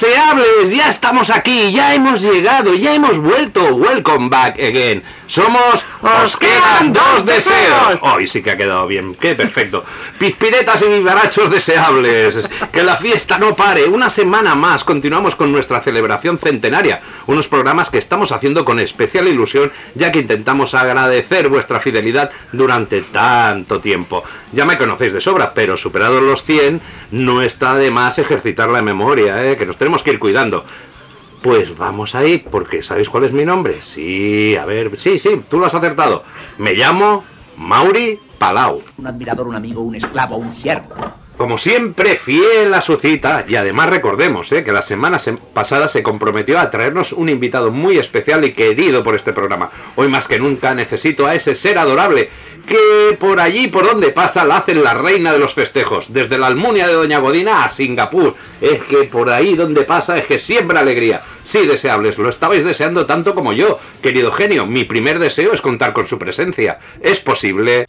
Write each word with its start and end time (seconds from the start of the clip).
Buenas, 0.00 0.36
deseables. 0.36 0.70
Ya 0.70 0.90
estamos 0.90 1.30
aquí, 1.30 1.72
ya 1.72 1.94
hemos 1.94 2.22
llegado, 2.22 2.74
ya 2.74 2.94
hemos 2.94 3.18
vuelto. 3.18 3.74
Welcome 3.74 4.28
back 4.28 4.58
again. 4.58 5.02
Somos 5.26 5.84
Os 6.02 6.36
quedan 6.36 6.92
dos 6.92 7.24
deseos. 7.24 8.00
Hoy 8.00 8.26
sí 8.26 8.42
que 8.42 8.52
ha 8.52 8.56
quedado 8.56 8.86
bien, 8.86 9.14
qué 9.14 9.34
perfecto. 9.34 9.84
Pizpiretas 10.18 10.82
y 10.82 10.86
vivarachos 10.88 11.50
deseables. 11.50 12.48
Que 12.72 12.82
la 12.82 12.96
fiesta 12.96 13.38
no 13.38 13.54
pare. 13.54 13.84
Una 13.84 14.10
semana 14.10 14.54
más 14.54 14.82
continuamos 14.84 15.34
con 15.34 15.52
nuestra 15.52 15.80
celebración 15.80 16.38
centenaria. 16.38 17.00
Unos 17.30 17.46
programas 17.46 17.90
que 17.90 17.98
estamos 17.98 18.32
haciendo 18.32 18.64
con 18.64 18.80
especial 18.80 19.28
ilusión, 19.28 19.70
ya 19.94 20.10
que 20.10 20.18
intentamos 20.18 20.74
agradecer 20.74 21.48
vuestra 21.48 21.78
fidelidad 21.78 22.32
durante 22.50 23.02
tanto 23.02 23.80
tiempo. 23.80 24.24
Ya 24.50 24.64
me 24.64 24.76
conocéis 24.76 25.12
de 25.12 25.20
sobra, 25.20 25.54
pero 25.54 25.76
superados 25.76 26.24
los 26.24 26.42
100, 26.42 26.80
no 27.12 27.40
está 27.40 27.76
de 27.76 27.92
más 27.92 28.18
ejercitar 28.18 28.68
la 28.68 28.82
memoria, 28.82 29.48
¿eh? 29.48 29.56
que 29.56 29.64
nos 29.64 29.76
tenemos 29.76 30.02
que 30.02 30.10
ir 30.10 30.18
cuidando. 30.18 30.64
Pues 31.40 31.78
vamos 31.78 32.16
ahí, 32.16 32.38
porque 32.38 32.82
¿sabéis 32.82 33.08
cuál 33.08 33.22
es 33.22 33.32
mi 33.32 33.44
nombre? 33.44 33.80
Sí, 33.80 34.56
a 34.56 34.66
ver, 34.66 34.98
sí, 34.98 35.20
sí, 35.20 35.40
tú 35.48 35.60
lo 35.60 35.66
has 35.66 35.74
acertado. 35.76 36.24
Me 36.58 36.74
llamo 36.74 37.24
Mauri 37.56 38.18
Palau. 38.38 38.82
un 38.98 39.06
admirador, 39.06 39.46
un 39.46 39.54
amigo, 39.54 39.82
un 39.82 39.94
esclavo, 39.94 40.36
un 40.36 40.52
siervo. 40.52 40.96
Como 41.40 41.56
siempre, 41.56 42.16
fiel 42.16 42.74
a 42.74 42.82
su 42.82 42.98
cita, 42.98 43.46
y 43.48 43.56
además 43.56 43.88
recordemos 43.88 44.52
¿eh? 44.52 44.62
que 44.62 44.72
la 44.72 44.82
semana 44.82 45.18
se- 45.18 45.32
pasada 45.32 45.88
se 45.88 46.02
comprometió 46.02 46.58
a 46.58 46.70
traernos 46.70 47.14
un 47.14 47.30
invitado 47.30 47.70
muy 47.70 47.96
especial 47.96 48.44
y 48.44 48.52
querido 48.52 49.02
por 49.02 49.14
este 49.14 49.32
programa. 49.32 49.70
Hoy 49.96 50.08
más 50.08 50.28
que 50.28 50.38
nunca 50.38 50.74
necesito 50.74 51.26
a 51.26 51.34
ese 51.34 51.54
ser 51.54 51.78
adorable 51.78 52.28
que 52.66 53.16
por 53.18 53.40
allí, 53.40 53.68
por 53.68 53.86
donde 53.86 54.10
pasa, 54.10 54.44
la 54.44 54.58
hacen 54.58 54.84
la 54.84 54.92
reina 54.92 55.32
de 55.32 55.38
los 55.38 55.54
festejos, 55.54 56.12
desde 56.12 56.36
la 56.36 56.48
Almunia 56.48 56.86
de 56.86 56.92
Doña 56.92 57.20
Godina 57.20 57.64
a 57.64 57.70
Singapur. 57.70 58.34
Es 58.60 58.82
que 58.84 59.04
por 59.04 59.30
ahí 59.30 59.54
donde 59.54 59.84
pasa 59.84 60.18
es 60.18 60.26
que 60.26 60.38
siempre 60.38 60.78
alegría. 60.78 61.22
Sí, 61.42 61.64
deseables, 61.66 62.18
lo 62.18 62.28
estabais 62.28 62.64
deseando 62.64 63.06
tanto 63.06 63.34
como 63.34 63.54
yo, 63.54 63.80
querido 64.02 64.30
genio. 64.30 64.66
Mi 64.66 64.84
primer 64.84 65.18
deseo 65.18 65.54
es 65.54 65.62
contar 65.62 65.94
con 65.94 66.06
su 66.06 66.18
presencia. 66.18 66.78
¿Es 67.00 67.18
posible? 67.20 67.86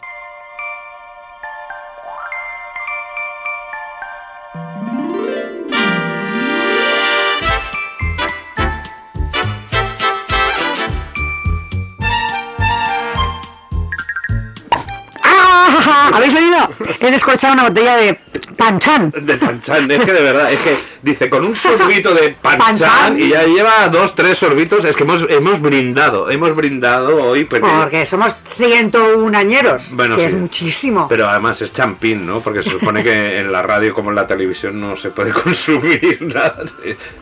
¡Ah! 16.54 16.64
¿Habéis 16.70 16.82
oído? 16.82 16.98
He 17.00 17.12
descorchado 17.12 17.54
una 17.54 17.64
botella 17.64 17.96
de 17.98 18.20
panchan. 18.58 19.12
De 19.16 19.38
panchan, 19.38 19.90
es 19.92 20.06
que 20.06 20.14
de 20.14 20.22
verdad, 20.22 20.52
es 20.52 20.60
que 20.60 20.78
dice 21.02 21.30
con 21.30 21.46
un 21.46 21.56
sorbito 21.56 22.14
de 22.14 22.30
panchan 22.42 22.68
Panchan. 22.68 23.20
y 23.20 23.30
ya 23.30 23.44
lleva 23.44 23.88
dos, 23.90 24.14
tres 24.16 24.38
sorbitos, 24.38 24.86
es 24.86 24.96
que 24.96 25.04
hemos, 25.04 25.26
hemos 25.30 25.60
brindado, 25.62 26.30
hemos 26.30 26.56
brindado 26.56 27.24
hoy, 27.24 27.46
pero, 27.46 27.68
Porque 27.68 28.06
somos 28.06 28.36
101 28.58 29.38
añeros. 29.38 29.92
Bueno, 29.94 30.16
que 30.16 30.22
sí. 30.24 30.28
es 30.28 30.34
muchísimo. 30.34 31.08
pero 31.08 31.28
además 31.30 31.62
es 31.62 31.74
champín, 31.74 32.26
¿no? 32.26 32.42
Porque 32.42 32.62
se 32.62 32.70
supone 32.70 33.04
que 33.04 33.40
en 33.40 33.52
la 33.52 33.62
radio 33.62 33.94
como 33.94 34.10
en 34.10 34.16
la 34.16 34.28
televisión 34.28 34.80
no 34.80 34.96
se 34.96 35.12
puede 35.12 35.32
consumir 35.44 36.18
nada. 36.22 36.64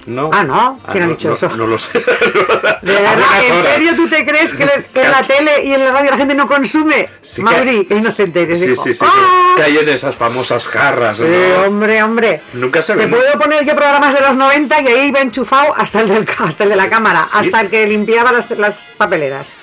¿No? 0.07 0.29
Ah, 0.33 0.43
¿no? 0.43 0.79
¿Quién 0.91 1.03
ha 1.03 1.07
no, 1.07 1.11
dicho 1.13 1.29
no, 1.29 1.33
eso? 1.35 1.49
No 1.55 1.67
lo 1.67 1.77
sé. 1.77 1.99
¿De 2.81 2.91
verdad? 2.91 3.13
Algunas 3.13 3.43
¿En 3.45 3.61
serio 3.63 3.95
tú 3.95 4.07
te 4.09 4.25
crees 4.25 4.53
que, 4.53 4.63
en 4.63 5.11
la 5.11 5.23
tele 5.23 5.63
y 5.65 5.73
en 5.73 5.85
la 5.85 5.91
radio 5.91 6.11
la 6.11 6.17
gente 6.17 6.35
no 6.35 6.47
consume? 6.47 7.09
Sí 7.21 7.37
que- 7.37 7.43
Mauri, 7.43 7.87
es 7.89 7.99
inocente. 7.99 8.41
eres, 8.43 8.59
Sí, 8.59 8.75
sí, 8.75 8.93
sí, 8.93 8.99
¡Ah! 9.05 9.18
Que, 9.19 9.55
que 9.55 9.63
hay 9.63 9.77
en 9.77 9.89
esas 9.89 10.15
famosas 10.15 10.67
jarras, 10.67 11.17
Sí, 11.17 11.23
¿no? 11.25 11.63
hombre, 11.67 12.01
hombre. 12.03 12.41
Nunca 12.53 12.81
se 12.81 12.93
Te 12.93 12.99
ven. 12.99 13.09
puedo 13.11 13.31
poner 13.39 13.65
yo 13.65 13.75
programas 13.75 14.13
de 14.15 14.21
los 14.21 14.35
90 14.35 14.81
y 14.81 14.87
ahí 14.87 15.07
iba 15.09 15.19
enchufado 15.21 15.73
hasta 15.77 16.01
el, 16.01 16.09
del, 16.09 16.27
hasta 16.39 16.63
el 16.63 16.69
de 16.69 16.75
la 16.75 16.89
cámara, 16.89 17.27
hasta 17.31 17.61
el 17.61 17.69
que 17.69 17.85
limpiaba 17.87 18.31
las, 18.31 18.49
las 18.51 18.89
papeleras. 18.97 19.53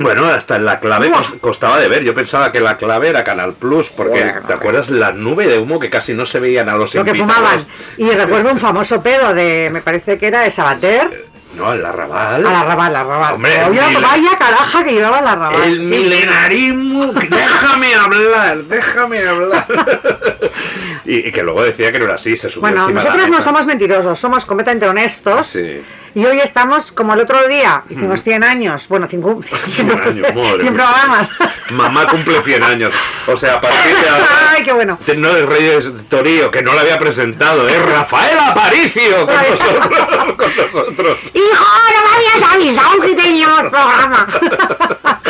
Bueno, 0.00 0.26
hasta 0.26 0.54
en 0.54 0.64
la 0.64 0.78
clave 0.78 1.10
costaba 1.40 1.76
de 1.80 1.88
ver. 1.88 2.04
Yo 2.04 2.14
pensaba 2.14 2.52
que 2.52 2.60
la 2.60 2.76
clave 2.76 3.08
era 3.08 3.24
Canal 3.24 3.54
Plus, 3.54 3.88
porque 3.90 4.20
Joder, 4.20 4.42
¿te 4.42 4.52
acuerdas 4.52 4.90
la 4.90 5.10
nube 5.12 5.48
de 5.48 5.58
humo 5.58 5.80
que 5.80 5.90
casi 5.90 6.14
no 6.14 6.24
se 6.24 6.38
veían 6.38 6.68
a 6.68 6.76
los 6.76 6.94
Lo 6.94 7.04
que 7.04 7.16
fumaban. 7.16 7.66
Y 7.96 8.08
recuerdo 8.10 8.52
un 8.52 8.60
famoso 8.60 9.02
pedo 9.02 9.34
de, 9.34 9.70
me 9.72 9.80
parece 9.80 10.16
que 10.16 10.28
era 10.28 10.42
de 10.42 10.52
Sabater. 10.52 11.27
No, 11.58 11.72
el 11.72 11.84
arrabal. 11.84 12.46
A 12.46 12.50
la 12.50 12.62
rabal, 12.64 12.92
la 12.92 13.04
rabal. 13.04 13.34
Hombre, 13.34 13.64
Oye, 13.68 13.80
el 13.80 13.94
mil- 13.94 14.02
vaya 14.02 14.38
caraja 14.38 14.84
que 14.84 14.92
llevaba 14.92 15.20
la 15.20 15.34
rabal. 15.34 15.62
El 15.64 15.80
milenarismo. 15.80 17.12
Déjame 17.30 17.94
hablar, 17.94 18.64
déjame 18.64 19.26
hablar. 19.26 19.66
y, 21.04 21.28
y 21.28 21.32
que 21.32 21.42
luego 21.42 21.62
decía 21.62 21.90
que 21.92 21.98
no 21.98 22.04
era 22.06 22.14
así, 22.14 22.36
se 22.36 22.48
subió 22.48 22.62
Bueno, 22.62 22.82
encima 22.82 23.02
la 23.02 23.08
nosotros 23.10 23.30
no 23.30 23.42
somos 23.42 23.66
mentirosos, 23.66 24.18
somos 24.18 24.44
completamente 24.46 24.88
honestos. 24.88 25.46
Sí. 25.48 25.82
Y 26.14 26.24
hoy 26.24 26.40
estamos 26.40 26.90
como 26.90 27.14
el 27.14 27.20
otro 27.20 27.46
día, 27.46 27.84
hicimos 27.88 28.22
100 28.22 28.42
años, 28.42 28.88
bueno, 28.88 29.06
100, 29.06 29.22
100 29.42 29.90
años, 30.00 30.34
madre 30.34 30.62
100 30.62 30.62
mía. 30.62 30.72
programas. 30.72 31.28
Mamá 31.70 32.06
cumple 32.06 32.40
100 32.40 32.62
años. 32.62 32.94
O 33.26 33.36
sea, 33.36 33.54
a 33.56 33.60
partir 33.60 33.94
de 33.94 34.08
ahora. 34.08 34.26
Ay, 34.56 34.62
qué 34.62 34.72
bueno. 34.72 34.98
No 35.18 35.28
es 35.36 35.44
Reyes 35.44 35.92
Torío, 36.08 36.50
que 36.50 36.62
no 36.62 36.72
lo 36.72 36.80
había 36.80 36.98
presentado, 36.98 37.68
es 37.68 37.78
Rafael 37.84 38.38
Aparicio 38.38 39.26
con 39.26 39.36
nosotros. 39.36 40.34
Con 40.36 40.56
nosotros. 40.56 41.18
¡Hijo, 41.52 41.64
no 41.94 42.02
me 42.02 42.16
habías 42.16 42.52
avisado 42.52 43.00
que 43.00 43.14
teníamos 43.14 43.60
programa! 43.60 44.26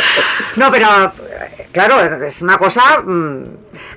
no, 0.55 0.71
pero, 0.71 1.13
claro, 1.71 2.25
es 2.25 2.41
una 2.41 2.57
cosa, 2.57 3.01
mm, 3.01 3.43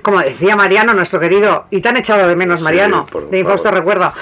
como 0.01 0.19
decía 0.19 0.55
Mariano, 0.55 0.93
nuestro 0.93 1.19
querido, 1.19 1.65
y 1.71 1.81
tan 1.81 1.97
echado 1.97 2.27
de 2.27 2.35
menos 2.35 2.59
Sí, 2.59 2.63
Mariano, 2.63 3.05
por 3.05 3.29
de 3.29 3.39
Infausto. 3.39 3.71
Recuerdo, 3.71 4.13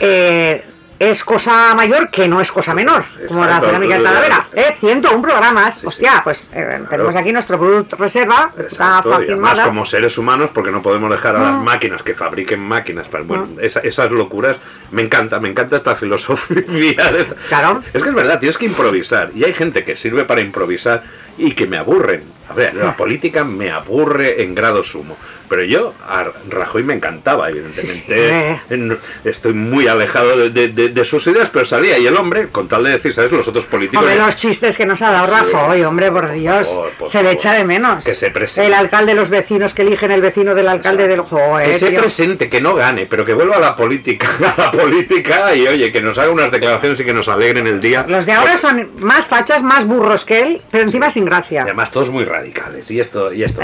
eh, 0.00 0.64
es 1.00 1.24
cosa 1.24 1.74
mayor 1.74 2.10
que 2.10 2.28
no 2.28 2.40
es 2.42 2.52
cosa 2.52 2.74
menor, 2.74 3.02
como 3.26 3.44
la 3.46 3.58
cerámica 3.58 3.96
de 3.96 4.04
Talavera. 4.04 4.46
¿eh? 4.52 4.76
101 4.78 5.22
programas, 5.22 5.82
hostia, 5.82 6.20
pues 6.22 6.50
eh, 6.54 6.82
tenemos 6.90 7.16
aquí 7.16 7.32
nuestro 7.32 7.58
producto 7.58 7.96
reserva, 7.96 8.52
está 8.58 8.98
Exacto, 8.98 9.22
y 9.22 9.24
además 9.32 9.60
como 9.60 9.84
seres 9.86 10.18
humanos, 10.18 10.50
porque 10.52 10.70
no 10.70 10.82
podemos 10.82 11.10
dejar 11.10 11.36
a 11.36 11.40
las 11.40 11.62
máquinas 11.62 12.02
que 12.02 12.14
fabriquen 12.14 12.60
máquinas. 12.60 13.08
Para, 13.08 13.24
bueno, 13.24 13.48
esa- 13.62 13.80
esas 13.80 14.10
locuras, 14.12 14.58
me 14.90 15.00
encanta, 15.00 15.40
me 15.40 15.48
encanta 15.48 15.76
esta 15.76 15.96
filosofía. 15.96 17.10
de 17.10 17.20
esta- 17.22 17.34
Claro. 17.48 17.82
Es 17.94 18.02
que 18.02 18.10
es 18.10 18.14
verdad, 18.14 18.38
tienes 18.38 18.58
que 18.58 18.66
improvisar. 18.66 19.30
Y 19.34 19.44
hay 19.44 19.54
gente 19.54 19.84
que 19.84 19.96
sirve 19.96 20.24
para 20.26 20.42
improvisar 20.42 21.00
y 21.38 21.52
que 21.54 21.66
me 21.66 21.78
aburren. 21.78 22.24
A 22.50 22.54
ver, 22.54 22.74
la 22.74 22.96
política 22.96 23.44
me 23.44 23.70
aburre 23.70 24.42
en 24.42 24.54
grado 24.54 24.82
sumo. 24.82 25.16
Pero 25.48 25.64
yo, 25.64 25.92
a 26.08 26.24
Rajoy 26.48 26.84
me 26.84 26.94
encantaba, 26.94 27.48
evidentemente. 27.48 28.56
Sí. 28.68 28.74
En- 28.74 28.96
Estoy 29.24 29.52
muy 29.52 29.88
alejado 29.88 30.36
de, 30.36 30.50
de- 30.50 30.68
de- 30.68 30.88
de 30.90 31.04
sus 31.04 31.26
ideas, 31.26 31.48
pero 31.52 31.64
salía 31.64 31.98
y 31.98 32.06
el 32.06 32.16
hombre, 32.16 32.48
con 32.50 32.68
tal 32.68 32.84
de 32.84 32.90
decir, 32.90 33.12
¿sabes? 33.12 33.32
Los 33.32 33.48
otros 33.48 33.64
políticos. 33.66 34.04
Hombre, 34.04 34.16
los 34.24 34.36
chistes 34.36 34.76
que 34.76 34.86
nos 34.86 35.02
ha 35.02 35.10
dado 35.10 35.26
Sí. 35.26 35.32
Rajoy, 35.52 35.82
hombre, 35.82 36.12
por 36.12 36.30
Dios. 36.30 36.68
favor, 36.68 36.90
por 36.98 37.08
se 37.08 37.22
le 37.24 37.32
echa 37.32 37.52
de 37.54 37.64
menos. 37.64 38.04
Que 38.04 38.14
se 38.14 38.30
presente. 38.30 38.68
El 38.68 38.74
alcalde, 38.74 39.14
los 39.14 39.28
vecinos 39.28 39.74
que 39.74 39.82
eligen 39.82 40.12
el 40.12 40.20
vecino 40.20 40.54
del 40.54 40.68
alcalde 40.68 41.08
del 41.08 41.20
Joder, 41.22 41.68
que 41.72 41.78
se 41.80 41.90
tío. 41.90 42.00
presente, 42.00 42.48
que 42.48 42.60
no 42.60 42.74
gane, 42.76 43.06
pero 43.06 43.24
que 43.24 43.34
vuelva 43.34 43.56
a 43.56 43.60
la 43.60 43.74
política, 43.74 44.28
a 44.56 44.60
la 44.60 44.70
política 44.70 45.52
y 45.56 45.66
oye, 45.66 45.90
que 45.90 46.00
nos 46.00 46.16
haga 46.18 46.30
unas 46.30 46.52
declaraciones 46.52 47.00
y 47.00 47.04
que 47.04 47.12
nos 47.12 47.26
alegren 47.28 47.66
el 47.66 47.80
día. 47.80 48.04
Los 48.08 48.24
de 48.24 48.32
ahora 48.32 48.56
son 48.56 48.90
más 49.00 49.26
fachas, 49.26 49.64
más 49.64 49.84
burros 49.84 50.24
que 50.24 50.42
él, 50.42 50.62
pero 50.70 50.84
encima 50.84 51.10
sin 51.10 51.24
Y 51.24 51.26
gracia. 51.26 51.62
además 51.62 51.90
todos 51.90 52.10
muy 52.10 52.24
radicales. 52.40 52.90
Y 52.90 53.00
esto, 53.00 53.32
y 53.32 53.42
esto. 53.44 53.60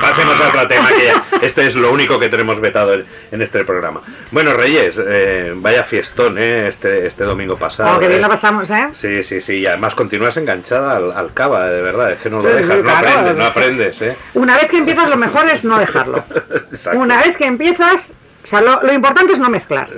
Pasemos 0.00 0.40
a 0.40 0.48
otro 0.48 0.68
tema 0.68 0.88
que 0.88 1.04
ya- 1.06 1.24
este 1.42 1.66
es 1.66 1.76
lo 1.76 1.92
único 1.92 2.18
que 2.18 2.28
tenemos 2.28 2.60
vetado 2.60 2.94
en, 2.94 3.06
en 3.32 3.42
este 3.42 3.64
programa. 3.64 4.02
Bueno, 4.30 4.52
Reyes, 4.54 4.96
eh, 4.98 5.52
vaya 5.56 5.84
fiestón, 5.84 6.36
¿eh? 6.38 6.68
Este, 6.68 7.06
este 7.06 7.24
domingo 7.24 7.56
pasado. 7.56 7.96
Oh, 7.96 8.00
que 8.00 8.06
bien 8.08 8.18
¿eh? 8.18 8.22
la 8.22 8.28
pasamos, 8.28 8.70
¿eh? 8.70 8.88
Sí, 8.92 9.22
sí, 9.22 9.40
sí, 9.40 9.58
y 9.58 9.66
además 9.66 9.94
continúas 9.94 10.36
enganchada 10.36 10.96
al, 10.96 11.12
al 11.12 11.32
cava, 11.32 11.68
de 11.68 11.80
verdad, 11.80 12.12
es 12.12 12.18
que 12.18 12.30
no 12.30 12.42
lo 12.42 12.48
Sí, 12.50 12.56
dejas, 12.56 12.76
sí, 12.76 12.82
no 12.82 12.90
aprendes, 12.96 13.36
no 13.36 13.44
aprendes, 13.44 14.02
¿eh? 14.02 14.16
Una 14.34 14.56
vez 14.56 14.68
que 14.70 14.78
empiezas, 14.78 15.08
lo 15.08 15.16
mejor 15.16 15.48
es 15.48 15.64
no 15.64 15.78
dejarlo. 15.78 16.24
Exacto. 16.72 16.98
Una 17.00 17.20
vez 17.22 17.36
que 17.36 17.46
empiezas, 17.46 18.14
o 18.42 18.46
sea, 18.46 18.60
lo, 18.60 18.82
lo 18.82 18.92
importante 18.92 19.32
es 19.32 19.38
no 19.38 19.48
mezclar. 19.48 19.88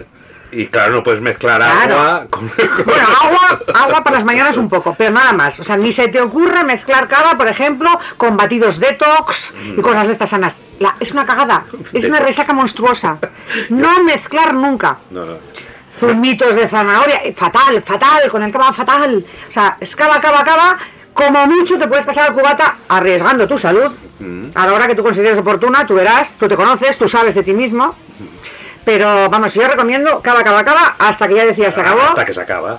Y 0.53 0.67
claro, 0.69 0.93
no 0.93 1.03
puedes 1.03 1.21
mezclar 1.21 1.61
Claro. 1.61 1.99
agua 1.99 2.27
con... 2.31 2.51
Bueno, 2.85 3.07
agua, 3.23 3.61
agua 3.75 4.03
por 4.05 4.13
las 4.13 4.25
mañanas 4.25 4.57
un 4.57 4.69
poco, 4.69 4.95
pero 4.97 5.11
nada 5.11 5.33
más. 5.33 5.59
O 5.61 5.65
sea, 5.65 5.77
ni 5.77 5.93
se 5.93 6.09
te 6.09 6.21
ocurra 6.21 6.63
mezclar 6.63 7.09
cava, 7.09 7.37
por 7.37 7.49
ejemplo, 7.49 7.89
con 8.17 8.37
batidos 8.37 8.79
detox 8.79 9.53
y 9.77 9.81
cosas 9.83 10.07
de 10.07 10.13
estas 10.13 10.31
sanas. 10.31 10.59
La- 10.79 10.95
es 11.01 11.13
una 11.13 11.27
cagada, 11.27 11.65
es 11.93 12.05
una 12.05 12.21
resaca 12.21 12.53
monstruosa. 12.53 13.19
No 13.71 14.03
mezclar 14.05 14.55
nunca. 14.55 14.99
No, 15.11 15.25
no. 15.27 15.35
Zumitos 15.95 16.55
de 16.55 16.69
zanahoria, 16.69 17.17
eh, 17.25 17.35
fatal, 17.37 17.81
fatal, 17.83 18.29
con 18.31 18.43
el 18.43 18.53
cava 18.53 18.73
fatal. 18.73 19.25
O 19.49 19.53
sea, 19.53 19.77
es 19.81 19.97
cava, 19.97 20.21
cava, 20.21 20.45
cava. 20.45 20.77
Como 21.15 21.47
mucho 21.47 21.79
te 21.79 21.89
puedes 21.89 22.05
pasar 22.05 22.29
al 22.29 22.35
cubata 22.35 22.77
arriesgando 22.89 23.49
tu 23.49 23.57
salud. 23.57 23.91
A 24.55 24.67
la 24.67 24.73
hora 24.75 24.87
que 24.87 24.95
tú 24.95 25.03
consideres 25.03 25.39
oportuna, 25.39 25.87
tú 25.87 25.95
verás, 25.95 26.37
tú 26.39 26.47
te 26.47 26.55
conoces, 26.57 26.99
tú 26.99 27.09
sabes 27.09 27.35
de 27.35 27.43
ti 27.43 27.55
mismo. 27.55 27.95
Pero 28.87 29.29
vamos, 29.29 29.53
yo 29.53 29.67
recomiendo 29.67 30.21
cava, 30.23 30.45
cava, 30.45 30.65
cava, 30.65 30.95
hasta 31.01 31.27
que 31.27 31.35
ya 31.35 31.45
decía 31.45 31.73
se 31.73 31.81
acabó. 31.81 32.03
Hasta 32.03 32.25
que 32.25 32.33
se 32.33 32.41
acaba. 32.41 32.79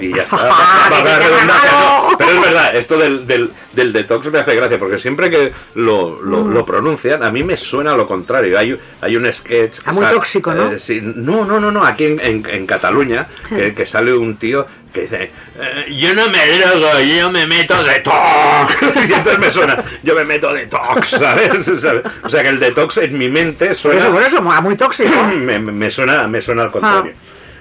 Y 0.00 0.14
ya 0.14 0.22
está. 0.22 0.36
Ah, 0.40 0.88
Va 0.92 0.98
a 0.98 1.02
que 1.02 1.08
haber 1.10 1.18
te 1.22 1.28
redundancia, 1.28 1.70
cagado. 1.70 2.10
¿no? 2.10 2.18
Pero 2.18 2.30
es 2.32 2.40
verdad, 2.40 2.76
esto 2.76 2.98
del, 2.98 3.26
del, 3.26 3.52
del 3.72 3.92
detox 3.92 4.26
me 4.32 4.38
hace 4.40 4.54
gracia, 4.54 4.78
porque 4.78 4.98
siempre 4.98 5.30
que 5.30 5.52
lo, 5.74 6.20
lo, 6.22 6.44
Mm. 6.44 6.52
lo 6.52 6.64
pronuncian, 6.66 7.22
a 7.22 7.30
mí 7.30 7.42
me 7.44 7.56
suena 7.56 7.94
lo 7.94 8.06
contrario. 8.06 8.58
Hay, 8.58 8.78
hay 9.00 9.16
un 9.16 9.32
sketch. 9.32 9.78
que 9.78 9.90
Ah, 9.90 9.92
muy 9.92 10.06
tóxico, 10.06 10.52
¿no? 10.54 10.72
eh, 10.72 10.78
sí, 10.78 11.00
no, 11.02 11.44
no, 11.44 11.60
no, 11.60 11.70
no. 11.70 11.84
Aquí 11.84 12.04
en, 12.04 12.20
en, 12.20 12.46
en 12.48 12.66
Cataluña, 12.66 13.28
que, 13.48 13.72
que 13.74 13.86
sale 13.86 14.12
un 14.12 14.36
tío 14.36 14.66
que 14.92 15.02
dice: 15.02 15.30
eh, 15.58 15.94
Yo 15.96 16.14
no 16.14 16.28
me 16.28 16.58
drogo, 16.58 17.00
yo 17.00 17.30
me 17.30 17.46
meto 17.46 17.82
detox. 17.82 18.76
y 19.08 19.12
entonces 19.12 19.38
me 19.38 19.50
suena: 19.50 19.82
Yo 20.02 20.14
me 20.14 20.24
meto 20.24 20.52
detox, 20.52 21.08
¿sabes? 21.18 21.64
¿Sabes? 21.80 22.02
O 22.22 22.28
sea 22.28 22.42
que 22.42 22.48
el 22.50 22.58
detox 22.60 22.98
en 22.98 23.16
mi 23.16 23.28
mente 23.28 23.66
Por 23.68 23.74
suena 23.76 24.02
eso, 24.02 24.12
por 24.12 24.22
eso, 24.22 24.42
muy 24.42 24.76
tóxico. 24.76 25.10
me, 25.38 25.90
suena 25.90 26.26
me 26.28 26.40
suena 26.40 26.62
al 26.64 26.70
contrario. 26.72 27.12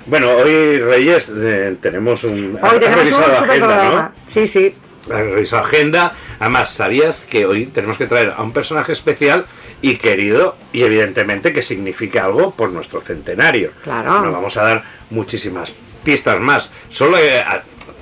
Bueno, 0.06 0.32
hoy 0.32 0.80
Reyes 0.80 1.32
eh, 1.36 1.78
tenemos 1.82 2.24
un 2.26 2.60
Hoy 2.62 2.80
tenemos 2.80 2.98
un 2.98 3.04
revisado 3.04 3.32
la 3.32 3.40
agenda, 3.40 3.68
programa. 3.68 4.12
Sí, 4.28 4.48
sí. 4.48 4.76
¿no? 5.08 5.16
Revisado 5.16 5.64
agenda. 5.64 6.14
Además, 6.40 6.74
sabías 6.74 7.22
que 7.22 7.46
hoy 7.46 7.68
tenemos 7.68 7.98
que 7.98 8.08
traer 8.08 8.34
a 8.36 8.42
un 8.42 8.52
personaje 8.52 8.92
especial 8.92 9.46
y 9.82 9.98
querido 9.98 10.58
y 10.74 10.84
evidentemente 10.84 11.54
que 11.54 11.62
signifique 11.62 12.20
algo 12.20 12.52
por 12.52 12.72
nuestro 12.72 13.02
centenario. 13.02 13.72
Claro. 13.84 14.22
Nos 14.22 14.34
vamos 14.34 14.58
a 14.58 14.64
dar 14.64 14.84
muchísimas 15.10 15.74
pistas 16.04 16.40
más. 16.40 16.72
Solo 16.90 17.18
eh, 17.18 17.44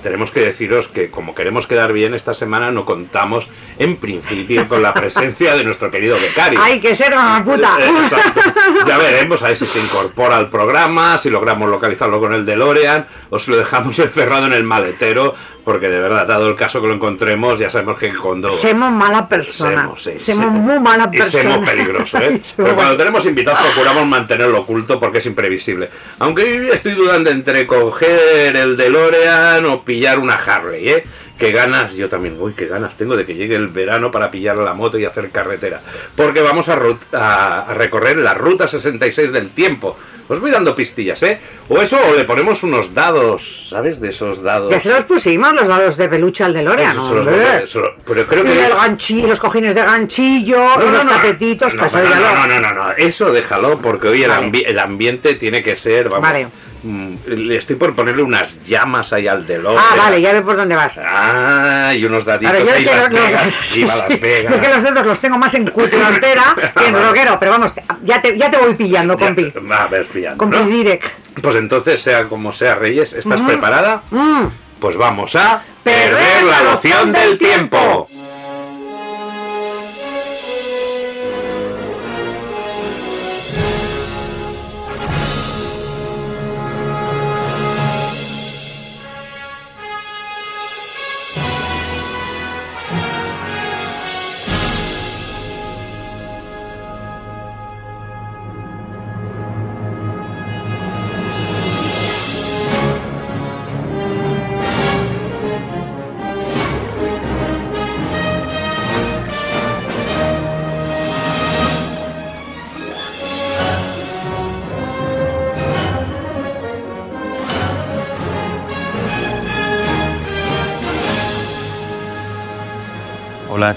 tenemos 0.02 0.32
que 0.32 0.40
deciros 0.40 0.88
que 0.88 1.10
como 1.10 1.34
queremos 1.34 1.66
quedar 1.66 1.92
bien 1.92 2.14
esta 2.14 2.34
semana 2.34 2.72
no 2.72 2.84
contamos 2.84 3.46
en 3.82 3.96
principio 3.96 4.68
con 4.68 4.82
la 4.82 4.94
presencia 4.94 5.54
de 5.56 5.64
nuestro 5.64 5.90
querido 5.90 6.16
becario. 6.20 6.60
Hay 6.62 6.80
que 6.80 6.94
ser 6.94 7.12
una 7.12 7.42
puta. 7.44 7.76
Eh, 7.80 7.90
Exacto. 8.04 8.40
Ya 8.86 8.98
veremos 8.98 9.42
a 9.42 9.48
ver 9.48 9.56
si 9.56 9.66
se 9.66 9.80
incorpora 9.80 10.36
al 10.36 10.48
programa, 10.50 11.18
si 11.18 11.30
logramos 11.30 11.68
localizarlo 11.68 12.20
con 12.20 12.32
el 12.32 12.44
DeLorean 12.44 13.06
o 13.30 13.38
si 13.38 13.50
lo 13.50 13.56
dejamos 13.56 13.98
encerrado 13.98 14.46
en 14.46 14.52
el 14.52 14.64
maletero, 14.64 15.34
porque 15.64 15.88
de 15.88 16.00
verdad, 16.00 16.26
dado 16.26 16.48
el 16.48 16.56
caso 16.56 16.80
que 16.80 16.88
lo 16.88 16.94
encontremos, 16.94 17.58
ya 17.58 17.70
sabemos 17.70 17.96
que 17.98 18.12
cuando... 18.16 18.50
Semos 18.50 18.90
mala 18.92 19.28
persona. 19.28 19.82
Semos, 19.82 20.02
sí, 20.02 20.10
Semos 20.18 20.44
semos. 20.44 20.52
muy 20.60 20.80
mala 20.80 21.08
Y 21.12 21.18
persona. 21.18 21.52
somos 21.54 21.68
peligrosos, 21.68 22.20
¿eh? 22.20 22.26
Semos 22.42 22.52
Pero 22.56 22.74
cuando 22.74 22.96
tenemos 22.96 23.24
invitados 23.26 23.60
procuramos 23.62 24.06
mantenerlo 24.06 24.60
oculto 24.60 24.98
porque 24.98 25.18
es 25.18 25.26
imprevisible. 25.26 25.88
Aunque 26.18 26.68
estoy 26.72 26.92
dudando 26.92 27.30
entre 27.30 27.66
coger 27.66 28.56
el 28.56 28.76
DeLorean 28.76 29.64
o 29.66 29.84
pillar 29.84 30.18
una 30.18 30.34
Harley, 30.34 30.88
¿eh? 30.88 31.04
Qué 31.38 31.50
ganas, 31.50 31.94
yo 31.94 32.08
también, 32.08 32.36
uy, 32.40 32.52
qué 32.54 32.66
ganas 32.66 32.96
tengo 32.96 33.16
de 33.16 33.24
que 33.26 33.34
llegue 33.34 33.56
el 33.56 33.68
verano 33.68 34.10
para 34.10 34.30
pillar 34.30 34.56
la 34.56 34.74
moto 34.74 34.98
y 34.98 35.04
hacer 35.04 35.30
carretera. 35.30 35.80
Porque 36.14 36.40
vamos 36.40 36.68
a, 36.68 36.78
a- 37.12 37.58
a 37.68 37.74
recorrer 37.74 38.18
la 38.18 38.34
ruta 38.34 38.68
66 38.68 39.32
del 39.32 39.50
tiempo. 39.50 39.96
Os 40.28 40.38
voy 40.40 40.50
dando 40.52 40.74
pistillas, 40.74 41.20
¿eh? 41.24 41.40
O 41.68 41.82
eso, 41.82 41.98
o 42.00 42.14
le 42.14 42.24
ponemos 42.24 42.62
unos 42.62 42.94
dados, 42.94 43.68
¿sabes? 43.70 44.00
De 44.00 44.10
esos 44.10 44.42
dados. 44.42 44.70
Ya 44.70 44.78
se 44.78 44.90
los 44.90 45.04
pusimos 45.04 45.52
los 45.52 45.66
dados 45.68 45.96
de 45.96 46.08
peluche 46.08 46.44
al 46.44 46.54
DeLorean. 46.54 46.94
Son 46.94 47.16
los 47.24 47.26
eso- 47.26 47.82
pero 48.06 48.24
creo 48.26 48.44
Y 48.44 48.46
que... 48.46 48.66
el 48.66 48.72
ganchillo, 48.74 49.26
los 49.26 49.40
cojines 49.40 49.74
de 49.74 49.82
ganchillo, 49.82 50.56
No, 50.58 50.76
no, 50.84 50.90
los 50.92 51.04
no. 51.04 51.10
tapetitos, 51.10 51.74
No, 51.74 51.82
pues 51.82 51.92
no, 52.04 52.14
no, 52.14 52.46
no, 52.46 52.46
no, 52.46 52.60
no, 52.60 52.72
no, 52.72 52.92
eso 52.92 53.32
déjalo 53.32 53.78
porque 53.80 54.08
hoy 54.08 54.22
el, 54.22 54.30
Vale. 54.30 54.46
ambi- 54.46 54.64
el 54.64 54.78
ambiente 54.78 55.34
tiene 55.34 55.62
que 55.62 55.74
ser, 55.76 56.08
vamos, 56.08 56.22
Vale. 56.22 56.48
Mm, 56.82 57.14
le 57.26 57.56
estoy 57.56 57.76
por 57.76 57.94
ponerle 57.94 58.22
unas 58.22 58.64
llamas 58.64 59.12
ahí 59.12 59.28
al 59.28 59.46
DeLorean. 59.46 59.82
Ah, 59.82 59.94
vale, 59.96 60.20
ya 60.20 60.32
ve 60.32 60.42
por 60.42 60.56
dónde 60.56 60.74
vas. 60.74 60.98
Ah, 61.04 61.92
y 61.94 62.04
unos 62.04 62.24
daditos 62.24 62.54
ahí 62.54 62.84
Las 62.84 63.10
Vegas. 63.10 63.76
Las 63.76 64.20
Vegas. 64.20 64.54
Es 64.54 64.60
que 64.60 64.68
los 64.68 64.82
dedos 64.82 65.06
los 65.06 65.20
tengo 65.20 65.38
más 65.38 65.54
en 65.54 65.66
cutrantera 65.66 66.54
que 66.76 66.86
en 66.86 66.94
rockero, 66.94 67.38
pero 67.38 67.52
vamos, 67.52 67.72
ya 68.02 68.20
te, 68.20 68.36
ya 68.36 68.50
te 68.50 68.56
voy 68.58 68.74
pillando, 68.74 69.18
Ya, 69.18 69.26
compi. 69.26 69.52
Va 69.70 69.84
a 69.84 69.88
ver, 69.88 70.06
pillando, 70.06 70.38
Compi 70.38 70.58
¿no? 70.58 70.66
Direct. 70.66 71.06
Pues 71.40 71.56
entonces, 71.56 72.00
sea 72.00 72.24
como 72.28 72.52
sea, 72.52 72.74
Reyes, 72.74 73.12
¿estás 73.12 73.40
preparada? 73.40 74.02
Mm. 74.10 74.46
Pues 74.80 74.96
vamos 74.96 75.36
a 75.36 75.62
Perder 75.82 76.44
la 76.44 76.62
noción 76.62 77.10
del 77.10 77.38
tiempo. 77.38 78.08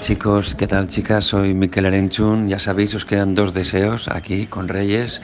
Chicos, 0.00 0.54
¿qué 0.54 0.66
tal 0.66 0.88
chicas? 0.88 1.24
Soy 1.24 1.54
Miquel 1.54 1.86
Arenchun. 1.86 2.48
Ya 2.48 2.58
sabéis, 2.58 2.94
os 2.94 3.04
quedan 3.04 3.34
dos 3.34 3.54
deseos 3.54 4.08
aquí 4.08 4.46
con 4.46 4.68
Reyes. 4.68 5.22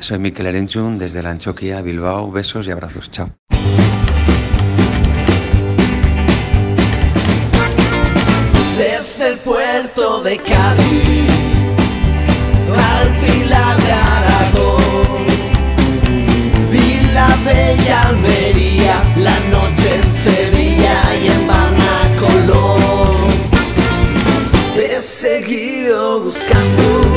Soy 0.00 0.18
Miquel 0.18 0.46
Arenchun 0.46 0.98
desde 0.98 1.22
la 1.22 1.30
Anchoquia, 1.30 1.80
Bilbao. 1.82 2.30
Besos 2.30 2.66
y 2.66 2.70
abrazos. 2.70 3.10
Chao. 3.10 3.30
Desde 8.76 9.28
el 9.32 9.38
puerto 9.38 10.22
de 10.22 10.36
Cádiz 10.38 11.30
al 12.76 13.08
Pilar 13.20 13.76
de 13.78 13.92
Aragón 13.92 15.26
y 16.72 17.12
la 17.14 17.28
bella 17.44 18.02
Almería, 18.08 19.02
la 19.16 19.38
noche 19.50 19.61
seguido 25.02 26.20
buscando 26.20 27.11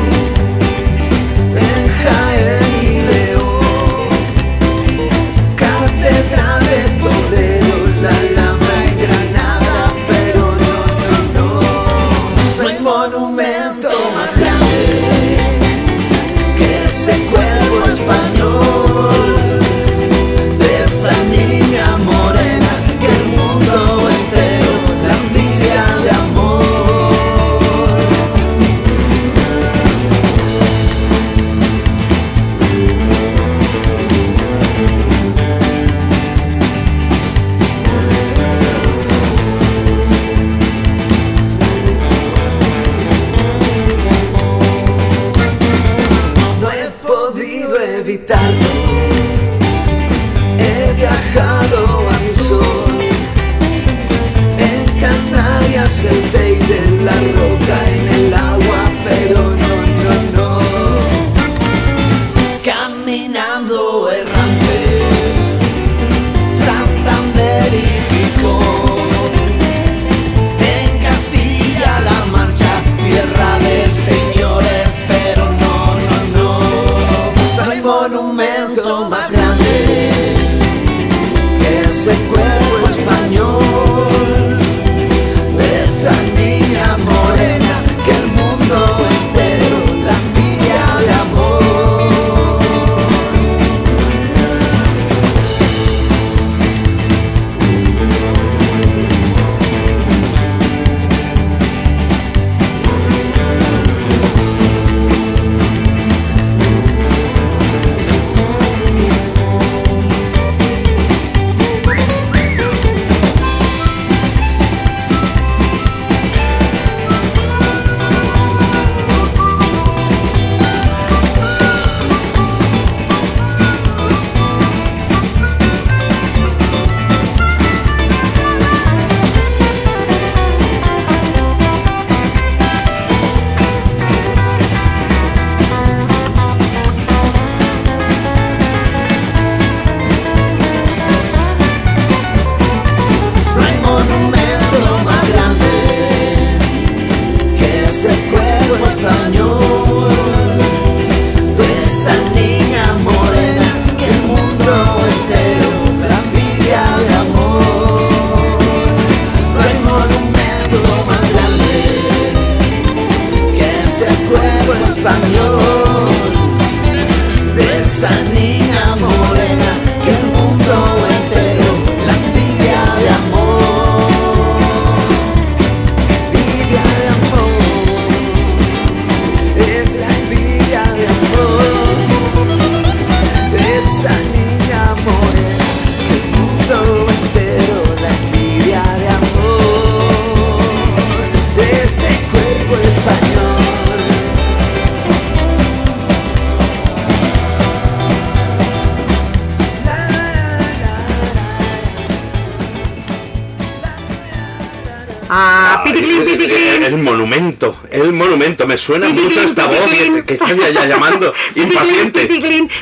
Me 208.75 208.79
suena 208.79 209.07
mucho 209.07 209.39
esta 209.41 209.67
voz 209.67 209.89
que, 209.89 210.25
que 210.25 210.33
estás 210.33 210.53
ya, 210.57 210.67
ya 210.69 210.85
llamando. 210.85 211.33
Impaciente. 211.55 212.27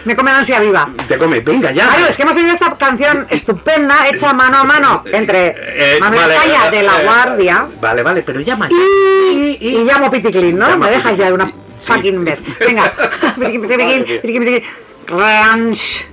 Me 0.05 0.15
come 0.15 0.31
la 0.31 0.39
ansia 0.39 0.59
viva. 0.59 0.89
Te 1.07 1.19
come, 1.19 1.39
venga 1.41 1.71
ya. 1.71 1.88
Claro, 1.88 2.07
es 2.07 2.15
que 2.17 2.23
hemos 2.23 2.35
oído 2.35 2.51
esta 2.51 2.75
canción 2.79 3.27
estupenda, 3.29 4.07
hecha 4.07 4.33
mano 4.33 4.57
a 4.57 4.63
mano, 4.63 5.03
entre 5.05 5.50
Eh, 5.55 5.97
Manuel 6.00 6.21
vale, 6.23 6.33
Escaya 6.35 6.67
eh, 6.67 6.71
de 6.71 6.81
La 6.81 7.00
eh, 7.00 7.03
Guardia 7.05 7.67
Vale, 7.79 8.01
vale, 8.01 8.23
pero 8.23 8.41
llama 8.41 8.69
ya. 8.69 8.75
y, 8.75 9.57
y 9.62 9.83
llamo 9.83 10.09
Piticlin, 10.09 10.57
¿no? 10.57 10.67
Llama 10.67 10.88
Me 10.88 10.93
dejas 10.93 11.15
ya 11.15 11.27
de 11.27 11.33
una 11.33 11.53
fucking 11.79 12.25
vez. 12.25 12.39
Venga. 12.59 12.91
Ranch. 15.09 16.07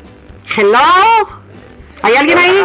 Hello. 0.59 0.79
¿Hay 2.03 2.17
alguien 2.17 2.37
ahí? 2.37 2.61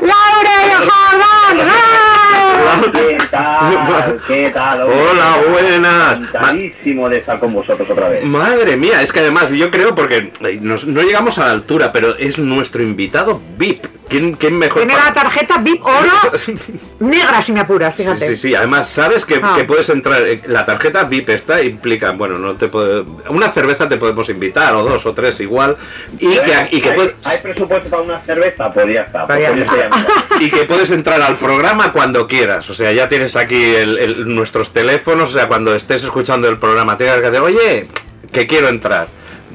¡Laure 0.00 0.74
Jordán! 0.76 1.68
¡Ah! 1.70 2.80
¿Qué 2.92 3.27
tal? 3.38 4.20
¿Qué 4.26 4.50
tal? 4.54 4.82
hombre? 4.82 4.98
Hola, 5.12 5.36
buenas. 5.50 6.18
Encantadísimo 6.18 7.08
de 7.08 7.18
estar 7.18 7.38
con 7.38 7.52
vosotros 7.52 7.88
otra 7.90 8.08
vez. 8.08 8.24
Madre 8.24 8.76
mía, 8.76 9.02
es 9.02 9.12
que 9.12 9.20
además 9.20 9.50
yo 9.50 9.70
creo 9.70 9.94
porque 9.94 10.30
nos- 10.60 10.86
no 10.86 11.02
llegamos 11.02 11.38
a 11.38 11.46
la 11.46 11.52
altura, 11.52 11.92
pero 11.92 12.16
es 12.16 12.38
nuestro 12.38 12.82
invitado 12.82 13.40
VIP. 13.56 13.84
¿Quién, 14.08 14.32
quién 14.34 14.56
mejor? 14.58 14.78
Tiene 14.86 14.94
la 14.96 15.12
tarjeta 15.12 15.58
VIP 15.58 15.84
oro 15.84 16.32
negra 17.00 17.42
si 17.42 17.52
me 17.52 17.60
apuras, 17.60 17.94
Sí, 17.94 18.02
fíjate. 18.02 18.28
sí, 18.28 18.36
sí, 18.36 18.54
además 18.54 18.88
sabes 18.88 19.24
que, 19.24 19.38
Ah. 19.42 19.54
que 19.56 19.64
puedes 19.64 19.88
entrar, 19.90 20.22
eh, 20.26 20.40
la 20.46 20.64
tarjeta 20.64 21.04
VIP 21.04 21.28
esta 21.30 21.60
implica, 21.62 22.10
bueno, 22.12 22.38
no 22.38 22.54
te 22.56 22.68
puede, 22.68 23.04
una 23.28 23.50
cerveza 23.50 23.88
te 23.88 23.96
podemos 23.98 24.28
invitar, 24.30 24.74
o 24.74 24.82
dos 24.82 25.04
o 25.06 25.12
tres 25.14 25.40
igual, 25.40 25.76
y 26.18 26.28
que, 26.38 26.68
y 26.72 26.80
que, 26.80 26.88
¿Hay, 26.90 26.94
puede- 26.96 27.16
¿Hay 27.24 27.38
presupuesto 27.38 27.88
para 27.90 28.02
una 28.02 28.20
cerveza? 28.20 28.70
Pues 28.70 28.92
ya 28.94 29.02
está. 29.02 29.26
Pues 29.26 29.40
ya 29.42 29.48
pues 29.50 29.60
está. 29.60 29.76
ya 29.76 29.86
está. 29.86 30.06
y 30.40 30.50
que 30.50 30.64
puedes 30.64 30.90
entrar 30.90 31.20
al 31.20 31.34
programa 31.36 31.92
cuando 31.92 32.26
quieras, 32.26 32.68
o 32.70 32.74
sea, 32.74 32.90
ya 32.92 33.08
tienes 33.08 33.36
aquí 33.36 33.62
el- 33.74 33.98
el- 33.98 34.34
nuestros 34.34 34.72
teléfonos, 34.72 35.30
o 35.30 35.32
sea, 35.34 35.48
cuando 35.48 35.74
estés 35.74 36.02
escuchando 36.04 36.48
el 36.48 36.58
programa, 36.58 36.96
tengas 36.96 37.16
que 37.16 37.22
decir, 37.30 37.40
oye, 37.40 37.86
que 38.32 38.46
quiero 38.46 38.68
entrar. 38.68 39.06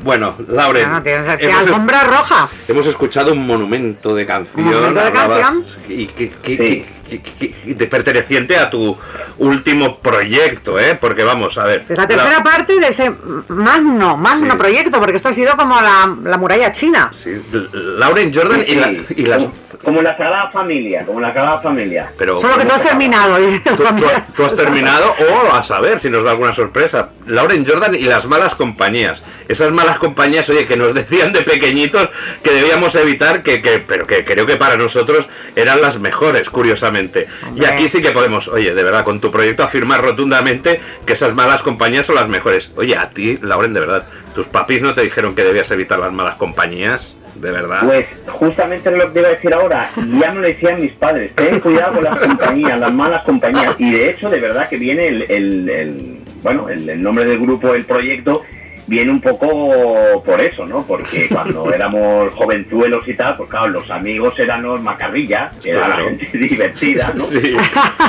Bueno, 0.03 0.35
Lauren, 0.49 0.85
Ah, 0.91 1.01
tienes 1.01 1.25
hemos, 1.39 1.67
alfombra 1.67 2.03
roja. 2.03 2.49
hemos 2.67 2.85
escuchado 2.87 3.31
un 3.31 3.45
monumento 3.47 4.13
de 4.13 4.25
canción, 4.25 4.65
¿Un 4.67 4.71
monumento 4.73 4.99
de 4.99 5.07
hablabas- 5.07 5.39
canción? 5.41 5.65
y 5.87 6.07
que, 6.07 6.29
que- 6.29 6.57
Sí. 6.57 6.85
que- 7.09 7.21
que- 7.21 7.53
que- 7.53 7.73
de 7.75 7.87
perteneciente 7.87 8.57
a 8.57 8.69
tu 8.69 8.97
último 9.37 9.99
proyecto, 9.99 10.77
¿eh? 10.79 10.97
Porque 10.99 11.23
vamos, 11.23 11.57
a 11.57 11.63
ver. 11.65 11.85
Es 11.87 11.97
la 11.97 12.07
tercera 12.07 12.37
la- 12.39 12.43
parte 12.43 12.79
de 12.79 12.87
ese 12.87 13.11
magno, 13.47 14.17
magno 14.17 14.51
Sí. 14.51 14.57
proyecto, 14.57 14.99
porque 14.99 15.15
esto 15.17 15.29
ha 15.29 15.33
sido 15.33 15.55
como 15.55 15.79
la, 15.79 16.13
la 16.23 16.37
muralla 16.37 16.71
china. 16.73 17.09
Sí, 17.13 17.31
Lauren 17.73 18.33
Jordan 18.33 18.63
y, 18.67 18.75
la- 18.75 18.91
y 19.09 19.25
las. 19.25 19.45
Como, 19.83 20.01
la 20.01 20.15
Sagrada 20.17 20.49
Familia, 20.51 21.05
como 21.05 21.19
la 21.19 21.33
Sagrada 21.33 21.59
Familia. 21.59 22.11
Pero, 22.17 22.39
Solo 22.39 22.57
que 22.57 22.65
tú 22.65 22.73
has 22.73 22.83
terminado. 22.83 23.39
y- 23.49 23.59
Tú, 23.59 23.75
tú 23.75 23.85
has, 23.87 24.33
tú 24.33 24.43
has 24.45 24.55
terminado 24.55 25.13
o 25.19 25.53
a 25.55 25.61
saber 25.63 25.99
si 25.99 26.09
nos 26.09 26.23
da 26.23 26.31
alguna 26.31 26.53
sorpresa. 26.53 27.09
Lauren 27.27 27.65
Jordan 27.65 27.95
y 27.95 28.01
las 28.03 28.25
malas 28.27 28.55
compañías. 28.55 29.23
Esas 29.47 29.71
malas 29.71 29.97
compañías, 29.97 30.49
oye, 30.49 30.65
que 30.65 30.77
nos 30.77 30.93
decían 30.93 31.33
de 31.33 31.41
pequeñitos 31.41 32.09
que 32.41 32.51
debíamos 32.51 32.95
evitar, 32.95 33.41
que, 33.41 33.61
que- 33.61 33.79
pero 33.79 34.07
que 34.07 34.23
creo 34.25 34.45
que 34.45 34.55
para 34.55 34.77
nosotros 34.77 35.27
eran 35.55 35.81
las 35.81 35.99
mejores, 35.99 36.49
curiosamente. 36.49 37.27
Y 37.55 37.65
aquí 37.65 37.89
sí 37.89 38.01
que 38.01 38.11
podemos, 38.11 38.47
oye, 38.47 38.73
de 38.73 38.83
verdad, 38.83 39.03
con 39.03 39.19
tu 39.19 39.31
proyecto 39.31 39.63
afirmar 39.63 40.01
rotundamente 40.01 40.79
que 41.05 41.13
esas 41.13 41.33
malas 41.33 41.61
compañías 41.63 42.05
son 42.05 42.15
las 42.15 42.27
mejores. 42.27 42.71
Oye, 42.75 42.95
a 42.97 43.09
ti, 43.09 43.37
Lauren, 43.41 43.73
de 43.73 43.79
verdad, 43.79 44.05
tus 44.35 44.47
papis 44.47 44.81
no 44.81 44.93
te 44.93 45.01
dijeron 45.01 45.35
que 45.35 45.43
debías 45.43 45.69
evitar 45.71 45.99
las 45.99 46.11
malas 46.11 46.35
compañías, 46.35 47.15
de 47.35 47.51
verdad. 47.51 47.81
Pues 47.83 48.05
justamente 48.27 48.89
es 48.89 48.95
lo 48.95 49.05
que 49.05 49.11
te 49.11 49.19
iba 49.19 49.27
a 49.29 49.31
decir 49.31 49.53
ahora, 49.53 49.89
ya 49.95 50.31
me 50.31 50.41
lo 50.41 50.47
decían 50.47 50.81
mis 50.81 50.91
padres, 50.93 51.31
ten 51.35 51.59
cuidado 51.59 51.93
con 51.95 52.03
las 52.03 52.17
compañías, 52.17 52.79
las 52.79 52.93
malas 52.93 53.23
compañías. 53.23 53.75
Y 53.79 53.91
de 53.91 54.09
hecho, 54.09 54.29
de 54.29 54.39
verdad 54.39 54.69
que 54.69 54.77
viene 54.77 55.07
el, 55.07 55.21
el- 55.31 55.69
el- 55.69 56.17
bueno, 56.43 56.69
el, 56.69 56.89
el 56.89 57.01
nombre 57.01 57.25
del 57.25 57.39
grupo, 57.39 57.73
el 57.73 57.85
proyecto, 57.85 58.43
viene 58.85 59.11
un 59.11 59.21
poco 59.21 60.21
por 60.25 60.41
eso, 60.41 60.65
¿no? 60.65 60.83
Porque 60.85 61.27
cuando 61.31 61.73
éramos 61.73 62.33
jovenzuelos 62.33 63.07
y 63.07 63.13
tal, 63.13 63.37
pues 63.37 63.49
claro, 63.49 63.69
los 63.69 63.89
amigos 63.89 64.37
eran 64.39 64.61
los 64.63 64.81
macarrillas, 64.81 65.55
que 65.57 65.69
era 65.71 65.87
la 65.87 65.97
gente 66.03 66.27
divertida, 66.37 67.13
¿no? 67.15 67.23
Sí. 67.25 67.55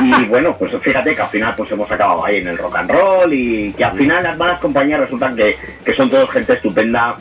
Y 0.02 0.25
bueno, 0.25 0.57
pues 0.59 0.73
fíjate 0.83 1.14
que 1.14 1.23
al 1.23 1.28
final 1.28 1.54
pues 1.57 1.71
hemos 1.71 1.88
acabado 1.90 2.25
ahí 2.25 2.38
en 2.38 2.49
el 2.49 2.59
rock 2.59 2.76
and 2.76 2.90
roll 2.90 3.33
y 3.33 3.73
que 3.73 3.85
al 3.85 3.97
final 3.97 4.23
las 4.25 4.37
malas 4.37 4.59
compañías 4.61 4.99
resultan 5.00 5.37
que, 5.37 5.57
que 5.85 5.95
son 5.95 6.11
todos 6.11 6.28
gente 6.31 6.54
estupenda 6.54 7.16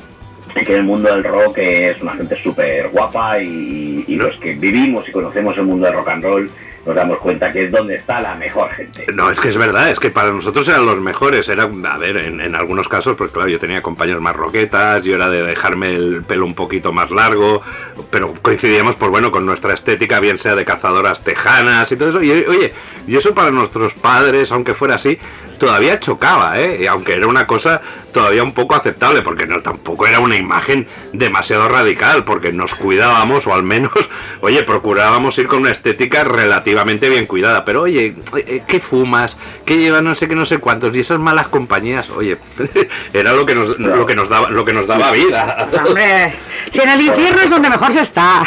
que 0.61 0.75
el 0.75 0.83
mundo 0.83 1.09
del 1.09 1.23
rock 1.23 1.57
es 1.57 2.01
una 2.01 2.15
gente 2.15 2.41
súper 2.41 2.89
guapa 2.89 3.39
y, 3.39 4.05
los 4.13 4.37
que 4.37 4.53
vivimos 4.53 5.09
y 5.09 5.11
conocemos 5.11 5.57
el 5.57 5.63
mundo 5.63 5.87
del 5.87 5.95
rock 5.95 6.09
and 6.09 6.23
roll 6.23 6.51
nos 6.85 6.95
damos 6.95 7.17
cuenta 7.19 7.51
que 7.51 7.65
es 7.65 7.71
donde 7.71 7.95
está 7.95 8.19
la 8.19 8.35
mejor 8.35 8.69
gente. 8.71 9.05
No, 9.13 9.29
es 9.31 9.39
que 9.39 9.47
es 9.47 9.57
verdad, 9.57 9.89
es 9.89 9.99
que 9.99 10.09
para 10.09 10.31
nosotros 10.31 10.67
eran 10.67 10.85
los 10.85 10.99
mejores. 10.99 11.47
Era, 11.47 11.63
a 11.63 11.97
ver, 11.97 12.17
en, 12.17 12.41
en 12.41 12.55
algunos 12.55 12.89
casos, 12.89 13.15
pues 13.17 13.31
claro, 13.31 13.47
yo 13.47 13.57
tenía 13.57 13.81
compañeros 13.81 14.21
más 14.21 14.35
roquetas, 14.35 15.03
yo 15.05 15.15
era 15.15 15.29
de 15.29 15.43
dejarme 15.43 15.95
el 15.95 16.23
pelo 16.23 16.45
un 16.45 16.55
poquito 16.55 16.91
más 16.91 17.09
largo, 17.11 17.61
pero 18.09 18.33
coincidíamos, 18.41 18.97
pues 18.97 19.09
bueno, 19.11 19.31
con 19.31 19.45
nuestra 19.45 19.73
estética, 19.73 20.19
bien 20.19 20.37
sea 20.37 20.55
de 20.55 20.65
cazadoras 20.65 21.23
tejanas 21.23 21.89
y 21.91 21.95
todo 21.95 22.09
eso. 22.09 22.21
Y 22.21 22.31
oye, 22.31 22.73
y 23.07 23.15
eso 23.15 23.33
para 23.33 23.49
nuestros 23.49 23.93
padres, 23.93 24.51
aunque 24.51 24.73
fuera 24.73 24.95
así, 24.95 25.17
todavía 25.57 25.99
chocaba, 25.99 26.59
¿eh? 26.59 26.79
Y 26.81 26.87
aunque 26.87 27.13
era 27.13 27.27
una 27.27 27.45
cosa 27.47 27.81
todavía 28.11 28.43
un 28.43 28.53
poco 28.53 28.75
aceptable, 28.75 29.21
porque 29.23 29.47
no 29.47 29.59
tampoco 29.61 30.05
era 30.05 30.19
una 30.19 30.35
imagen 30.37 30.87
demasiado 31.13 31.67
radical, 31.67 32.23
porque 32.23 32.53
nos 32.53 32.75
cuidábamos, 32.75 33.47
o 33.47 33.53
al 33.55 33.63
menos, 33.63 33.91
oye, 34.41 34.61
procurábamos 34.63 35.37
ir 35.39 35.47
con 35.47 35.61
una 35.61 35.71
estética 35.71 36.23
relativamente 36.23 37.09
bien 37.09 37.25
cuidada. 37.25 37.65
Pero 37.65 37.81
oye, 37.81 38.15
eh, 38.37 38.61
¿qué 38.67 38.79
fumas? 38.79 39.35
¿Qué 39.65 39.77
llevas 39.77 40.03
no 40.03 40.13
sé 40.13 40.27
qué, 40.27 40.35
no 40.35 40.45
sé 40.45 40.59
cuántos? 40.59 40.95
Y 40.95 40.99
esas 40.99 41.19
malas 41.19 41.47
compañías, 41.47 42.09
oye, 42.11 42.37
era 43.13 43.33
lo 43.33 43.45
que 43.47 43.55
nos, 43.55 43.79
lo 43.79 44.05
que 44.05 44.15
nos 44.15 44.29
daba, 44.29 44.49
lo 44.51 44.63
que 44.63 44.73
nos 44.73 44.85
daba 44.85 45.11
vida. 45.11 45.67
Hombre, 45.87 46.35
si 46.71 46.81
en 46.81 46.89
el 46.89 47.01
infierno 47.01 47.41
es 47.41 47.49
donde 47.49 47.69
mejor 47.69 47.91
se 47.93 48.01
está. 48.01 48.43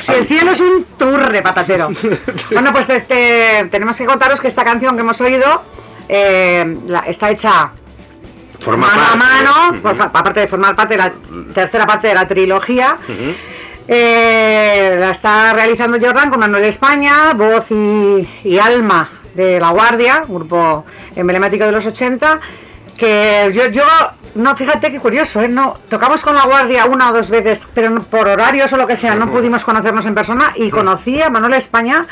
si 0.00 0.12
el 0.12 0.26
cielo 0.26 0.52
es 0.52 0.60
un 0.60 0.86
turre 0.98 1.42
patatero. 1.42 1.90
Bueno, 2.50 2.72
pues 2.72 2.86
te- 2.86 3.00
te- 3.00 3.68
tenemos 3.70 3.96
que 3.96 4.06
contaros 4.06 4.40
que 4.40 4.48
esta 4.48 4.64
canción 4.64 4.94
que 4.96 5.00
hemos 5.02 5.20
oído 5.20 5.55
eh, 6.08 6.78
la- 6.86 7.00
está 7.00 7.30
hecha 7.30 7.70
Forma 8.58 8.86
mano 8.88 9.02
a 9.12 9.16
mano, 9.16 9.80
aparte 10.12 10.40
de 10.40 10.48
formar 10.48 10.74
parte 10.74 10.94
de 10.94 10.98
la 10.98 11.12
tercera 11.52 11.86
parte 11.86 12.08
de 12.08 12.14
la 12.14 12.26
trilogía. 12.26 12.96
Eh, 13.88 14.96
la 14.98 15.10
está 15.10 15.52
realizando 15.52 15.98
Jordan 16.00 16.30
con 16.30 16.40
Manuel 16.40 16.64
España, 16.64 17.32
voz 17.34 17.66
y, 17.70 18.28
y 18.44 18.58
alma 18.58 19.08
de 19.34 19.60
La 19.60 19.70
Guardia, 19.70 20.24
grupo 20.26 20.84
emblemático 21.14 21.64
de 21.64 21.72
los 21.72 21.86
80. 21.86 22.40
Que 22.96 23.52
yo, 23.54 23.66
yo 23.66 23.84
no, 24.36 24.56
fíjate 24.56 24.90
qué 24.90 24.98
curioso, 24.98 25.40
¿eh? 25.42 25.48
no, 25.48 25.78
tocamos 25.88 26.22
con 26.22 26.34
La 26.34 26.44
Guardia 26.46 26.86
una 26.86 27.10
o 27.10 27.12
dos 27.12 27.28
veces, 27.30 27.68
pero 27.74 28.02
por 28.04 28.26
horarios 28.26 28.72
o 28.72 28.76
lo 28.76 28.86
que 28.86 28.96
sea, 28.96 29.14
no 29.14 29.30
pudimos 29.30 29.62
conocernos 29.64 30.06
en 30.06 30.14
persona 30.14 30.52
y 30.56 30.70
conocí 30.70 31.20
a 31.22 31.30
Manuel 31.30 31.54
España 31.54 32.06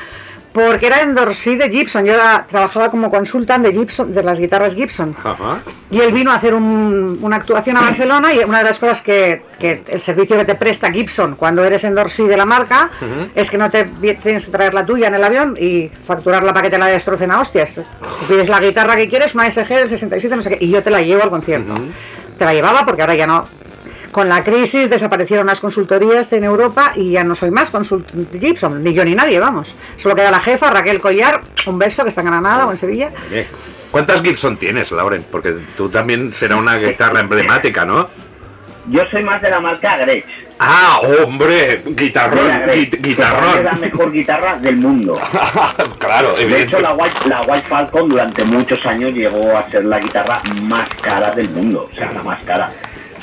porque 0.55 0.87
era 0.87 1.03
endorsí 1.03 1.57
de 1.57 1.69
Gibson. 1.69 2.05
Yo 2.07 2.15
era- 2.15 2.47
trabajaba 2.49 2.89
como 2.89 3.11
consultant 3.11 3.65
de 3.67 3.73
Gibson, 3.73 4.15
de 4.15 4.23
las 4.23 4.39
guitarras 4.39 4.75
Gibson. 4.77 5.15
Ajá. 5.25 5.59
Y 5.91 6.01
él 6.01 6.13
vino 6.13 6.31
a 6.31 6.37
hacer 6.37 6.55
un- 6.55 7.19
una 7.21 7.37
actuación 7.37 7.77
a 7.77 7.81
Barcelona 7.81 8.33
y 8.33 8.39
una 8.39 8.59
de 8.59 8.65
las 8.65 8.79
cosas 8.79 9.01
que, 9.03 9.43
que 9.59 9.83
el 9.89 10.01
servicio 10.01 10.37
que 10.39 10.45
te 10.45 10.55
presta 10.55 10.93
Gibson 10.93 11.35
cuando 11.35 11.65
eres 11.65 11.83
endorsí 11.83 12.25
de 12.27 12.37
la 12.37 12.45
marca 12.45 12.89
es 13.35 13.51
que 13.51 13.59
no 13.59 13.69
te 13.69 13.85
tienes 14.23 14.45
que 14.47 14.51
traer 14.53 14.75
la 14.75 14.87
tuya 14.87 15.09
en 15.09 15.15
el 15.17 15.25
avión 15.25 15.57
y 15.61 15.89
facturarla 16.07 16.53
para 16.55 16.63
que 16.63 16.71
te 16.71 16.79
la 16.79 16.87
destrocen 16.87 17.33
a 17.33 17.41
hostias. 17.41 17.75
Tú 17.75 17.83
pides 18.29 18.49
la 18.49 18.61
guitarra 18.61 18.95
que 18.95 19.09
quieres, 19.09 19.35
una 19.35 19.51
SG 19.51 19.69
del 19.69 19.89
67, 19.89 20.37
no 20.37 20.43
sé 20.43 20.51
qué, 20.57 20.65
y 20.65 20.71
yo 20.71 20.83
te 20.85 20.91
la 20.91 21.03
llevo 21.03 21.25
al 21.25 21.31
concierto. 21.31 21.75
Te 22.39 22.45
la 22.45 22.55
llevaba 22.55 22.85
porque 22.87 23.03
ahora 23.03 23.17
ya 23.17 23.27
no. 23.27 23.45
Con 24.15 24.29
la 24.29 24.45
crisis 24.45 24.89
desaparecieron 24.91 25.49
las 25.49 25.59
consultorías 25.59 26.33
en 26.33 26.45
Europa 26.45 26.93
y 26.95 27.11
ya 27.11 27.25
no 27.25 27.35
soy 27.35 27.51
más 27.51 27.73
consultante 27.73 28.39
Gibson, 28.39 28.81
ni 28.85 28.95
yo 28.95 29.05
ni 29.05 29.13
nadie, 29.17 29.41
vamos. 29.41 29.75
Solo 29.97 30.15
queda 30.15 30.31
la 30.31 30.39
jefa, 30.39 30.71
Raquel 30.71 31.01
Collar, 31.01 31.41
un 31.67 31.81
beso 31.81 32.05
que 32.05 32.11
está 32.11 32.21
en 32.21 32.29
Granada 32.29 32.65
o 32.69 32.71
en 32.71 32.77
Sevilla. 32.77 33.11
¿Cuántas 33.91 34.23
Gibson 34.23 34.57
tienes, 34.57 34.93
Lauren? 34.93 35.25
Porque 35.29 35.53
tú 35.77 35.89
también 35.89 36.33
será 36.33 36.55
una 36.55 36.77
guitarra 36.77 37.19
emblemática, 37.19 37.85
¿no? 37.85 38.09
Yo 38.89 39.03
soy 39.11 39.25
más 39.25 39.43
de 39.43 39.51
la 39.51 39.59
marca 39.59 39.97
Gretsch. 39.97 40.27
Ah, 40.61 41.01
hombre, 41.25 41.83
guitarrón, 41.85 42.47
Gretsch, 42.67 42.95
gui- 42.95 43.01
que 43.03 43.17
para 43.17 43.41
mí 43.41 43.47
Es 43.49 43.55
la 43.65 43.71
guitarrón. 43.73 43.81
mejor 43.81 44.13
guitarra 44.13 44.57
del 44.59 44.77
mundo. 44.77 45.15
claro, 45.99 46.29
De 46.35 46.45
hecho, 46.45 46.77
evidente. 46.77 46.81
la 46.83 46.93
White, 46.95 47.29
la 47.29 47.41
White 47.41 47.67
Falcon 47.67 48.09
durante 48.09 48.45
muchos 48.45 48.87
años 48.87 49.11
llegó 49.11 49.57
a 49.59 49.69
ser 49.69 49.85
la 49.87 49.99
guitarra 49.99 50.41
más 50.63 50.89
cara 51.03 51.33
del 51.33 51.51
mundo. 51.51 51.89
O 51.91 51.95
sea, 51.97 52.13
la 52.13 52.23
más 52.23 52.41
cara. 52.45 52.71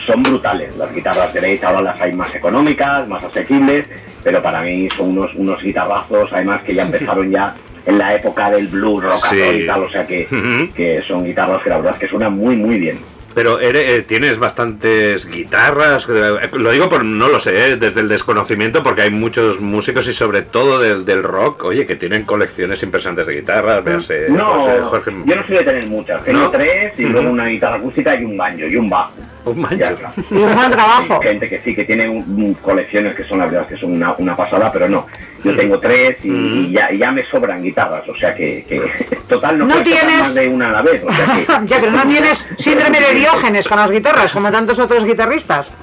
Son 0.06 0.24
brutales. 0.24 0.76
Las 0.78 0.94
guitarras 0.94 1.34
de 1.34 1.42
Leith 1.42 1.64
ahora 1.64 1.82
las 1.82 2.02
hay 2.02 2.14
más 2.14 2.34
económicas, 2.36 3.08
más 3.08 3.24
asequibles, 3.24 3.86
pero 4.24 4.42
para 4.42 4.62
mí 4.62 4.88
son 4.96 5.10
unos, 5.18 5.32
unos 5.36 5.62
guitarrazos, 5.62 6.32
además 6.34 6.62
que 6.64 6.74
ya 6.74 6.84
empezaron 6.84 7.30
ya 7.30 7.54
en 7.86 7.98
la 7.98 8.16
época 8.16 8.50
del 8.52 8.68
blues, 8.68 9.04
rock 9.04 9.26
Sí. 9.30 9.38
y 9.38 9.66
tal, 9.68 9.84
o 9.84 9.90
sea 9.90 10.06
que, 10.08 10.28
que 10.76 11.02
son 11.08 11.24
guitarras 11.24 11.62
que 11.64 11.70
la 11.70 11.78
verdad 11.78 11.94
es 11.96 12.00
que 12.00 12.08
suenan 12.08 12.34
muy, 12.34 12.56
muy 12.56 12.80
bien. 12.80 13.00
Pero 13.34 13.62
eres- 13.62 13.88
eh, 13.90 14.02
tienes 14.02 14.38
bastantes 14.40 15.26
guitarras, 15.26 16.06
eh, 16.10 16.50
lo 16.52 16.70
digo 16.72 16.90
por 16.90 17.06
no 17.06 17.30
lo 17.30 17.40
sé, 17.40 17.72
eh, 17.72 17.76
desde 17.78 18.02
el 18.02 18.10
desconocimiento, 18.10 18.84
porque 18.84 19.04
hay 19.04 19.10
muchos 19.10 19.62
músicos 19.62 20.06
y 20.10 20.14
sobre 20.14 20.42
todo 20.42 20.80
del, 20.80 21.06
del 21.06 21.24
rock, 21.24 21.64
oye, 21.64 21.86
que 21.86 21.96
tienen 21.96 22.24
colecciones 22.24 22.84
impresionantes 22.84 23.28
de 23.28 23.36
guitarras, 23.36 23.84
véase 23.86 24.28
No, 24.30 24.60
Jorge, 24.84 25.12
yo 25.26 25.36
no 25.38 25.48
soy 25.48 25.58
de 25.60 25.64
tener 25.64 25.88
muchas. 25.88 26.24
Tengo 26.26 26.40
¿No? 26.40 26.52
tres 26.52 26.92
y 27.00 27.04
luego 27.06 27.30
una 27.30 27.46
guitarra 27.48 27.78
acústica 27.78 28.20
y 28.20 28.26
un 28.26 28.36
banjo 28.36 28.66
y 28.66 28.76
un 28.76 28.90
bajo. 28.90 29.14
Un. 29.46 29.68
Ya 29.78 29.90
está. 29.92 30.12
Y 30.32 30.36
un 30.36 30.72
trabajo. 30.72 31.20
Hay 31.22 31.28
gente 31.30 31.50
que 31.50 31.62
sí, 31.62 31.76
que 31.76 31.84
tiene 31.84 32.08
un- 32.10 32.24
un- 32.44 32.54
colecciones 32.56 33.16
que 33.16 33.24
son 33.26 33.40
la 33.40 33.46
verdad 33.46 33.68
que 33.68 33.78
son 33.78 33.92
una, 33.94 34.14
una 34.18 34.36
pasada, 34.36 34.72
pero 34.72 34.88
no. 34.90 35.08
Yo 35.44 35.56
tengo 35.56 35.80
tres 35.80 36.18
y, 36.24 36.30
y 36.30 36.72
ya, 36.72 36.92
ya 36.92 37.12
me 37.12 37.24
sobran 37.26 37.64
guitarras, 37.64 38.08
o 38.08 38.16
sea 38.16 38.34
que, 38.36 38.64
que 38.68 38.82
total 39.28 39.58
no, 39.60 39.66
No 39.66 39.82
tienes- 39.84 40.20
más 40.20 40.36
de 40.36 40.48
una 40.48 40.70
a 40.70 40.72
la 40.74 40.82
vez. 40.84 41.04
O 41.04 41.12
sea 41.12 41.26
que, 41.34 41.46
ya, 41.66 41.80
pero 41.80 41.92
no 41.92 42.04
tienes 42.08 42.50
síndrome 42.58 43.00
de 43.00 43.14
Diógenes 43.16 43.68
con 43.68 43.78
las 43.78 43.92
guitarras, 43.92 44.32
como 44.34 44.52
tantos 44.52 44.78
otros 44.80 45.04
guitarristas. 45.06 45.74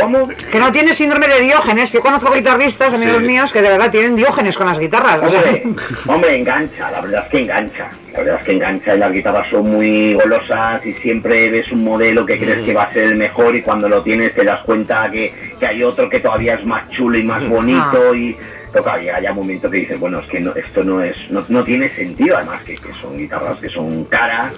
¿Cómo? 0.00 0.28
Que 0.28 0.58
no 0.58 0.72
tienes 0.72 0.96
síndrome 0.96 1.28
de 1.28 1.40
Diógenes. 1.40 1.92
Yo 1.92 2.00
conozco 2.00 2.32
guitarristas, 2.32 2.94
amigos 2.94 3.20
Sí. 3.20 3.26
míos, 3.26 3.52
que 3.52 3.62
de 3.62 3.68
verdad 3.70 3.90
tienen 3.90 4.16
Diógenes 4.16 4.56
con 4.56 4.66
las 4.66 4.78
guitarras. 4.78 5.20
O 5.22 5.28
sea, 5.28 5.40
Hombre, 5.40 5.62
hombre, 6.06 6.36
engancha, 6.36 6.90
la 6.90 7.00
verdad 7.00 7.24
es 7.24 7.30
que 7.30 7.38
engancha. 7.38 7.88
La 8.12 8.18
verdad 8.20 8.36
es 8.40 8.44
que 8.46 8.52
engancha 8.52 8.94
y 8.94 8.98
las 8.98 9.12
guitarras 9.12 9.46
son 9.48 9.70
muy 9.70 10.14
golosas 10.14 10.84
y 10.84 10.92
siempre 10.94 11.48
ves 11.50 11.70
un 11.70 11.84
modelo 11.84 12.24
que 12.26 12.38
crees 12.38 12.64
que 12.64 12.74
va 12.74 12.84
a 12.84 12.92
ser 12.92 13.04
el 13.04 13.16
mejor 13.16 13.54
y 13.54 13.62
cuando 13.62 13.88
lo 13.88 14.02
tienes 14.02 14.34
te 14.34 14.44
das 14.44 14.60
cuenta 14.62 15.08
que, 15.10 15.32
que 15.60 15.66
hay 15.66 15.82
otro 15.84 16.08
que 16.08 16.18
todavía 16.20 16.54
es 16.54 16.64
más 16.64 16.88
chulo 16.90 17.16
y 17.18 17.22
más 17.22 17.46
bonito 17.48 18.14
y 18.14 18.36
toca 18.72 18.98
llega 18.98 19.20
ya 19.20 19.30
un 19.30 19.36
momento 19.38 19.70
que 19.70 19.78
dices, 19.78 19.98
bueno, 20.00 20.18
es 20.18 20.26
que 20.28 20.40
no, 20.40 20.52
esto 20.54 20.82
no 20.84 21.00
es 21.02 21.16
no, 21.30 21.44
no 21.48 21.62
tiene 21.64 21.88
sentido, 21.90 22.36
además 22.36 22.62
que, 22.62 22.74
que 22.74 22.92
son 23.00 23.16
guitarras 23.16 23.58
que 23.60 23.68
son 23.70 24.04
caras 24.06 24.52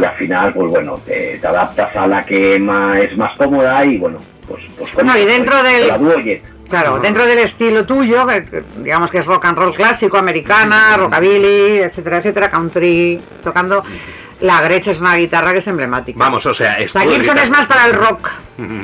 y 0.00 0.04
al 0.04 0.14
final, 0.16 0.52
pues 0.54 0.66
bueno, 0.70 0.98
te, 1.06 1.38
te 1.40 1.46
adaptas 1.46 1.94
a 1.94 2.06
la 2.06 2.22
que 2.24 2.58
ma- 2.58 2.98
es 2.98 3.16
más 3.16 3.36
cómoda 3.36 3.84
y 3.84 3.98
bueno, 3.98 4.18
pues, 4.48 4.64
pues 4.78 4.92
con 4.92 5.06
No, 5.06 5.16
y 5.18 5.24
dentro 5.24 5.56
con 5.56 5.64
del- 5.64 6.42
claro, 6.68 6.98
dentro 6.98 7.24
del 7.26 7.38
estilo 7.38 7.84
tuyo, 7.86 8.26
que, 8.26 8.62
digamos 8.78 9.10
que 9.10 9.18
es 9.18 9.26
rock 9.26 9.44
and 9.46 9.58
roll 9.58 9.74
clásico, 9.74 10.18
americana, 10.18 10.96
rockabilly, 10.96 11.78
etcétera, 11.78 12.18
etcétera, 12.18 12.50
country, 12.50 13.20
tocando. 13.42 13.84
La 14.40 14.60
Gretsch 14.60 14.88
es 14.88 15.00
una 15.00 15.14
guitarra 15.16 15.52
que 15.52 15.58
es 15.60 15.66
emblemática. 15.66 16.18
Vamos, 16.18 16.44
o 16.44 16.52
sea, 16.52 16.78
es 16.78 16.94
La 16.94 17.02
Gibson 17.02 17.38
es 17.38 17.48
más 17.50 17.66
para 17.66 17.86
el 17.86 17.94
rock. 17.94 18.30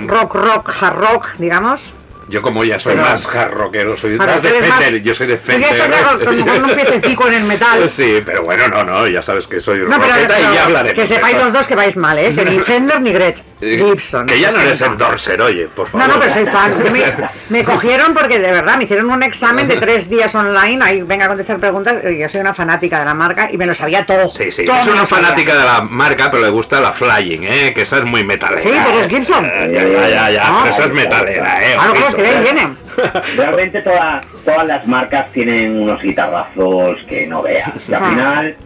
Rock, 0.07 0.35
rock, 0.35 0.73
hard 0.81 0.97
rock, 0.97 1.27
digamos. 1.39 1.93
Yo 2.33 2.41
como 2.41 2.65
ya 2.65 2.81
soy 2.81 2.95
Pero- 2.95 3.07
más 3.07 3.27
hard 3.27 3.51
rockero, 3.53 3.95
soy 3.95 4.17
más 4.17 4.41
de 4.41 4.49
Fender, 4.49 4.69
más- 4.71 5.03
yo 5.03 5.13
soy 5.13 5.27
de 5.27 5.37
tú 5.37 5.53
ya 5.53 5.53
Fender. 5.69 5.71
estás 5.71 6.17
con, 6.17 6.43
con 6.43 6.65
un 6.65 6.71
piececico 6.77 7.27
en 7.29 7.35
el 7.35 7.45
metal. 7.45 7.89
Sí, 7.91 8.23
pero 8.25 8.43
bueno, 8.43 8.69
no, 8.69 8.85
no, 8.85 9.07
ya 9.07 9.21
sabes 9.21 9.47
que 9.47 9.61
soy 9.61 9.81
No, 9.81 10.01
pero, 10.01 10.15
y 10.17 10.55
ya 10.55 10.65
hablaremos. 10.65 10.99
que 10.99 11.07
sepáis 11.07 11.37
los 11.37 11.53
dos 11.53 11.67
que 11.69 11.75
vais 11.75 11.95
mal, 11.99 12.19
¿eh? 12.19 12.33
Que 12.35 12.45
ni 12.47 12.59
Fender 12.73 13.03
ni 13.03 13.13
Gretsch. 13.13 13.43
Eh, 13.61 13.77
Gibson. 13.87 14.27
Que 14.27 14.41
ya 14.41 14.51
no 14.51 14.57
eres 14.61 14.79
60. 14.79 14.93
endorser, 15.05 15.41
oye, 15.43 15.69
por 15.69 15.89
favor. 15.89 16.09
No, 16.09 16.15
no, 16.15 16.19
pero 16.21 16.33
soy 16.33 16.47
fan. 16.47 16.73
Me, 16.91 17.03
me 17.51 17.65
cogieron 17.65 18.15
porque 18.15 18.39
de 18.39 18.51
verdad 18.51 18.77
me 18.79 18.85
hicieron 18.85 19.11
un 19.11 19.23
examen 19.23 19.69
de 19.69 19.77
tres 19.77 20.09
días 20.09 20.35
online. 20.35 20.83
Ahí 20.83 21.03
venga 21.03 21.27
a 21.27 21.29
contestar 21.29 21.59
preguntas. 21.59 21.99
Yo 22.03 22.29
soy 22.31 22.41
una 22.41 22.55
fanática 22.55 22.99
de 22.99 23.05
la 23.05 23.15
marca 23.15 23.51
y 23.53 23.59
me 23.59 23.67
lo 23.67 23.75
sabía 23.75 24.07
todo. 24.07 24.29
Sí, 24.29 24.51
sí, 24.51 24.65
Todo 24.65 24.79
es 24.81 24.89
una 24.89 25.05
fanática 25.07 25.55
de 25.55 25.65
la 25.65 25.83
marca, 25.83 26.31
pero 26.31 26.43
le 26.43 26.49
gusta 26.51 26.81
la 26.81 26.93
flying, 26.93 27.43
¿eh? 27.45 27.73
Que 27.75 27.83
esa 27.83 27.99
es 27.99 28.05
muy 28.05 28.25
metalera. 28.25 28.63
Sí, 28.63 28.71
pero 28.85 28.99
es 29.01 29.07
¿eh? 29.07 29.11
Gibson. 29.11 29.45
Ya, 29.71 29.85
ya, 29.85 30.09
ya, 30.09 30.31
ya, 30.31 30.43
Ah, 30.47 30.61
pero 30.65 30.75
esa 30.75 30.85
es 30.87 30.93
metalera, 30.93 31.65
¿eh? 31.71 31.77
Ah, 31.79 31.93
no, 31.95 32.17
de 32.23 32.29
ahí 32.29 32.35
ojito, 32.37 32.55
vienen. 32.55 32.77
Realmente 33.37 33.81
todas 33.83 34.27
todas 34.45 34.67
las 34.67 34.87
marcas 34.87 35.31
tienen 35.33 35.81
unos 35.81 36.03
guitarrazos 36.03 36.99
que 37.09 37.27
no 37.27 37.43
veas. 37.43 37.71
Y 37.89 37.95
al 37.95 38.05
final, 38.11 38.57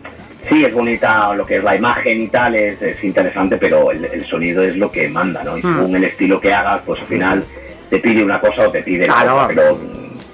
sí, 0.49 0.64
es 0.64 0.73
bonita 0.73 1.35
lo 1.35 1.45
que 1.47 1.57
es 1.57 1.64
la 1.64 1.75
imagen 1.77 2.21
y 2.23 2.29
tal, 2.29 2.55
es, 2.55 2.81
es 2.81 3.03
interesante, 3.05 3.57
pero 3.59 3.90
el, 3.90 4.05
el 4.05 4.25
sonido 4.27 4.62
es 4.62 4.77
lo 4.77 4.90
que 4.90 5.09
manda, 5.09 5.42
¿no? 5.45 5.57
Y 5.59 5.62
Mm. 5.62 5.75
según 5.77 5.97
el 5.97 6.05
estilo 6.05 6.40
que 6.40 6.53
hagas, 6.55 6.81
pues 6.87 7.01
al 7.01 7.07
final 7.07 7.45
te 7.90 7.99
pide 7.99 8.25
una 8.25 8.40
cosa 8.40 8.69
o 8.69 8.71
te 8.71 8.83
pide 8.83 9.07
la 9.07 9.12
Claro. 9.14 9.35
otra, 9.37 9.47
pero 9.49 9.79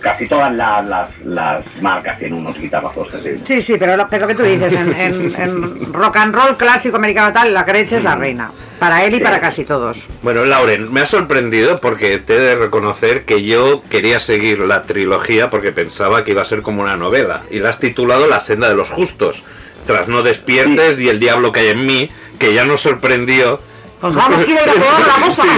casi 0.02 0.26
todas 0.26 0.52
la- 0.54 0.82
las, 0.82 1.08
las 1.24 1.64
marcas 1.82 2.18
tienen 2.18 2.38
unos 2.40 2.58
guitarrazos 2.58 3.10
terribles. 3.10 3.42
Sí, 3.46 3.62
sí, 3.62 3.76
pero 3.78 3.96
lo, 3.96 4.08
pero 4.08 4.22
lo 4.22 4.28
que 4.28 4.34
tú 4.34 4.42
dices, 4.42 4.72
en, 4.72 4.92
en- 4.94 5.34
en 5.40 5.92
rock 5.94 6.16
and 6.16 6.34
roll 6.34 6.56
clásico 6.56 6.96
americano 6.96 7.32
tal, 7.32 7.54
la 7.54 7.62
Gretsch 7.62 7.92
es 7.92 8.02
la 8.02 8.14
reina. 8.16 8.50
Para 8.78 9.04
él 9.04 9.14
y 9.14 9.20
para 9.20 9.38
casi 9.38 9.64
todos. 9.64 10.08
Bueno, 10.22 10.44
Lauren, 10.44 10.92
me 10.92 11.00
ha 11.02 11.06
sorprendido 11.06 11.76
porque 11.76 12.18
te 12.18 12.34
he 12.34 12.40
de 12.40 12.54
reconocer 12.56 13.24
que 13.24 13.44
yo 13.44 13.80
quería 13.88 14.18
seguir 14.18 14.58
la 14.58 14.82
trilogía 14.82 15.50
porque 15.50 15.70
pensaba 15.70 16.24
que 16.24 16.32
iba 16.32 16.42
a 16.42 16.46
ser 16.46 16.62
como 16.62 16.82
una 16.82 16.96
novela. 16.96 17.42
Y 17.50 17.60
la 17.60 17.70
has 17.70 17.78
titulado 17.78 18.26
La 18.26 18.40
senda 18.40 18.68
de 18.68 18.74
los 18.74 18.90
justos. 18.90 19.44
Tras 19.86 20.08
no 20.08 20.22
despiertes 20.24 21.00
y 21.00 21.08
el 21.08 21.20
diablo 21.20 21.52
que 21.52 21.60
hay 21.60 21.68
en 21.68 21.86
mí, 21.86 22.10
que 22.40 22.54
ya 22.54 22.64
nos 22.64 22.80
sorprendió 22.80 23.60
Que 24.02 24.50
ir 24.52 24.58
a 24.58 24.64
peor 24.64 25.06
la 25.06 25.24
cosa. 25.26 25.42
Sí, 25.42 25.48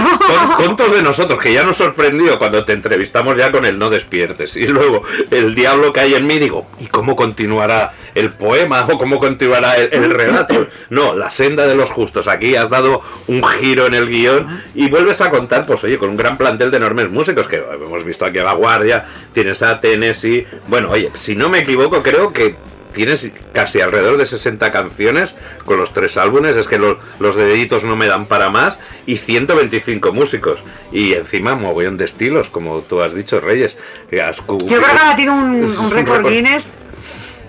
tontos 0.63 0.91
de 0.91 1.01
nosotros, 1.01 1.39
que 1.39 1.51
ya 1.51 1.63
nos 1.63 1.77
sorprendió 1.77 2.37
cuando 2.37 2.63
te 2.63 2.73
entrevistamos 2.73 3.35
ya 3.37 3.51
con 3.51 3.65
el 3.65 3.79
no 3.79 3.89
despiertes. 3.89 4.55
Y 4.55 4.67
luego 4.67 5.01
el 5.31 5.55
diablo 5.55 5.91
que 5.91 6.01
hay 6.01 6.13
en 6.13 6.27
mí, 6.27 6.37
digo, 6.37 6.67
¿y 6.79 6.85
cómo 6.85 7.15
continuará 7.15 7.93
el 8.13 8.31
poema 8.31 8.85
o 8.89 8.97
cómo 8.99 9.17
continuará 9.17 9.77
el, 9.77 9.91
el 9.91 10.11
relato? 10.11 10.67
No, 10.91 11.15
la 11.15 11.31
senda 11.31 11.65
de 11.65 11.75
los 11.75 11.89
justos. 11.89 12.27
Aquí 12.27 12.55
has 12.55 12.69
dado 12.69 13.01
un 13.27 13.43
giro 13.43 13.87
en 13.87 13.95
el 13.95 14.07
guion 14.07 14.63
y 14.75 14.89
vuelves 14.89 15.21
a 15.21 15.31
contar, 15.31 15.65
pues 15.65 15.83
oye, 15.83 15.97
con 15.97 16.09
un 16.09 16.17
gran 16.17 16.37
plantel 16.37 16.69
de 16.69 16.77
enormes 16.77 17.09
músicos 17.09 17.47
que 17.47 17.57
hemos 17.57 18.03
visto 18.03 18.25
aquí 18.25 18.37
a 18.37 18.43
La 18.43 18.53
Guardia, 18.53 19.05
tienes 19.33 19.63
a 19.63 19.79
Tennessee. 19.79 20.45
Bueno, 20.67 20.91
oye, 20.91 21.11
si 21.15 21.35
no 21.35 21.49
me 21.49 21.59
equivoco, 21.59 22.03
creo 22.03 22.31
que 22.31 22.55
tienes 22.95 23.31
casi 23.53 23.81
alrededor 23.81 24.17
de 24.17 24.25
60 24.25 24.71
canciones 24.71 25.35
con 25.65 25.77
los 25.77 25.93
tres 25.93 26.17
álbumes, 26.17 26.55
es 26.55 26.67
que 26.67 26.79
los, 26.79 26.97
los 27.19 27.35
deditos 27.35 27.83
no 27.83 27.95
me 27.95 28.07
dan 28.07 28.25
para 28.25 28.49
más, 28.49 28.79
y 29.05 29.17
125 29.17 30.11
músicos. 30.13 30.59
Y 30.91 31.13
encima 31.13 31.53
mogollón 31.55 31.97
de 31.97 32.05
estilos, 32.05 32.49
como 32.49 32.79
tú 32.81 33.01
has 33.01 33.13
dicho, 33.13 33.39
Reyes. 33.39 33.77
Que 34.09 34.21
has 34.21 34.41
cu- 34.41 34.57
Yo 34.59 34.77
creo 34.77 34.81
que 34.81 34.85
ahora 35.01 35.15
tiene 35.15 35.31
un, 35.31 35.91
récord. 35.91 36.27
Guinness. 36.27 36.71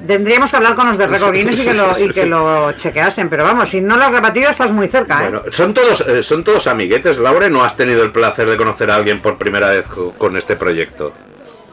Tendríamos 0.06 0.50
que 0.50 0.56
hablar 0.56 0.74
con 0.74 0.88
los 0.88 0.98
de 0.98 1.06
récord 1.06 1.32
Guinness 1.34 1.60
y 1.60 1.64
que 1.64 1.74
lo, 1.74 1.98
y 1.98 2.10
que 2.10 2.26
lo 2.26 2.72
chequeasen, 2.72 3.28
pero 3.30 3.44
vamos, 3.44 3.70
si 3.70 3.80
no 3.80 3.96
lo 3.96 4.04
has 4.04 4.12
repetido 4.12 4.50
estás 4.50 4.70
muy 4.70 4.88
cerca, 4.88 5.20
¿eh? 5.24 5.30
Bueno, 5.30 5.42
son 5.50 5.72
todos, 5.74 6.02
eh, 6.06 6.22
son 6.22 6.44
todos 6.44 6.66
amiguetes, 6.66 7.16
Laura, 7.18 7.48
¿no 7.48 7.64
has 7.64 7.76
tenido 7.76 8.02
el 8.04 8.12
placer 8.12 8.48
de 8.48 8.56
conocer 8.56 8.90
a 8.90 8.96
alguien 8.96 9.20
por 9.20 9.38
primera 9.38 9.70
vez 9.70 9.86
co- 9.86 10.12
con 10.18 10.36
este 10.36 10.54
proyecto? 10.54 11.12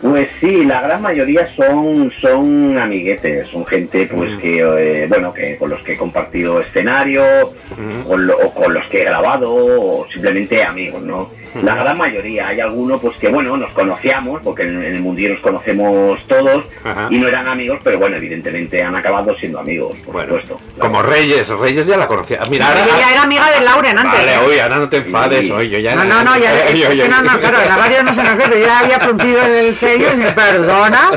Pues 0.03 0.27
sí, 0.41 0.65
la 0.65 0.81
gran 0.81 1.01
mayoría 1.01 1.47
son 1.55 2.11
son 2.19 2.77
amiguetes, 2.77 3.47
son 3.47 3.65
gente 3.65 4.05
pues 4.13 4.37
que 4.41 4.59
eh, 4.59 5.07
bueno 5.07 5.33
que 5.33 5.55
con 5.57 5.69
los 5.69 5.81
que 5.81 5.93
he 5.93 5.97
compartido 5.97 6.59
escenario, 6.59 7.23
con 8.05 8.27
lo- 8.27 8.37
o 8.37 8.53
con 8.53 8.73
los 8.73 8.85
que 8.89 9.01
he 9.01 9.05
grabado 9.05 9.49
o 9.55 10.05
simplemente 10.11 10.61
amigos, 10.61 11.01
¿no? 11.03 11.29
La 11.61 11.75
gran 11.75 11.97
mayoría, 11.97 12.47
hay 12.47 12.59
algunos 12.59 12.99
pues 13.01 13.15
que 13.17 13.29
bueno 13.29 13.55
nos 13.57 13.71
conocíamos 13.73 14.41
porque 14.43 14.63
en, 14.63 14.81
en 14.83 14.95
el 14.95 15.01
mundillo 15.01 15.29
nos 15.33 15.39
conocemos 15.41 16.19
todos 16.27 16.63
Ajá. 16.83 17.07
y 17.09 17.17
no 17.17 17.27
eran 17.27 17.47
amigos, 17.47 17.79
pero 17.83 17.99
bueno 17.99 18.15
evidentemente 18.17 18.81
han 18.83 18.95
acabado 18.95 19.35
siendo 19.37 19.59
amigos, 19.59 19.97
por 20.05 20.13
Bueno, 20.13 20.41
supuesto. 20.41 20.59
como 20.79 21.01
Reyes, 21.01 21.47
Reyes 21.49 21.85
ya 21.85 21.97
la 21.97 22.07
conocía. 22.07 22.39
Mira, 22.49 22.67
ahora, 22.69 22.83
Ella 22.83 23.11
era 23.11 23.21
amiga 23.23 23.49
de 23.51 23.61
Lauren 23.65 23.97
antes. 23.99 24.19
Vale, 24.19 24.37
oye, 24.47 24.61
ahora 24.61 24.77
no 24.77 24.89
te 24.89 24.97
enfades, 24.97 25.45
Sí. 25.47 25.51
oye, 25.51 25.69
yo 25.69 25.79
ya 25.79 25.95
No, 25.95 26.03
no, 26.05 26.23
no, 26.23 26.37
ya, 26.37 26.65
que 26.67 27.07
no, 27.09 27.21
no, 27.21 27.39
claro, 27.39 27.57
en 27.61 27.69
la 27.69 27.77
radio 27.77 28.03
no 28.03 28.13
se 28.15 28.23
nos 28.23 28.37
ve, 28.37 28.43
pero 28.49 28.65
ya 28.65 28.79
había 28.79 28.99
fruncido 28.99 29.41
el 29.45 29.75
ceño 29.75 30.07
y 30.13 30.17
dice, 30.17 30.31
perdona, 30.31 31.11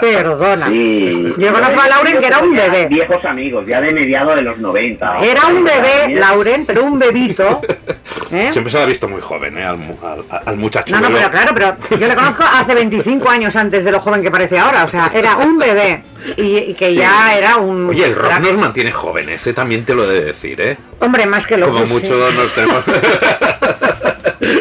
perdona. 0.00 0.68
Sí. 0.68 1.32
Yo 1.38 1.52
conozco 1.52 1.80
a 1.80 1.88
Lauren 1.88 2.18
que 2.20 2.26
era 2.26 2.38
un 2.38 2.54
Ya 2.54 2.62
bebé. 2.68 2.86
Viejos 2.88 3.24
amigos, 3.24 3.66
ya 3.66 3.80
de 3.80 3.92
mediados 3.92 4.34
de 4.36 4.42
los 4.42 4.58
90. 4.58 5.18
Era 5.20 5.46
un 5.46 5.64
bebé, 5.64 6.14
Lauren, 6.14 6.64
pero 6.66 6.84
un 6.84 6.98
bebito. 6.98 7.60
¿eh? 8.32 8.48
Siempre 8.52 8.70
se 8.70 8.78
la 8.78 8.84
ha 8.84 8.86
visto 8.86 9.08
muy 9.08 9.20
joven, 9.20 9.58
¿eh? 9.58 9.64
Al, 9.68 10.24
al- 10.30 10.42
al 10.46 10.56
muchacho. 10.56 10.94
No, 10.94 11.08
no, 11.08 11.14
pero 11.16 11.30
claro, 11.30 11.52
pero 11.54 11.98
yo 12.00 12.08
le 12.08 12.14
conozco 12.14 12.44
hace 12.44 12.74
25 12.74 13.28
años 13.28 13.54
antes 13.56 13.84
de 13.84 13.92
lo 13.92 14.00
joven 14.00 14.22
que 14.22 14.30
parece 14.30 14.58
ahora. 14.58 14.84
O 14.84 14.88
sea, 14.88 15.10
era 15.14 15.36
un 15.36 15.58
bebé 15.58 16.02
y, 16.36 16.56
y 16.58 16.74
que 16.74 16.94
ya 16.94 17.36
era 17.36 17.56
un. 17.56 17.88
Oye, 17.90 18.04
el 18.06 18.14
rock 18.14 18.26
era- 18.30 18.38
nos 18.40 18.56
mantiene 18.56 18.92
jóvenes, 18.92 19.40
ese 19.42 19.52
también 19.52 19.84
te 19.84 19.94
lo 19.94 20.04
he 20.04 20.14
de 20.14 20.24
decir, 20.24 20.60
¿eh? 20.60 20.76
Hombre, 21.00 21.26
más 21.26 21.46
que 21.46 21.56
loco. 21.56 21.72
Como 21.74 21.86
sí. 21.86 21.92
mucho 21.92 22.14
nos 22.32 22.52
tenemos. 22.54 22.84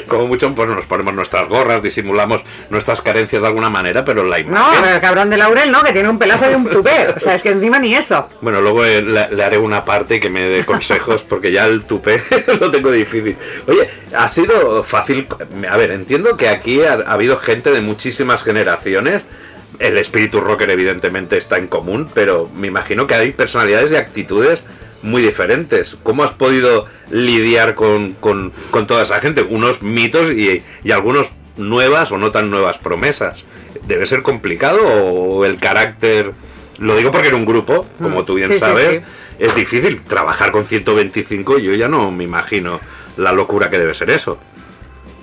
Como 0.08 0.28
mucho 0.28 0.54
pues 0.56 0.70
nos 0.70 0.86
ponemos 0.86 1.14
nuestras 1.14 1.48
gorras, 1.48 1.82
disimulamos 1.84 2.42
nuestras 2.70 3.02
carencias 3.02 3.42
de 3.42 3.48
alguna 3.48 3.70
manera, 3.70 4.04
pero 4.06 4.24
la 4.24 4.38
No, 4.40 4.44
imagen. 4.48 4.86
el 4.86 5.02
cabrón 5.02 5.30
de 5.30 5.38
Laurel, 5.38 5.72
¿no? 5.72 5.84
Que 5.84 5.92
tiene 5.94 6.10
un 6.10 6.18
pelazo 6.18 6.48
de 6.48 6.56
un 6.56 6.68
tupé. 6.70 7.08
O 7.18 7.20
sea, 7.20 7.36
es 7.36 7.44
que 7.44 7.50
encima 7.50 7.80
ni 7.80 7.96
eso. 7.96 8.28
Bueno, 8.42 8.62
luego 8.62 8.86
eh, 8.86 9.02
le, 9.02 9.30
le 9.30 9.44
haré 9.44 9.58
una 9.58 9.84
parte 9.86 10.20
que 10.20 10.30
me 10.30 10.42
dé 10.50 10.64
consejos 10.66 11.24
porque 11.24 11.52
ya 11.52 11.66
el 11.66 11.84
tupé 11.86 12.24
lo 12.60 12.72
tengo 12.72 12.92
difícil. 12.92 13.36
Oye, 13.68 13.90
ha 14.16 14.28
sido 14.28 14.84
fácil. 14.84 15.28
A 15.70 15.78
ver, 15.78 15.92
entiendo 15.92 16.38
que 16.38 16.48
aquí 16.50 16.82
ha, 16.84 16.94
ha 16.94 17.14
habido 17.14 17.38
gente 17.38 17.72
de 17.72 17.82
muchísimas 17.82 18.44
generaciones. 18.44 19.24
El 19.80 19.98
espíritu 19.98 20.42
rocker 20.42 20.70
evidentemente 20.72 21.38
está 21.38 21.58
en 21.58 21.68
común, 21.68 22.10
pero 22.14 22.50
me 22.56 22.68
imagino 22.68 23.06
que 23.06 23.14
hay 23.16 23.32
personalidades 23.32 23.92
y 23.92 23.96
actitudes 23.96 24.64
muy 25.04 25.22
diferentes. 25.22 25.98
¿Cómo 26.04 26.24
has 26.24 26.32
podido 26.32 26.86
lidiar 27.12 27.76
con, 27.76 28.14
con- 28.14 28.52
con 28.72 28.88
toda 28.88 29.04
esa 29.04 29.20
gente? 29.20 29.42
Unos 29.44 29.82
mitos 29.84 30.32
y, 30.32 30.64
y 30.84 30.92
algunos 30.92 31.32
nuevas 31.58 32.12
o 32.12 32.18
no 32.18 32.32
tan 32.32 32.50
nuevas 32.50 32.78
promesas. 32.78 33.46
¿Debe 33.88 34.06
ser 34.06 34.22
complicado 34.22 34.82
o 34.86 35.46
el 35.46 35.60
carácter... 35.60 36.32
Lo 36.80 36.96
digo 36.96 37.12
porque 37.12 37.30
en 37.30 37.36
un 37.36 37.46
grupo, 37.46 37.88
como 38.00 38.24
tú 38.24 38.36
bien 38.36 38.54
Sí, 38.54 38.60
sabes, 38.60 38.98
sí. 38.98 39.04
es 39.40 39.56
difícil 39.56 40.02
trabajar 40.04 40.52
con 40.52 40.64
125. 40.66 41.58
Yo 41.58 41.74
ya 41.74 41.88
no 41.88 42.12
me 42.12 42.24
imagino 42.24 42.80
la 43.18 43.32
locura 43.32 43.72
que 43.72 43.80
debe 43.80 43.96
ser 43.96 44.12
eso. 44.12 44.38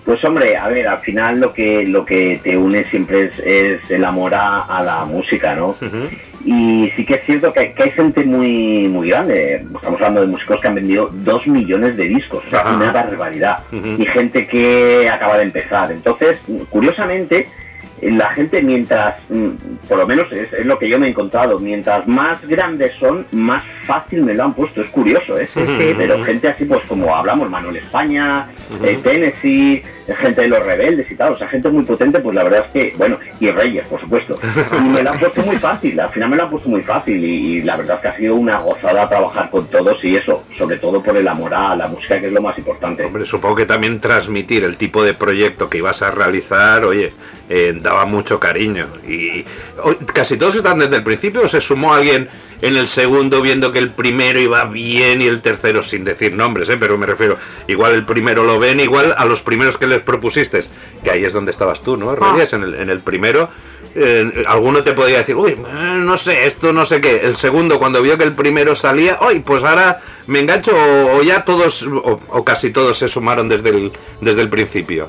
Pues 0.04 0.22
hombre, 0.24 0.56
a 0.56 0.68
ver, 0.68 0.86
al 0.86 0.98
final 0.98 1.40
lo 1.40 1.52
que 1.54 1.84
lo 1.86 2.04
que 2.04 2.38
te 2.42 2.56
une 2.58 2.84
siempre 2.84 3.22
es, 3.24 3.38
es 3.38 3.90
el 3.90 4.04
amor 4.04 4.34
a, 4.34 4.60
a 4.62 4.82
la 4.82 5.04
música, 5.06 5.54
¿no? 5.54 5.74
Y 6.44 6.90
sí 6.94 7.06
que 7.06 7.14
es 7.14 7.22
cierto 7.24 7.54
que, 7.54 7.60
hay- 7.60 7.72
que 7.72 7.84
hay 7.84 7.90
gente 7.90 8.22
muy 8.22 8.86
muy 8.88 9.08
grande. 9.08 9.54
Estamos 9.64 9.94
hablando 9.94 10.20
de 10.20 10.26
músicos 10.26 10.60
que 10.60 10.68
han 10.68 10.74
vendido 10.74 11.08
dos 11.10 11.46
millones 11.46 11.96
de 11.96 12.04
discos, 12.04 12.44
o 12.46 12.50
sea, 12.50 12.64
una 12.76 12.92
barbaridad. 12.92 13.58
Y 13.72 14.04
gente 14.04 14.46
que 14.46 15.08
acaba 15.08 15.38
de 15.38 15.44
empezar. 15.44 15.90
Entonces, 15.90 16.38
curiosamente, 16.68 17.48
la 18.02 18.30
gente 18.30 18.62
mientras, 18.62 19.16
mm, 19.28 19.48
por 19.88 19.98
lo 19.98 20.06
menos 20.06 20.30
es, 20.32 20.52
es 20.52 20.66
lo 20.66 20.78
que 20.78 20.88
yo 20.88 20.98
me 20.98 21.06
he 21.06 21.10
encontrado, 21.10 21.58
mientras 21.58 22.06
más 22.06 22.46
grandes 22.46 22.92
son, 22.98 23.26
más 23.32 23.64
fácil 23.86 24.22
me 24.22 24.34
lo 24.34 24.44
han 24.44 24.54
puesto. 24.54 24.80
Es 24.80 24.90
curioso, 24.90 25.38
¿eh? 25.38 25.46
Sí, 25.46 25.66
sí. 25.66 25.94
Pero 25.96 26.22
gente 26.24 26.48
así, 26.48 26.64
pues 26.64 26.82
como 26.84 27.14
hablamos, 27.14 27.48
Manuel 27.48 27.76
España, 27.76 28.46
eh, 28.82 28.98
Tennessee, 29.02 29.82
eh, 30.06 30.14
gente 30.14 30.42
de 30.42 30.48
los 30.48 30.64
rebeldes 30.64 31.10
y 31.10 31.14
tal, 31.14 31.32
o 31.32 31.38
sea, 31.38 31.48
gente 31.48 31.70
muy 31.70 31.84
potente, 31.84 32.18
pues 32.20 32.34
la 32.34 32.44
verdad 32.44 32.64
es 32.66 32.72
que, 32.72 32.94
bueno, 32.96 33.18
y 33.40 33.50
Reyes, 33.50 33.86
por 33.86 34.00
supuesto. 34.00 34.34
Y 34.74 34.88
me 34.88 35.02
lo 35.02 35.10
han 35.10 35.18
puesto 35.18 35.42
muy 35.42 35.56
fácil, 35.56 35.98
al 35.98 36.08
final 36.08 36.30
me 36.30 36.36
lo 36.36 36.42
han 36.44 36.50
puesto 36.50 36.68
muy 36.68 36.82
fácil 36.82 37.24
y, 37.24 37.58
y 37.58 37.62
la 37.62 37.76
verdad 37.76 37.96
es 37.96 38.02
que 38.02 38.08
ha 38.08 38.16
sido 38.16 38.34
una 38.34 38.58
gozada 38.58 39.08
trabajar 39.08 39.50
con 39.50 39.66
todos 39.68 40.02
y 40.02 40.16
eso, 40.16 40.44
sobre 40.58 40.76
todo 40.78 41.02
por 41.02 41.16
el 41.16 41.26
amor 41.28 41.54
a 41.54 41.76
la 41.76 41.86
música, 41.86 42.20
que 42.20 42.26
es 42.26 42.32
lo 42.32 42.42
más 42.42 42.56
importante. 42.58 43.04
Hombre, 43.04 43.24
supongo 43.24 43.56
que 43.56 43.66
también 43.66 44.00
transmitir 44.00 44.64
el 44.64 44.76
tipo 44.76 45.02
de 45.04 45.14
proyecto 45.14 45.70
que 45.70 45.78
ibas 45.78 46.02
a 46.02 46.10
realizar, 46.10 46.84
oye, 46.84 47.12
eh, 47.48 47.76
daba 47.80 48.04
mucho 48.06 48.38
cariño. 48.40 48.88
Y 49.06 49.44
casi 50.12 50.36
todos 50.36 50.56
están 50.56 50.78
desde 50.78 50.96
el 50.96 51.02
principio 51.02 51.42
o 51.42 51.48
se 51.48 51.60
sumó 51.60 51.94
alguien 51.94 52.28
en 52.62 52.76
el 52.76 52.88
segundo 52.88 53.42
viendo 53.42 53.72
que 53.72 53.78
el 53.78 53.90
primero 53.90 54.38
iba 54.40 54.64
bien 54.64 55.20
y 55.20 55.26
el 55.26 55.42
tercero 55.42 55.82
sin 55.82 56.04
decir 56.04 56.32
nombres, 56.32 56.68
¿eh? 56.70 56.76
pero 56.78 56.96
me 56.96 57.04
refiero, 57.04 57.36
igual 57.66 57.92
el 57.92 58.06
primero 58.06 58.44
lo 58.44 58.58
ven, 58.58 58.80
igual 58.80 59.14
a 59.18 59.24
los 59.26 59.42
primeros 59.42 59.76
que 59.76 59.86
les 59.86 60.00
propusiste, 60.00 60.64
que 61.02 61.10
ahí 61.10 61.24
es 61.24 61.34
donde 61.34 61.50
estabas 61.50 61.82
tú, 61.82 61.96
¿no? 61.98 62.14
Reyes, 62.14 62.52
en 62.54 62.62
el, 62.62 62.74
en 62.76 62.88
el 62.88 63.00
primero. 63.00 63.50
eh, 63.94 64.44
alguno 64.46 64.82
te 64.82 64.92
podía 64.92 65.18
decir, 65.18 65.36
uy, 65.36 65.52
eh, 65.52 65.96
no 65.98 66.16
sé, 66.16 66.46
esto 66.46 66.72
no 66.72 66.84
sé 66.86 67.00
qué. 67.02 67.18
El 67.24 67.36
segundo, 67.36 67.78
cuando 67.78 68.00
vio 68.00 68.16
que 68.16 68.24
el 68.24 68.32
primero 68.32 68.74
salía, 68.74 69.18
uy, 69.28 69.40
pues 69.40 69.62
ahora 69.62 70.00
me 70.26 70.38
engancho, 70.40 70.72
o, 70.74 71.18
o 71.18 71.22
ya 71.22 71.44
todos, 71.44 71.82
o, 71.82 72.20
o 72.28 72.44
casi 72.44 72.70
todos 72.70 72.96
se 72.96 73.08
sumaron 73.08 73.48
desde 73.48 73.68
el, 73.70 73.92
desde 74.22 74.40
el 74.40 74.48
principio. 74.48 75.08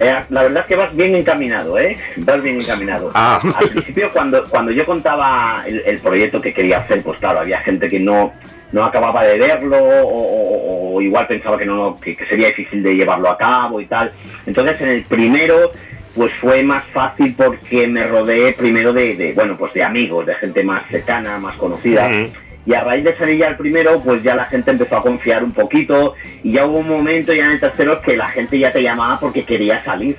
Eh, 0.00 0.14
la 0.30 0.42
verdad 0.42 0.60
es 0.62 0.66
que 0.66 0.76
vas 0.76 0.94
bien 0.94 1.14
encaminado, 1.14 1.78
¿eh? 1.78 1.96
Vas 2.18 2.42
bien 2.42 2.60
encaminado. 2.60 3.10
Ah. 3.14 3.40
Al 3.56 3.68
principio, 3.70 4.10
cuando, 4.12 4.44
cuando 4.48 4.70
yo 4.72 4.84
contaba 4.84 5.64
el, 5.66 5.82
el 5.86 5.98
proyecto 6.00 6.40
que 6.40 6.52
quería 6.52 6.78
hacer, 6.78 7.02
pues 7.02 7.18
claro, 7.18 7.40
había 7.40 7.60
gente 7.60 7.88
que 7.88 7.98
no, 7.98 8.32
no 8.72 8.84
acababa 8.84 9.24
de 9.24 9.38
verlo 9.38 9.78
o, 9.78 10.02
o- 10.02 10.96
o 10.96 11.00
igual 11.02 11.26
pensaba 11.26 11.58
que, 11.58 11.66
no, 11.66 11.98
que, 12.00 12.16
que 12.16 12.24
sería 12.26 12.48
difícil 12.48 12.82
de 12.82 12.94
llevarlo 12.94 13.28
a 13.30 13.36
cabo 13.38 13.80
y 13.80 13.86
tal. 13.86 14.12
Entonces, 14.46 14.80
en 14.80 14.88
el 14.88 15.04
primero, 15.04 15.70
pues 16.14 16.32
fue 16.40 16.62
más 16.62 16.84
fácil 16.86 17.34
porque 17.36 17.86
me 17.86 18.06
rodeé 18.06 18.52
primero 18.54 18.92
de, 18.94 19.14
de, 19.14 19.32
bueno, 19.34 19.56
pues 19.58 19.72
de 19.74 19.82
amigos, 19.84 20.24
de 20.26 20.34
gente 20.36 20.62
más 20.64 20.86
cercana, 20.88 21.38
más 21.38 21.56
conocida. 21.56 22.06
Ujú. 22.08 22.30
Y 22.66 22.74
a 22.74 22.82
raíz 22.82 23.04
de 23.04 23.14
salir 23.16 23.38
ya 23.38 23.46
el 23.46 23.56
primero, 23.56 24.00
pues 24.00 24.22
ya 24.24 24.34
la 24.34 24.46
gente 24.46 24.72
empezó 24.72 24.96
a 24.96 25.00
confiar 25.00 25.44
un 25.44 25.52
poquito 25.52 26.14
y 26.42 26.52
ya 26.52 26.66
hubo 26.66 26.78
un 26.78 26.88
momento 26.88 27.32
ya 27.32 27.44
en 27.44 27.52
el 27.52 27.60
tercero 27.60 28.00
que 28.00 28.16
la 28.16 28.26
gente 28.28 28.58
ya 28.58 28.72
te 28.72 28.82
llamaba 28.82 29.20
porque 29.20 29.44
quería 29.44 29.82
salir. 29.84 30.16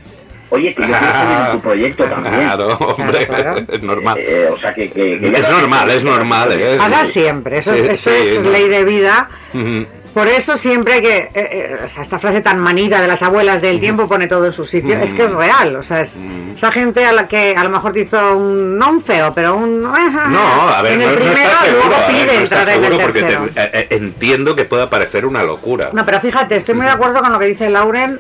Oye, 0.50 0.74
que 0.74 0.82
yo 0.84 0.88
quiero 0.88 1.04
salir 1.14 1.38
en 1.46 1.52
tu 1.52 1.60
proyecto 1.60 2.04
también. 2.10 2.36
Claro, 2.36 2.70
hombre, 2.78 3.28
es 3.74 3.84
normal. 3.84 4.18
Eh, 4.18 4.48
o 4.50 4.58
sea 4.58 4.74
que, 4.74 4.90
que- 4.90 5.20
que 5.20 5.32
ya 5.32 5.40
Es 5.40 5.50
normal, 5.50 5.92
es 5.92 6.04
normal, 6.06 6.50
¿eh? 6.54 6.78
Siempre, 7.04 7.58
eso, 7.58 7.74
es- 7.74 7.82
Sí, 8.00 8.10
eso 8.10 8.10
sí, 8.24 8.38
es 8.38 8.44
no. 8.44 8.50
ley 8.52 8.70
de 8.70 8.84
vida. 8.86 9.28
Ujú. 9.54 9.86
Por 10.14 10.28
eso 10.28 10.58
siempre 10.58 10.94
hay 10.96 11.02
que. 11.02 11.18
eh, 11.18 11.32
eh, 11.36 11.80
o 11.86 11.88
sea, 11.88 12.02
esta 12.02 12.18
frase 12.18 12.42
tan 12.42 12.60
manida 12.60 13.02
de 13.02 13.08
las 13.08 13.22
abuelas 13.22 13.62
del 13.62 13.80
tiempo 13.80 14.08
pone 14.08 14.28
todo 14.28 14.46
en 14.48 14.54
su 14.54 14.66
sitio. 14.66 14.98
Es 14.98 15.14
que 15.14 15.26
es 15.26 15.32
real. 15.32 15.76
O 15.76 15.84
sea, 15.84 16.02
es, 16.02 16.18
esa 16.56 16.72
gente 16.72 17.06
a 17.06 17.12
la 17.12 17.28
que 17.28 17.56
a 17.56 17.64
lo 17.64 17.70
mejor 17.70 17.94
te 17.94 18.00
hizo 18.02 18.36
un. 18.38 18.78
No 18.80 18.90
un 18.90 19.02
feo, 19.02 19.32
pero 19.36 19.56
un. 19.56 19.82
No, 19.82 19.94
a 19.96 20.82
ver, 20.82 20.94
en 20.94 21.00
no, 21.00 21.06
el 21.06 21.12
no 21.12 21.16
primero, 21.22 21.38
estás 21.40 21.60
seguro, 21.60 21.86
luego 21.88 21.96
a 21.96 22.08
ver, 22.08 22.08
pide 22.08 22.26
no 22.34 22.40
el 22.60 22.66
seguro 22.66 22.98
porque 23.00 23.22
te- 23.24 23.34
eh, 23.34 23.50
eh, 23.74 23.88
entiendo 23.92 24.56
que 24.56 24.66
pueda 24.66 24.90
parecer 24.90 25.26
una 25.26 25.44
locura. 25.44 25.90
No, 25.94 26.04
pero 26.06 26.20
fíjate, 26.20 26.56
estoy 26.56 26.74
muy 26.76 26.86
de 26.86 26.92
acuerdo 26.92 27.20
con 27.22 27.32
lo 27.32 27.38
que 27.40 27.46
dice 27.46 27.70
Lauren. 27.70 28.20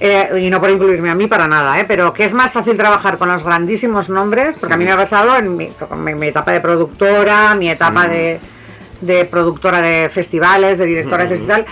eh, 0.00 0.40
y 0.42 0.50
no 0.50 0.60
por 0.60 0.70
incluirme 0.70 1.10
a 1.10 1.14
mí 1.14 1.26
para 1.26 1.46
nada, 1.46 1.78
¿eh? 1.78 1.84
pero 1.86 2.12
que 2.14 2.24
es 2.24 2.32
más 2.32 2.52
fácil 2.54 2.76
trabajar 2.76 3.18
con 3.18 3.28
los 3.28 3.44
grandísimos 3.44 4.08
nombres, 4.08 4.56
porque 4.56 4.74
a 4.74 4.76
mí 4.78 4.84
me 4.86 4.92
ha 4.92 4.96
pasado 4.96 5.36
en 5.36 5.54
mi, 5.56 5.66
con 5.68 6.02
mi- 6.02 6.14
mi 6.14 6.28
etapa 6.28 6.52
de 6.52 6.60
productora, 6.60 7.54
mi 7.54 7.68
etapa 7.70 8.08
de, 8.08 8.40
de 9.00 9.24
productora 9.24 9.80
de 9.80 10.08
festivales, 10.08 10.78
de 10.78 10.86
directora 10.86 11.24
de 11.24 11.30
festival, 11.30 11.66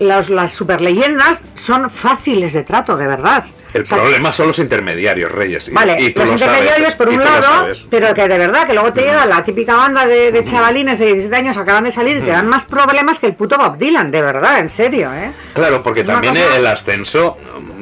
los, 0.00 0.28
las 0.28 0.52
superleyendas 0.52 1.46
son 1.54 1.88
fáciles 1.90 2.52
de 2.52 2.62
trato, 2.64 2.96
de 2.96 3.06
verdad. 3.06 3.44
El 3.74 3.82
O 3.82 3.86
sea, 3.86 3.98
problema 3.98 4.32
son 4.32 4.46
los 4.48 4.58
intermediarios, 4.58 5.30
Reyes. 5.30 5.68
y- 5.68 5.72
Vale, 5.72 6.00
y 6.00 6.10
tú 6.12 6.20
los 6.20 6.30
lo 6.30 6.38
sabes, 6.38 6.54
intermediarios 6.54 6.94
por 6.94 7.08
un 7.08 7.18
lado, 7.22 7.66
pero 7.90 8.14
que 8.14 8.26
de 8.28 8.38
verdad, 8.38 8.66
que 8.66 8.72
luego 8.72 8.92
te 8.92 9.02
llega 9.02 9.26
la 9.26 9.42
típica 9.44 9.74
banda 9.74 10.06
de, 10.06 10.32
de 10.32 10.44
chavalines 10.44 10.98
de 10.98 11.06
17 11.06 11.36
años 11.36 11.56
acaban 11.58 11.84
de 11.84 11.90
salir 11.90 12.18
y 12.18 12.20
te 12.20 12.30
dan 12.30 12.46
más 12.46 12.64
problemas 12.64 13.18
que 13.18 13.26
el 13.26 13.34
puto 13.34 13.58
Bob 13.58 13.76
Dylan, 13.76 14.10
de 14.10 14.22
verdad, 14.22 14.60
en 14.60 14.70
serio, 14.70 15.12
¿eh? 15.12 15.32
Claro, 15.54 15.82
porque 15.82 16.00
Es 16.00 16.06
también 16.06 16.34
cosa- 16.34 16.56
el 16.56 16.66
ascenso, 16.66 17.36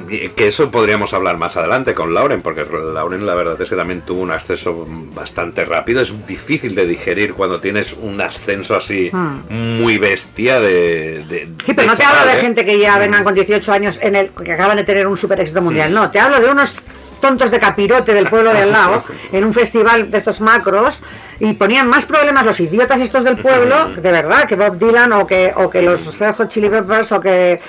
que 0.06 0.48
eso 0.48 0.70
podríamos 0.70 1.14
hablar 1.14 1.38
más 1.38 1.56
adelante 1.56 1.94
con 1.94 2.14
Lauren, 2.14 2.42
porque 2.42 2.64
Lauren 2.64 3.26
la 3.26 3.34
verdad 3.34 3.60
es 3.60 3.68
que 3.68 3.76
también 3.76 4.02
tuvo 4.02 4.22
un 4.22 4.30
ascenso 4.30 4.86
bastante 5.14 5.64
rápido. 5.64 6.00
Es 6.00 6.26
difícil 6.26 6.74
de 6.74 6.86
digerir 6.86 7.34
cuando 7.34 7.60
tienes 7.60 7.94
un 7.94 8.20
ascenso 8.20 8.76
así 8.76 9.10
muy 9.48 9.98
bestia 9.98 10.60
de... 10.60 11.24
de 11.28 11.44
Hmm. 11.44 11.56
Sí, 11.66 11.74
pero 11.74 11.82
de 11.82 11.86
no 11.86 11.96
te 11.96 12.04
hablo 12.04 12.26
de 12.26 12.38
¿eh? 12.38 12.40
gente 12.40 12.64
que 12.64 12.78
ya 12.78 12.98
vengan 12.98 13.24
con 13.24 13.34
18 13.34 13.72
años 13.72 13.98
en 14.02 14.16
el 14.16 14.30
que 14.30 14.52
acaban 14.52 14.76
de 14.76 14.84
tener 14.84 15.06
un 15.06 15.16
super 15.16 15.40
éxito 15.40 15.62
mundial. 15.62 15.92
No, 15.92 16.10
te 16.10 16.18
hablo 16.18 16.40
de 16.40 16.50
unos 16.50 16.76
tontos 17.20 17.50
de 17.50 17.58
capirote 17.58 18.12
del 18.12 18.28
pueblo 18.28 18.52
de 18.52 18.62
al 18.62 18.72
lado 18.78 19.04
en 19.32 19.44
un 19.44 19.52
festival 19.52 20.10
de 20.10 20.18
estos 20.18 20.40
macros 20.40 21.02
y 21.40 21.52
ponían 21.54 21.88
más 21.88 22.06
problemas 22.06 22.44
los 22.44 22.60
idiotas 22.60 23.00
estos 23.00 23.24
del 23.24 23.36
pueblo, 23.36 23.90
de 23.94 24.12
verdad, 24.12 24.46
que 24.46 24.56
Bob 24.56 24.78
Dylan 24.78 25.12
o 25.12 25.26
que, 25.26 25.52
o 25.56 25.68
que 25.68 25.82
los 25.82 26.00
Hot 26.36 26.48
Chili 26.48 26.68
Peppers 26.68 27.12
o 27.12 27.20
que, 27.20 27.60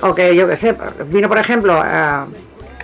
o 0.00 0.14
que 0.14 0.34
yo 0.34 0.46
que 0.48 0.56
sé, 0.56 0.76
vino 1.06 1.28
por 1.28 1.38
ejemplo 1.38 1.82
eh, 1.84 2.24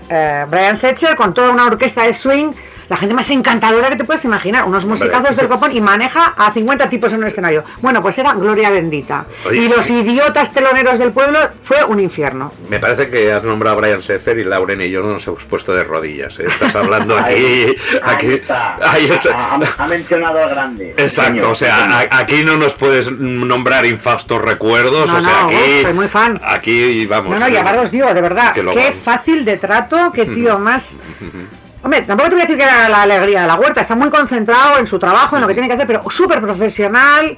eh, 0.09 0.46
Brian 0.48 0.77
Setzer 0.77 1.16
con 1.16 1.33
toda 1.33 1.50
una 1.50 1.66
orquesta 1.66 2.03
de 2.05 2.12
swing. 2.12 2.53
La 2.88 2.97
gente 2.97 3.14
más 3.14 3.31
encantadora 3.31 3.88
que 3.88 3.97
te 3.97 4.05
puedes 4.05 4.25
imaginar, 4.25 4.64
unos 4.64 4.85
musicazos 4.85 5.37
del 5.37 5.49
copón 5.49 5.75
y 5.75 5.81
maneja 5.81 6.35
a 6.37 6.53
50 6.53 6.88
tipos 6.88 7.12
en 7.12 7.20
un 7.20 7.27
escenario. 7.27 7.64
Bueno, 7.81 8.03
pues 8.03 8.18
era 8.18 8.35
gloria 8.35 8.70
bendita. 8.70 9.27
Oye, 9.47 9.62
y 9.62 9.68
los 9.68 9.87
sí. 9.87 9.94
idiotas 9.94 10.53
teloneros 10.53 10.99
del 10.99 11.12
pueblo 11.12 11.38
fue 11.62 11.85
un 11.85 12.01
infierno. 12.01 12.53
Me 12.68 12.79
parece 12.79 13.09
que 13.09 13.33
has 13.33 13.44
nombrado 13.44 13.77
a 13.77 13.81
Brian 13.81 14.03
Setzer 14.03 14.38
y 14.38 14.44
Lauren 14.44 14.81
y 14.81 14.90
yo 14.90 15.03
no 15.03 15.12
nos 15.12 15.27
hemos 15.27 15.44
puesto 15.44 15.75
de 15.75 15.85
rodillas. 15.85 16.38
¿eh? 16.40 16.44
Estás 16.47 16.75
hablando 16.75 17.16
aquí... 17.18 17.35
Ahí, 17.35 17.77
aquí 18.03 18.27
ahí 18.27 18.35
está. 18.35 18.77
ahí 18.81 19.11
está. 19.11 19.55
Ha, 19.55 19.87
mencionado 19.87 20.42
al 20.42 20.51
grande. 20.51 20.90
Exacto, 20.97 21.33
Señor, 21.33 21.51
o 21.51 21.55
sea, 21.55 21.79
señor. 21.81 22.09
aquí 22.11 22.42
no 22.42 22.57
nos 22.57 22.75
puedes 22.75 23.11
nombrar 23.11 23.87
infastos 23.87 24.40
recuerdos, 24.40 25.11
No, 25.11 25.18
o 25.18 25.20
sea, 25.20 25.42
no, 25.42 25.49
aquí... 25.49 25.83
soy 25.83 25.92
muy 25.92 26.09
fan. 26.09 26.40
Aquí 26.44 27.07
vamos... 27.07 27.38
No, 27.38 27.40
no, 27.40 27.49
y 27.49 27.57
ahora 27.57 27.81
os 27.81 27.90
digo, 27.90 28.12
de 28.12 28.20
verdad, 28.20 28.53
qué 28.53 28.92
fácil 28.92 29.44
de 29.44 29.57
trato, 29.57 30.12
qué 30.12 30.27
tío 30.27 30.59
más... 30.64 30.97
Hombre, 31.85 32.01
tampoco 32.01 32.31
te 32.31 32.37
voy 32.37 32.42
a 32.42 32.47
decir 32.47 32.57
que 32.57 32.64
era 32.64 32.88
la 32.88 33.03
alegría 33.03 33.42
de 33.42 33.47
la 33.47 33.57
huerta, 33.57 33.83
está 33.83 33.94
muy 33.94 34.09
concentrado 34.09 34.79
en 34.79 34.87
su 34.87 34.99
trabajo, 34.99 35.37
en 35.37 35.42
lo 35.42 35.49
que 35.49 35.53
tiene 35.53 35.68
que 35.68 35.75
hacer, 35.75 35.87
pero 35.87 36.11
súper 36.11 36.40
profesional, 36.40 37.37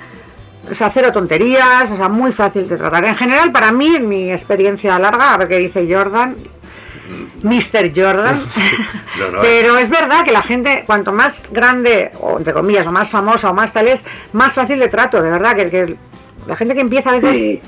o 0.71 0.73
sea, 0.73 0.89
cero 0.89 1.11
tonterías, 1.13 1.91
o 1.91 1.97
sea, 1.97 2.09
muy 2.09 2.31
fácil 2.31 2.69
de 2.69 2.77
tratar. 2.77 3.05
En 3.07 3.17
general, 3.17 3.51
para 3.51 3.73
mí, 3.73 3.97
en 3.97 4.09
mi 4.09 4.31
experiencia 4.31 5.01
larga, 5.01 5.35
a 5.35 5.37
ver 5.37 5.49
qué 5.49 5.59
dice 5.59 5.85
Jordan, 5.93 6.37
Mr. 7.43 7.91
Jordan, 7.93 8.41
No, 9.19 9.31
no, 9.31 9.41
pero 9.43 9.79
es 9.79 9.91
verdad 9.91 10.25
que 10.25 10.31
la 10.31 10.43
gente, 10.43 10.85
cuanto 10.87 11.13
más 11.13 11.53
grande, 11.53 12.13
o 12.21 12.39
entre 12.39 12.53
comillas, 12.53 12.87
o 12.87 12.93
más 12.93 13.11
famosa, 13.11 13.51
o 13.51 13.55
más 13.55 13.73
tal 13.73 13.89
es, 13.89 14.07
más 14.33 14.55
fácil 14.55 14.79
de 14.79 14.87
trato, 14.87 15.21
de 15.23 15.31
verdad, 15.33 15.57
que, 15.57 15.71
que 15.71 15.97
la 16.47 16.55
gente 16.55 16.75
que 16.75 16.83
empieza 16.83 17.11
a 17.11 17.15
veces... 17.15 17.37
Sí. 17.37 17.61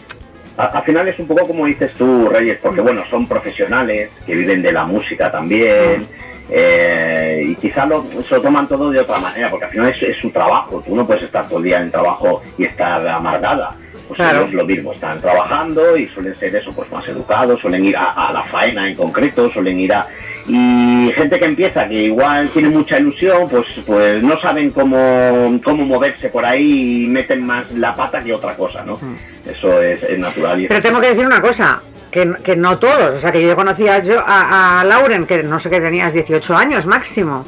Al 0.57 0.83
final 0.83 1.07
es 1.07 1.19
un 1.19 1.27
poco 1.29 1.47
como 1.47 1.67
dices 1.67 1.93
tú, 1.97 2.29
Reyes, 2.29 2.59
porque 2.61 2.81
bueno, 2.81 3.05
son 3.09 3.29
profesionales 3.29 4.11
que 4.27 4.35
viven 4.35 4.61
de 4.61 4.73
la 4.73 4.85
música 4.85 5.31
también. 5.31 6.05
Eh, 6.51 7.45
y 7.49 7.55
quizás 7.57 7.89
lo, 7.89 8.05
se 8.27 8.35
lo 8.37 8.41
toman 8.43 8.67
todo 8.67 8.91
de 8.91 9.01
otra 9.01 9.19
manera, 9.19 9.51
porque 9.51 9.67
al 9.67 9.71
final 9.73 9.89
es, 9.91 10.03
es 10.03 10.17
su 10.17 10.31
trabajo. 10.31 10.83
Tú 10.85 10.95
no 10.97 11.07
puedes 11.07 11.25
estar 11.25 11.47
todo 11.49 11.59
el 11.59 11.65
día 11.65 11.77
en 11.79 11.85
el 11.85 11.91
trabajo 11.91 12.43
y 12.57 12.65
estar 12.65 13.07
amargada. 13.07 13.75
Pues 14.07 14.17
Claro. 14.17 14.41
ellos 14.43 14.55
lo 14.55 14.65
mismo, 14.65 14.93
están 14.95 15.21
trabajando 15.21 15.95
y 15.97 16.09
suelen 16.09 16.35
ser 16.35 16.57
eso, 16.57 16.73
pues 16.73 16.91
más 16.91 17.07
educados, 17.09 17.61
suelen 17.61 17.85
ir 17.85 17.95
a, 17.97 18.11
a 18.13 18.33
la 18.33 18.43
faena 18.45 18.89
en 18.89 18.95
concreto, 18.97 19.51
suelen 19.51 19.79
ir 19.79 19.93
a... 19.93 20.07
Y 20.47 21.13
gente 21.15 21.39
que 21.39 21.45
empieza, 21.45 21.87
que 21.87 22.05
igual 22.05 22.49
tiene 22.49 22.71
mucha 22.71 22.99
ilusión, 22.99 23.47
pues, 23.51 23.67
pues 23.87 24.23
no 24.23 24.41
saben 24.41 24.71
cómo, 24.71 25.61
cómo 25.63 25.85
moverse 25.85 26.31
por 26.31 26.43
ahí 26.47 27.05
y 27.05 27.07
meten 27.07 27.45
más 27.45 27.71
la 27.73 27.95
pata 27.95 28.25
que 28.25 28.33
otra 28.33 28.55
cosa, 28.55 28.83
¿no? 28.83 28.99
Eso 29.45 29.83
es, 29.83 30.03
es 30.03 30.19
natural. 30.19 30.65
Pero 30.67 30.81
tengo 30.81 31.01
que 31.03 31.09
decir 31.11 31.27
una 31.27 31.43
cosa, 31.43 31.83
que, 32.19 32.43
que 32.43 32.57
no 32.57 32.79
todos, 32.79 33.15
o 33.15 33.19
sea, 33.19 33.31
que 33.33 33.47
yo 33.47 33.55
conocía 33.55 33.99
yo 34.01 34.21
a, 34.25 34.81
a 34.81 34.85
Lauren, 34.85 35.27
que 35.27 35.43
no 35.43 35.59
sé 35.59 35.71
que 35.71 35.81
tenías 35.81 36.13
18 36.13 36.57
años 36.57 36.87
máximo, 36.87 37.45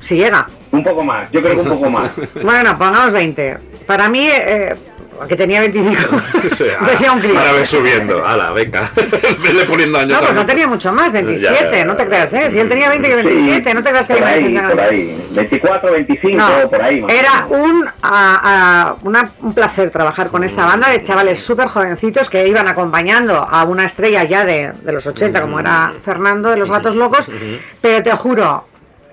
si 0.00 0.16
llega. 0.16 0.46
Un 0.72 0.84
poco 0.84 1.02
más, 1.04 1.30
yo 1.32 1.40
creo 1.40 1.54
que 1.54 1.60
un 1.62 1.68
poco 1.68 1.90
más. 1.90 2.10
Bueno, 2.42 2.76
pongamos 2.76 3.12
20. 3.12 3.58
Para 3.86 4.08
mí, 4.08 4.26
eh, 4.28 4.74
que 5.28 5.36
tenía 5.36 5.60
25, 5.60 5.96
Sí, 6.56 6.64
parecía 6.80 7.12
un 7.12 7.20
crío. 7.20 7.38
ahora 7.38 7.52
ves 7.52 7.68
subiendo, 7.68 8.24
ala, 8.26 8.52
venga, 8.52 8.90
vele 9.42 9.64
poniendo 9.64 9.98
años. 9.98 10.12
No, 10.12 10.20
pues 10.20 10.34
no 10.34 10.46
tenía 10.46 10.66
mucho 10.66 10.92
más, 10.92 11.12
27, 11.12 11.54
Ya, 11.70 11.76
ya, 11.78 11.84
no 11.84 11.96
te 11.96 12.06
creas, 12.06 12.32
¿eh? 12.32 12.50
Si 12.50 12.58
él 12.58 12.68
tenía 12.68 12.88
20 12.88 13.08
que 13.08 13.16
Sí, 13.16 13.22
27, 13.26 13.74
no 13.74 13.82
te 13.82 13.90
creas 13.90 14.06
que 14.08 14.14
por 14.14 14.24
ahí, 14.24 14.42
merecía 14.44 14.66
por 14.68 14.76
nada. 14.76 14.88
ahí. 14.88 15.26
24, 15.30 15.92
25, 15.92 16.36
No, 16.38 16.70
por 16.70 16.82
ahí. 16.82 17.00
más 17.00 17.12
era 17.12 17.46
un, 17.48 17.86
a- 18.02 18.90
a- 18.92 18.96
una- 19.02 19.30
un 19.42 19.52
placer 19.54 19.90
trabajar 19.90 20.28
con 20.28 20.44
esta 20.44 20.64
banda 20.66 20.88
de 20.90 21.02
chavales 21.02 21.40
súper 21.40 21.68
jovencitos 21.68 22.30
que 22.30 22.46
iban 22.46 22.68
acompañando 22.68 23.36
a 23.48 23.64
una 23.64 23.84
estrella 23.84 24.24
ya 24.24 24.44
de, 24.44 24.72
de 24.82 24.92
los 24.92 25.06
80, 25.06 25.40
como 25.40 25.60
era 25.60 25.92
Fernando 26.04 26.50
de 26.50 26.56
los 26.56 26.70
Gatos 26.70 26.94
Locos, 26.94 27.30
pero 27.80 28.02
te 28.02 28.10
juro, 28.12 28.66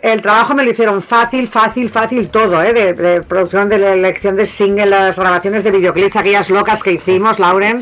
el 0.03 0.21
trabajo 0.21 0.53
me 0.53 0.63
lo 0.63 0.69
hicieron 0.71 1.01
fácil, 1.01 1.47
fácil, 1.47 1.89
fácil 1.89 2.29
todo, 2.29 2.61
¿eh? 2.61 2.73
de, 2.73 2.93
de 2.93 3.21
producción 3.21 3.69
de 3.69 3.77
la 3.79 3.93
elección 3.93 4.35
de 4.35 4.45
single, 4.45 4.85
las 4.85 5.17
grabaciones 5.17 5.63
de 5.63 5.71
videoclips, 5.71 6.15
aquellas 6.17 6.49
locas 6.49 6.83
que 6.83 6.91
hicimos, 6.91 7.39
Lauren. 7.39 7.81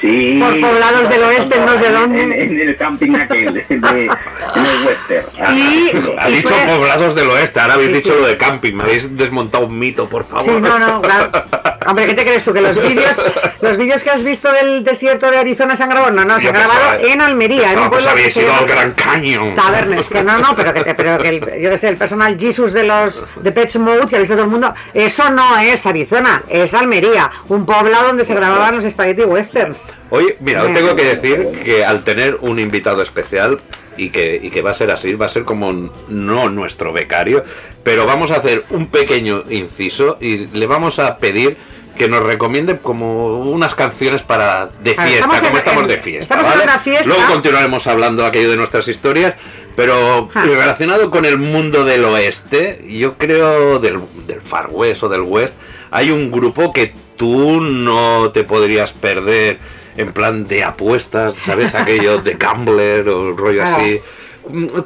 Sí, 0.00 0.40
por 0.42 0.60
poblados 0.60 1.08
del 1.08 1.22
oeste, 1.22 1.60
no 1.64 1.78
sé 1.78 1.90
dónde. 1.90 2.22
En, 2.24 2.32
en 2.32 2.60
el 2.68 2.76
camping 2.76 3.14
aquel, 3.14 3.54
de, 3.54 3.64
de- 3.68 3.76
en 3.76 4.66
el 4.66 4.86
western. 4.86 5.26
Ah, 5.40 5.52
Y-. 5.52 5.90
Ha 6.18 6.28
dicho 6.28 6.48
fue- 6.48 6.76
poblados 6.76 7.14
del 7.14 7.30
oeste, 7.30 7.60
ahora 7.60 7.74
habéis 7.74 7.90
Sí, 7.90 7.96
dicho 7.96 8.14
sí. 8.14 8.20
lo 8.20 8.26
de 8.26 8.36
camping, 8.38 8.72
me 8.74 8.82
habéis 8.84 9.16
desmontado 9.16 9.66
un 9.66 9.78
mito, 9.78 10.08
por 10.08 10.24
favor. 10.24 10.44
Sí, 10.44 10.50
no, 10.60 10.78
no, 10.78 11.00
claro. 11.02 11.30
Hombre, 11.86 12.06
¿qué 12.06 12.14
te 12.14 12.22
crees 12.22 12.44
tú? 12.44 12.52
¿Que 12.52 12.60
los 12.60 12.80
vídeos 12.80 13.20
los 13.60 13.76
vídeos 13.76 14.02
que 14.04 14.10
has 14.10 14.22
visto 14.22 14.50
del 14.52 14.84
desierto 14.84 15.30
de 15.30 15.38
Arizona 15.38 15.74
se 15.76 15.82
han 15.82 15.90
grabado? 15.90 16.12
No, 16.12 16.24
no, 16.24 16.38
se 16.40 16.46
han 16.48 16.54
grabado 16.54 16.98
en 17.00 17.20
Almería, 17.20 17.72
en 17.72 17.78
pensaba 17.78 17.80
un 17.80 17.86
os 17.86 17.90
pueblo 17.90 18.04
que 18.14 18.20
habéis 18.20 18.36
ido 18.36 18.54
al 18.54 18.66
Gran 18.66 18.92
Cañón. 18.92 19.54
Tabernes, 19.54 20.08
que 20.08 20.22
no, 20.22 20.38
no, 20.38 20.54
pero 20.56 20.72
que, 20.72 20.94
pero 20.94 21.18
que 21.18 21.28
el, 21.28 21.41
yo 21.60 21.70
qué 21.70 21.78
sé, 21.78 21.88
el 21.88 21.96
personal 21.96 22.38
Jesus 22.38 22.72
de 22.72 22.84
los 22.84 23.26
de 23.42 23.52
Pets 23.52 23.78
Mode 23.78 24.06
que 24.08 24.16
ha 24.16 24.18
visto 24.18 24.34
todo 24.34 24.44
el 24.44 24.50
mundo, 24.50 24.74
eso 24.94 25.30
no 25.30 25.58
es 25.58 25.86
Arizona, 25.86 26.42
es 26.48 26.74
Almería, 26.74 27.30
un 27.48 27.66
poblado 27.66 28.08
donde 28.08 28.24
se 28.24 28.34
grababan 28.34 28.76
los 28.76 28.84
spaghetti 28.84 29.22
westerns. 29.22 29.92
Oye, 30.10 30.36
mira, 30.40 30.64
os 30.64 30.72
tengo 30.72 30.94
que 30.96 31.04
decir 31.04 31.62
que 31.64 31.84
al 31.84 32.04
tener 32.04 32.36
un 32.40 32.58
invitado 32.58 33.02
especial 33.02 33.60
y 33.96 34.10
que, 34.10 34.40
y 34.42 34.50
que 34.50 34.62
va 34.62 34.70
a 34.70 34.74
ser 34.74 34.90
así, 34.90 35.14
va 35.14 35.26
a 35.26 35.28
ser 35.28 35.44
como 35.44 35.90
no 36.08 36.48
nuestro 36.48 36.92
becario, 36.92 37.44
pero 37.84 38.06
vamos 38.06 38.30
a 38.30 38.36
hacer 38.36 38.64
un 38.70 38.86
pequeño 38.86 39.44
inciso 39.50 40.18
y 40.20 40.46
le 40.46 40.66
vamos 40.66 40.98
a 40.98 41.18
pedir 41.18 41.56
que 41.96 42.08
nos 42.08 42.22
recomiende 42.22 42.78
como 42.78 43.40
unas 43.40 43.74
canciones 43.74 44.22
para 44.22 44.66
de 44.82 44.94
fiesta, 44.94 45.12
estamos 45.14 45.38
como 45.38 45.50
en- 45.50 45.56
estamos 45.58 45.82
en- 45.82 45.88
de 45.88 45.98
fiesta. 45.98 46.20
estamos 46.22 46.44
en 46.46 46.50
¿vale? 46.52 46.62
una 46.64 46.78
fiesta. 46.78 47.08
Luego 47.08 47.26
continuaremos 47.32 47.86
hablando 47.86 48.24
aquello 48.26 48.50
de 48.50 48.56
nuestras 48.56 48.88
historias, 48.88 49.34
pero 49.76 50.28
Ah. 50.34 50.44
relacionado 50.44 51.10
con 51.10 51.24
el 51.24 51.38
mundo 51.38 51.84
del 51.84 52.04
oeste, 52.04 52.80
yo 52.88 53.18
creo 53.18 53.78
del, 53.78 54.00
del 54.26 54.40
Far 54.40 54.68
West 54.70 55.02
o 55.04 55.08
del 55.08 55.22
West, 55.22 55.56
hay 55.90 56.10
un 56.10 56.30
grupo 56.30 56.72
que 56.72 56.92
tú 57.16 57.60
no 57.60 58.30
te 58.32 58.42
podrías 58.44 58.92
perder 58.92 59.58
en 59.96 60.12
plan 60.12 60.48
de 60.48 60.64
apuestas, 60.64 61.34
¿sabes? 61.34 61.74
Aquello 61.74 62.18
de 62.18 62.34
gambler 62.34 63.08
o 63.10 63.36
rollo 63.36 63.62
así. 63.62 64.00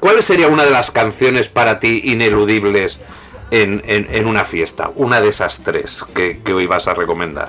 ¿Cuál 0.01 0.23
sería 0.23 0.49
una 0.49 0.65
de 0.65 0.71
las 0.71 0.91
canciones 0.91 1.49
para 1.49 1.79
ti 1.81 2.03
ineludibles 2.05 3.01
en, 3.51 3.83
en- 3.87 4.07
en 4.11 4.27
una 4.27 4.45
fiesta? 4.45 4.91
Una 4.97 5.21
de 5.21 5.29
esas 5.29 5.63
tres 5.63 6.05
que, 6.15 6.41
que 6.43 6.53
hoy 6.53 6.67
vas 6.67 6.89
a 6.89 6.95
recomendar. 6.95 7.49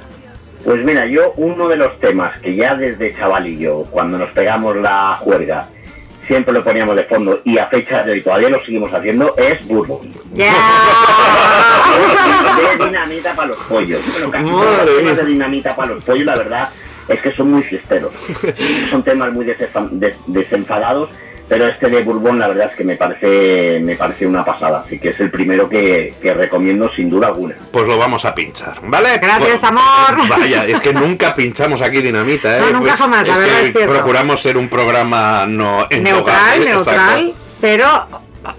Pues 0.64 0.84
mira, 0.84 1.06
yo 1.06 1.34
uno 1.38 1.68
de 1.68 1.78
los 1.78 1.98
temas 2.00 2.40
que 2.42 2.56
ya 2.56 2.76
desde 2.76 3.16
chavalillo, 3.16 3.84
cuando 3.86 4.18
nos 4.18 4.30
pegamos 4.32 4.76
la 4.78 5.16
juerga, 5.22 5.70
siempre 6.28 6.54
lo 6.54 6.62
poníamos 6.64 6.96
de 6.98 7.06
fondo 7.06 7.40
y 7.46 7.58
a 7.58 7.68
fecha 7.68 8.04
de 8.04 8.12
hoy 8.14 8.22
todavía 8.22 8.50
lo 8.50 8.60
seguimos 8.66 8.94
haciendo, 8.94 9.34
es 9.38 9.66
Bourbon. 9.66 10.00
¡Ya! 10.34 10.54
de 12.80 12.86
dinamita 12.86 13.34
para 13.34 13.48
los 13.50 13.58
pollos. 13.60 14.02
Bueno, 14.14 14.32
casi 14.32 14.50
todos 14.50 14.86
los 14.86 14.98
temas 14.98 15.18
de 15.18 15.26
dinamita 15.26 15.76
para 15.76 15.94
los 15.94 16.04
pollos, 16.04 16.26
la 16.26 16.36
verdad, 16.36 16.70
es 17.08 17.22
que 17.22 17.36
son 17.36 17.52
muy 17.52 17.64
fiesteros. 17.64 18.12
Son 18.90 19.04
temas 19.04 19.32
muy 19.32 19.46
desenfa- 19.46 19.90
des- 19.92 20.16
desenfadados, 20.28 21.10
pero 21.48 21.68
este 21.68 21.90
de 21.90 22.02
Bourbon, 22.02 22.38
la 22.40 22.48
verdad 22.48 22.70
es 22.72 22.76
que 22.78 22.84
me 22.84 22.96
parece, 22.98 23.80
me 23.82 23.96
parece 23.96 24.26
una 24.26 24.44
pasada. 24.44 24.84
Así 24.86 25.00
que 25.00 25.10
es 25.10 25.20
el 25.20 25.32
primero 25.32 25.70
que, 25.70 26.14
que 26.22 26.34
recomiendo 26.34 26.92
sin 26.94 27.10
duda 27.10 27.28
alguna. 27.28 27.56
Pues 27.72 27.88
lo 27.88 27.98
vamos 27.98 28.26
a 28.26 28.36
pinchar, 28.36 28.80
¿vale? 28.84 29.18
Gracias, 29.18 29.50
Pues- 29.50 29.64
amor. 29.64 30.28
Vaya, 30.30 30.66
es 30.66 30.80
que 30.82 30.94
nunca 30.94 31.34
pinchamos 31.34 31.82
aquí 31.82 32.02
dinamita, 32.02 32.58
¿eh? 32.58 32.62
No, 32.62 32.80
nunca 32.80 32.98
jamás, 32.98 33.28
la 33.28 33.38
verdad 33.40 33.60
que 33.62 33.66
es 33.68 33.72
cierto. 33.74 33.94
Procuramos 33.94 34.42
ser 34.42 34.58
un 34.58 34.68
programa 34.70 35.46
no 35.48 35.88
neutral, 35.90 35.92
endogame, 35.92 36.66
neutral, 36.66 37.20
exacto. 37.20 37.34
pero 37.62 38.08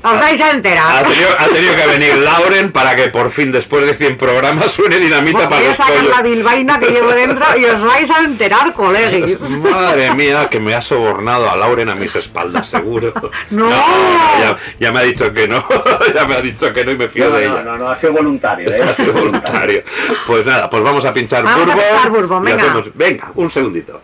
Os 0.02 0.20
vais 0.20 0.40
a 0.40 0.46
Ha 0.46 0.50
enterar. 0.50 1.04
tenido, 1.04 1.28
ha 1.38 1.46
tenido 1.46 1.76
que 1.76 1.86
venir 1.86 2.14
Lauren 2.16 2.72
para 2.72 2.94
que 2.96 3.08
por 3.08 3.30
fin, 3.30 3.52
después 3.52 3.84
de 3.86 3.94
100 3.94 4.16
programas, 4.16 4.70
suene 4.72 4.98
dinamita 4.98 5.48
para 5.48 5.56
Voy 5.56 5.64
a 5.64 5.68
los 5.68 5.76
sacar 5.76 6.04
la 6.04 6.22
bilbaína 6.22 6.78
que 6.80 6.86
llevo 6.90 7.10
dentro 7.12 7.44
y 7.58 7.64
os 7.64 7.80
vais 7.82 8.10
a 8.10 8.20
enterar, 8.24 8.72
colegis. 8.74 9.38
Madre 9.50 10.14
mía, 10.14 10.48
que 10.50 10.60
me 10.60 10.74
ha 10.74 10.82
sobornado 10.82 11.50
a 11.50 11.56
Lauren 11.56 11.88
a 11.88 11.94
mis 11.94 12.14
espaldas, 12.16 12.68
seguro. 12.68 13.12
No. 13.50 13.68
ya, 13.70 14.56
ya 14.78 14.92
me 14.92 15.00
ha 15.00 15.02
dicho 15.02 15.32
que 15.32 15.48
no. 15.48 15.64
ya 16.14 16.24
me 16.26 16.34
ha 16.36 16.40
dicho 16.40 16.72
que 16.72 16.84
no 16.84 16.90
y 16.92 16.96
me 16.96 17.08
fío 17.08 17.28
No, 17.30 17.36
de 17.36 17.48
no, 17.48 17.54
ella. 17.54 17.62
no, 17.64 17.78
no, 17.78 17.88
ha 17.90 17.98
sido 18.00 18.12
voluntario. 18.12 18.70
¿eh? 18.70 18.76
Ha 18.88 18.92
sido 18.92 19.12
voluntario. 19.12 19.82
Pues 20.26 20.44
nada, 20.46 20.68
pues 20.70 20.82
vamos 20.82 21.04
a 21.04 21.12
pinchar 21.12 21.44
Vamos 21.44 21.68
a 21.68 21.74
Bourbon. 21.74 21.84
pinchar 21.90 22.10
Bourbon, 22.10 22.42
y 22.42 22.50
venga. 22.50 22.62
hacemos- 22.64 22.90
venga, 22.94 23.32
un 23.34 23.50
segundito. 23.50 24.00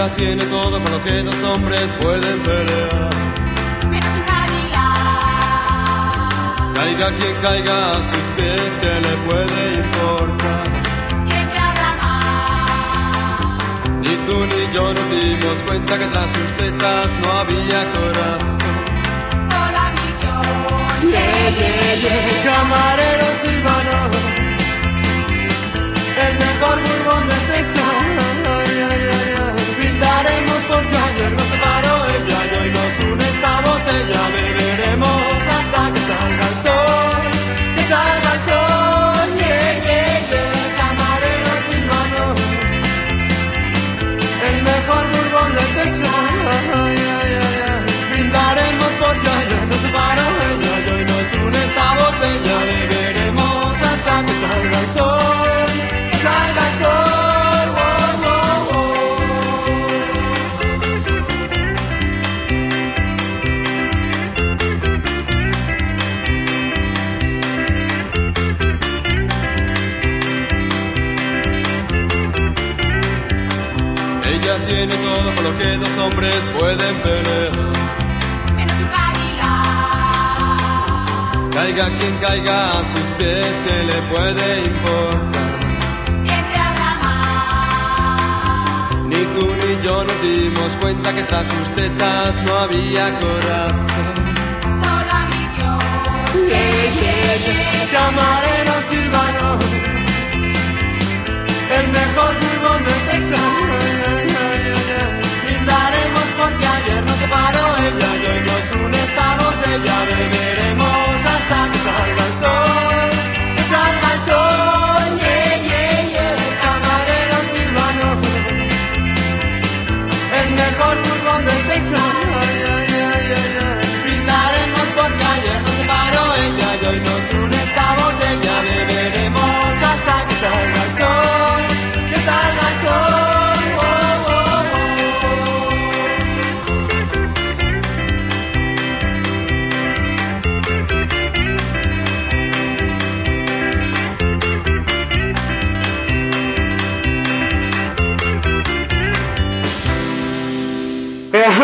Ella 0.00 0.14
tiene 0.14 0.44
todo 0.46 0.82
con 0.82 0.90
lo 0.90 1.02
que 1.02 1.22
dos 1.22 1.42
hombres 1.42 1.92
pueden 2.00 2.40
pelear. 2.42 3.10
menos 3.90 4.08
un 4.16 4.22
Cadillac. 4.30 4.74
Caiga 6.74 7.14
quien 7.18 7.36
caiga 7.42 7.90
a 7.90 7.94
sus 7.96 8.26
pies, 8.34 8.78
que 8.80 8.92
le 9.06 9.14
puede 9.28 9.74
importar? 9.84 10.66
Siempre 11.28 11.58
habrá 11.58 11.90
más. 12.00 13.44
Ni 14.00 14.16
tú 14.24 14.36
ni 14.46 14.62
yo 14.74 14.84
nos 14.94 15.06
dimos 15.10 15.62
cuenta 15.66 15.98
que 15.98 16.06
tras 16.06 16.30
sus 16.30 16.50
tetas 16.56 17.08
no 17.20 17.32
había 17.32 17.80
corazón. 17.92 18.76
Solo 19.50 19.78
a 19.84 19.90
mi 19.96 20.08
Dios. 20.18 20.46
Camarero 22.42 23.28
silvano, 23.42 23.98
el 26.26 26.34
mejor 26.38 26.76
bourbon 26.84 27.22
de 27.28 27.38
Texas. 27.52 27.79
Botella. 34.10 34.39
Tiene 74.66 74.94
todo 74.96 75.34
por 75.34 75.44
lo 75.44 75.58
que 75.58 75.76
dos 75.76 75.98
hombres 75.98 76.48
pueden 76.58 76.96
pelear. 77.02 77.52
Menos 78.56 78.76
un 78.76 78.88
Cadillac. 78.96 79.50
Caiga 81.52 81.86
quien 81.98 82.16
caiga 82.16 82.70
a 82.78 82.84
sus 82.84 83.10
pies, 83.18 83.60
que 83.60 83.84
le 83.84 84.02
puede 84.12 84.64
importar? 84.64 85.48
Siempre 86.24 86.58
habrá 86.68 86.90
más. 87.02 88.96
Ni 89.06 89.24
tú 89.34 89.46
ni 89.60 89.70
yo 89.84 90.04
nos 90.04 90.22
dimos 90.22 90.76
cuenta 90.76 91.12
que 91.14 91.22
tras 91.24 91.46
sus 91.46 91.74
tetas 91.74 92.36
no 92.44 92.54
había 92.54 93.18
corazón. 93.18 94.14
Solo 94.82 95.12
a 95.12 95.26
mi 95.30 95.42
Dios. 95.56 95.84
Camarero 97.92 98.74
silvano, 98.88 99.48
el 101.78 101.86
mejor 101.88 102.32
bourbon 102.40 102.84
de 102.84 102.94
Texas. 103.10 104.09
Porque 106.40 106.66
ayer 106.66 107.02
nos 107.04 107.18
separó 107.18 107.64
ella 107.86 108.10
y 108.20 108.24
hoy 108.30 108.40
nos 108.48 108.64
une 108.84 108.98
esta 109.04 109.26
botella. 109.36 109.96
Beberemos 110.08 111.16
hasta 111.34 111.79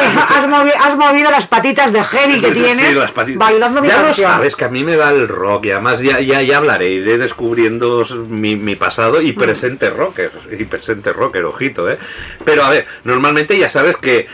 Has, 0.06 0.46
movi- 0.48 0.72
has 0.78 0.96
movido 0.96 1.30
las 1.30 1.46
patitas 1.46 1.92
de 1.92 2.02
heavy 2.02 2.34
que 2.40 2.48
Sí, 2.48 2.54
sí, 2.54 2.62
tienes 2.62 2.88
sí, 2.88 2.94
las 2.94 3.12
patitas. 3.12 3.38
bailando 3.38 3.82
mi 3.82 3.88
Ya 3.88 4.02
lo 4.02 4.14
sabes 4.14 4.56
que 4.56 4.64
a 4.64 4.68
mí 4.68 4.84
me 4.84 4.96
va 4.96 5.10
el 5.10 5.28
rock 5.28 5.66
y 5.66 5.70
además 5.72 6.00
ya, 6.00 6.20
ya, 6.20 6.42
ya 6.42 6.56
hablaré, 6.58 6.90
iré 6.90 7.18
descubriendo 7.18 8.02
mi, 8.28 8.56
mi 8.56 8.76
pasado 8.76 9.20
y 9.20 9.32
presente 9.32 9.90
rocker, 9.90 10.30
y 10.58 10.64
presente 10.64 11.12
rocker, 11.12 11.44
ojito, 11.44 11.90
¿eh? 11.90 11.98
Pero 12.44 12.64
a 12.64 12.70
ver, 12.70 12.86
normalmente 13.04 13.56
ya 13.58 13.68
sabes 13.68 13.96
que 13.96 14.26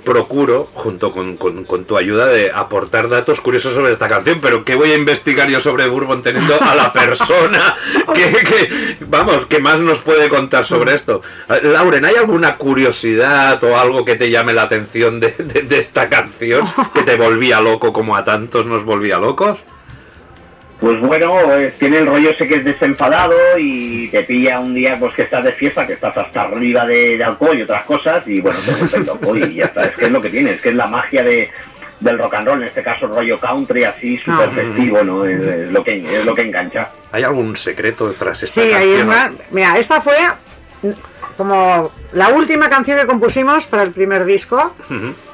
procuro, 0.00 0.68
junto 0.74 1.12
con, 1.12 1.36
con- 1.36 1.64
con 1.64 1.84
tu 1.84 1.96
ayuda, 1.96 2.26
de 2.26 2.50
aportar 2.52 3.08
datos 3.08 3.40
curiosos 3.40 3.74
sobre 3.74 3.92
esta 3.92 4.08
canción, 4.08 4.40
pero 4.40 4.64
¿qué 4.64 4.74
voy 4.74 4.90
a 4.92 4.94
investigar 4.96 5.48
yo 5.48 5.60
sobre 5.60 5.86
Bourbon 5.86 6.22
teniendo 6.22 6.60
a 6.60 6.74
la 6.74 6.92
persona 6.92 7.76
que, 8.14 8.30
que, 8.32 8.96
vamos, 9.06 9.46
que 9.46 9.60
más 9.60 9.78
nos 9.78 10.00
puede 10.00 10.28
contar 10.28 10.64
sobre 10.64 10.94
esto? 10.94 11.22
Lauren, 11.62 12.04
¿hay 12.04 12.16
alguna 12.16 12.56
curiosidad 12.56 13.62
o 13.64 13.78
algo 13.78 14.04
que 14.04 14.16
te 14.16 14.30
llame 14.30 14.52
la 14.52 14.62
atención 14.62 15.20
de, 15.20 15.32
de- 15.38 15.62
de 15.62 15.78
esta 15.78 16.08
canción 16.08 16.68
que 16.94 17.02
te 17.02 17.16
volvía 17.16 17.60
loco 17.60 17.92
como 17.92 18.16
a 18.16 18.24
tantos 18.24 18.66
nos 18.66 18.84
volvía 18.84 19.18
locos? 19.18 19.58
Pues 20.80 20.98
bueno, 21.00 21.38
eh, 21.58 21.74
tiene 21.78 21.98
el 21.98 22.06
rollo 22.06 22.30
ese 22.30 22.48
que 22.48 22.54
es 22.56 22.64
desenfadado 22.64 23.34
y 23.58 24.08
te 24.08 24.22
pilla 24.22 24.60
un 24.60 24.74
día 24.74 24.96
pues 24.98 25.14
que 25.14 25.22
estás 25.22 25.44
de 25.44 25.52
fiesta, 25.52 25.86
que 25.86 25.92
estás 25.92 26.16
hasta 26.16 26.42
arriba 26.42 26.86
de, 26.86 27.18
de 27.18 27.24
alcohol 27.24 27.58
y 27.58 27.62
otras 27.62 27.84
cosas 27.84 28.26
y 28.26 28.40
bueno, 28.40 28.58
te 28.58 28.72
vuelves 28.72 29.06
loco 29.06 29.36
y 29.36 29.54
ya 29.56 29.66
está. 29.66 29.82
Es 29.84 29.96
que 29.96 30.06
es 30.06 30.10
lo 30.10 30.22
que 30.22 30.30
tiene, 30.30 30.52
es 30.52 30.60
que 30.62 30.70
es 30.70 30.74
la 30.74 30.86
magia 30.86 31.22
de, 31.22 31.50
del 32.00 32.18
rock 32.18 32.34
and 32.34 32.46
roll, 32.46 32.62
en 32.62 32.68
este 32.68 32.82
caso 32.82 33.06
rollo 33.08 33.38
country 33.38 33.84
así, 33.84 34.16
súper 34.16 34.48
Ah. 34.48 34.52
festivo, 34.54 35.02
¿no? 35.04 35.26
Es, 35.26 35.42
es 35.42 35.70
lo 35.70 35.84
que, 35.84 35.98
es 35.98 36.24
lo 36.24 36.34
que 36.34 36.42
engancha. 36.42 36.88
¿Hay 37.12 37.24
algún 37.24 37.56
secreto 37.56 38.10
tras 38.18 38.42
esta 38.42 38.62
Sí, 38.62 38.72
ahí 38.72 38.90
es 38.92 39.04
canción? 39.04 39.08
una- 39.08 39.32
Mira, 39.50 39.78
esta 39.78 40.00
fue 40.00 40.14
como 41.40 41.90
la 42.12 42.28
última 42.28 42.68
canción 42.68 42.98
que 43.00 43.06
compusimos 43.06 43.66
para 43.66 43.82
el 43.82 43.92
primer 43.92 44.26
disco. 44.26 44.74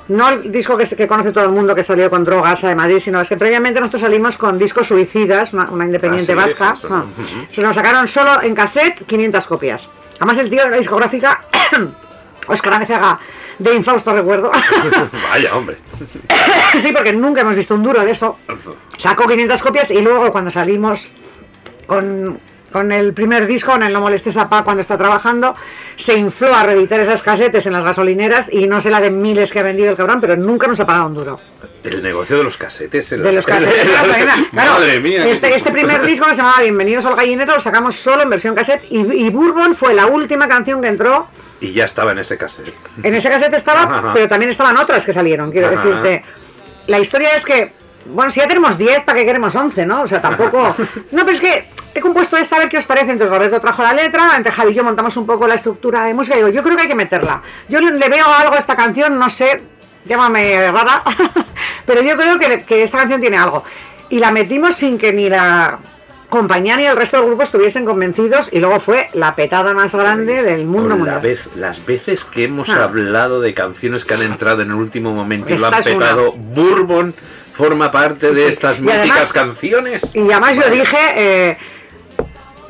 No 0.07 0.29
el 0.29 0.53
disco 0.53 0.77
que, 0.77 0.85
que 0.87 1.09
conoce 1.09 1.33
todo 1.33 1.43
el 1.43 1.51
mundo 1.51 1.75
que 1.75 1.83
salió 1.83 2.09
con 2.09 2.23
drogas 2.25 2.63
de 2.63 2.77
Madrid, 2.77 3.01
sino 3.01 3.21
es 3.21 3.29
que 3.29 3.37
previamente 3.37 3.81
nosotros 3.81 4.03
salimos 4.03 4.39
con 4.39 4.57
discos 4.57 4.87
suicidas, 4.87 5.53
una, 5.53 5.65
una 5.69 5.85
independiente 5.85 6.31
Ah, 6.33 6.37
sí, 6.37 6.41
vasca. 6.55 6.75
eso, 6.79 6.89
Ah. 6.93 7.05
Se 7.51 7.61
nos 7.61 7.75
sacaron 7.75 8.07
solo 8.07 8.41
en 8.41 8.55
cassette 8.55 9.05
500 9.05 9.47
copias. 9.49 9.89
Además, 10.21 10.39
el 10.39 10.49
tío 10.49 10.63
de 10.65 10.71
la 10.71 10.77
discográfica, 10.77 11.43
Oscar 12.47 12.75
Amezaga, 12.75 13.19
de 13.59 13.75
infausto 13.75 14.13
recuerdo. 14.13 14.53
Vaya, 15.31 15.57
hombre. 15.57 15.79
sí, 16.81 16.93
porque 16.93 17.13
nunca 17.13 17.41
hemos 17.41 17.57
visto 17.57 17.75
un 17.75 17.83
duro 17.83 18.05
de 18.05 18.13
eso. 18.13 18.39
Sacó 18.99 19.27
500 19.27 19.61
copias 19.61 19.91
y 19.91 20.01
luego 20.03 20.31
cuando 20.31 20.53
salimos 20.53 21.11
con, 21.89 22.39
con 22.73 22.93
el 22.93 23.13
primer 23.15 23.47
disco, 23.47 23.75
en 23.75 23.83
el 23.85 23.93
No 23.93 24.01
Molestes 24.01 24.37
a 24.37 24.49
Pa 24.49 24.63
cuando 24.65 24.81
está 24.83 24.99
trabajando, 24.99 25.55
se 25.97 26.17
infló 26.17 26.55
a 26.55 26.63
reeditar 26.63 27.01
esas 27.01 27.23
casetes 27.23 27.67
en 27.67 27.73
las 27.73 27.85
gasolineras 27.85 28.53
y 28.53 28.67
no 28.67 28.81
sé 28.81 28.91
la 28.91 29.01
de 29.01 29.11
miles 29.11 29.53
que 29.53 29.61
ha 29.61 29.63
vendido 29.63 29.91
el 29.91 29.97
cabrón, 29.97 30.21
pero 30.21 30.37
nunca 30.37 30.67
nos 30.67 30.79
ha 30.81 30.87
pagado 30.87 31.07
un 31.07 31.15
duro. 31.15 31.41
El 31.85 32.03
negocio 32.03 32.37
de 32.37 32.45
los 32.45 32.57
casetes. 32.57 33.13
en 33.13 33.23
De 33.23 33.33
los 33.33 33.47
casetes. 33.47 33.75
Claro, 34.51 34.73
Madre 34.73 35.01
mía. 35.01 35.27
Este, 35.27 35.55
este 35.55 35.71
primer 35.71 36.05
disco 36.05 36.27
que 36.27 36.35
se 36.35 36.39
llamaba 36.43 36.61
Bienvenidos 36.61 37.07
al 37.07 37.15
Gallinero 37.17 37.55
lo 37.55 37.61
sacamos 37.61 37.95
solo 37.97 38.23
en 38.23 38.31
versión 38.31 38.55
cassette 38.55 38.85
y, 38.91 38.99
y 38.99 39.31
Bourbon 39.31 39.75
fue 39.75 39.95
la 39.95 40.07
última 40.07 40.49
canción 40.49 40.83
que 40.83 40.89
entró. 40.89 41.29
Y 41.61 41.73
ya 41.73 41.85
estaba 41.85 42.13
en 42.13 42.19
ese 42.19 42.37
cassette. 42.37 42.75
En 43.03 43.15
ese 43.15 43.31
cassette 43.31 43.55
estaba, 43.55 43.83
Ajá. 43.99 44.11
pero 44.13 44.29
también 44.29 44.51
estaban 44.51 44.77
otras 44.77 45.07
que 45.07 45.13
salieron, 45.13 45.51
quiero 45.53 45.69
Ajá. 45.69 45.77
decirte. 45.77 46.25
La 46.89 46.99
historia 46.99 47.35
es 47.35 47.45
que 47.45 47.73
Bueno, 48.07 48.31
si 48.31 48.41
ya 48.41 48.47
tenemos 48.49 48.77
10, 48.79 49.01
¿para 49.05 49.19
qué 49.19 49.25
queremos 49.25 49.55
11, 49.55 49.87
no? 49.87 50.03
O 50.03 50.07
sea, 50.09 50.21
tampoco... 50.21 50.75
No, 51.13 51.23
pero 51.25 51.31
es 51.33 51.41
que 51.41 51.69
he 51.99 52.01
compuesto 52.01 52.37
esta, 52.37 52.57
a 52.57 52.59
ver 52.61 52.69
qué 52.69 52.79
os 52.79 52.87
parece. 52.87 53.13
Entonces 53.13 53.35
Roberto 53.37 53.61
trajo 53.61 53.83
la 53.83 53.93
letra, 53.93 54.37
entre 54.37 54.53
Javi 54.53 54.73
y 54.73 54.75
yo 54.75 54.85
montamos 54.85 55.17
un 55.17 55.27
poco 55.27 55.47
la 55.47 55.55
estructura 55.55 56.05
de 56.05 56.15
música. 56.15 56.35
Y 56.37 56.39
digo, 56.39 56.49
yo 56.51 56.63
creo 56.63 56.77
que 56.77 56.83
hay 56.83 56.89
que 56.89 56.95
meterla. 56.95 57.43
Yo 57.69 57.81
le 57.81 58.09
veo 58.09 58.27
algo 58.27 58.55
a 58.55 58.59
esta 58.59 58.77
canción, 58.77 59.19
no 59.19 59.29
sé, 59.31 59.63
llámame 60.05 60.71
rara, 60.71 61.03
pero 61.87 62.03
yo 62.03 62.17
creo 62.17 62.39
que, 62.39 62.65
que 62.65 62.83
esta 62.83 62.99
canción 62.99 63.21
tiene 63.21 63.37
algo. 63.39 63.65
Y 64.09 64.19
la 64.21 64.31
metimos 64.31 64.75
sin 64.77 64.99
que 64.99 65.13
ni 65.13 65.29
la 65.29 65.79
compañía 66.29 66.77
ni 66.77 66.85
el 66.85 66.97
resto 66.97 67.19
del 67.19 67.27
grupo 67.27 67.45
estuviesen 67.45 67.85
convencidos 67.85 68.49
y 68.53 68.59
luego 68.59 68.81
fue 68.81 69.09
la 69.15 69.35
petada 69.37 69.73
más 69.75 69.95
grande 69.95 70.43
del 70.43 70.65
mundo 70.65 70.97
Con 70.97 71.07
la 71.07 71.15
mundial. 71.15 71.21
vez- 71.21 71.49
las 71.57 71.85
veces 71.87 72.25
que 72.25 72.45
hemos 72.45 72.69
Ah. 72.71 72.85
hablado 72.85 73.41
de 73.41 73.55
canciones 73.55 74.05
que 74.05 74.15
han 74.15 74.23
entrado 74.23 74.63
en 74.63 74.71
el 74.71 74.75
último 74.77 75.13
momento 75.13 75.53
y 75.55 75.59
lo 75.59 75.67
han 75.69 75.75
es 75.75 75.87
una. 75.87 75.99
petado, 75.99 76.33
Bourbon 76.33 77.15
forma 77.53 77.91
parte 77.93 78.29
Sí, 78.31 78.35
de 78.35 78.43
sí. 78.43 78.49
estas 78.49 78.79
Y 78.79 78.83
míticas 78.83 79.01
además- 79.09 79.33
canciones. 79.33 80.03
Y 80.15 80.21
además 80.33 80.57
yo 80.57 80.69
dije, 80.71 80.97
eh, 81.17 81.59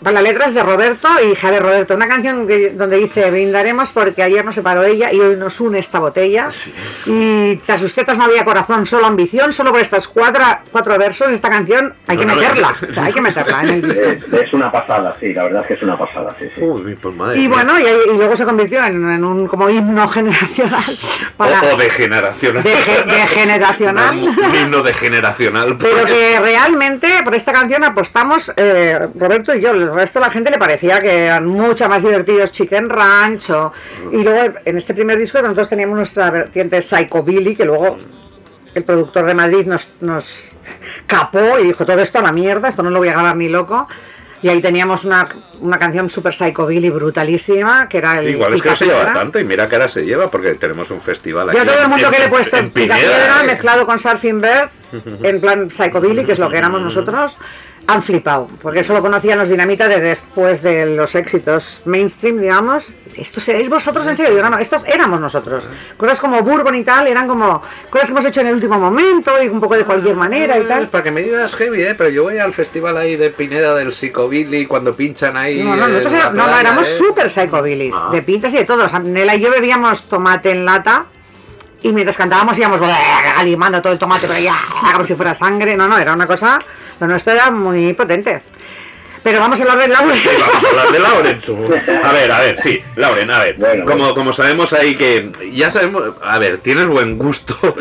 pues 0.03 0.15
la 0.15 0.23
letra 0.23 0.47
es 0.47 0.55
de 0.55 0.63
Roberto 0.63 1.09
y 1.23 1.47
ver 1.51 1.63
Roberto, 1.63 1.95
una 1.95 2.09
canción 2.09 2.47
que- 2.47 2.71
donde 2.71 2.97
dice, 2.97 3.31
brindaremos 3.31 3.91
porque 3.91 4.23
ayer 4.23 4.45
nos 4.45 4.55
separó 4.55 4.85
ella 4.85 5.13
y 5.13 5.21
hoy 5.21 5.37
nos 5.37 5.61
une 5.61 5.79
esta 5.79 5.99
botella. 5.99 6.49
Y 7.07 7.57
tras 7.57 7.81
sus 7.81 7.95
tetas 7.95 8.19
no 8.19 8.25
había 8.25 8.45
corazón, 8.45 8.87
solo 8.87 9.07
ambición, 9.07 9.53
solo 9.53 9.71
por 9.73 9.81
estos 9.81 10.09
cuatro, 10.09 10.43
cuatro 10.73 10.99
versos, 10.99 11.31
esta 11.31 11.49
canción 11.51 11.95
hay 12.07 12.17
que 12.17 12.27
meterla, 12.27 12.73
no. 12.81 12.87
o 12.89 12.93
sea, 12.93 13.05
hay 13.05 13.13
que 13.13 13.21
meterla 13.21 13.63
en 13.63 13.69
el 13.69 13.83
disco. 13.83 14.03
Es, 14.03 14.43
es 14.47 14.53
una 14.53 14.71
pasada, 14.73 15.17
sí, 15.21 15.33
la 15.33 15.45
verdad 15.45 15.63
es 15.63 15.69
que 15.69 15.75
es 15.75 15.83
una 15.83 15.97
pasada, 15.97 16.35
sí, 16.39 16.47
sí. 16.55 16.61
Uy, 16.63 16.95
pues 16.97 17.15
madre 17.15 17.39
Y 17.39 17.47
bueno, 17.49 17.79
y, 17.79 17.85
y 18.13 18.17
luego 18.17 18.35
se 18.37 18.45
convirtió 18.45 18.85
en, 18.85 19.11
en 19.11 19.25
un 19.25 19.47
como 19.47 19.69
himno 19.71 20.07
generacional 20.17 20.83
para 21.37 21.61
o, 21.63 21.75
o 21.75 21.77
de 21.77 21.91
generacional. 21.91 22.63
de, 22.63 22.77
ge- 22.77 23.03
de 23.05 23.27
generacional. 23.29 24.19
Un 24.47 24.55
himno 24.55 24.83
de 24.83 24.95
generacional. 24.95 25.77
Pero 25.79 26.05
que 26.07 26.39
realmente 26.41 27.09
por 27.25 27.35
esta 27.35 27.53
canción 27.53 27.85
apostamos 27.85 28.53
eh, 28.57 29.09
Roberto 29.15 29.55
y 29.55 29.61
yo, 29.61 29.73
el 29.87 29.95
resto 29.95 30.18
de 30.18 30.26
la 30.26 30.30
gente 30.30 30.51
le 30.51 30.59
parecía 30.59 31.01
que 31.01 31.26
eran 31.26 31.47
mucho 31.47 31.89
más 31.89 32.03
divertidos 32.03 32.53
Chicken 32.53 32.89
Ranch 32.91 33.51
o- 33.51 33.72
y 34.12 34.22
luego 34.22 34.55
en 34.64 34.76
este 34.76 34.95
primer 34.95 35.18
disco 35.18 35.41
nosotros 35.43 35.68
teníamos 35.70 35.97
nuestra 35.97 36.30
vertiente 36.30 36.80
Psychobilly 36.82 37.57
que 37.57 37.64
luego 37.64 37.99
el 38.74 38.84
productor 38.84 39.24
de 39.24 39.34
Madrid 39.34 39.66
nos, 39.66 39.93
nos 40.01 40.51
capó 41.07 41.59
y 41.59 41.64
dijo 41.68 41.87
todo 41.87 42.01
esto 42.01 42.18
a 42.18 42.22
la 42.22 42.32
mierda, 42.32 42.68
esto 42.68 42.82
no 42.82 42.91
lo 42.91 42.99
voy 42.99 43.09
a 43.09 43.12
grabar 43.12 43.37
ni 43.37 43.49
loco 43.49 43.89
y 44.43 44.49
ahí 44.51 44.61
teníamos 44.61 45.05
una, 45.07 45.26
una 45.61 45.78
canción 45.78 46.11
super 46.11 46.34
Psychobilly 46.34 46.91
brutalísima 46.91 47.89
que 47.89 47.99
era 47.99 48.18
el 48.18 48.28
Igual 48.28 48.53
es 48.55 48.62
que 48.62 48.68
no 48.68 48.76
se 48.76 48.84
lleva 48.84 49.12
tanto 49.14 49.39
y 49.41 49.45
mira 49.45 49.66
que 49.66 49.76
ahora 49.76 49.89
se 49.89 50.05
lleva 50.05 50.30
porque 50.30 50.55
tenemos 50.55 50.91
un 50.91 51.01
festival 51.01 51.49
aquí. 51.49 51.57
Yo 51.57 51.62
a 51.62 51.66
todo 51.66 51.82
el 51.82 51.89
mundo 51.89 52.07
en- 52.07 52.12
que 52.12 52.18
le 52.18 52.24
he 52.26 52.28
puesto 52.28 52.57
en 52.59 52.70
picapiedra 52.70 53.41
¿eh? 53.43 53.47
mezclado 53.47 53.87
con 53.87 53.99
Surfing 53.99 54.41
Bird, 54.43 54.68
en 55.24 55.41
plan 55.41 55.70
Psychobilly, 55.70 56.24
que 56.26 56.32
es 56.32 56.39
lo 56.39 56.51
que 56.51 56.59
éramos 56.59 56.82
nosotros, 56.82 57.39
han 57.89 58.03
flipado, 58.03 58.49
porque 58.62 58.80
eso 58.80 58.93
lo 58.93 59.01
conocían 59.01 59.39
los 59.39 59.49
Dinamita 59.49 59.87
de 59.87 60.01
después 60.01 60.61
de 60.61 60.87
los 60.97 61.14
éxitos 61.14 61.82
mainstream, 61.84 62.41
digamos. 62.41 62.84
¿Esto 63.16 63.39
seréis 63.41 63.68
vosotros 63.70 64.05
en 64.09 64.16
serio? 64.16 64.32
Digo, 64.32 64.43
no, 64.43 64.51
no, 64.51 64.59
estos 64.59 64.84
éramos 64.89 65.20
nosotros. 65.20 65.68
Cosas 65.97 66.20
como 66.20 66.43
Bourbon 66.43 66.74
y 66.74 66.82
tal 66.82 67.07
eran 67.07 67.28
como 67.28 67.62
cosas 67.89 68.09
que 68.09 68.12
hemos 68.12 68.24
hecho 68.26 68.41
en 68.41 68.49
el 68.49 68.55
último 68.55 68.78
momento 68.78 69.41
y 69.41 69.49
un 69.49 69.61
poco 69.61 69.76
de 69.76 69.84
cualquier 69.84 70.16
manera 70.16 70.59
y 70.59 70.62
Eh, 70.62 70.64
tal. 70.64 70.89
Para 70.89 71.05
que 71.05 71.12
me 71.12 71.22
digas 71.22 71.55
heavy, 71.55 71.82
¿eh? 71.82 71.95
Pero 71.95 72.11
yo 72.11 72.24
voy 72.24 72.39
al 72.39 72.53
festival 72.53 72.97
ahí 72.97 73.14
de 73.16 73.30
Pineda 73.30 73.72
del 73.74 73.93
Psicobilly 73.93 74.66
cuando 74.66 74.93
pinchan 74.95 75.37
ahí. 75.37 75.62
No, 75.62 75.76
no, 75.76 75.87
nosotros 75.87 76.12
era- 76.12 76.24
no, 76.30 76.32
no, 76.39 76.45
playa, 76.45 76.61
éramos 76.61 76.89
¿eh? 76.89 76.97
súper 76.99 77.30
psychobillies, 77.30 77.95
Ah. 77.97 78.09
de 78.11 78.22
pintas 78.22 78.53
y 78.53 78.57
de 78.59 78.64
todo. 78.64 78.84
O 78.84 78.89
sea, 78.89 78.99
Nela 78.99 79.37
y 79.37 79.41
yo 79.41 79.51
bebíamos 79.51 80.09
tomate 80.09 80.51
en 80.51 80.64
lata 80.64 81.07
y 81.82 81.93
mientras 81.93 82.16
cantábamos 82.16 82.59
íbamos 82.59 82.80
alimando 83.37 83.80
todo 83.80 83.93
el 83.93 83.99
tomate, 83.99 84.26
pero 84.26 84.41
ya, 84.41 84.57
como 84.93 85.05
si 85.07 85.14
fuera 85.14 85.34
sangre. 85.34 85.76
No, 85.76 85.87
no, 85.87 85.97
era 85.97 86.12
una 86.12 86.26
cosa, 86.26 86.59
lo 87.01 87.07
nuestro 87.07 87.33
era 87.33 87.51
muy 87.51 87.93
potente. 87.95 88.43
Pero 89.27 89.41
vamos 89.41 89.59
a 89.59 89.63
hablar 89.65 89.79
del 89.79 89.91
Laura. 89.91 90.15
Sí, 90.15 90.29
vamos 90.39 90.65
a 90.65 90.69
hablar 90.69 90.93
de 90.93 90.99
Lauren. 91.01 91.39
A 92.05 92.13
ver, 92.13 92.31
a 92.31 92.39
ver, 92.39 92.61
sí, 92.61 92.81
Lauren, 92.95 93.29
a 93.29 93.41
ver. 93.41 93.57
Bueno, 93.59 93.85
como, 93.85 93.97
bueno. 93.97 94.15
como 94.15 94.33
sabemos 94.33 94.73
ahí 94.73 94.95
que. 94.95 95.33
Ya 95.51 95.69
sabemos. 95.69 96.15
A 96.23 96.39
ver, 96.39 96.59
tienes 96.59 96.87
buen 96.87 97.19
gusto. 97.19 97.59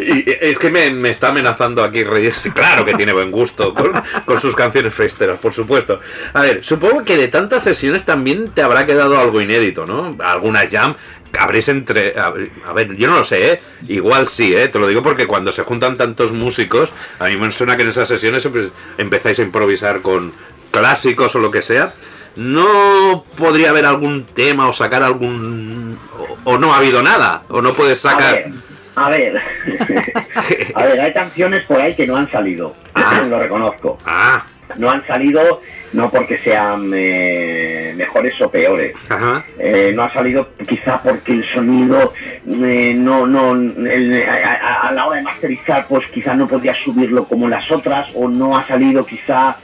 Y 0.00 0.24
es 0.26 0.58
que 0.58 0.70
me, 0.70 0.90
me 0.90 1.10
está 1.10 1.28
amenazando 1.28 1.84
aquí 1.84 2.02
Reyes. 2.02 2.36
Sí, 2.36 2.50
Claro 2.50 2.84
que 2.84 2.94
tiene 2.94 3.12
buen 3.12 3.30
gusto 3.30 3.72
con, 3.74 3.92
con 4.24 4.40
sus 4.40 4.56
canciones 4.56 4.92
festeras, 4.92 5.38
por 5.38 5.52
supuesto. 5.52 6.00
A 6.32 6.42
ver, 6.42 6.64
supongo 6.64 7.04
que 7.04 7.16
de 7.16 7.28
tantas 7.28 7.62
sesiones 7.62 8.02
también 8.02 8.50
te 8.50 8.62
habrá 8.62 8.84
quedado 8.84 9.20
algo 9.20 9.40
inédito, 9.40 9.86
¿no? 9.86 10.16
Alguna 10.18 10.68
jam. 10.68 10.96
Habréis 11.38 11.68
entre. 11.68 12.18
A 12.18 12.30
ver, 12.30 12.50
a 12.66 12.72
ver, 12.72 12.94
yo 12.96 13.08
no 13.08 13.16
lo 13.18 13.24
sé, 13.24 13.52
¿eh? 13.52 13.60
Igual 13.88 14.28
sí, 14.28 14.54
¿eh? 14.54 14.68
Te 14.68 14.78
lo 14.78 14.86
digo 14.86 15.02
porque 15.02 15.26
cuando 15.26 15.50
se 15.52 15.62
juntan 15.62 15.96
tantos 15.96 16.32
músicos, 16.32 16.90
a 17.18 17.26
mí 17.28 17.36
me 17.36 17.50
suena 17.50 17.76
que 17.76 17.82
en 17.82 17.88
esas 17.88 18.06
sesiones 18.08 18.42
siempre 18.42 18.68
empezáis 18.98 19.38
a 19.38 19.42
improvisar 19.42 20.02
con 20.02 20.32
clásicos 20.70 21.34
o 21.34 21.38
lo 21.38 21.50
que 21.50 21.62
sea. 21.62 21.94
¿No 22.36 23.24
podría 23.36 23.70
haber 23.70 23.84
algún 23.86 24.24
tema 24.26 24.68
o 24.68 24.72
sacar 24.72 25.02
algún. 25.02 25.98
o, 26.44 26.52
o 26.52 26.58
no 26.58 26.72
ha 26.72 26.78
habido 26.78 27.02
nada? 27.02 27.42
¿O 27.48 27.60
no 27.62 27.72
puedes 27.72 28.04
A 28.06 28.10
sacar.? 28.10 28.34
ver, 28.34 28.52
a 28.96 29.08
ver. 29.10 29.40
a 30.74 30.82
ver, 30.84 31.00
hay 31.00 31.12
canciones 31.12 31.66
por 31.66 31.80
ahí 31.80 31.94
que 31.94 32.06
no 32.06 32.16
han 32.16 32.30
salido. 32.30 32.74
Ah. 32.94 33.22
Lo 33.28 33.38
reconozco. 33.38 33.96
Ah, 34.04 34.42
No 34.76 34.90
han 34.90 35.06
salido 35.06 35.60
no 35.92 36.10
porque 36.10 36.38
sean 36.38 36.90
eh, 36.94 37.92
mejores 37.96 38.40
o 38.40 38.50
peores. 38.50 38.94
ajá. 39.08 39.44
Eh, 39.58 39.92
no 39.94 40.04
ha 40.04 40.12
salido 40.12 40.48
quizá 40.66 41.02
porque 41.02 41.32
el 41.32 41.44
sonido 41.44 42.14
eh, 42.46 42.94
no 42.96 43.26
no 43.26 43.52
el- 43.54 44.22
a, 44.26 44.90
la 44.92 45.06
hora 45.06 45.16
de 45.18 45.22
masterizar 45.22 45.86
pues 45.88 46.06
quizá 46.06 46.34
no 46.34 46.46
podía 46.48 46.74
subirlo 46.74 47.24
como 47.24 47.48
las 47.48 47.70
otras 47.70 48.08
o 48.14 48.28
no 48.28 48.56
ha 48.56 48.66
salido 48.66 49.04
quizá 49.04 49.56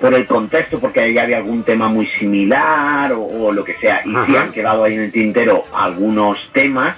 por 0.00 0.14
el 0.14 0.26
contexto 0.26 0.78
porque 0.80 1.00
ahí 1.00 1.18
había 1.18 1.36
algún 1.38 1.62
tema 1.64 1.88
muy 1.88 2.06
similar 2.06 3.12
o, 3.12 3.20
o 3.22 3.52
lo 3.52 3.62
que 3.64 3.74
sea 3.74 4.00
y 4.04 4.08
sí 4.10 4.16
Ajá. 4.16 4.40
han 4.42 4.52
quedado 4.52 4.84
ahí 4.84 4.94
en 4.94 5.02
el 5.02 5.12
tintero 5.12 5.64
algunos 5.72 6.50
temas 6.52 6.96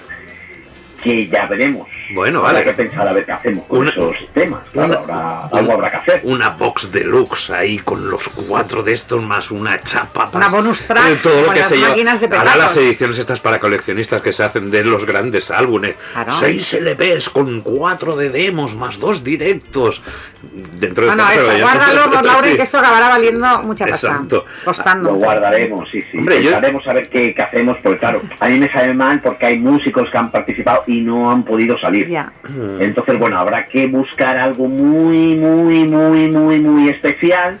que 1.03 1.27
ya 1.27 1.45
veremos 1.47 1.87
Bueno, 2.13 2.39
Habrá 2.39 2.53
vale. 2.53 2.65
que 2.65 2.73
pensar 2.73 3.07
a 3.07 3.13
ver 3.13 3.25
qué 3.25 3.31
hacemos 3.31 3.65
con 3.67 3.79
Una- 3.79 3.89
esos 3.91 4.15
temas 4.33 4.61
claro 4.71 4.87
una- 4.89 4.97
habrá, 4.99 5.45
algo 5.57 5.71
habrá 5.73 5.91
que 5.91 5.97
hacer 5.97 6.21
Una 6.23 6.49
box 6.49 6.91
deluxe 6.91 7.51
ahí 7.51 7.77
con 7.79 8.09
los 8.09 8.27
cuatro 8.29 8.83
de 8.83 8.93
estos 8.93 9.21
más 9.21 9.51
una 9.51 9.81
chapa. 9.81 10.29
Una 10.33 10.45
más- 10.45 10.51
bonus 10.51 10.83
track 10.83 11.07
eh, 11.09 11.19
todo 11.21 11.41
lo 11.41 11.53
que 11.53 11.59
las 11.59 11.67
se 11.69 11.75
lleva. 11.77 11.89
máquinas 11.89 12.21
de 12.21 12.37
Ahora 12.37 12.55
las 12.55 12.77
ediciones 12.77 13.17
estas 13.19 13.39
para 13.39 13.59
coleccionistas 13.59 14.21
que 14.21 14.31
se 14.33 14.43
hacen 14.43 14.71
de 14.71 14.83
los 14.83 15.05
grandes 15.05 15.51
álbumes. 15.51 15.95
Claro. 16.13 16.31
Seis 16.33 16.73
LPs 16.73 17.29
con 17.29 17.61
cuatro 17.61 18.15
de 18.15 18.29
demos 18.29 18.75
más 18.75 18.99
dos 18.99 19.23
directos. 19.23 20.01
Dentro 20.41 21.05
de 21.05 21.11
No, 21.11 21.15
no, 21.23 21.29
esto, 21.29 21.43
lo 21.51 21.59
guárdalo, 21.59 22.05
llaman- 22.05 22.25
Lauren, 22.25 22.51
Sí. 22.51 22.57
que 22.57 22.63
esto 22.63 22.77
acabará 22.79 23.09
valiendo 23.09 23.61
mucha 23.63 23.85
pasta. 23.85 24.07
Exacto. 24.07 24.45
Costando. 24.65 25.09
Lo 25.11 25.15
guardaremos, 25.17 25.89
sí, 25.91 26.03
sí. 26.11 26.17
Hombre, 26.17 26.41
yo- 26.41 26.51
Pensaremos 26.51 26.87
a 26.87 26.93
ver 26.93 27.09
qué, 27.09 27.33
qué 27.35 27.41
hacemos, 27.41 27.77
porque 27.83 27.99
claro, 27.99 28.21
a 28.39 28.49
mí 28.49 28.57
me 28.57 28.71
sabe 28.71 28.93
mal 28.93 29.21
porque 29.21 29.45
hay 29.45 29.59
músicos 29.59 30.09
que 30.09 30.17
han 30.17 30.31
participado 30.31 30.83
y 30.87 31.01
no 31.01 31.29
han 31.31 31.43
podido 31.43 31.77
salir. 31.79 32.00
Ya. 32.09 32.31
Entonces, 32.79 33.19
bueno, 33.19 33.37
habrá 33.37 33.67
que 33.67 33.87
buscar 33.87 34.37
algo 34.37 34.67
muy, 34.67 35.35
muy, 35.35 35.85
muy, 35.87 36.29
muy, 36.29 36.59
muy 36.59 36.89
especial 36.89 37.57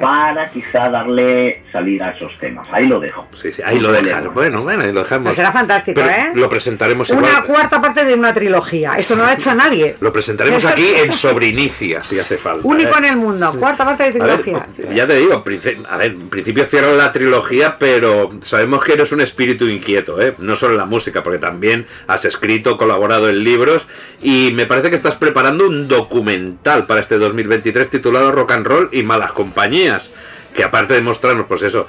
para 0.00 0.48
quizá 0.50 0.88
darle 0.88 1.62
salida 1.72 2.06
a 2.08 2.10
esos 2.10 2.32
temas. 2.38 2.66
Ahí 2.72 2.86
lo 2.86 3.00
dejo. 3.00 3.26
Sí, 3.34 3.52
sí, 3.52 3.62
ahí 3.64 3.78
lo 3.78 3.92
No 3.92 4.02
dejan. 4.02 4.32
Bueno, 4.34 4.62
bueno, 4.62 4.82
ahí 4.82 4.92
lo 4.92 5.02
dejamos. 5.02 5.24
Pues 5.26 5.36
será 5.36 5.52
fantástico, 5.52 6.00
Pero 6.00 6.10
¿eh? 6.12 6.32
Lo 6.34 6.48
presentaremos 6.48 7.10
Una 7.10 7.28
igual. 7.28 7.44
cuarta 7.44 7.80
parte 7.80 8.04
de 8.04 8.14
una 8.14 8.32
trilogía. 8.32 8.94
Eso 8.96 9.16
no 9.16 9.22
lo 9.22 9.28
ha 9.28 9.34
hecho 9.34 9.54
nadie. 9.54 9.96
Lo 10.00 10.12
presentaremos 10.12 10.64
aquí 10.64 10.86
en 11.04 11.12
Sobrinicia, 11.12 12.02
si 12.02 12.18
hace 12.18 12.36
falta. 12.36 12.66
Único 12.66 12.90
¿eh? 12.90 12.98
en 12.98 13.04
el 13.06 13.16
mundo. 13.16 13.52
Cuarta 13.58 13.84
parte 13.84 14.12
de 14.12 14.20
A 14.22 14.24
ver, 14.26 14.40
trilogía. 14.40 14.66
ya 14.94 15.06
te 15.06 15.16
digo, 15.16 15.44
a 15.88 15.96
ver, 15.96 16.12
en 16.12 16.28
principio 16.28 16.64
cierro 16.64 16.94
la 16.96 17.12
trilogía, 17.12 17.78
pero 17.78 18.30
sabemos 18.42 18.84
que 18.84 18.94
eres 18.94 19.12
un 19.12 19.20
espíritu 19.20 19.66
inquieto, 19.66 20.20
¿eh? 20.20 20.34
No 20.38 20.56
solo 20.56 20.72
en 20.74 20.78
la 20.78 20.86
música, 20.86 21.22
porque 21.22 21.38
también 21.38 21.86
has 22.06 22.24
escrito, 22.24 22.76
colaborado 22.76 23.28
en 23.28 23.42
libros 23.44 23.75
y 24.22 24.52
me 24.52 24.66
parece 24.66 24.90
que 24.90 24.96
estás 24.96 25.16
preparando 25.16 25.66
un 25.66 25.88
documental 25.88 26.86
para 26.86 27.00
este 27.00 27.18
2023 27.18 27.90
titulado 27.90 28.32
Rock 28.32 28.52
and 28.52 28.66
Roll 28.66 28.88
y 28.92 29.02
Malas 29.02 29.32
Compañías, 29.32 30.10
que 30.54 30.64
aparte 30.64 30.94
de 30.94 31.02
mostrarnos, 31.02 31.46
pues 31.46 31.62
eso, 31.62 31.86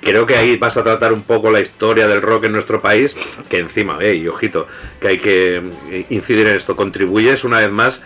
creo 0.00 0.26
que 0.26 0.36
ahí 0.36 0.56
vas 0.56 0.76
a 0.76 0.82
tratar 0.82 1.12
un 1.12 1.22
poco 1.22 1.50
la 1.50 1.60
historia 1.60 2.08
del 2.08 2.20
rock 2.20 2.44
en 2.44 2.52
nuestro 2.52 2.82
país, 2.82 3.14
que 3.48 3.58
encima, 3.58 3.98
eh, 4.00 4.14
y 4.14 4.28
ojito, 4.28 4.66
que 5.00 5.08
hay 5.08 5.18
que 5.18 5.62
eh, 5.90 6.06
incidir 6.10 6.46
en 6.46 6.56
esto, 6.56 6.76
contribuyes 6.76 7.44
una 7.44 7.60
vez 7.60 7.70
más 7.70 8.00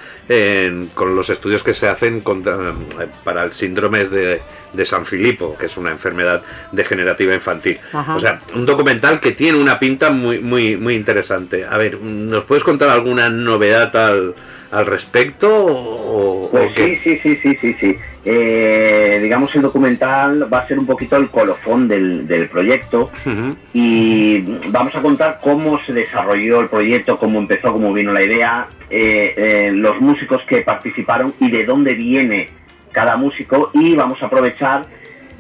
con 0.95 1.15
los 1.15 1.29
estudios 1.29 1.63
que 1.63 1.75
se 1.75 1.89
hacen 1.89 2.23
eh, 2.25 3.07
para 3.23 3.45
el 3.45 3.53
síndrome 3.53 4.05
de, 4.07 4.41
de 4.73 4.85
San 4.87 5.05
Filipo, 5.07 5.57
que 5.59 5.67
es 5.67 5.77
una 5.77 5.91
enfermedad 5.91 6.43
degenerativa 6.73 7.35
infantil. 7.35 7.79
Ajá. 7.93 8.15
O 8.17 8.19
sea, 8.19 8.41
un 8.55 8.65
documental 8.67 9.21
que 9.21 9.33
tiene 9.33 9.59
una 9.59 9.79
pinta 9.79 10.11
muy, 10.11 10.39
muy, 10.41 10.77
muy 10.77 10.95
interesante. 10.95 11.65
A 11.65 11.77
ver, 11.79 12.01
¿nos 12.01 12.45
puedes 12.45 12.65
contar 12.65 12.89
alguna 12.89 13.29
novedad 13.29 13.95
al, 13.97 14.35
al 14.71 14.87
respecto 14.87 15.49
o, 15.55 16.45
o 16.47 16.51
Pues 16.51 16.73
qué? 16.75 17.01
sí, 17.05 17.19
sí, 17.21 17.21
sí, 17.23 17.37
sí, 17.43 17.59
sí, 17.61 17.77
sí. 17.81 17.99
Eh, 18.25 19.19
digamos, 19.21 19.53
el 19.57 19.63
documental 19.63 20.47
va 20.53 20.61
a 20.61 20.69
ser 20.69 20.79
un 20.79 20.87
poquito 20.87 21.17
el 21.17 21.29
colofón 21.29 21.89
del, 21.89 22.25
del 22.25 22.49
proyecto 22.49 23.11
y 23.75 24.41
vamos 24.69 24.95
a 24.95 25.01
contar 25.03 25.41
cómo 25.43 25.81
se 25.85 25.93
desarrolló 25.93 26.61
el 26.61 26.69
proyecto, 26.69 27.19
cómo 27.19 27.41
empezó, 27.41 27.73
cómo 27.73 27.93
vino 27.93 28.13
la 28.13 28.23
idea, 28.23 28.69
eh, 28.91 29.35
eh, 29.37 29.71
los 29.73 30.01
músicos 30.01 30.41
que 30.49 30.61
participaron 30.63 31.35
y 31.41 31.51
de 31.51 31.65
dónde 31.65 31.95
viene 31.95 32.49
cada 32.93 33.17
músico 33.17 33.71
y 33.75 33.95
vamos 33.97 34.23
a 34.23 34.27
aprovechar 34.27 34.87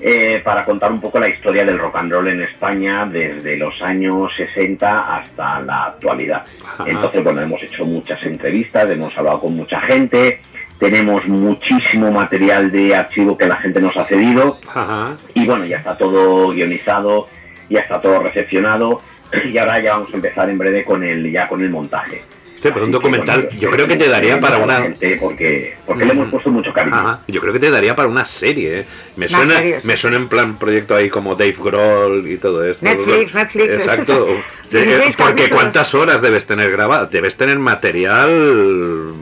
eh, 0.05 0.41
para 0.43 0.65
contar 0.65 0.91
un 0.91 1.01
poco 1.01 1.21
la 1.21 1.29
historia 1.29 1.65
del 1.65 1.79
rock 1.79 1.95
and 1.97 2.11
roll 2.11 2.27
en 2.27 2.43
España 2.43 3.07
desde 3.07 3.57
los 3.57 3.81
años 3.83 4.35
60 4.35 5.17
hasta 5.17 5.61
la 5.61 5.85
actualidad. 5.85 6.45
Ajá. 6.67 6.85
Entonces, 6.87 7.23
bueno, 7.23 7.41
hemos 7.41 7.63
hecho 7.63 7.85
muchas 7.85 8.21
entrevistas, 8.25 8.91
hemos 8.91 9.17
hablado 9.17 9.41
con 9.41 9.55
mucha 9.55 9.81
gente, 9.83 10.41
tenemos 10.77 11.25
muchísimo 11.29 12.11
material 12.11 12.73
de 12.73 12.97
archivo 12.97 13.39
que 13.39 13.47
la 13.47 13.55
gente 13.59 13.81
nos 13.81 13.97
ha 13.97 14.05
cedido 14.07 14.59
Ajá. 14.75 15.17
y 15.35 15.47
bueno, 15.47 15.65
ya 15.67 15.77
está 15.77 15.97
todo 15.97 16.49
guionizado, 16.49 17.29
ya 17.71 17.79
está 17.79 18.01
todo 18.01 18.19
recepcionado 18.19 19.03
y 19.45 19.57
ahora 19.57 19.81
ya 19.81 19.93
vamos 19.93 20.13
a 20.13 20.17
empezar 20.17 20.51
en 20.51 20.59
breve 20.59 20.85
con 20.85 21.05
el 21.05 21.31
ya 21.31 21.47
con 21.47 21.63
el 21.63 21.71
montaje. 21.71 22.23
Pero 22.63 22.85
un 22.85 22.93
documental, 22.93 23.49
yo 23.59 23.71
creo 23.71 23.87
que 23.89 23.97
te 23.97 24.09
daría 24.09 24.39
para 24.39 24.59
una- 24.59 24.95
Porque, 25.21 25.75
porque 25.87 26.05
le 26.05 26.13
hemos 26.13 26.31
puesto 26.31 26.51
mucho 26.51 26.73
cariño. 26.73 26.97
Ajá. 26.97 27.21
Yo 27.27 27.41
creo 27.41 27.53
que 27.53 27.59
te 27.59 27.71
daría 27.71 27.95
para 27.97 28.09
una 28.09 28.25
serie. 28.25 28.81
¿eh? 28.81 28.87
Me 29.17 29.27
Una 29.27 29.37
suena, 29.37 29.61
me 29.83 29.97
suena 29.97 30.17
en 30.17 30.29
plan 30.29 30.57
proyecto 30.59 30.95
ahí 30.95 31.09
como 31.11 31.35
Dave 31.35 31.57
Grohl 31.59 32.29
y 32.29 32.37
todo 32.37 32.65
esto. 32.65 32.85
Netflix, 32.85 33.35
Netflix, 33.35 33.75
Exacto. 33.75 34.27
De- 34.71 34.85
16 34.87 35.17
porque 35.17 35.33
capítulos. 35.35 35.61
cuántas 35.63 35.95
horas 35.95 36.23
debes 36.23 36.47
tener 36.47 36.71
grabado, 36.71 37.07
debes 37.07 37.37
tener 37.37 37.59
material. 37.59 39.13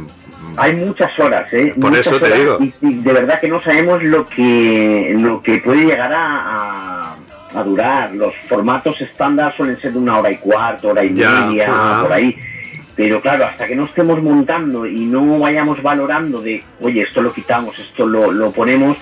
Hay 0.56 0.74
muchas 0.74 1.16
horas, 1.18 1.52
¿eh? 1.52 1.72
Por 1.80 1.90
Muchas 1.90 2.06
eso 2.08 2.18
te 2.20 2.26
horas, 2.26 2.38
digo. 2.38 2.58
Y, 2.60 2.74
y 2.82 2.94
de 3.02 3.12
verdad 3.12 3.40
que 3.40 3.48
no 3.48 3.62
sabemos 3.62 4.02
lo 4.02 4.26
que 4.26 5.14
lo 5.18 5.42
que 5.42 5.58
puede 5.58 5.84
llegar 5.86 6.12
a, 6.12 6.26
a- 6.26 7.16
a 7.54 7.62
durar. 7.64 8.12
Los 8.14 8.34
formatos 8.48 9.00
estándar 9.00 9.54
suelen 9.56 9.80
ser 9.80 9.92
de 9.92 9.98
una 9.98 10.18
hora 10.18 10.30
y 10.30 10.36
cuarto, 10.36 10.88
hora 10.90 11.02
y 11.04 11.14
Ya, 11.14 11.46
media, 11.46 11.98
por 12.02 12.12
ahí. 12.12 12.36
Pero 12.96 13.20
claro, 13.20 13.46
hasta 13.46 13.66
que 13.66 13.76
no 13.76 13.84
estemos 13.86 14.22
montando 14.22 14.84
y 14.86 15.00
no 15.06 15.38
vayamos 15.38 15.82
valorando 15.82 16.40
de, 16.42 16.62
oye, 16.80 17.02
esto 17.02 17.22
lo 17.22 17.32
quitamos, 17.32 17.78
esto 17.78 18.06
lo, 18.06 18.30
lo 18.32 18.50
ponemos, 18.50 18.96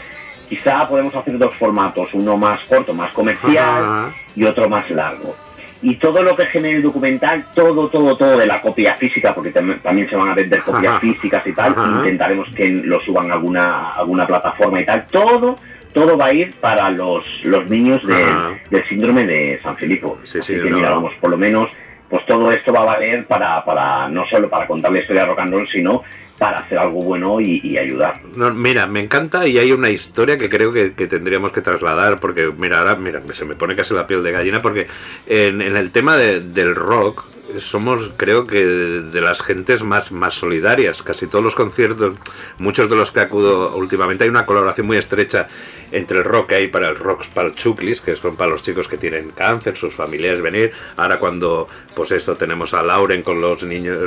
quizá 0.49 0.87
podemos 0.89 1.15
hacer 1.15 1.37
dos 1.39 1.55
formatos, 1.55 2.11
uno 2.13 2.37
más 2.37 2.61
corto, 2.69 2.95
más 2.95 3.11
comercial, 3.13 3.57
Ajá. 3.83 4.13
y 4.37 4.45
otro 4.45 4.69
más 4.69 4.89
largo. 4.91 5.35
Y 5.81 5.95
todo 5.97 6.23
lo 6.23 6.35
que 6.35 6.47
genere 6.47 6.77
el 6.77 6.83
documental, 6.83 7.45
todo, 7.55 7.89
todo, 7.89 8.17
todo 8.17 8.37
de 8.37 8.47
la 8.47 8.61
copia 8.61 8.95
física, 8.95 9.33
porque 9.35 9.55
tam- 9.55 9.81
también 9.81 10.09
se 10.11 10.17
van 10.17 10.29
a 10.29 10.35
vender 10.35 10.61
copias 10.63 10.93
Ajá. 10.93 11.01
físicas 11.01 11.47
y 11.47 11.53
tal, 11.53 11.73
Ajá. 11.73 11.87
intentaremos 11.99 12.49
que 12.55 12.69
lo 12.69 12.99
suban 13.01 13.31
a 13.31 13.35
alguna, 13.35 13.93
alguna 13.93 14.27
plataforma 14.27 14.81
y 14.81 14.85
tal, 14.85 15.07
todo, 15.09 15.57
todo 15.93 16.19
va 16.19 16.27
a 16.27 16.33
ir 16.35 16.55
para 16.61 16.91
los, 16.91 17.25
los 17.45 17.67
niños 17.69 18.05
de- 18.07 18.59
del 18.71 18.87
síndrome 18.89 19.25
de 19.25 19.61
San 19.63 19.77
Filipo. 19.77 20.19
Sí, 20.25 20.39
Así 20.41 20.55
sí, 20.57 20.61
que 20.63 20.69
no. 20.71 20.77
mira, 20.79 20.91
vamos, 20.91 21.13
por 21.21 21.31
lo 21.31 21.37
menos, 21.37 21.69
pues 22.09 22.25
todo 22.27 22.51
esto 22.51 22.73
va 22.73 22.81
a 22.81 22.85
valer 22.85 23.27
para, 23.27 23.65
para 23.65 24.09
no 24.09 24.25
solo 24.31 24.49
para 24.49 24.67
contar 24.67 24.93
la 24.93 25.01
historia 25.01 25.23
de 25.23 25.29
rock 25.29 25.39
and 25.41 25.53
roll, 25.53 25.69
sino 25.69 26.03
para 26.39 26.61
hacer 26.61 26.79
algo 26.79 27.03
bueno 27.03 27.41
y, 27.41 27.77
ayudar. 27.77 28.21
Mira, 28.55 28.87
me 28.87 29.01
encanta 29.01 29.47
y 29.47 29.59
hay 29.59 29.73
una 29.73 29.91
historia 29.91 30.39
que 30.39 30.49
creo 30.49 30.73
que, 30.73 30.91
tendríamos 30.91 31.51
que 31.53 31.61
trasladar, 31.63 32.21
porque 32.21 32.53
mira, 32.57 32.79
ahora 32.79 32.95
mira, 32.95 33.21
se 33.33 33.45
me 33.45 33.57
pone 33.57 33.75
casi 33.75 33.93
la 33.93 34.07
piel 34.07 34.23
de 34.23 34.31
gallina, 34.33 34.63
porque 34.63 34.87
en, 35.27 35.61
el 35.61 35.91
tema 35.91 36.17
de- 36.17 36.41
del 36.41 36.75
rock 36.77 37.25
somos, 37.59 38.11
creo 38.17 38.47
que, 38.47 38.65
de, 38.65 39.21
las 39.21 39.41
gentes 39.43 39.83
más, 39.83 40.13
más 40.13 40.35
solidarias. 40.35 41.03
Casi 41.03 41.27
todos 41.27 41.45
los 41.45 41.55
conciertos, 41.55 42.15
muchos 42.59 42.89
de 42.91 42.97
los 42.97 43.11
que 43.11 43.21
acudo 43.21 43.75
últimamente, 43.77 44.25
hay 44.25 44.31
una 44.31 44.47
colaboración 44.47 44.87
muy 44.87 44.97
estrecha 44.97 45.49
entre 45.91 46.19
el 46.19 46.25
rock 46.25 46.49
que 46.51 46.55
hay 46.57 46.69
para 46.69 46.89
el 46.89 46.97
rock 46.97 47.27
para 47.29 47.49
el 47.49 47.55
Chuclis, 47.55 48.01
que 48.01 48.13
es 48.13 48.21
para 48.21 48.51
los 48.51 48.63
chicos 48.63 48.89
que 48.89 48.99
tienen 48.99 49.31
cáncer, 49.31 49.77
sus 49.77 49.95
familiares 49.95 50.43
venir. 50.43 50.73
Ahora 50.97 51.19
cuando, 51.19 51.69
pues 51.95 52.13
eso, 52.13 52.37
tenemos 52.37 52.75
a 52.75 52.83
Lauren 52.83 53.23
con 53.23 53.41
los 53.41 53.63
niños 53.65 53.99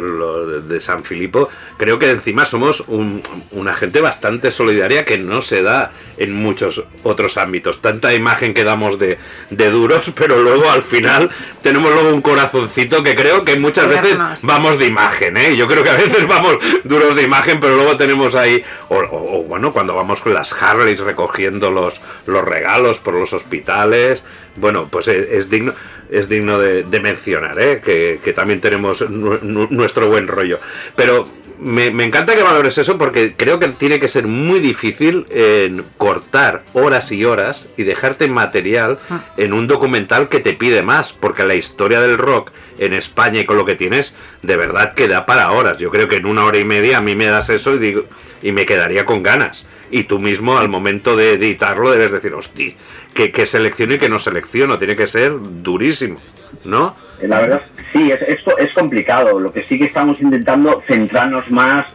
de 0.68 0.80
San 0.80 1.04
Filipo, 1.04 1.50
creo 1.78 1.98
que 1.98 2.10
encima 2.12 2.46
somos 2.46 2.82
un- 2.88 3.22
una 3.52 3.74
gente 3.74 4.02
bastante 4.02 4.52
solidaria 4.52 5.06
que 5.06 5.18
no 5.18 5.42
se 5.42 5.64
da 5.64 5.92
en 6.18 6.34
muchos 6.34 6.84
otros 7.04 7.38
ámbitos. 7.38 7.82
Tanta 7.82 8.14
imagen 8.14 8.54
que 8.54 8.64
damos 8.64 9.00
de 9.00 9.18
duros, 9.50 10.12
pero 10.16 10.42
luego 10.42 10.70
al 10.70 10.84
final 10.84 11.30
tenemos 11.64 11.92
luego 11.92 12.10
un 12.14 12.22
corazoncito 12.22 13.02
que 13.04 13.16
creo 13.16 13.31
que 13.46 13.58
muchas 13.58 13.88
veces 13.88 14.18
vamos 14.44 14.78
de 14.78 14.86
imagen, 14.88 15.38
¿eh? 15.38 15.56
Yo 15.56 15.68
creo 15.68 15.84
que 15.84 15.90
a 15.90 15.96
veces 15.96 16.28
vamos 16.28 16.58
duros 16.84 17.16
de 17.16 17.24
imagen, 17.24 17.60
pero 17.60 17.76
luego 17.76 17.98
tenemos 17.98 18.36
ahí, 18.36 18.64
o, 18.90 18.98
o- 18.98 19.40
o, 19.40 19.44
bueno, 19.44 19.72
cuando 19.72 19.96
vamos 19.96 20.22
con 20.22 20.34
las 20.34 20.52
Harleys 20.62 21.00
recogiendo 21.00 21.72
los, 21.72 22.02
los 22.26 22.44
regalos 22.44 23.00
por 23.00 23.14
los 23.16 23.34
hospitales, 23.34 24.24
bueno, 24.58 24.88
pues 24.92 25.08
es, 25.08 25.30
es 25.32 25.50
digno 25.50 25.74
es 26.10 26.28
digno 26.28 26.60
de, 26.60 26.84
de 26.84 27.00
mencionar, 27.00 27.58
¿eh? 27.62 27.82
que, 27.84 28.20
que 28.22 28.34
también 28.34 28.60
tenemos 28.60 29.10
nu- 29.10 29.40
nu- 29.42 29.68
nuestro 29.70 30.08
buen 30.10 30.28
rollo. 30.28 30.60
Pero 30.96 31.26
me, 31.62 31.92
me 31.92 32.04
encanta 32.06 32.36
que 32.36 32.42
valores 32.42 32.80
eso 32.80 32.98
porque 32.98 33.36
creo 33.38 33.60
que 33.60 33.68
tiene 33.68 34.00
que 34.00 34.08
ser 34.08 34.26
muy 34.26 34.60
difícil 34.60 35.28
en 35.30 35.86
cortar 35.98 36.64
horas 36.74 37.12
y 37.12 37.24
horas 37.24 37.70
y 37.78 37.84
dejarte 37.84 38.28
material 38.28 38.98
en 39.38 39.54
un 39.54 39.68
documental 39.68 40.28
que 40.28 40.40
te 40.40 40.54
pide 40.54 40.82
más, 40.82 41.14
porque 41.14 41.44
la 41.44 41.54
historia 41.54 42.02
del 42.02 42.18
rock 42.18 42.52
en 42.80 42.94
España 42.94 43.42
y 43.42 43.46
con 43.46 43.58
lo 43.58 43.66
que 43.66 43.76
tienes, 43.76 44.16
de 44.42 44.58
verdad 44.58 44.96
que 44.96 45.08
da 45.08 45.28
para 45.28 45.52
horas. 45.52 45.78
Yo 45.78 45.92
creo 45.92 46.08
que 46.08 46.16
en 46.16 46.26
una 46.26 46.46
hora 46.46 46.58
y 46.58 46.66
media 46.66 46.98
a 46.98 47.02
mí 47.02 47.16
me 47.16 47.28
das 47.28 47.50
eso 47.50 47.76
y 47.76 47.80
digo 47.80 48.06
y 48.42 48.52
me 48.52 48.66
quedaría 48.66 49.06
con 49.06 49.22
ganas. 49.22 49.68
Y 49.92 50.06
tú 50.06 50.18
mismo 50.20 50.58
al 50.58 50.70
momento 50.70 51.16
de 51.16 51.34
editarlo 51.34 51.92
debes 51.92 52.12
decir, 52.12 52.34
hostia, 52.34 52.74
que, 53.14 53.32
que 53.32 53.46
selecciono 53.46 53.94
y 53.94 54.00
que 54.00 54.10
no 54.10 54.18
selecciono, 54.18 54.80
tiene 54.80 54.96
que 54.96 55.06
ser 55.06 55.34
durísimo, 55.38 56.20
¿no? 56.64 56.96
Eh, 57.22 57.28
La 57.28 57.42
verdad, 57.42 57.62
sí, 57.94 58.12
es, 58.12 58.22
esto 58.24 58.58
es 58.58 58.72
complicado. 58.74 59.40
Lo 59.40 59.52
que 59.54 59.64
sí 59.64 59.78
que 59.78 59.86
estamos 59.86 60.20
intentando 60.22 60.82
centrarnos 60.88 61.50
más, 61.52 61.86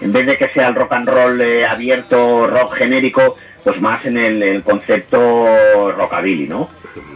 en 0.00 0.12
vez 0.12 0.26
de 0.26 0.36
que 0.36 0.48
sea 0.48 0.68
el 0.68 0.74
rock 0.74 0.92
and 0.92 1.08
roll 1.08 1.40
eh, 1.40 1.64
abierto, 1.66 2.46
rock 2.46 2.74
genérico, 2.74 3.36
pues 3.62 3.80
más 3.80 4.04
en 4.04 4.18
el, 4.18 4.42
el 4.42 4.62
concepto 4.62 5.92
rockabilly, 5.96 6.46
¿no? 6.48 6.68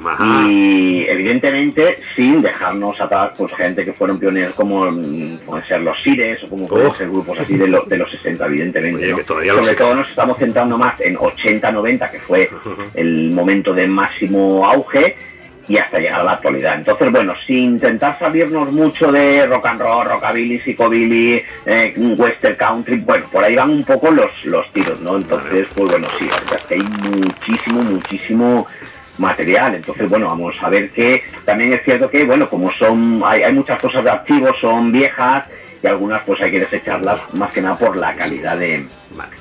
Ajá. 0.04 0.42
Y 0.48 1.06
evidentemente 1.08 2.00
sin 2.16 2.40
dejarnos 2.42 3.00
atrás 3.00 3.30
pues 3.36 3.52
gente 3.54 3.84
que 3.84 3.92
fueron 3.92 4.18
pioneros 4.18 4.54
como 4.54 4.90
mm, 4.90 5.38
pueden 5.46 5.66
ser 5.68 5.80
los 5.82 6.00
Sires 6.02 6.42
o 6.44 6.48
como 6.48 6.66
pueden 6.66 6.88
Oh. 6.88 6.94
ser 6.94 7.08
grupos 7.08 7.38
así 7.38 7.56
de, 7.56 7.68
los 7.68 7.88
de 7.88 7.96
los 7.98 8.10
60 8.10 8.44
evidentemente 8.46 9.04
Oye, 9.12 9.12
¿no? 9.12 9.24
sobre 9.24 9.46
los- 9.46 9.76
todo 9.76 9.94
nos 9.94 10.08
estamos 10.08 10.36
centrando 10.38 10.78
más 10.78 11.00
en 11.00 11.16
80-90 11.16 12.10
que 12.10 12.18
fue 12.18 12.50
el 12.94 13.30
momento 13.30 13.72
de 13.72 13.86
máximo 13.86 14.66
auge 14.66 15.14
y 15.68 15.76
hasta 15.76 15.98
llegar 15.98 16.20
a 16.20 16.24
la 16.24 16.32
actualidad. 16.32 16.76
Entonces, 16.76 17.12
bueno, 17.12 17.34
sin 17.46 17.74
intentar 17.74 18.18
salirnos 18.18 18.72
mucho 18.72 19.12
de 19.12 19.46
rock 19.46 19.66
and 19.66 19.80
roll, 19.80 20.06
rockabilly, 20.06 20.58
psicobilly, 20.60 21.42
eh, 21.66 21.94
western 22.16 22.56
country, 22.56 22.96
bueno, 22.96 23.26
por 23.30 23.44
ahí 23.44 23.54
van 23.54 23.70
un 23.70 23.84
poco 23.84 24.10
los, 24.10 24.30
los 24.44 24.72
tiros, 24.72 25.00
¿no? 25.00 25.16
Entonces, 25.16 25.68
pues 25.74 25.90
bueno, 25.90 26.06
sí, 26.18 26.26
la 26.26 26.36
verdad 26.40 26.56
es 26.56 26.64
que 26.64 26.74
hay 26.74 26.80
muchísimo, 26.80 27.82
muchísimo 27.82 28.66
material. 29.18 29.74
Entonces, 29.74 30.08
bueno, 30.08 30.26
vamos 30.26 30.56
a 30.62 30.70
ver 30.70 30.90
que 30.90 31.22
también 31.44 31.72
es 31.74 31.84
cierto 31.84 32.08
que, 32.08 32.24
bueno, 32.24 32.48
como 32.48 32.72
son, 32.72 33.20
hay, 33.24 33.42
hay 33.42 33.52
muchas 33.52 33.80
cosas 33.80 34.02
de 34.04 34.10
archivos, 34.10 34.56
son 34.60 34.90
viejas 34.90 35.44
y 35.82 35.86
algunas 35.86 36.22
pues 36.22 36.40
hay 36.40 36.50
que 36.50 36.60
desecharlas 36.60 37.20
más 37.34 37.52
que 37.52 37.60
nada 37.60 37.76
por 37.76 37.96
la 37.96 38.14
calidad 38.16 38.56
de, 38.56 38.86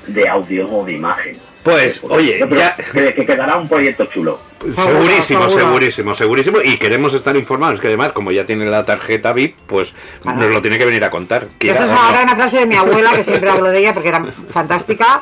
de 0.06 0.28
audio 0.28 0.68
o 0.68 0.84
de 0.84 0.92
imagen. 0.92 1.36
Pues, 1.70 2.00
oye, 2.08 2.44
ya- 2.50 2.76
que, 2.76 3.14
que 3.14 3.26
quedará 3.26 3.56
un 3.56 3.68
proyecto 3.68 4.06
chulo. 4.06 4.40
Segurísimo, 4.60 5.48
seguro. 5.48 5.66
segurísimo, 5.66 6.14
segurísimo. 6.14 6.58
Y 6.62 6.78
queremos 6.78 7.14
estar 7.14 7.36
informados. 7.36 7.80
Que 7.80 7.88
además, 7.88 8.12
como 8.12 8.32
ya 8.32 8.44
tiene 8.46 8.66
la 8.66 8.84
tarjeta 8.84 9.32
VIP, 9.32 9.56
pues 9.66 9.94
nos 10.24 10.50
lo 10.50 10.60
tiene 10.60 10.78
que 10.78 10.84
venir 10.84 11.04
a 11.04 11.10
contar. 11.10 11.46
Esto 11.60 11.84
es 11.84 11.90
no. 11.90 12.00
ahora 12.00 12.22
una 12.22 12.36
frase 12.36 12.58
de 12.58 12.66
mi 12.66 12.74
abuela, 12.76 13.12
que 13.14 13.22
siempre 13.22 13.50
hablo 13.50 13.70
de 13.70 13.78
ella 13.78 13.94
porque 13.94 14.08
era 14.08 14.24
fantástica. 14.50 15.20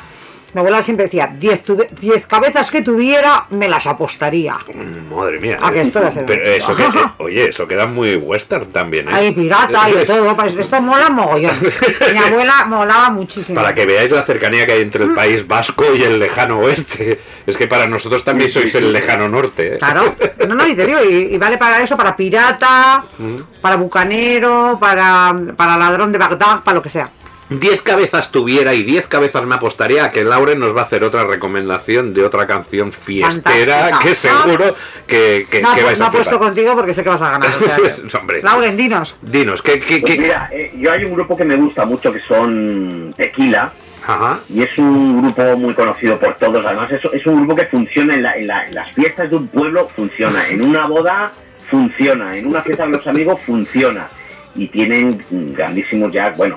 Mi 0.54 0.60
abuela 0.60 0.80
siempre 0.80 1.04
decía, 1.06 1.26
10 1.26 1.64
tuve- 1.64 1.88
10 2.00 2.26
cabezas 2.26 2.70
que 2.70 2.80
tuviera, 2.80 3.46
me 3.50 3.68
las 3.68 3.86
apostaría. 3.86 4.56
Madre 5.14 5.38
mía. 5.38 5.58
Ah, 5.60 5.70
que 5.70 5.82
esto 5.82 6.00
va 6.00 6.08
a 6.08 6.10
ser 6.10 6.24
Pero 6.24 6.42
un 6.42 6.48
eso 6.48 6.74
que, 6.74 6.84
éxito. 6.84 7.14
oye, 7.18 7.48
eso 7.48 7.68
queda 7.68 7.86
muy 7.86 8.16
western 8.16 8.72
también. 8.72 9.06
¿eh? 9.08 9.12
Hay 9.12 9.32
pirata 9.32 9.90
y 9.90 9.94
de 9.94 10.04
todo, 10.06 10.34
pues 10.34 10.54
esto 10.56 10.80
mola 10.80 11.10
mogollón. 11.10 11.54
Mi 12.12 12.18
abuela 12.18 12.64
molaba 12.66 13.10
muchísimo. 13.10 13.56
Para 13.60 13.74
que 13.74 13.84
veáis 13.84 14.10
la 14.10 14.22
cercanía 14.22 14.64
que 14.64 14.72
hay 14.72 14.82
entre 14.82 15.04
el 15.04 15.12
país 15.14 15.46
vasco 15.46 15.84
y 15.94 16.02
el 16.02 16.18
lejano 16.18 16.58
oeste. 16.60 17.20
Es 17.46 17.56
que 17.56 17.66
para 17.66 17.86
nosotros 17.86 18.24
también 18.24 18.48
sois 18.48 18.74
el 18.76 18.92
lejano 18.92 19.28
norte. 19.28 19.74
¿eh? 19.74 19.78
Claro, 19.78 20.14
no, 20.48 20.54
no, 20.54 20.66
y 20.66 20.74
te 20.74 20.86
digo, 20.86 21.00
y, 21.04 21.34
y 21.34 21.38
vale 21.38 21.58
para 21.58 21.82
eso, 21.82 21.96
para 21.98 22.16
pirata, 22.16 23.04
para 23.60 23.76
bucanero, 23.76 24.78
para, 24.80 25.36
para 25.56 25.76
ladrón 25.76 26.12
de 26.12 26.18
Bagdad, 26.18 26.62
para 26.64 26.76
lo 26.76 26.82
que 26.82 26.88
sea. 26.88 27.10
10 27.48 27.82
cabezas 27.82 28.32
tuviera 28.32 28.74
y 28.74 28.82
10 28.82 29.06
cabezas 29.06 29.44
me 29.46 29.54
apostaría 29.54 30.04
a 30.04 30.10
que 30.10 30.24
Lauren 30.24 30.58
nos 30.58 30.74
va 30.76 30.80
a 30.80 30.84
hacer 30.84 31.04
otra 31.04 31.24
recomendación 31.24 32.12
de 32.12 32.24
otra 32.24 32.46
canción 32.46 32.92
fiestera 32.92 33.74
Fantástica. 33.90 33.98
que 34.00 34.14
seguro 34.14 34.74
que, 35.06 35.46
que, 35.48 35.62
no, 35.62 35.74
que 35.74 35.82
vais 35.84 35.98
no 36.00 36.06
a 36.06 36.08
apuesto 36.08 36.38
contigo 36.40 36.74
porque 36.74 36.92
sé 36.92 37.04
que 37.04 37.08
vas 37.08 37.22
a 37.22 37.30
ganar. 37.30 37.48
o 37.48 37.68
sea 37.68 37.76
que- 38.10 38.16
Hombre. 38.16 38.42
Lauren, 38.42 38.76
dinos. 38.76 39.16
Dinos, 39.22 39.62
¿qué, 39.62 39.78
qué, 39.78 40.00
Pues 40.00 40.14
qué- 40.14 40.20
mira, 40.20 40.48
eh, 40.52 40.72
yo 40.76 40.90
hay 40.90 41.04
un 41.04 41.14
grupo 41.14 41.36
que 41.36 41.44
me 41.44 41.54
gusta 41.56 41.84
mucho 41.84 42.12
que 42.12 42.20
son 42.20 43.14
Tequila. 43.16 43.72
Ajá. 44.08 44.38
Y 44.48 44.62
es 44.62 44.76
un 44.78 45.22
grupo 45.22 45.56
muy 45.56 45.74
conocido 45.74 46.18
por 46.18 46.34
todos. 46.36 46.64
Además, 46.64 46.90
es, 46.92 47.00
es 47.12 47.26
un 47.26 47.36
grupo 47.38 47.56
que 47.56 47.66
funciona 47.66 48.14
en, 48.14 48.22
la- 48.24 48.36
en 48.36 48.46
la- 48.46 48.66
en 48.66 48.74
las 48.74 48.90
fiestas 48.92 49.30
de 49.30 49.36
un 49.36 49.46
pueblo, 49.48 49.88
funciona. 49.88 50.48
En 50.48 50.64
una 50.64 50.86
boda, 50.86 51.32
funciona. 51.70 52.36
En 52.36 52.46
una 52.46 52.62
fiesta 52.62 52.84
de 52.86 52.90
los 52.92 53.06
amigos, 53.06 53.40
funciona. 53.46 54.08
Y 54.56 54.68
tienen 54.68 55.20
grandísimos 55.30 56.12
ya, 56.12 56.30
bueno, 56.30 56.56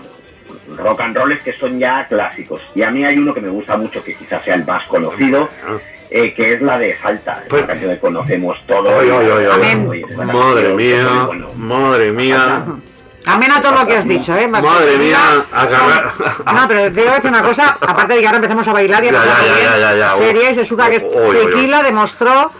rock 0.78 1.02
and 1.02 1.16
rolls 1.18 1.42
que 1.42 1.54
son 1.54 1.80
ya 1.80 2.08
clásicos. 2.08 2.62
Y 2.76 2.82
a 2.84 2.92
mí 2.92 3.04
hay 3.06 3.18
uno 3.18 3.34
que 3.34 3.42
me 3.42 3.50
gusta 3.50 3.78
mucho, 3.78 4.04
que 4.04 4.14
quizás 4.16 4.44
sea 4.44 4.56
el 4.56 4.66
más 4.66 4.86
conocido, 4.88 5.50
eh, 6.10 6.34
que 6.34 6.54
es 6.54 6.62
la 6.62 6.78
de 6.78 6.98
Salta. 6.98 7.44
Pues- 7.50 7.62
Esa 7.62 7.68
canción 7.68 7.92
que 7.94 8.00
conocemos 8.00 8.58
todos. 8.68 8.92
Amén. 9.54 9.88
Oye, 9.90 10.06
esa 10.10 10.24
Madre 10.26 10.74
mía, 10.74 11.24
bueno, 11.26 11.48
madre 11.56 12.12
mía. 12.12 12.66
Amén 13.26 13.52
a 13.52 13.62
todo 13.62 13.74
lo 13.74 13.86
que 13.86 13.96
has 13.98 14.08
dicho, 14.08 14.36
¿eh? 14.36 14.48
Madre 14.48 14.98
mía, 14.98 15.20
agarrar- 15.52 16.12
No, 16.56 16.68
pero 16.68 16.92
te 16.92 17.02
voy 17.02 17.10
a 17.10 17.16
decir 17.16 17.30
una 17.30 17.44
cosa, 17.44 17.78
aparte 17.80 18.14
de 18.14 18.22
que 18.22 18.26
ahora 18.26 18.38
empezamos 18.38 18.68
a 18.68 18.74
bailar 18.74 19.04
y 19.04 19.10
a 19.10 19.12
Ya, 19.12 20.16
uy. 20.16 20.40
y 20.50 20.56
se 20.56 20.66
suda 20.66 20.90
que. 20.90 21.00
Tequila 21.00 21.84
demostró 21.84 22.52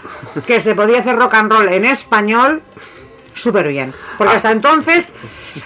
que 0.46 0.60
se 0.60 0.76
podía 0.76 1.00
hacer 1.00 1.16
rock 1.16 1.34
and 1.36 1.52
roll 1.52 1.70
en 1.70 1.86
español 1.86 2.62
súper 3.42 3.68
bien. 3.68 3.94
Ah. 3.98 4.16
Porque 4.18 4.36
hasta 4.36 4.52
entonces 4.52 5.14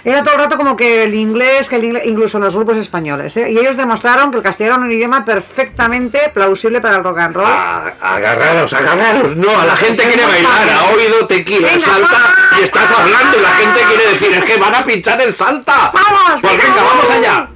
era 0.04 0.22
todo 0.22 0.34
el 0.34 0.40
rato 0.40 0.56
como 0.56 0.76
que 0.76 1.04
el 1.04 1.14
inglés, 1.14 1.68
que 1.68 1.76
el 1.76 1.84
inglés, 1.84 2.04
incluso 2.06 2.38
en 2.38 2.44
los 2.44 2.54
grupos 2.54 2.76
españoles, 2.76 3.36
¿eh? 3.36 3.50
Y 3.50 3.58
ellos 3.58 3.76
demostraron 3.76 4.30
que 4.30 4.38
el 4.38 4.42
castellano 4.42 4.76
era 4.76 4.84
un 4.86 4.92
idioma 4.92 5.24
perfectamente 5.24 6.30
plausible 6.32 6.80
para 6.80 6.96
el 6.96 7.04
rock 7.04 7.18
and 7.18 7.34
roll. 7.36 7.46
A- 7.46 7.92
agarraros, 8.00 8.72
agarraros. 8.72 9.36
No, 9.36 9.58
a 9.58 9.64
la 9.64 9.76
gente 9.76 10.02
quiere 10.04 10.24
bailar. 10.24 10.52
fan. 10.52 10.68
Ha 10.78 10.84
oído 10.94 11.26
tequila, 11.26 11.68
Venga, 11.68 11.80
salta 11.84 12.34
y 12.60 12.64
estás 12.64 12.90
hablando 12.90 13.38
y 13.38 13.40
la 13.42 13.50
gente 13.50 13.80
quiere 13.88 14.06
decir, 14.12 14.32
es 14.32 14.44
que 14.44 14.56
van 14.58 14.74
a 14.74 14.84
pinchar 14.84 15.20
el 15.22 15.34
salta. 15.34 15.90
¡Vamos, 15.92 16.40
Pues 16.40 16.56
venga, 16.56 16.82
vamos! 16.82 17.10
allá. 17.10 17.48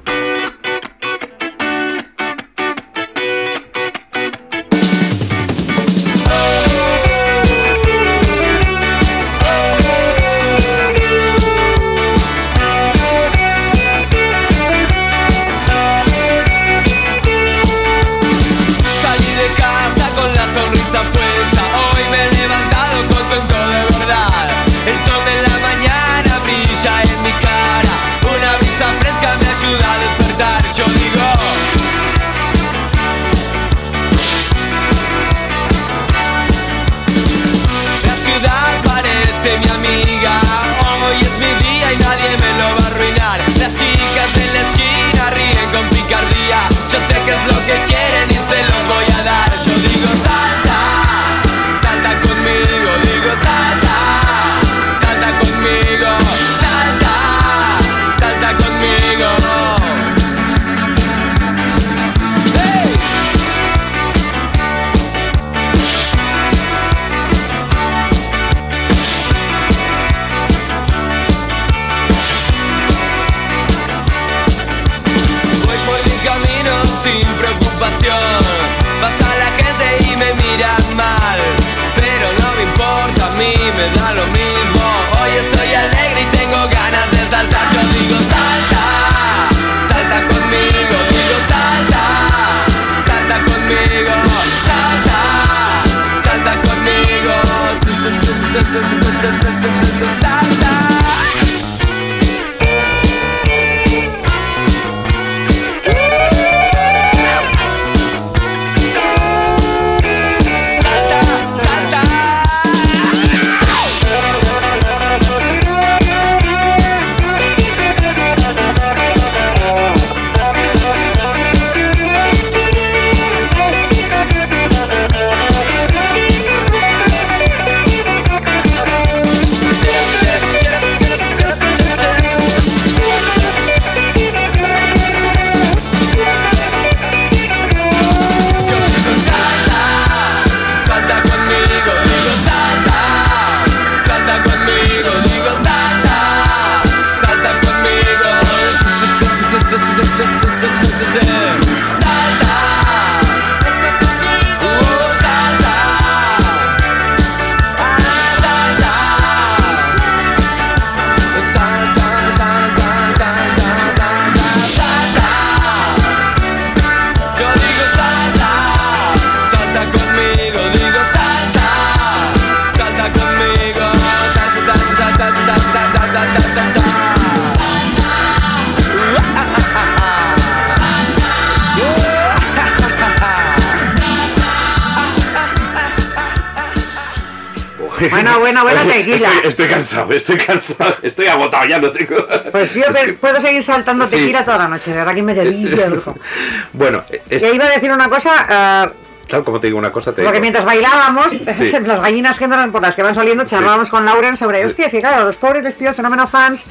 Estoy 190.16 190.36
cansado, 190.38 190.96
estoy 191.02 191.26
agotado, 191.26 191.66
ya 191.66 191.78
no 191.78 191.90
tengo. 191.90 192.16
Pues 192.52 192.74
yo 192.74 192.82
puedo 193.20 193.40
seguir 193.40 193.62
saltando 193.62 194.06
Sí. 194.06 194.16
tequila 194.16 194.44
toda 194.44 194.58
la 194.58 194.68
noche, 194.68 194.90
de 194.90 194.96
verdad 194.98 195.14
que 195.14 195.22
me 195.22 195.34
grupo. 195.34 196.14
Bueno, 196.72 197.04
es- 197.28 197.42
Y 197.42 197.46
iba 197.48 197.64
a 197.66 197.70
decir 197.70 197.90
una 197.92 198.08
cosa, 198.08 198.90
tal 199.28 199.44
como 199.44 199.60
te 199.60 199.66
digo 199.66 199.78
una 199.78 199.92
cosa, 199.92 200.12
te 200.12 200.22
porque 200.22 200.32
digo. 200.38 200.40
mientras 200.42 200.64
bailábamos, 200.64 201.26
Sí. 201.56 201.70
las 201.84 202.00
gallinas 202.00 202.38
que 202.38 202.44
entran 202.44 202.72
por 202.72 202.82
las 202.82 202.94
que 202.96 203.02
van 203.02 203.14
saliendo, 203.14 203.44
charlábamos 203.44 203.90
con 203.90 204.04
Lauren 204.04 204.36
sobre, 204.36 204.64
hostia, 204.64 204.86
es 204.86 204.92
que 204.92 205.00
claro, 205.00 205.24
los 205.24 205.36
pobres 205.36 205.62
les 205.64 205.74
pido 205.74 205.90
el 205.90 205.96
fenómeno 205.96 206.26
fans 206.26 206.64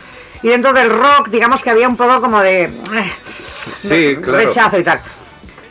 y 0.43 0.49
dentro 0.49 0.73
del 0.73 0.89
rock, 0.89 1.29
digamos 1.29 1.63
que 1.63 1.69
había 1.69 1.87
un 1.87 1.97
poco 1.97 2.21
como 2.21 2.41
de, 2.41 2.63
eh, 2.63 3.13
Sí, 3.43 4.15
de 4.15 4.21
claro. 4.21 4.37
rechazo 4.39 4.77
y 4.79 4.83
tal. 4.83 5.01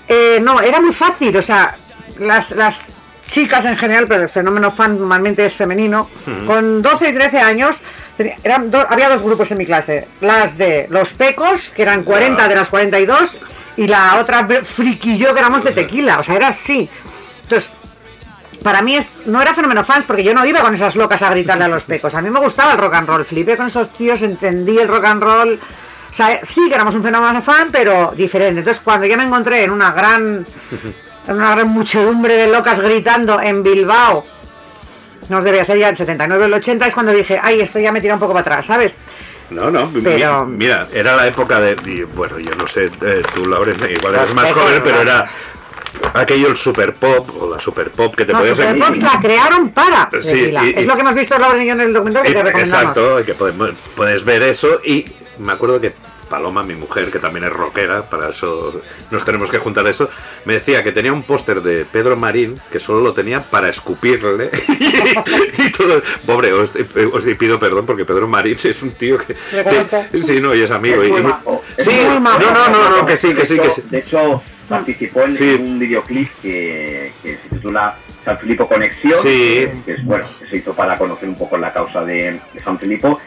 Eh, 0.08 0.38
no, 0.42 0.60
era 0.60 0.80
muy 0.80 0.92
fácil, 0.92 1.36
o 1.36 1.42
sea, 1.42 1.76
las, 2.18 2.52
las 2.52 2.84
chicas 3.36 3.66
en 3.66 3.76
general, 3.76 4.06
pero 4.08 4.22
el 4.22 4.28
fenómeno 4.30 4.70
fan 4.70 4.98
normalmente 4.98 5.44
es 5.44 5.54
femenino, 5.54 6.08
con 6.46 6.80
12 6.80 7.10
y 7.10 7.12
13 7.12 7.38
años, 7.40 7.76
tenía- 8.16 8.36
eran 8.42 8.70
do- 8.70 8.86
había 8.88 9.10
dos 9.10 9.20
grupos 9.22 9.50
en 9.50 9.58
mi 9.58 9.66
clase. 9.66 10.08
Las 10.22 10.56
de 10.56 10.86
los 10.88 11.12
pecos, 11.12 11.70
que 11.74 11.82
eran 11.82 12.02
40 12.02 12.48
de 12.48 12.54
las 12.54 12.70
42, 12.70 13.38
y 13.76 13.86
la 13.88 14.16
otra 14.20 14.48
fr- 14.48 14.64
friquillo 14.64 15.34
que 15.34 15.40
éramos 15.40 15.62
de 15.64 15.72
tequila. 15.72 16.18
O 16.18 16.22
sea, 16.22 16.36
era 16.36 16.48
así. 16.48 16.88
Entonces, 17.42 17.74
para 18.62 18.80
mí 18.80 18.96
es, 18.96 19.16
no 19.26 19.42
era 19.42 19.52
fenómeno 19.52 19.84
fans 19.84 20.06
porque 20.06 20.24
yo 20.24 20.32
no 20.32 20.46
iba 20.46 20.60
con 20.62 20.74
esas 20.74 20.96
locas 20.96 21.20
a 21.22 21.28
gritarle 21.30 21.64
a 21.64 21.68
los 21.68 21.84
pecos. 21.92 22.14
A 22.14 22.22
mí 22.22 22.30
me 22.30 22.40
gustaba 22.40 22.72
el 22.72 22.78
rock 22.78 22.94
and 22.94 23.06
roll. 23.08 23.24
Flipé 23.26 23.56
con 23.58 23.66
esos 23.66 23.92
tíos, 23.92 24.22
entendí 24.22 24.78
el 24.78 24.88
rock 24.88 25.04
and 25.04 25.22
roll. 25.22 25.60
O 26.10 26.14
sea, 26.14 26.40
sí 26.42 26.68
que 26.70 26.74
éramos 26.74 26.94
un 26.94 27.02
fenómeno 27.02 27.42
fan, 27.42 27.68
pero 27.70 28.14
diferente. 28.16 28.60
Entonces, 28.60 28.82
cuando 28.82 29.04
ya 29.06 29.18
me 29.18 29.24
encontré 29.24 29.64
en 29.64 29.70
una 29.70 29.90
gran, 29.92 30.46
una 31.28 31.50
gran 31.54 31.68
muchedumbre 31.68 32.34
de 32.36 32.46
locas 32.48 32.80
gritando 32.80 33.40
en 33.40 33.62
Bilbao, 33.62 34.24
no 35.28 35.38
os 35.38 35.44
debía 35.44 35.64
ser 35.64 35.78
ya 35.78 35.88
el 35.88 35.96
79 35.96 36.44
o 36.44 36.46
el 36.46 36.54
80, 36.54 36.86
es 36.86 36.94
cuando 36.94 37.12
dije, 37.12 37.40
ay, 37.42 37.60
esto 37.60 37.78
ya 37.78 37.90
me 37.92 38.00
tira 38.00 38.14
un 38.14 38.20
poco 38.20 38.32
para 38.32 38.42
atrás, 38.42 38.66
¿sabes? 38.66 38.98
No, 39.50 39.70
no, 39.70 39.90
Pero- 40.02 40.44
mira, 40.46 40.88
era 40.92 41.14
la 41.16 41.26
época 41.28 41.60
de. 41.60 41.76
y, 41.88 42.02
bueno, 42.02 42.38
yo 42.38 42.50
no 42.56 42.66
sé, 42.66 42.90
eh, 43.00 43.22
tú, 43.34 43.44
Lauren, 43.46 43.76
igual 43.90 44.14
eres 44.16 44.34
más 44.34 44.52
joven, 44.52 44.80
pero 44.82 45.00
era 45.02 45.28
aquello 46.14 46.48
el 46.48 46.56
super 46.56 46.94
pop 46.94 47.30
o 47.40 47.50
la 47.50 47.58
super 47.60 47.90
pop 47.92 48.14
que 48.14 48.24
te 48.24 48.32
No, 48.32 48.40
podías 48.40 48.56
Super 48.56 48.76
la 48.76 49.18
crearon 49.20 49.70
para 49.70 50.10
Sí, 50.20 50.30
tequila. 50.32 50.64
y- 50.64 50.70
y- 50.70 50.74
Es 50.78 50.86
lo 50.86 50.94
que 50.94 51.00
hemos 51.00 51.14
visto 51.14 51.38
Lauren 51.38 51.62
y 51.62 51.66
yo 51.66 51.72
en 51.72 51.80
el 51.80 51.92
documental 51.92 52.22
que 52.24 52.32
te 52.32 52.42
recomendamos. 52.42 52.82
Exacto, 52.96 53.24
que 53.24 53.34
podemos- 53.34 53.70
puedes 53.94 54.24
ver 54.24 54.42
eso 54.42 54.80
y 54.84 55.06
me 55.38 55.52
acuerdo 55.52 55.80
que 55.80 55.92
Paloma, 56.28 56.62
mi 56.62 56.74
mujer, 56.74 57.10
que 57.10 57.18
también 57.18 57.44
es 57.44 57.52
rockera, 57.52 58.02
para 58.08 58.30
eso 58.30 58.80
nos 59.10 59.24
tenemos 59.24 59.50
que 59.50 59.58
juntar 59.58 59.86
a 59.86 59.90
eso, 59.90 60.08
me 60.44 60.54
decía 60.54 60.82
que 60.82 60.92
tenía 60.92 61.12
un 61.12 61.22
póster 61.22 61.62
de 61.62 61.84
Pedro 61.84 62.16
Marín 62.16 62.58
que 62.70 62.78
solo 62.80 63.00
lo 63.00 63.12
tenía 63.12 63.42
para 63.42 63.68
escupirle 63.68 64.50
y 65.58 65.70
todo. 65.70 66.02
Pobre, 66.26 66.52
os, 66.52 66.72
os 67.12 67.24
pido 67.38 67.58
perdón 67.58 67.86
porque 67.86 68.04
Pedro 68.04 68.26
Marín 68.28 68.56
es 68.62 68.82
un 68.82 68.90
tío 68.92 69.18
que, 69.18 69.34
sí, 70.20 70.40
no, 70.40 70.54
y 70.54 70.62
es 70.62 70.70
amigo. 70.70 71.02
Es 71.02 71.08
y- 71.08 71.12
muy 71.12 71.20
y- 71.20 71.24
majo, 71.24 71.62
es 71.76 71.84
sí, 71.84 71.90
no, 72.04 72.20
no, 72.20 72.68
no, 72.68 72.96
no, 72.98 73.06
que 73.06 73.16
sí, 73.16 73.32
que 73.34 73.46
sí, 73.46 73.58
que 73.58 73.70
sí. 73.70 73.82
De 73.90 73.98
hecho, 73.98 74.42
participó 74.68 75.22
en 75.22 75.34
Sí. 75.34 75.56
un 75.60 75.78
videoclip 75.78 76.28
que, 76.42 77.12
que 77.22 77.36
se 77.36 77.48
titula 77.50 77.96
San 78.24 78.38
Filipo 78.38 78.66
Conexión, 78.68 79.20
Sí. 79.22 79.28
que, 79.28 79.72
que 79.86 79.92
es 79.92 80.04
bueno, 80.04 80.24
que 80.40 80.46
se 80.46 80.56
hizo 80.56 80.74
para 80.74 80.98
conocer 80.98 81.28
un 81.28 81.36
poco 81.36 81.56
la 81.56 81.72
causa 81.72 82.04
de, 82.04 82.40
de 82.52 82.60
San 82.64 82.78
Filipo. 82.78 83.20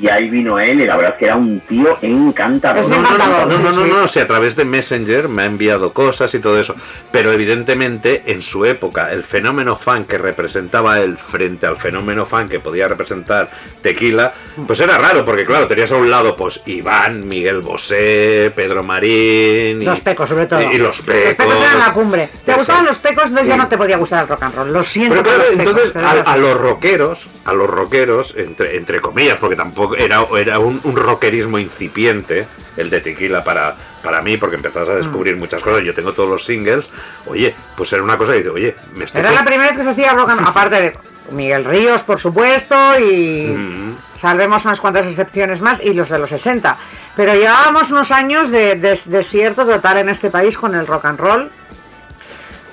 Y 0.00 0.08
ahí 0.08 0.28
vino 0.28 0.58
él, 0.58 0.80
y 0.80 0.86
la 0.86 0.96
verdad 0.96 1.12
es 1.12 1.18
que 1.18 1.24
era 1.26 1.36
un 1.36 1.60
tío 1.60 1.96
encantador. 2.02 2.82
Es 2.82 2.88
No, 2.88 3.00
no, 3.00 3.16
no, 3.16 3.46
no, 3.46 3.58
no, 3.58 3.70
no, 3.72 3.84
sí, 3.84 3.88
no, 3.90 3.96
sí. 3.98 4.04
o 4.04 4.08
sea, 4.08 4.22
a 4.24 4.26
través 4.26 4.56
de 4.56 4.64
Messenger 4.64 5.28
me 5.28 5.42
ha 5.42 5.46
enviado 5.46 5.92
cosas 5.92 6.34
y 6.34 6.40
todo 6.40 6.58
eso. 6.58 6.74
Pero 7.12 7.30
evidentemente, 7.32 8.22
en 8.26 8.42
su 8.42 8.64
época, 8.64 9.12
el 9.12 9.22
fenómeno 9.22 9.76
fan 9.76 10.04
que 10.04 10.18
representaba 10.18 10.98
él 11.00 11.16
frente 11.16 11.66
al 11.66 11.76
fenómeno 11.76 12.26
fan 12.26 12.48
que 12.48 12.58
podía 12.58 12.88
representar 12.88 13.50
Tequila, 13.82 14.32
pues 14.66 14.80
era 14.80 14.98
raro, 14.98 15.24
porque 15.24 15.44
claro, 15.44 15.68
tenías 15.68 15.92
a 15.92 15.96
un 15.96 16.10
lado, 16.10 16.36
pues 16.36 16.60
Iván, 16.66 17.28
Miguel 17.28 17.60
Bosé, 17.60 18.50
Pedro 18.56 18.82
Marín. 18.82 19.80
y- 19.80 19.84
Los 19.84 20.00
pecos, 20.00 20.28
sobre 20.28 20.46
todo. 20.46 20.60
Y, 20.60 20.74
y 20.74 20.78
los 20.78 21.00
pecos. 21.02 21.24
Los 21.26 21.34
pecos 21.36 21.60
eran 21.62 21.78
la 21.78 21.92
cumbre. 21.92 22.26
Te 22.26 22.32
Exacto. 22.34 22.56
gustaban 22.58 22.86
los 22.86 22.98
pecos, 22.98 23.24
entonces 23.26 23.48
ya 23.48 23.56
no 23.56 23.68
te 23.68 23.76
podía 23.78 23.96
gustar 23.96 24.22
el 24.22 24.28
rock 24.28 24.42
and 24.42 24.54
roll. 24.56 24.72
Lo 24.72 24.82
siento. 24.82 25.22
Pero 25.22 25.22
claro, 25.22 25.38
los 25.38 25.48
pecos, 25.50 25.66
entonces 25.68 25.90
pero 25.92 26.06
a, 26.08 26.32
a 26.32 26.36
los 26.36 26.60
rockeros, 26.60 27.28
a 27.44 27.52
los 27.52 27.70
rockeros, 27.70 28.34
entre, 28.36 28.76
entre 28.76 29.00
comillas, 29.00 29.36
porque 29.38 29.54
tampoco 29.54 29.83
era, 29.96 30.24
era 30.38 30.58
un, 30.58 30.80
un 30.84 30.96
rockerismo 30.96 31.58
incipiente, 31.58 32.46
el 32.76 32.90
de 32.90 33.00
tequila 33.00 33.42
para, 33.44 33.74
para 34.02 34.20
mí, 34.22 34.36
porque 34.36 34.56
empezabas 34.56 34.88
Mm. 34.88 34.92
a 34.92 34.94
descubrir 34.96 35.36
muchas 35.36 35.62
cosas. 35.62 35.84
Yo 35.84 35.94
tengo 35.94 36.12
todos 36.12 36.28
los 36.28 36.44
singles, 36.44 36.90
oye, 37.26 37.54
pues 37.76 37.92
era 37.92 38.02
una 38.02 38.16
cosa 38.16 38.34
y 38.34 38.38
dice, 38.38 38.50
oye, 38.50 38.74
me 38.94 39.04
estoy. 39.04 39.20
Era 39.20 39.30
la 39.32 39.44
primera 39.44 39.70
vez 39.70 39.78
que 39.78 39.84
se 39.84 39.90
hacía 39.90 40.12
rock 40.12 40.30
and 40.30 40.46
aparte 40.48 40.74
de 40.82 40.96
Miguel 41.32 41.64
Ríos, 41.64 42.02
por 42.02 42.18
supuesto, 42.20 42.74
y 43.00 43.46
Mm. 43.56 43.96
salvemos 44.20 44.64
unas 44.64 44.80
cuantas 44.80 45.06
excepciones 45.06 45.62
más, 45.62 45.82
y 45.82 45.92
los 45.94 46.10
de 46.10 46.18
los 46.18 46.28
60. 46.30 46.76
Pero 47.16 47.34
llevábamos 47.34 47.90
unos 47.90 48.10
años 48.10 48.50
de, 48.50 48.74
de- 48.76 48.98
desierto 49.06 49.64
total 49.64 49.98
en 49.98 50.08
este 50.08 50.30
país 50.30 50.56
con 50.58 50.74
el 50.74 50.86
rock 50.86 51.04
and 51.06 51.18
roll. 51.20 51.50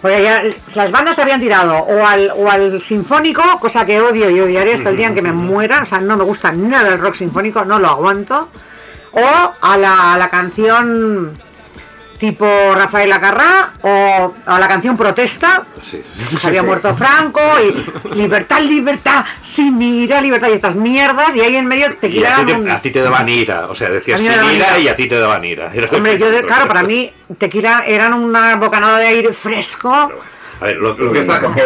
Porque 0.01 0.23
ya 0.23 0.43
las 0.75 0.91
bandas 0.91 1.15
se 1.15 1.21
habían 1.21 1.39
tirado 1.39 1.77
o 1.77 2.05
al, 2.05 2.31
o 2.35 2.49
al 2.49 2.81
sinfónico, 2.81 3.43
cosa 3.59 3.85
que 3.85 4.01
odio 4.01 4.29
y 4.29 4.39
odiaré 4.39 4.73
hasta 4.73 4.89
el 4.89 4.97
día 4.97 5.07
en 5.07 5.15
que 5.15 5.21
me 5.21 5.31
muera, 5.31 5.83
o 5.83 5.85
sea, 5.85 6.01
no 6.01 6.17
me 6.17 6.23
gusta 6.23 6.51
nada 6.51 6.89
el 6.89 6.99
rock 6.99 7.15
sinfónico, 7.15 7.63
no 7.65 7.77
lo 7.77 7.87
aguanto, 7.89 8.49
o 9.11 9.53
a 9.61 9.77
la, 9.77 10.13
a 10.13 10.17
la 10.17 10.29
canción 10.29 11.37
tipo 12.21 12.45
Rafael 12.75 13.11
Acarrá 13.11 13.73
o 13.81 14.35
a 14.45 14.59
la 14.59 14.67
canción 14.67 14.95
Protesta, 14.95 15.63
Sí. 15.81 16.03
se 16.39 16.47
había 16.47 16.61
muerto 16.61 16.93
Franco 16.93 17.41
y 17.59 18.13
libertad, 18.15 18.61
libertad, 18.61 19.25
sin 19.41 19.75
mira, 19.75 20.21
libertad 20.21 20.49
y 20.49 20.53
estas 20.53 20.75
mierdas 20.75 21.35
y 21.35 21.41
ahí 21.41 21.55
en 21.55 21.65
medio 21.65 21.87
te 21.95 22.05
a 22.05 22.09
quitaban 22.11 22.69
a 22.69 22.79
ti 22.79 22.91
te 22.91 23.01
daban 23.01 23.27
ira, 23.27 23.65
o 23.67 23.73
sea, 23.73 23.89
decías 23.89 24.21
sin 24.21 24.31
ira 24.31 24.51
ira. 24.53 24.77
y 24.77 24.87
a 24.87 24.95
ti 24.95 25.07
te 25.07 25.17
daban 25.17 25.43
ira. 25.43 25.71
Era 25.73 25.89
Hombre, 25.97 26.19
yo, 26.19 26.27
claro, 26.45 26.67
para 26.67 26.83
mí 26.83 27.11
tequila 27.39 27.85
eran 27.87 28.13
una 28.13 28.55
bocanada 28.55 28.99
de 28.99 29.07
aire 29.07 29.33
fresco. 29.33 30.11
A 30.61 30.65
ver, 30.65 30.77
lo, 30.77 30.93
lo 30.95 31.11
que 31.11 31.19
está. 31.19 31.41
porque, 31.41 31.63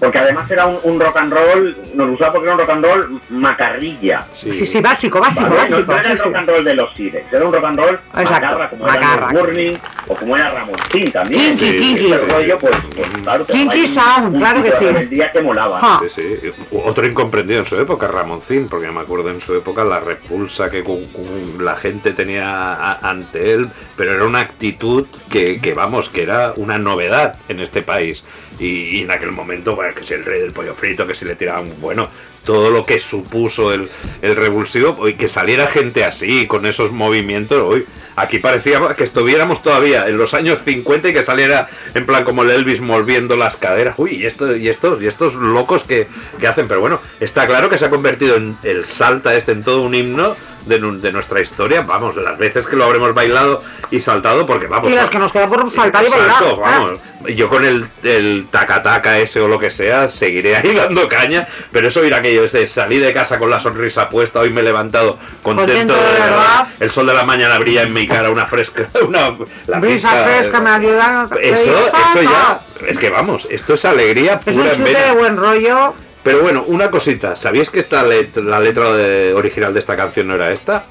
porque 0.00 0.18
además 0.18 0.50
era 0.50 0.66
un, 0.66 0.78
un 0.82 0.98
rock 1.00 1.16
and 1.18 1.32
roll, 1.32 1.76
nos 1.94 2.08
gustaba 2.10 2.32
porque 2.32 2.46
era 2.46 2.54
un 2.54 2.60
rock 2.60 2.70
and 2.70 2.84
roll 2.84 3.20
macarrilla. 3.30 4.24
Sí, 4.32 4.52
sí, 4.66 4.80
básico, 4.80 5.20
básico, 5.20 5.50
¿vale? 5.50 5.68
No, 5.70 5.76
básico. 5.76 5.92
no 5.92 5.98
era 5.98 6.12
el 6.12 6.18
rock 6.18 6.34
and 6.34 6.48
roll 6.48 6.64
de 6.64 6.74
los 6.74 6.94
Sirex, 6.94 7.32
era 7.32 7.44
un 7.44 7.52
rock 7.52 7.64
and 7.64 7.78
roll 7.78 7.94
Exacto, 7.94 8.30
macarra, 8.32 8.70
como 8.70 8.84
macarra. 8.86 9.30
era 9.30 9.40
Burning 9.40 9.74
o 10.08 10.14
como 10.14 10.36
era 10.36 10.50
Ramoncín 10.50 11.12
también. 11.12 11.56
Kinky, 11.56 11.66
Sí, 11.66 11.78
kinky. 11.78 12.12
ese 12.12 12.24
rollo, 12.28 12.58
pues, 12.58 12.76
pues, 12.94 13.08
claro, 13.22 13.44
pero 13.46 13.58
Kinky 13.58 13.86
sound, 13.86 14.34
un 14.34 14.40
claro 14.40 14.62
que 14.62 14.72
sí. 14.72 14.84
rebeldía 14.86 15.32
que 15.32 15.42
molaba. 15.42 15.80
Ja. 15.80 16.00
Sí, 16.08 16.22
sí. 16.42 16.52
Otro 16.84 17.06
incomprendido 17.06 17.60
en 17.60 17.66
su 17.66 17.76
época, 17.78 18.08
Ramoncín, 18.08 18.68
porque 18.68 18.90
me 18.90 19.00
acuerdo 19.00 19.30
en 19.30 19.40
su 19.40 19.54
época 19.54 19.84
la 19.84 20.00
repulsa 20.00 20.70
que 20.70 20.82
cu- 20.82 21.02
cu- 21.12 21.60
la 21.62 21.76
gente 21.76 22.12
tenía 22.12 22.46
a- 22.74 22.98
ante 23.10 23.52
él, 23.52 23.68
pero 23.96 24.12
era 24.12 24.24
una 24.24 24.40
actitud 24.40 25.06
que, 25.30 25.60
que, 25.60 25.74
vamos, 25.74 26.08
que 26.08 26.22
era 26.22 26.52
una 26.56 26.78
novedad 26.78 27.36
en 27.48 27.60
este 27.60 27.82
país. 27.82 28.13
days 28.22 28.53
Y, 28.58 28.98
y 28.98 29.02
en 29.02 29.10
aquel 29.10 29.32
momento, 29.32 29.74
bueno, 29.74 29.94
que 29.94 30.02
si 30.02 30.14
el 30.14 30.24
rey 30.24 30.40
del 30.40 30.52
pollo 30.52 30.74
frito, 30.74 31.06
que 31.06 31.14
si 31.14 31.24
le 31.24 31.34
tiraban, 31.34 31.68
bueno, 31.80 32.08
todo 32.44 32.70
lo 32.70 32.84
que 32.84 33.00
supuso 33.00 33.72
el, 33.72 33.90
el 34.22 34.36
revulsivo, 34.36 35.08
y 35.08 35.14
que 35.14 35.28
saliera 35.28 35.66
gente 35.66 36.04
así, 36.04 36.46
con 36.46 36.66
esos 36.66 36.92
movimientos, 36.92 37.60
hoy 37.60 37.86
aquí 38.16 38.38
parecía 38.38 38.80
que 38.96 39.02
estuviéramos 39.04 39.62
todavía 39.62 40.06
en 40.08 40.18
los 40.18 40.34
años 40.34 40.60
50 40.64 41.08
y 41.08 41.12
que 41.12 41.22
saliera 41.22 41.68
en 41.94 42.06
plan 42.06 42.22
como 42.22 42.42
el 42.42 42.50
Elvis 42.50 42.80
moviendo 42.80 43.36
las 43.36 43.56
caderas, 43.56 43.94
uy, 43.98 44.16
y, 44.16 44.26
esto, 44.26 44.54
y 44.54 44.68
estos 44.68 45.02
y 45.02 45.06
estos 45.06 45.34
locos 45.34 45.84
que, 45.84 46.06
que 46.38 46.46
hacen, 46.46 46.68
pero 46.68 46.80
bueno, 46.80 47.00
está 47.18 47.46
claro 47.46 47.68
que 47.68 47.78
se 47.78 47.86
ha 47.86 47.90
convertido 47.90 48.36
en 48.36 48.56
el 48.62 48.84
salta 48.84 49.34
este 49.34 49.52
en 49.52 49.64
todo 49.64 49.82
un 49.82 49.94
himno 49.94 50.36
de, 50.66 50.78
de 50.78 51.12
nuestra 51.12 51.40
historia, 51.40 51.82
vamos, 51.82 52.14
las 52.16 52.38
veces 52.38 52.66
que 52.66 52.76
lo 52.76 52.84
habremos 52.84 53.14
bailado 53.14 53.62
y 53.90 54.00
saltado, 54.00 54.46
porque 54.46 54.66
vamos... 54.66 54.90
Y 54.90 54.94
las 54.94 55.10
que 55.10 55.18
nos 55.18 55.32
queda 55.32 55.48
por 55.48 55.70
saltar 55.70 56.04
y 56.04 56.06
Exacto, 56.06 56.56
bailar. 56.56 56.80
vamos. 56.80 57.00
Yo 57.34 57.48
con 57.48 57.64
el, 57.64 57.86
el 58.02 58.43
taca-taca 58.50 59.18
ese 59.18 59.40
o 59.40 59.48
lo 59.48 59.58
que 59.58 59.70
sea, 59.70 60.08
seguiré 60.08 60.56
ahí 60.56 60.74
dando 60.74 61.08
caña, 61.08 61.46
pero 61.72 61.88
eso 61.88 62.04
ir 62.04 62.14
aquello, 62.14 62.44
es 62.44 62.52
de 62.52 62.66
salí 62.66 62.98
de 62.98 63.12
casa 63.12 63.38
con 63.38 63.50
la 63.50 63.60
sonrisa 63.60 64.08
puesta, 64.08 64.40
hoy 64.40 64.50
me 64.50 64.60
he 64.60 64.64
levantado 64.64 65.18
contento, 65.42 65.72
Contento 65.72 65.94
de 65.94 66.00
de 66.00 66.12
verdad. 66.12 66.26
verdad. 66.28 66.66
El 66.80 66.90
sol 66.90 67.06
de 67.06 67.14
la 67.14 67.24
mañana 67.24 67.58
brilla 67.58 67.82
en 67.82 67.92
mi 67.92 68.06
cara, 68.06 68.30
una 68.30 68.46
fresca, 68.46 68.88
una 69.06 69.30
la 69.66 69.80
Brisa 69.80 70.24
fresca 70.24 70.60
me 70.60 70.70
ayuda. 70.70 71.28
Eso, 71.40 71.86
eso 71.86 72.22
ya, 72.22 72.60
es 72.86 72.98
que 72.98 73.10
vamos, 73.10 73.46
esto 73.50 73.74
es 73.74 73.84
alegría 73.84 74.38
Es 74.44 74.54
un 74.56 74.62
pura 74.62 74.72
en 74.72 74.78
chute 74.78 75.00
de 75.02 75.12
buen 75.12 75.36
rollo. 75.36 75.94
Pero 76.22 76.40
bueno, 76.40 76.64
una 76.66 76.90
cosita, 76.90 77.36
¿sabíais 77.36 77.68
que 77.68 77.80
esta 77.80 78.02
let- 78.02 78.36
la 78.36 78.58
letra 78.58 78.92
de- 78.94 79.34
original 79.34 79.74
de 79.74 79.80
esta 79.80 79.94
canción 79.94 80.26
no 80.28 80.34
era 80.36 80.50
esta? 80.52 80.84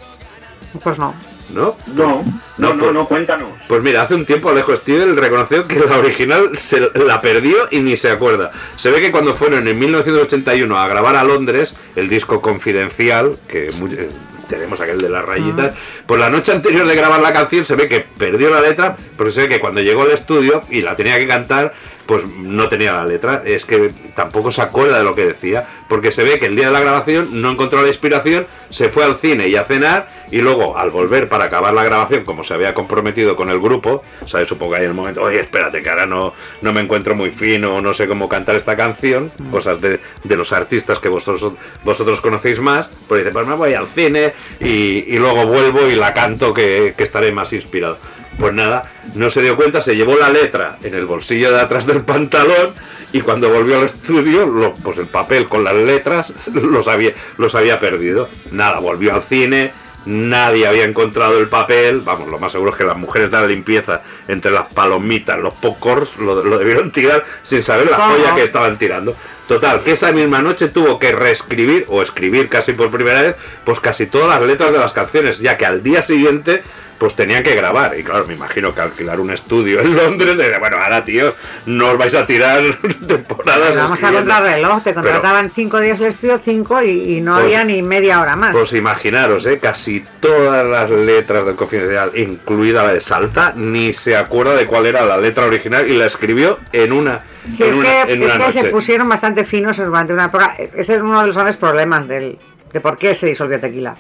Pues 0.83 0.99
no. 0.99 1.15
¿No? 1.49 1.75
No, 1.87 2.23
no, 2.57 2.73
no, 2.73 2.77
pues- 2.79 2.93
no, 2.93 3.05
cuéntanos. 3.07 3.49
Pues 3.67 3.83
mira, 3.83 4.01
hace 4.01 4.15
un 4.15 4.25
tiempo 4.25 4.49
Alejo 4.49 4.75
Stivel 4.75 5.15
reconoció 5.15 5.67
que 5.67 5.79
la 5.79 5.97
original 5.97 6.57
se 6.57 6.79
la 6.95 7.21
perdió 7.21 7.67
y 7.71 7.79
ni 7.79 7.95
se 7.97 8.09
acuerda. 8.09 8.51
Se 8.75 8.89
ve 8.91 9.01
que 9.01 9.11
cuando 9.11 9.33
fueron 9.35 9.67
en 9.67 9.77
1981 9.77 10.77
a 10.79 10.87
grabar 10.87 11.15
a 11.15 11.23
Londres 11.23 11.75
el 11.95 12.09
disco 12.09 12.41
Confidencial, 12.41 13.35
que 13.47 13.71
mu- 13.71 13.87
eh, 13.87 14.09
tenemos 14.49 14.79
aquel 14.81 14.99
de 14.99 15.09
las 15.09 15.23
rayitas, 15.25 15.73
pues 16.05 16.19
la 16.19 16.29
noche 16.29 16.51
anterior 16.51 16.85
de 16.87 16.95
grabar 16.95 17.21
la 17.21 17.33
canción 17.33 17.65
se 17.65 17.75
ve 17.75 17.87
que 17.87 18.01
perdió 18.01 18.49
la 18.49 18.61
letra, 18.61 18.95
porque 19.17 19.31
se 19.31 19.41
ve 19.41 19.49
que 19.49 19.59
cuando 19.59 19.81
llegó 19.81 20.03
al 20.03 20.11
estudio 20.11 20.61
y 20.69 20.81
la 20.81 20.95
tenía 20.95 21.17
que 21.17 21.27
cantar, 21.27 21.73
pues 22.05 22.25
no 22.25 22.69
tenía 22.69 22.93
la 22.93 23.05
letra. 23.05 23.41
Es 23.45 23.65
que 23.65 23.91
tampoco 24.15 24.51
se 24.51 24.61
acuerda 24.61 24.97
de 24.97 25.03
lo 25.03 25.15
que 25.15 25.25
decía, 25.25 25.67
porque 25.87 26.11
se 26.11 26.23
ve 26.23 26.39
que 26.39 26.47
el 26.47 26.55
día 26.55 26.67
de 26.67 26.73
la 26.73 26.79
grabación 26.79 27.41
no 27.41 27.51
encontró 27.51 27.81
la 27.81 27.87
inspiración, 27.87 28.45
se 28.69 28.89
fue 28.89 29.03
al 29.03 29.15
cine 29.15 29.47
y 29.47 29.55
a 29.55 29.63
cenar, 29.63 30.23
y 30.31 30.41
luego 30.41 30.77
al 30.79 30.89
volver 30.89 31.29
para 31.29 31.45
acabar 31.45 31.73
la 31.73 31.83
grabación, 31.83 32.23
como 32.23 32.43
se 32.43 32.55
había 32.55 32.73
comprometido 32.73 33.35
con 33.35 33.49
el 33.51 33.59
grupo, 33.59 34.03
¿sabes? 34.25 34.47
Supongo 34.47 34.73
que 34.73 34.79
hay 34.79 34.85
el 34.85 34.93
momento, 34.93 35.21
oye, 35.21 35.39
espérate, 35.39 35.81
que 35.81 35.89
ahora 35.89 36.07
no, 36.07 36.33
no 36.61 36.73
me 36.73 36.81
encuentro 36.81 37.13
muy 37.13 37.29
fino, 37.29 37.81
no 37.81 37.93
sé 37.93 38.07
cómo 38.07 38.27
cantar 38.27 38.55
esta 38.55 38.75
canción, 38.75 39.31
cosas 39.51 39.79
de, 39.79 39.99
de 40.23 40.35
los 40.35 40.51
artistas 40.51 40.99
que 40.99 41.07
vosotros, 41.09 41.53
vosotros 41.83 42.19
conocéis 42.19 42.59
más, 42.59 42.89
pues 43.07 43.23
dice, 43.23 43.31
pues 43.31 43.45
me 43.45 43.53
voy 43.53 43.75
al 43.75 43.85
cine 43.85 44.33
y, 44.59 45.05
y 45.13 45.17
luego 45.19 45.45
vuelvo 45.45 45.87
y 45.87 45.95
la 45.95 46.13
canto 46.13 46.51
que, 46.51 46.95
que 46.97 47.03
estaré 47.03 47.31
más 47.31 47.53
inspirado. 47.53 47.99
Pues 48.39 48.53
nada, 48.53 48.83
no 49.15 49.29
se 49.29 49.41
dio 49.41 49.55
cuenta, 49.55 49.81
se 49.81 49.95
llevó 49.95 50.15
la 50.17 50.29
letra 50.29 50.77
en 50.83 50.93
el 50.95 51.05
bolsillo 51.05 51.51
de 51.51 51.61
atrás 51.61 51.85
del 51.85 52.01
pantalón 52.03 52.71
y 53.11 53.21
cuando 53.21 53.49
volvió 53.49 53.77
al 53.77 53.83
estudio, 53.83 54.45
lo- 54.45 54.73
pues 54.73 54.97
el 54.97 55.07
papel 55.07 55.47
con 55.47 55.63
las 55.63 55.75
letras 55.75 56.33
los 56.53 56.87
había, 56.87 57.13
los 57.37 57.53
había 57.55 57.79
perdido. 57.79 58.27
Nada, 58.51 58.79
volvió 58.79 59.13
al 59.13 59.21
cine, 59.21 59.71
nadie 60.05 60.67
había 60.67 60.83
encontrado 60.83 61.37
el 61.37 61.47
papel. 61.47 62.01
Vamos, 62.01 62.27
lo 62.29 62.39
más 62.39 62.51
seguro 62.51 62.71
es 62.71 62.77
que 62.77 62.83
las 62.83 62.97
mujeres 62.97 63.29
de 63.31 63.37
la 63.39 63.45
limpieza, 63.47 64.01
entre 64.27 64.51
las 64.51 64.65
palomitas, 64.73 65.37
los 65.39 65.53
popcorns, 65.53 66.17
lo, 66.17 66.43
lo 66.43 66.57
debieron 66.57 66.91
tirar 66.91 67.23
sin 67.43 67.63
saber 67.63 67.89
la 67.89 67.97
¿Cómo? 67.97 68.15
joya 68.15 68.35
que 68.35 68.43
estaban 68.43 68.77
tirando. 68.79 69.15
Total, 69.47 69.81
que 69.81 69.91
esa 69.91 70.11
misma 70.11 70.41
noche 70.41 70.69
tuvo 70.69 70.97
que 70.97 71.11
reescribir 71.11 71.85
o 71.89 72.01
escribir 72.01 72.49
casi 72.49 72.73
por 72.73 72.89
primera 72.89 73.21
vez, 73.21 73.35
pues 73.65 73.79
casi 73.79 74.07
todas 74.07 74.27
las 74.39 74.41
letras 74.47 74.71
de 74.71 74.79
las 74.79 74.93
canciones, 74.93 75.39
ya 75.39 75.57
que 75.57 75.65
al 75.65 75.83
día 75.83 76.01
siguiente 76.01 76.63
pues 77.03 77.15
tenían 77.17 77.43
que 77.43 77.53
grabar. 77.53 77.99
Y 77.99 78.03
claro, 78.03 78.25
me 78.25 78.33
imagino 78.33 78.73
que 78.73 78.79
alquilar 78.79 79.19
un 79.19 79.29
estudio 79.29 79.81
en 79.81 79.93
Londres, 79.93 80.37
de, 80.37 80.57
bueno, 80.57 80.77
ahora 80.77 81.03
tío, 81.03 81.35
no 81.65 81.89
os 81.89 81.97
vais 81.97 82.15
a 82.15 82.25
tirar 82.25 82.63
temporadas. 83.07 83.75
Vamos 83.75 84.01
a 84.01 84.07
escribiendo". 84.07 84.31
contrarreloj, 84.33 84.77
te 84.83 84.93
Pero- 84.93 85.01
contrataban 85.01 85.51
cinco 85.53 85.81
días 85.81 85.99
el 85.99 86.05
estudio, 86.05 86.39
cinco 86.41 86.81
y, 86.81 87.17
y 87.17 87.19
no 87.19 87.33
Pues- 87.33 87.43
había 87.43 87.65
ni 87.65 87.81
media 87.81 88.21
hora 88.21 88.37
más. 88.37 88.55
Pues 88.55 88.71
imaginaros, 88.71 89.45
¿eh? 89.47 89.59
casi 89.59 90.01
todas 90.21 90.65
las 90.65 90.89
letras 90.91 91.45
del 91.45 91.55
Confidencial, 91.57 92.11
incluida 92.15 92.83
la 92.83 92.93
de 92.93 93.01
Salta, 93.01 93.51
ni 93.53 93.91
se 93.91 94.15
acuerda 94.15 94.55
de 94.55 94.65
cuál 94.65 94.85
era 94.85 95.05
la 95.05 95.17
letra 95.17 95.45
original 95.45 95.85
y 95.91 95.97
la 95.97 96.05
escribió 96.05 96.57
en 96.71 96.93
una, 96.93 97.19
Sí, 97.57 97.63
es 97.63 97.75
una, 97.75 98.05
que, 98.05 98.13
es 98.13 98.33
que 98.33 98.51
se 98.53 98.63
pusieron 98.69 99.09
bastante 99.09 99.43
finos 99.43 99.75
durante 99.75 100.13
una 100.13 100.27
época. 100.27 100.55
Ese 100.57 100.95
es 100.95 101.01
uno 101.01 101.19
de 101.19 101.27
los 101.27 101.35
grandes 101.35 101.57
problemas 101.57 102.07
del, 102.07 102.39
de 102.71 102.79
por 102.79 102.97
qué 102.97 103.13
se 103.13 103.25
disolvió 103.27 103.59
Tequila. 103.59 103.97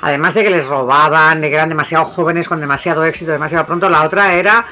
Además 0.00 0.34
de 0.34 0.42
que 0.42 0.50
les 0.50 0.66
robaban, 0.66 1.40
de 1.40 1.48
que 1.48 1.54
eran 1.54 1.68
demasiado 1.68 2.04
jóvenes 2.04 2.48
con 2.48 2.60
demasiado 2.60 3.04
éxito, 3.04 3.32
demasiado 3.32 3.66
pronto, 3.66 3.88
la 3.88 4.04
otra 4.04 4.34
era 4.34 4.64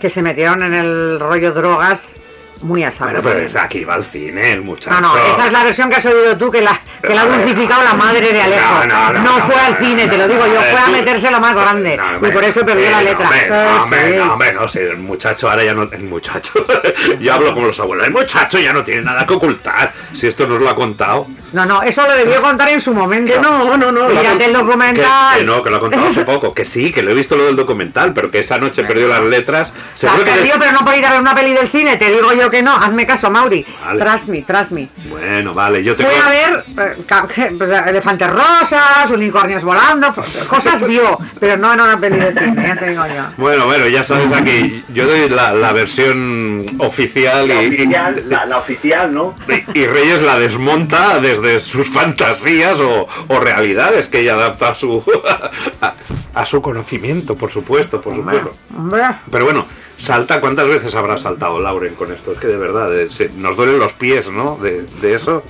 que 0.00 0.10
se 0.10 0.22
metieron 0.22 0.62
en 0.62 0.74
el 0.74 1.20
rollo 1.20 1.52
drogas 1.52 2.16
muy 2.62 2.82
a 2.82 2.90
saco. 2.90 3.10
Bueno, 3.10 3.22
pero 3.22 3.40
es 3.40 3.56
aquí 3.56 3.84
va 3.84 3.94
al 3.94 4.04
cine 4.04 4.52
el 4.52 4.62
muchacho. 4.62 5.00
No, 5.00 5.14
no, 5.14 5.16
esa 5.32 5.46
es 5.46 5.52
la 5.52 5.64
versión 5.64 5.90
que 5.90 5.96
has 5.96 6.06
oído 6.06 6.36
tú, 6.36 6.50
que 6.50 6.60
la, 6.60 6.78
que 7.02 7.14
la 7.14 7.22
ha 7.22 7.26
dulcificado 7.26 7.82
la 7.82 7.94
madre 7.94 8.32
de 8.32 8.40
Alejo. 8.40 8.86
No, 8.86 8.86
no, 8.86 9.12
no, 9.12 9.22
no, 9.22 9.46
fue 9.46 9.54
al 9.54 9.76
cine, 9.76 10.08
te 10.08 10.16
lo 10.16 10.26
digo 10.28 10.46
yo, 10.46 10.60
fue 10.60 10.80
a 10.80 10.88
meterse 10.88 11.30
lo 11.30 11.40
más 11.40 11.56
grande. 11.56 11.98
Y 12.22 12.30
por 12.30 12.44
eso 12.44 12.64
perdió 12.64 12.90
la 12.90 13.02
letra. 13.02 13.28
hombre, 13.28 13.48
no, 13.48 13.82
hombre, 13.82 14.10
sí. 14.10 14.18
no, 14.18 14.32
hombre, 14.32 14.52
no 14.52 14.68
sé, 14.68 14.82
el 14.84 14.98
muchacho 14.98 15.50
ahora 15.50 15.64
ya 15.64 15.74
no. 15.74 15.84
El 15.84 16.04
muchacho. 16.04 16.52
yo 17.20 17.34
hablo 17.34 17.52
como 17.54 17.66
los 17.66 17.78
abuelos. 17.78 18.06
El 18.06 18.12
muchacho 18.12 18.58
ya 18.58 18.72
no 18.72 18.82
tiene 18.82 19.02
nada 19.02 19.26
que 19.26 19.34
ocultar. 19.34 19.92
Si 20.12 20.26
esto 20.26 20.46
nos 20.46 20.60
lo 20.60 20.68
ha 20.68 20.74
contado. 20.74 21.26
No, 21.52 21.66
no, 21.66 21.82
eso 21.82 22.06
lo 22.06 22.16
debió 22.16 22.40
contar 22.40 22.70
en 22.70 22.80
su 22.80 22.92
momento. 22.92 23.40
No, 23.40 23.76
no, 23.76 23.92
no. 23.92 24.08
Mírate 24.08 24.46
el 24.46 24.52
documental. 24.52 25.38
Que, 25.38 25.44
no, 25.44 25.62
que 25.62 25.70
lo 25.70 25.76
ha 25.76 25.80
contado 25.80 26.08
hace 26.08 26.24
poco. 26.24 26.54
Que 26.54 26.64
sí, 26.64 26.90
que 26.90 27.02
lo 27.02 27.10
he 27.10 27.14
visto 27.14 27.36
lo 27.36 27.44
del 27.44 27.56
documental, 27.56 28.12
pero 28.14 28.30
que 28.30 28.40
esa 28.40 28.58
noche 28.58 28.84
perdió 28.84 29.08
las 29.08 29.22
letras. 29.22 29.70
Las 30.02 30.20
perdió, 30.20 30.54
pero 30.58 30.72
no 30.72 30.84
por 30.84 30.94
ir 30.94 31.04
a 31.06 31.10
ver 31.10 31.20
una 31.20 31.34
peli 31.34 31.52
del 31.52 31.68
cine. 31.68 31.96
Te 31.96 32.10
digo 32.10 32.32
yo 32.32 32.43
que 32.50 32.62
no. 32.62 32.74
Hazme 32.76 33.06
caso, 33.06 33.30
Mauri. 33.30 33.64
Vale. 33.84 34.00
Trust 34.04 34.28
me, 34.28 34.42
trust 34.42 34.72
me. 34.72 34.88
Bueno, 35.08 35.54
vale, 35.54 35.82
yo 35.84 35.94
tengo. 35.96 36.10
Fue 36.10 36.20
a 36.20 36.28
ver 36.28 36.64
eh, 36.96 37.54
pues, 37.58 37.70
elefantes 37.70 38.30
rosas, 38.30 39.10
unicornios 39.10 39.62
volando, 39.64 40.12
pues, 40.14 40.28
cosas 40.48 40.86
vio, 40.86 41.18
pero 41.40 41.56
no 41.56 41.72
en 41.74 41.80
una 41.80 41.98
peli 41.98 42.16
de 42.18 42.32
cine, 42.32 42.64
ya 42.66 42.76
te 42.76 42.90
digo 42.90 43.04
yo. 43.06 43.22
Bueno, 43.36 43.66
bueno, 43.66 43.86
ya 43.88 44.02
sabes 44.04 44.30
aquí, 44.32 44.84
yo 44.92 45.06
doy 45.06 45.28
la, 45.28 45.52
la 45.54 45.72
versión 45.72 46.64
oficial, 46.78 47.48
La 47.48 47.62
y, 47.62 47.68
oficial, 47.68 48.22
y- 48.24 48.28
la, 48.28 48.44
la 48.46 48.58
oficial, 48.58 49.12
¿no? 49.14 49.34
y- 49.74 49.80
y 49.80 49.86
Reyes 49.86 50.22
la 50.22 50.38
desmonta 50.38 51.20
desde 51.20 51.60
sus 51.60 51.88
fantasías 51.88 52.80
o, 52.80 53.08
o 53.28 53.40
realidades 53.40 54.06
que 54.06 54.20
ella 54.20 54.34
adapta 54.34 54.68
a 54.68 54.74
su 54.74 55.02
a, 55.80 55.94
a 56.34 56.44
su 56.46 56.60
conocimiento, 56.62 57.36
por 57.36 57.50
supuesto, 57.50 58.00
por 58.00 58.14
supuesto. 58.16 58.52
Hombre, 58.76 59.02
Pero 59.30 59.44
bueno, 59.44 59.66
salta, 59.96 60.40
¿cuántas 60.40 60.68
veces 60.68 60.94
habrá 60.94 61.16
saltado 61.18 61.60
Lauren 61.60 61.94
con 61.94 62.12
esto? 62.12 62.32
Es 62.32 62.38
que 62.38 62.46
de 62.48 62.56
verdad, 62.56 62.96
eh, 62.96 63.08
se- 63.10 63.30
nos 63.36 63.56
duelen 63.56 63.78
los 63.78 63.92
pies, 63.94 64.30
¿no? 64.30 64.56
De, 64.56 64.82
de 65.00 65.14
eso. 65.14 65.42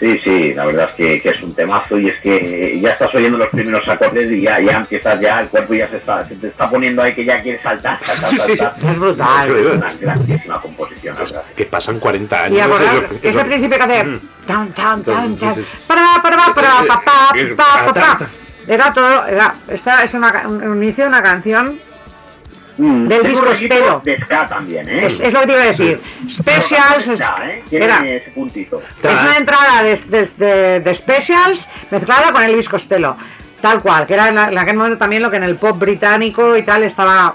Sí, 0.00 0.16
sí, 0.22 0.54
la 0.54 0.64
verdad 0.64 0.90
es 0.90 0.94
que, 0.94 1.20
que 1.20 1.30
es 1.30 1.42
un 1.42 1.52
temazo 1.56 1.98
y 1.98 2.08
es 2.08 2.20
que 2.22 2.78
ya 2.80 2.90
estás 2.90 3.12
oyendo 3.16 3.36
los 3.36 3.48
primeros 3.48 3.88
acordes 3.88 4.30
y 4.30 4.42
ya, 4.42 4.60
ya 4.60 4.76
empiezas 4.76 5.20
ya, 5.20 5.40
el 5.40 5.48
cuerpo 5.48 5.74
ya 5.74 5.88
se 5.88 5.96
está, 5.96 6.24
se 6.24 6.36
te 6.36 6.46
está 6.46 6.70
poniendo 6.70 7.02
ahí 7.02 7.12
que 7.16 7.24
ya 7.24 7.40
quieres 7.40 7.60
saltar, 7.62 7.98
saltar, 8.06 8.30
saltar. 8.56 8.74
es 8.92 8.98
brutal. 9.00 9.56
Es 9.56 9.72
una 9.74 9.90
grandísima 10.00 10.60
composición. 10.60 11.16
Que 11.56 11.64
pasan 11.64 11.98
40 11.98 12.44
años. 12.44 12.58
Y 12.58 12.60
acordar, 12.60 12.94
eso- 12.94 13.08
ese 13.22 13.44
principio 13.44 13.76
que 13.78 13.82
hace 13.84 14.04
Mm. 14.04 14.20
tan 14.46 14.68
tan 14.72 15.02
tan 15.02 15.36
tan 15.36 15.54
para 15.88 16.02
para 16.22 16.36
para 16.36 16.54
para 16.54 16.84
pa, 16.86 17.00
pa, 17.04 17.30
Sí, 17.34 17.44
pa, 17.56 17.64
pa, 17.86 17.92
ta, 17.92 18.18
pa. 18.18 18.26
era 18.68 18.92
todo 18.92 19.26
era 19.26 19.56
esta 19.66 20.04
es 20.04 20.14
una 20.14 20.44
un 20.46 20.62
un 20.62 20.80
inicio 20.82 21.04
de 21.04 21.08
una 21.08 21.22
canción 21.24 21.80
Mm, 22.78 23.08
Del 23.08 23.22
disco 23.24 23.50
Estero. 23.50 24.00
De 24.04 24.16
ska 24.22 24.48
también, 24.48 24.88
¿eh? 24.88 25.06
es, 25.06 25.18
es 25.20 25.32
lo 25.32 25.40
que 25.40 25.46
te 25.46 25.52
iba 25.52 25.62
a 25.62 25.66
decir 25.66 26.00
specials 26.30 27.08
es- 27.08 27.18
Ska, 27.20 27.50
¿eh? 27.50 27.64
Tiene 27.68 27.84
era 27.84 27.96
ese 28.06 28.30
puntito. 28.30 28.80
es 29.02 29.20
una 29.20 29.36
entrada 29.36 29.82
de, 29.82 29.96
de- 29.96 30.26
de- 30.46 30.80
de 30.80 30.94
specials 30.94 31.68
mezclada 31.90 32.32
con 32.32 32.42
Elvis 32.44 32.68
Costello 32.68 33.16
tal 33.60 33.80
cual 33.82 34.06
que 34.06 34.14
era 34.14 34.28
en, 34.28 34.36
la- 34.36 34.48
en 34.48 34.58
aquel 34.58 34.76
momento 34.76 34.98
también 34.98 35.22
lo 35.22 35.30
que 35.30 35.38
en 35.38 35.42
el 35.42 35.56
pop 35.56 35.76
británico 35.78 36.56
y 36.56 36.62
tal 36.62 36.84
estaba 36.84 37.34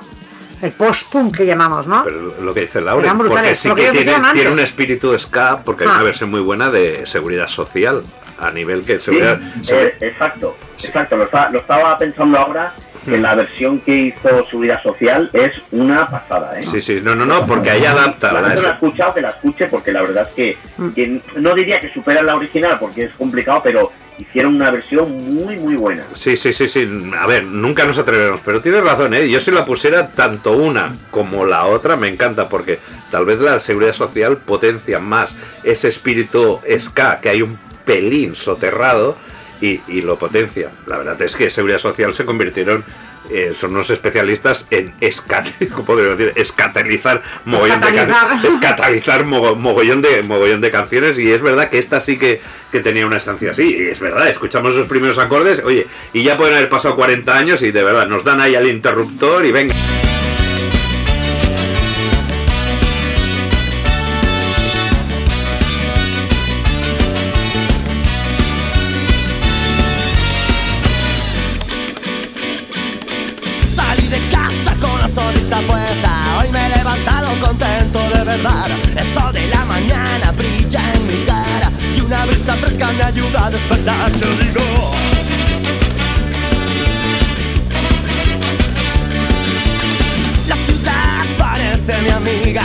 el 0.62 0.72
post-punk 0.72 1.36
que 1.36 1.46
llamamos 1.46 1.88
¿no? 1.88 2.06
Pero 2.06 2.36
lo 2.42 2.54
que 2.54 2.62
dice 2.62 2.80
Laura, 2.80 3.14
porque 3.14 3.54
sí 3.54 3.70
que 3.74 3.92
que 3.92 4.04
tiene, 4.06 4.50
un 4.50 4.60
espíritu 4.60 5.18
ska, 5.20 5.62
porque 5.62 5.84
hay 5.84 5.90
Ah. 5.90 5.96
una 5.96 6.04
versión 6.04 6.32
muy 6.32 6.40
buena 6.40 6.70
de 6.70 7.06
seguridad 7.06 7.50
social, 7.50 8.02
a 8.40 8.50
nivel 8.52 8.86
que 8.86 8.98
Sí, 8.98 9.06
seguridad... 9.06 9.40
seguri- 9.62 9.94
eh, 10.00 10.08
exacto, 10.08 10.58
exacto. 10.82 11.18
Lo, 11.18 11.24
está- 11.26 11.50
lo 11.50 11.60
estaba 11.60 11.98
pensando 11.98 12.38
ahora 12.38 12.74
que 13.06 13.18
la 13.18 13.36
versión 13.36 13.80
que 13.80 13.96
hizo 13.96 14.46
Seguridad 14.50 14.82
Social 14.82 15.30
es 15.34 15.54
una 15.72 16.10
pasada, 16.10 16.60
¿eh? 16.60 16.64
Sí, 16.64 16.82
sí, 16.82 17.00
no, 17.04 17.16
no, 17.16 17.26
no, 17.26 17.46
porque 17.46 17.70
ahí 17.72 17.86
adapta 17.86 18.32
La 18.32 18.42
la- 18.42 18.48
gente 18.50 18.62
no 18.62 18.68
la 18.68 18.72
ha 18.72 18.74
escuchado, 18.76 19.14
que 19.14 19.22
la 19.22 19.30
escuche, 19.32 19.68
porque 19.68 19.92
la 19.92 20.02
verdad 20.02 20.28
es 20.30 20.34
que, 20.36 20.58
que 20.96 21.22
no 21.38 21.54
diría 21.56 21.80
que 21.80 21.90
supera 21.92 22.22
la 22.22 22.36
original, 22.36 22.78
porque 22.80 23.04
es 23.04 23.12
complicado, 23.14 23.62
pero 23.64 23.92
hicieron 24.20 24.56
una 24.56 24.70
versión 24.70 25.12
muy, 25.34 25.56
muy 25.58 25.76
buena. 25.76 26.04
Sí, 26.14 26.38
sí, 26.38 26.54
sí, 26.54 26.68
sí. 26.68 26.88
A 27.20 27.26
ver, 27.26 27.44
nunca 27.44 27.84
nos 27.86 27.98
atrevemos, 27.98 28.42
pero 28.46 28.62
tienes 28.62 28.84
razón, 28.84 29.14
¿eh? 29.16 29.28
Yo 29.30 29.40
si 29.40 29.50
la 29.52 29.66
pusiera 29.66 30.12
tanto 30.12 30.52
una 30.54 30.96
como 31.12 31.46
la 31.46 31.66
otra, 31.66 31.96
me 31.98 32.08
encanta, 32.08 32.48
porque 32.48 32.80
tal 33.12 33.26
vez 33.26 33.40
la 33.40 33.60
seguridad 33.60 33.94
social 33.94 34.38
potencia 34.38 35.00
más 35.00 35.36
ese 35.64 35.88
espíritu 35.88 36.60
ska, 36.80 37.20
que 37.22 37.30
hay 37.30 37.42
un 37.42 37.58
pelín 37.86 38.36
soterrado, 38.36 39.18
y, 39.64 39.82
y 39.88 40.02
lo 40.02 40.18
potencia. 40.20 40.70
La 40.88 40.98
verdad 40.98 41.22
es 41.22 41.36
que 41.36 41.50
seguridad 41.50 41.80
social 41.80 42.14
se 42.14 42.26
convirtieron, 42.26 42.84
eh, 43.30 43.52
son 43.54 43.72
unos 43.72 43.90
especialistas 43.90 44.68
en 44.72 44.94
escat, 45.00 45.48
¿cómo 45.74 45.96
decir? 45.96 46.34
escatalizar 46.36 47.24
mogollón 47.46 47.80
de 47.80 47.88
can- 47.94 48.10
Escatalizar. 48.10 48.46
escatalizar 48.52 49.26
mogo- 49.26 49.56
mogollón 49.56 50.02
de 50.02 50.22
mogollón 50.24 50.60
de 50.60 50.70
canciones 50.72 51.18
y 51.18 51.32
es 51.32 51.42
verdad 51.42 51.70
que 51.70 51.78
esta 51.80 52.02
sí 52.02 52.18
que, 52.20 52.42
que 52.72 52.82
tenía 52.82 53.06
una 53.08 53.18
estancia 53.18 53.52
así 53.52 53.76
y 53.78 53.84
es 53.88 54.00
verdad 54.02 54.28
escuchamos 54.28 54.74
esos 54.74 54.88
primeros 54.88 55.18
acordes 55.20 55.62
oye 55.64 55.88
y 56.12 56.24
ya 56.24 56.38
pueden 56.38 56.56
haber 56.56 56.68
pasado 56.70 56.96
40 56.98 57.34
años 57.38 57.62
y 57.62 57.72
de 57.72 57.84
verdad 57.84 58.08
nos 58.08 58.24
dan 58.26 58.42
ahí 58.42 58.56
al 58.56 58.68
interruptor 58.68 59.46
y 59.46 59.52
venga 59.54 59.74
Yo 83.86 83.90
digo. 83.90 84.62
La 90.48 90.56
ciudad 90.56 91.26
parece 91.38 92.02
mi 92.02 92.10
amiga. 92.10 92.64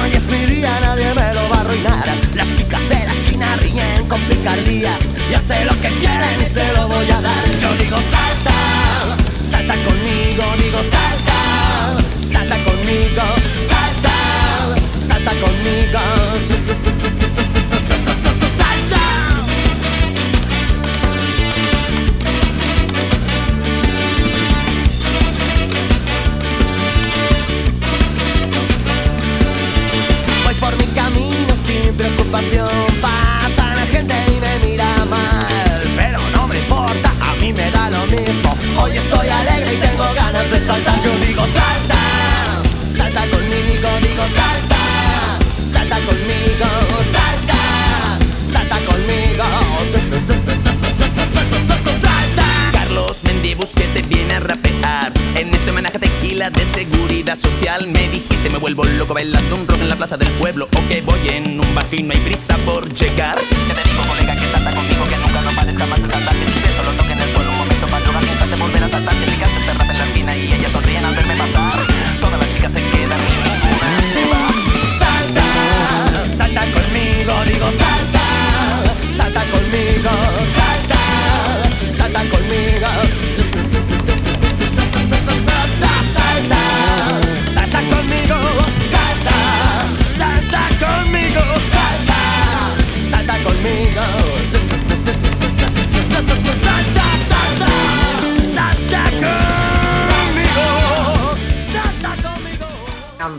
Hoy 0.00 0.10
es 0.14 0.24
mi 0.24 0.54
día, 0.54 0.80
nadie 0.80 1.12
me 1.14 1.34
lo 1.34 1.50
va 1.50 1.56
a 1.56 1.60
arruinar. 1.60 2.08
Las 2.34 2.56
chicas 2.56 2.80
de 2.88 2.94
la 2.94 3.12
esquina 3.12 3.56
ríen 3.56 4.08
con 4.08 4.18
picardía. 4.22 4.96
Ya 5.30 5.38
sé 5.38 5.66
lo 5.66 5.78
que 5.82 5.88
quieren 6.00 6.40
y 6.40 6.46
se 6.46 6.72
lo 6.72 6.88
voy 6.88 7.10
a 7.10 7.20
dar. 7.20 7.44
Yo 7.60 7.74
digo 7.74 7.98
salta, 7.98 8.54
salta 9.50 9.74
conmigo, 9.74 10.44
digo 10.56 10.78
salta, 10.78 12.32
salta 12.32 12.56
conmigo, 12.64 13.22
salta, 13.68 14.14
salta 15.06 15.30
conmigo. 15.32 15.98
Hoy 38.88 38.96
estoy 38.96 39.28
alegre 39.28 39.74
y 39.74 39.76
tengo 39.76 40.04
ganas 40.14 40.50
de 40.50 40.60
saltar. 40.60 41.02
Yo 41.04 41.10
digo 41.18 41.42
salta, 41.42 42.62
salta 42.96 43.20
conmigo, 43.26 43.88
digo 44.00 44.24
salta, 44.34 44.80
salta 45.70 45.96
conmigo, 46.06 46.66
salta, 47.12 47.58
salta 48.50 48.78
conmigo. 48.86 49.44
Salta. 52.02 52.72
Carlos 52.72 53.24
Mendibus 53.24 53.68
que 53.74 53.84
te 53.88 54.00
viene 54.02 54.34
a 54.34 54.40
rapear. 54.40 55.12
En 55.34 55.54
este 55.54 55.70
homenaje 55.70 55.98
tequila 55.98 56.48
de 56.48 56.64
seguridad 56.64 57.36
social 57.36 57.86
me 57.88 58.08
dijiste 58.08 58.48
me 58.48 58.58
vuelvo 58.58 58.84
loco 58.84 59.12
bailando 59.12 59.54
un 59.54 59.68
rock 59.68 59.80
en 59.82 59.90
la 59.90 59.96
plaza 59.96 60.16
del 60.16 60.30
pueblo 60.32 60.66
o 60.74 60.88
que 60.88 61.02
voy 61.02 61.28
en 61.28 61.60
un 61.60 61.74
barco 61.74 61.94
y 61.94 62.02
no 62.02 62.14
hay 62.14 62.20
prisa 62.20 62.56
por 62.64 62.90
llegar. 62.94 63.38
Ya 63.68 63.74
te 63.74 63.88
digo 63.88 64.02
colega 64.08 64.34
que 64.34 64.48
salta 64.48 64.70
conmigo 64.74 65.04
que 65.08 65.16
nunca 65.18 65.42
no 65.42 65.50
parezca 65.54 65.84
más 65.84 66.00
de 66.00 66.08
saltar 66.08 66.34
que 66.34 66.72
solo 66.74 66.92
toque 66.92 67.12
en 67.12 67.20
el 67.20 67.30
suelo 67.30 67.50
un 67.50 67.58
momento 67.58 67.86
para 67.86 68.04
lograr 68.06 68.27
Fiesta 68.98 69.10
te 69.10 69.14
volverás 69.14 69.14
a 69.14 69.14
saltar 69.14 69.16
Que 69.20 69.30
si 69.30 69.36
cantes 69.36 69.66
te 69.66 69.72
rap 69.74 69.90
en 69.90 69.98
la 69.98 70.04
esquina 70.06 70.36
y 70.36 70.52
ellas 70.52 70.72
sonríen 70.72 71.04
al 71.04 71.14
verme 71.14 71.36
pasar. 71.36 71.86
Todas 72.20 72.38
las 72.40 72.48
chicas 72.52 72.72
se 72.72 72.82
quedan 72.82 73.20
y 73.20 73.36
ninguna 73.46 74.02
se 74.02 74.24
va. 74.26 74.48
Salta, 74.98 75.46
salta 76.36 76.62
conmigo, 76.62 77.32
digo 77.46 77.68
salta 77.78 78.24
Salta 79.16 79.42
conmigo, 79.52 80.10
salta, 80.58 81.02
salta 81.96 82.20
conmigo. 82.30 82.88
Salta, 86.18 86.62
salta, 87.52 87.80
conmigo, 87.90 88.38
salta, 88.94 89.36
salta 90.18 90.62
conmigo, 90.82 91.42
salta, 91.74 92.20
salta 93.10 93.34
conmigo. 93.44 94.04
Salta, 95.50 95.72
salta, 96.22 96.67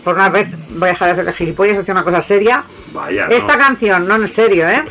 Por 0.04 0.16
una 0.16 0.30
vez 0.30 0.48
voy 0.70 0.90
a 0.90 0.92
dejar 0.92 1.16
de 1.16 1.22
hacer 1.22 1.34
gilipollas 1.34 1.78
hacer 1.78 1.94
una 1.94 2.04
cosa 2.04 2.22
seria. 2.22 2.64
Vaya, 2.94 3.28
no. 3.28 3.36
Esta 3.36 3.58
canción, 3.58 4.08
no 4.08 4.16
en 4.16 4.28
serio, 4.28 4.68
¿eh? 4.68 4.84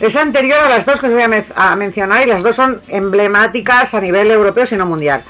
Es 0.00 0.16
anterior 0.16 0.58
a 0.58 0.68
las 0.68 0.86
dos 0.86 1.00
que 1.00 1.06
os 1.06 1.12
voy 1.12 1.22
a, 1.22 1.76
mencionar 1.76 2.26
y 2.26 2.30
las 2.30 2.42
dos 2.42 2.56
son 2.56 2.80
emblemáticas 2.88 3.94
a 3.94 4.00
nivel 4.00 4.30
europeo, 4.30 4.66
si 4.66 4.76
no 4.76 4.86
mundial. 4.86 5.22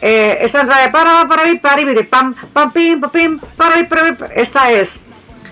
Eh, 0.00 0.38
esta 0.40 0.60
entrada 0.60 0.82
de 0.82 0.90
para, 0.90 1.26
para, 1.26 1.42
para, 1.60 2.04
pam, 2.08 2.34
pam, 2.52 2.72
pim, 2.72 3.00
pam, 3.00 3.10
pim, 3.10 3.40
para, 3.56 3.88
para, 3.88 4.14
para. 4.14 4.34
Esta 4.34 4.70
es, 4.70 5.00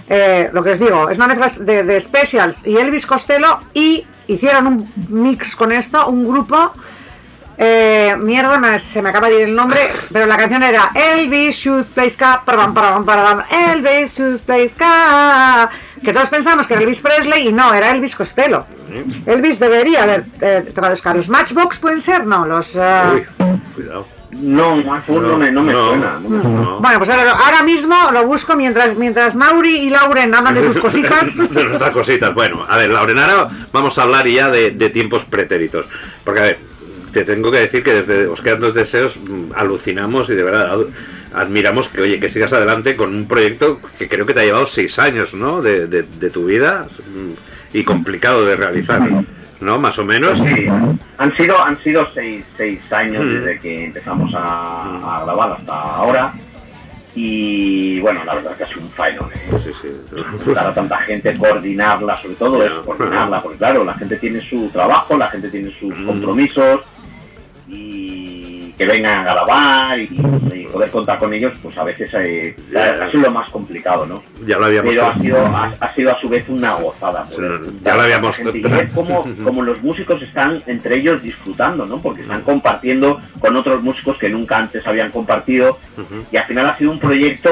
eh, 0.09 0.51
lo 0.53 0.63
que 0.63 0.71
os 0.71 0.79
digo, 0.79 1.11
es 1.11 1.17
una 1.17 1.27
mezcla 1.27 1.49
de, 1.65 1.83
de 1.83 2.01
Specials 2.01 2.67
y 2.67 2.77
Elvis 2.77 3.07
Costello 3.07 3.61
y 3.75 4.07
hicieron 4.29 4.67
un 4.67 4.93
mix 5.09 5.57
con 5.57 5.73
esto, 5.73 6.07
un 6.09 6.27
grupo. 6.27 6.73
Eh, 7.59 8.15
mierda, 8.19 8.59
me- 8.59 8.79
se 8.81 9.01
me 9.01 9.09
acaba 9.09 9.29
de 9.29 9.37
ir 9.37 9.49
el 9.49 9.55
nombre, 9.55 9.81
pero 10.13 10.27
la 10.27 10.37
canción 10.37 10.63
era 10.63 10.91
Elvis 10.95 11.57
Should 11.57 11.87
Play 11.87 12.11
Ska, 12.11 12.43
parabam, 12.45 12.75
parabam, 12.75 13.05
parabam, 13.07 13.43
Elvis 13.51 14.19
Should 14.19 14.41
Play 14.41 14.69
Ska, 14.69 15.71
que 16.05 16.13
todos 16.13 16.29
pensamos 16.29 16.67
que 16.67 16.75
era 16.75 16.83
Elvis 16.83 17.01
Presley 17.01 17.49
y 17.49 17.53
no, 17.53 17.73
era 17.73 17.93
Elvis 17.95 18.15
Costello. 18.15 18.63
Elvis 19.25 19.59
debería 19.59 20.03
haber 20.03 20.25
eh, 20.41 20.71
tocado 20.75 20.95
ska. 20.97 21.15
¿Los 21.15 21.29
Matchbox 21.31 21.79
pueden 21.79 22.01
ser? 22.01 22.27
No, 22.27 22.45
los... 22.47 22.77
eh, 22.77 23.03
Uy, 23.15 23.27
cuidado. 23.75 24.07
No, 24.33 24.77
no 24.77 25.39
me, 25.39 25.51
no 25.51 25.63
me 25.63 25.73
No, 25.73 25.89
suena. 25.89 26.19
no. 26.29 26.79
Bueno, 26.81 26.99
pues 26.99 27.09
ahora, 27.09 27.31
ahora 27.33 27.63
mismo 27.63 27.95
lo 28.13 28.27
busco 28.27 28.55
mientras, 28.55 28.95
mientras 28.97 29.35
Mauri 29.35 29.77
y 29.77 29.89
Lauren 29.89 30.35
hablan 30.35 30.55
de 30.55 30.63
sus 30.63 30.77
cositas. 30.81 31.35
de 31.51 31.65
nuestras 31.65 31.91
cositas. 31.91 32.35
Bueno, 32.35 32.63
a 32.69 32.77
ver, 32.77 32.91
Lauren, 32.91 33.19
ahora 33.19 33.49
vamos 33.73 33.97
a 33.99 34.03
hablar 34.03 34.27
ya 34.29 34.51
de, 34.51 34.73
de 34.73 34.91
tiempos 34.91 35.25
pretéritos. 35.25 35.87
Porque, 36.23 36.41
a 36.41 36.43
ver, 36.45 36.59
te 37.25 37.25
tengo 37.35 37.51
que 37.51 37.59
decir 37.61 37.83
que 37.83 37.95
desde 37.95 38.27
Os 38.27 38.43
quedan 38.43 38.61
dos 38.61 38.75
deseos 38.75 39.17
mm, 39.19 39.53
alucinamos 39.55 40.29
y 40.31 40.35
de 40.35 40.43
verdad 40.43 40.71
ad- 40.73 40.87
admiramos 41.35 41.89
que, 41.89 42.01
oye, 42.03 42.21
que 42.21 42.29
sigas 42.29 42.53
adelante 42.53 42.95
con 42.97 43.15
un 43.15 43.27
proyecto 43.27 43.81
que 43.99 44.09
creo 44.09 44.27
que 44.27 44.35
te 44.35 44.41
ha 44.41 44.45
llevado 44.45 44.67
seis 44.67 44.99
años, 44.99 45.35
¿no? 45.35 45.63
De, 45.63 45.87
de- 45.87 46.03
de 46.03 46.31
tu 46.31 46.45
vida 46.47 46.87
mm, 46.99 47.77
y 47.77 47.85
complicado 47.85 48.45
de 48.45 48.57
realizar, 48.57 49.01
¿no? 49.61 49.79
Más 49.79 49.99
o 49.99 50.05
menos. 50.05 50.39
Sí, 50.39 50.67
han 51.19 51.37
sido, 51.37 51.59
han 51.63 51.83
sido 51.83 52.07
seis, 52.15 52.45
seis 52.57 52.81
años 52.91 53.25
Mm. 53.25 53.29
desde 53.35 53.61
que 53.61 53.85
empezamos 53.87 54.33
a, 54.35 55.19
a 55.21 55.25
grabar 55.25 55.53
hasta 55.59 55.73
ahora. 55.73 56.35
Y 57.19 57.99
bueno, 58.01 58.23
la 58.25 58.35
verdad 58.35 58.55
que 58.57 58.65
ha 58.65 58.67
sido 58.69 58.83
un 58.83 58.91
failón. 58.91 59.31
¿eh? 59.35 59.59
Sí, 59.59 59.71
sí. 59.81 59.89
Juntar 60.45 60.67
a 60.67 60.75
tanta 60.75 60.99
gente, 60.99 61.35
coordinarla, 61.39 62.21
sobre 62.21 62.35
todo 62.35 62.63
es 62.63 62.71
coordinarla, 62.85 63.43
porque 63.43 63.57
claro, 63.57 63.85
la 63.85 63.95
gente 63.95 64.17
tiene 64.17 64.47
su 64.47 64.69
trabajo, 64.69 65.17
la 65.17 65.29
gente 65.31 65.49
tiene 65.49 65.71
sus 65.81 65.95
compromisos 66.05 66.81
que 68.77 68.85
vengan 68.87 69.21
a 69.27 69.33
grabar 69.33 69.99
y, 69.99 70.09
y 70.55 70.65
poder 70.67 70.91
contar 70.91 71.19
con 71.19 71.33
ellos, 71.33 71.53
pues 71.63 71.77
a 71.79 71.85
veces 71.85 72.11
eh, 72.15 72.55
Ya. 72.71 73.05
ha 73.05 73.11
sido 73.11 73.23
lo 73.25 73.31
más 73.31 73.49
complicado, 73.49 74.05
¿no? 74.07 74.23
Ya 74.47 74.59
lo 74.59 74.67
habíamos 74.67 74.91
Pero 74.95 75.07
ha 75.07 75.15
sido, 75.19 75.39
ha, 75.47 75.73
ha 75.81 75.95
sido 75.95 76.13
a 76.15 76.21
su 76.21 76.29
vez 76.29 76.45
una 76.49 76.75
gozada. 76.75 77.27
Sí, 77.31 77.37
ya 77.83 77.95
lo 77.95 78.03
habíamos 78.03 78.39
ver 78.45 78.91
cómo, 78.95 79.25
cómo 79.45 79.63
los 79.63 79.83
músicos 79.83 80.21
están 80.23 80.63
entre 80.67 80.97
ellos 80.97 81.23
disfrutando, 81.23 81.87
¿no? 81.87 82.03
Porque 82.03 82.23
están 82.23 82.43
compartiendo 82.43 83.21
con 83.41 83.57
otros 83.57 83.83
músicos 83.83 84.19
que 84.19 84.29
nunca 84.29 84.59
antes 84.59 84.87
habían 84.87 85.11
compartido 85.11 85.79
y 86.31 86.37
al 86.37 86.45
final 86.47 86.67
ha 86.67 86.77
sido 86.77 86.91
un 86.91 86.99
proyecto 86.99 87.51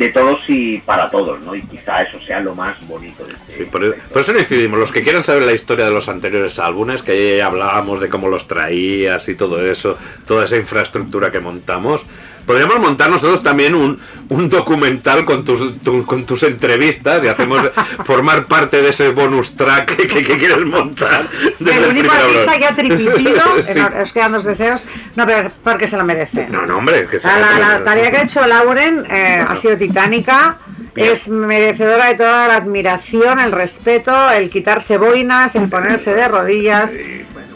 de 0.00 0.08
todos 0.08 0.40
y 0.48 0.78
para 0.78 1.10
todos, 1.10 1.42
¿no? 1.42 1.54
Y 1.54 1.60
quizá 1.60 2.00
eso 2.00 2.18
sea 2.26 2.40
lo 2.40 2.54
más 2.54 2.74
bonito 2.88 3.22
de 3.22 3.34
este 3.34 3.52
Sí, 3.52 3.64
por, 3.64 3.94
por 3.94 4.22
eso 4.22 4.32
decidimos, 4.32 4.78
los 4.78 4.92
que 4.92 5.02
quieran 5.02 5.22
saber 5.22 5.42
la 5.42 5.52
historia 5.52 5.84
de 5.84 5.90
los 5.90 6.08
anteriores 6.08 6.58
álbumes, 6.58 7.02
que 7.02 7.42
hablábamos 7.42 8.00
de 8.00 8.08
cómo 8.08 8.26
los 8.28 8.48
traías 8.48 9.28
y 9.28 9.34
todo 9.34 9.62
eso, 9.62 9.98
toda 10.26 10.46
esa 10.46 10.56
infraestructura 10.56 11.30
que 11.30 11.40
montamos, 11.40 12.06
podríamos 12.50 12.80
montar 12.80 13.08
nosotros 13.10 13.44
también 13.44 13.76
un, 13.76 13.96
un 14.28 14.48
documental 14.48 15.24
con 15.24 15.44
tus, 15.44 15.80
tu- 15.84 16.04
con 16.04 16.24
tus 16.26 16.42
entrevistas 16.42 17.22
y 17.24 17.28
hacemos 17.28 17.70
formar 18.04 18.46
parte 18.46 18.82
de 18.82 18.88
ese 18.88 19.10
bonus 19.10 19.54
track 19.54 19.94
que, 19.94 20.06
que- 20.08 20.24
que 20.24 20.36
quieres 20.36 20.66
montar. 20.66 21.28
desde 21.60 21.84
El 21.84 21.90
único 21.90 22.12
artista 22.12 22.58
que 22.58 22.64
ha 22.66 22.74
tripitido, 22.74 23.40
Sí. 23.62 23.78
Os 24.02 24.12
quedan 24.12 24.32
dos 24.32 24.42
deseos, 24.42 24.84
no, 25.14 25.26
pero 25.26 25.48
porque 25.62 25.86
se 25.86 25.96
lo 25.96 26.02
merece. 26.04 26.48
No, 26.48 26.66
no, 26.66 26.78
hombre, 26.78 27.06
que 27.06 27.18
La, 27.20 27.38
la- 27.38 27.58
la 27.78 27.84
tarea 27.84 28.10
que 28.10 28.16
ha 28.16 28.22
hecho 28.24 28.44
Lauren 28.44 29.04
eh, 29.08 29.44
ha 29.48 29.54
sido 29.54 29.76
titánica. 29.76 30.58
Bien. 30.92 31.12
Es 31.12 31.28
merecedora 31.28 32.06
de 32.06 32.16
toda 32.16 32.48
la 32.48 32.56
admiración, 32.56 33.38
el 33.38 33.52
respeto, 33.52 34.28
el 34.30 34.50
quitarse 34.50 34.98
boinas, 34.98 35.54
el 35.54 35.68
ponerse 35.68 36.14
de 36.16 36.26
rodillas. 36.26 36.96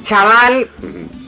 Chaval, 0.02 0.68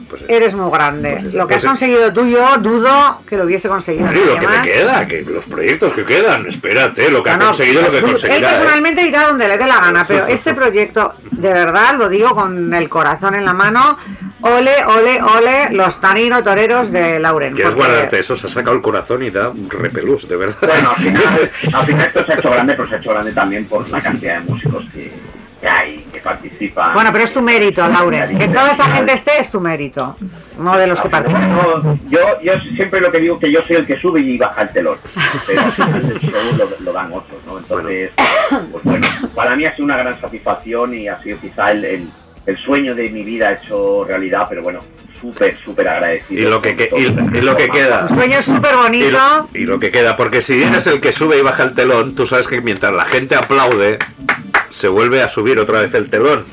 Pues, 0.09 0.23
eres 0.27 0.53
muy 0.55 0.71
grande. 0.71 1.11
Pues 1.13 1.25
eso, 1.25 1.37
lo 1.37 1.47
que 1.47 1.53
pues 1.55 1.63
has 1.65 1.69
conseguido 1.69 2.13
tú, 2.13 2.25
yo 2.27 2.57
dudo 2.59 3.21
que 3.27 3.35
lo 3.37 3.43
hubiese 3.43 3.67
conseguido. 3.67 4.11
y 4.11 4.15
lo 4.25 4.35
que 4.39 4.47
me 4.47 4.57
más. 4.57 4.65
queda, 4.67 5.07
que 5.07 5.21
los 5.23 5.45
proyectos 5.45 5.93
que 5.93 6.05
quedan, 6.05 6.45
espérate, 6.47 7.09
lo 7.09 7.21
que 7.23 7.29
No, 7.31 7.35
ha 7.35 7.39
no, 7.39 7.45
conseguido, 7.47 7.81
lo 7.81 7.91
que 7.91 7.97
él 7.97 8.03
conseguirá. 8.03 8.37
¿eh? 8.37 8.51
personalmente 8.53 9.01
irá 9.07 9.27
donde 9.27 9.47
le 9.47 9.57
dé 9.57 9.65
la 9.67 9.79
gana, 9.79 10.05
pero 10.07 10.25
este 10.27 10.53
proyecto, 10.53 11.15
de 11.31 11.53
verdad, 11.53 11.95
lo 11.97 12.07
digo 12.09 12.33
con 12.33 12.73
el 12.73 12.87
corazón 12.89 13.35
en 13.35 13.43
la 13.45 13.53
mano, 13.53 13.97
ole, 14.41 14.85
ole, 14.85 15.21
ole, 15.21 15.69
los 15.71 15.99
tanino 15.99 16.43
toreros 16.43 16.91
de 16.91 17.19
Lauren. 17.19 17.53
Quieres 17.53 17.73
porque- 17.73 17.87
guardarte 17.89 18.19
eso, 18.19 18.35
se 18.35 18.45
ha 18.47 18.49
sacado 18.49 18.75
el 18.75 18.81
corazón 18.81 19.23
y 19.23 19.29
da 19.29 19.49
un 19.49 19.69
repelús, 19.69 20.27
de 20.29 20.35
verdad. 20.37 20.57
Bueno, 20.61 20.91
al 20.95 21.03
final, 21.03 21.51
al 21.73 21.85
final 21.85 22.07
esto 22.07 22.25
se 22.25 22.31
ha 22.33 22.35
hecho 22.37 22.49
grande, 22.49 22.73
pero 22.75 22.87
se 22.89 22.95
ha 22.95 22.97
hecho 22.99 23.09
grande 23.09 23.31
también 23.33 23.65
por 23.67 23.89
la 23.89 23.99
cantidad 24.01 24.39
de 24.39 24.45
músicos 24.49 24.85
que, 24.93 25.11
que 25.59 25.67
hay, 25.67 26.06
participan. 26.27 26.93
Bueno, 26.93 27.11
pero 27.11 27.23
es 27.23 27.33
tu 27.33 27.41
mérito, 27.41 27.87
Lauren. 27.87 28.37
Que 28.37 28.47
toda 28.49 28.71
esa 28.71 28.85
gente 28.85 29.13
esté 29.13 29.39
es 29.39 29.49
tu 29.49 29.61
mérito, 29.61 30.15
no 30.59 30.77
de 30.77 30.87
los 30.87 30.99
que 30.99 31.09
participan. 31.09 31.51
No, 31.55 31.99
yo, 32.09 32.19
yo 32.41 32.53
siempre 32.75 32.99
lo 32.99 33.11
que 33.11 33.19
digo 33.19 33.39
que 33.39 33.51
yo 33.51 33.61
soy 33.65 33.77
el 33.77 33.85
que 33.87 33.99
sube 33.99 34.19
y 34.19 34.37
baja 34.37 34.63
el 34.63 34.69
telón, 34.69 34.97
pero 35.45 35.61
lo, 36.57 36.69
lo 36.83 36.93
dan 36.93 37.13
otros, 37.13 37.39
¿no? 37.45 37.57
Entonces, 37.57 38.11
pues 38.71 38.83
bueno, 38.83 39.07
para 39.33 39.55
mí 39.55 39.65
ha 39.65 39.71
sido 39.73 39.85
una 39.85 39.97
gran 39.97 40.19
satisfacción 40.19 40.93
y 40.93 41.07
ha 41.07 41.17
sido 41.19 41.39
quizá 41.39 41.71
el, 41.71 41.85
el, 41.85 42.09
el 42.45 42.57
sueño 42.57 42.93
de 42.93 43.09
mi 43.09 43.23
vida 43.23 43.53
hecho 43.53 44.03
realidad, 44.05 44.47
pero 44.49 44.63
bueno, 44.63 44.81
súper, 45.19 45.57
súper 45.63 45.87
agradecido. 45.87 46.41
Y 46.41 46.45
lo 46.45 46.61
que, 46.61 46.75
que- 46.75 46.89
y- 46.97 47.37
y 47.37 47.41
lo 47.41 47.55
que 47.57 47.69
queda. 47.69 48.07
Un 48.09 48.15
sueño 48.15 48.41
súper 48.41 48.73
Y 48.73 48.77
bonito. 48.77 49.11
lo, 49.11 49.49
y 49.53 49.65
lo 49.65 49.79
que 49.79 49.91
queda, 49.91 50.15
porque 50.15 50.41
si 50.41 50.61
eres 50.63 50.87
el 50.87 50.99
que 51.01 51.11
sube 51.13 51.37
y 51.37 51.41
baja 51.41 51.63
el 51.63 51.73
telón, 51.73 52.15
tú 52.15 52.25
sabes 52.25 52.47
que 52.47 52.61
mientras 52.61 52.93
la 52.93 53.05
gente 53.05 53.35
aplaude, 53.35 53.97
se 54.69 54.87
vuelve 54.87 55.21
a 55.21 55.27
subir 55.29 55.59
otra 55.59 55.81
vez 55.81 55.93
el 55.93 56.09
telón. 56.09 56.45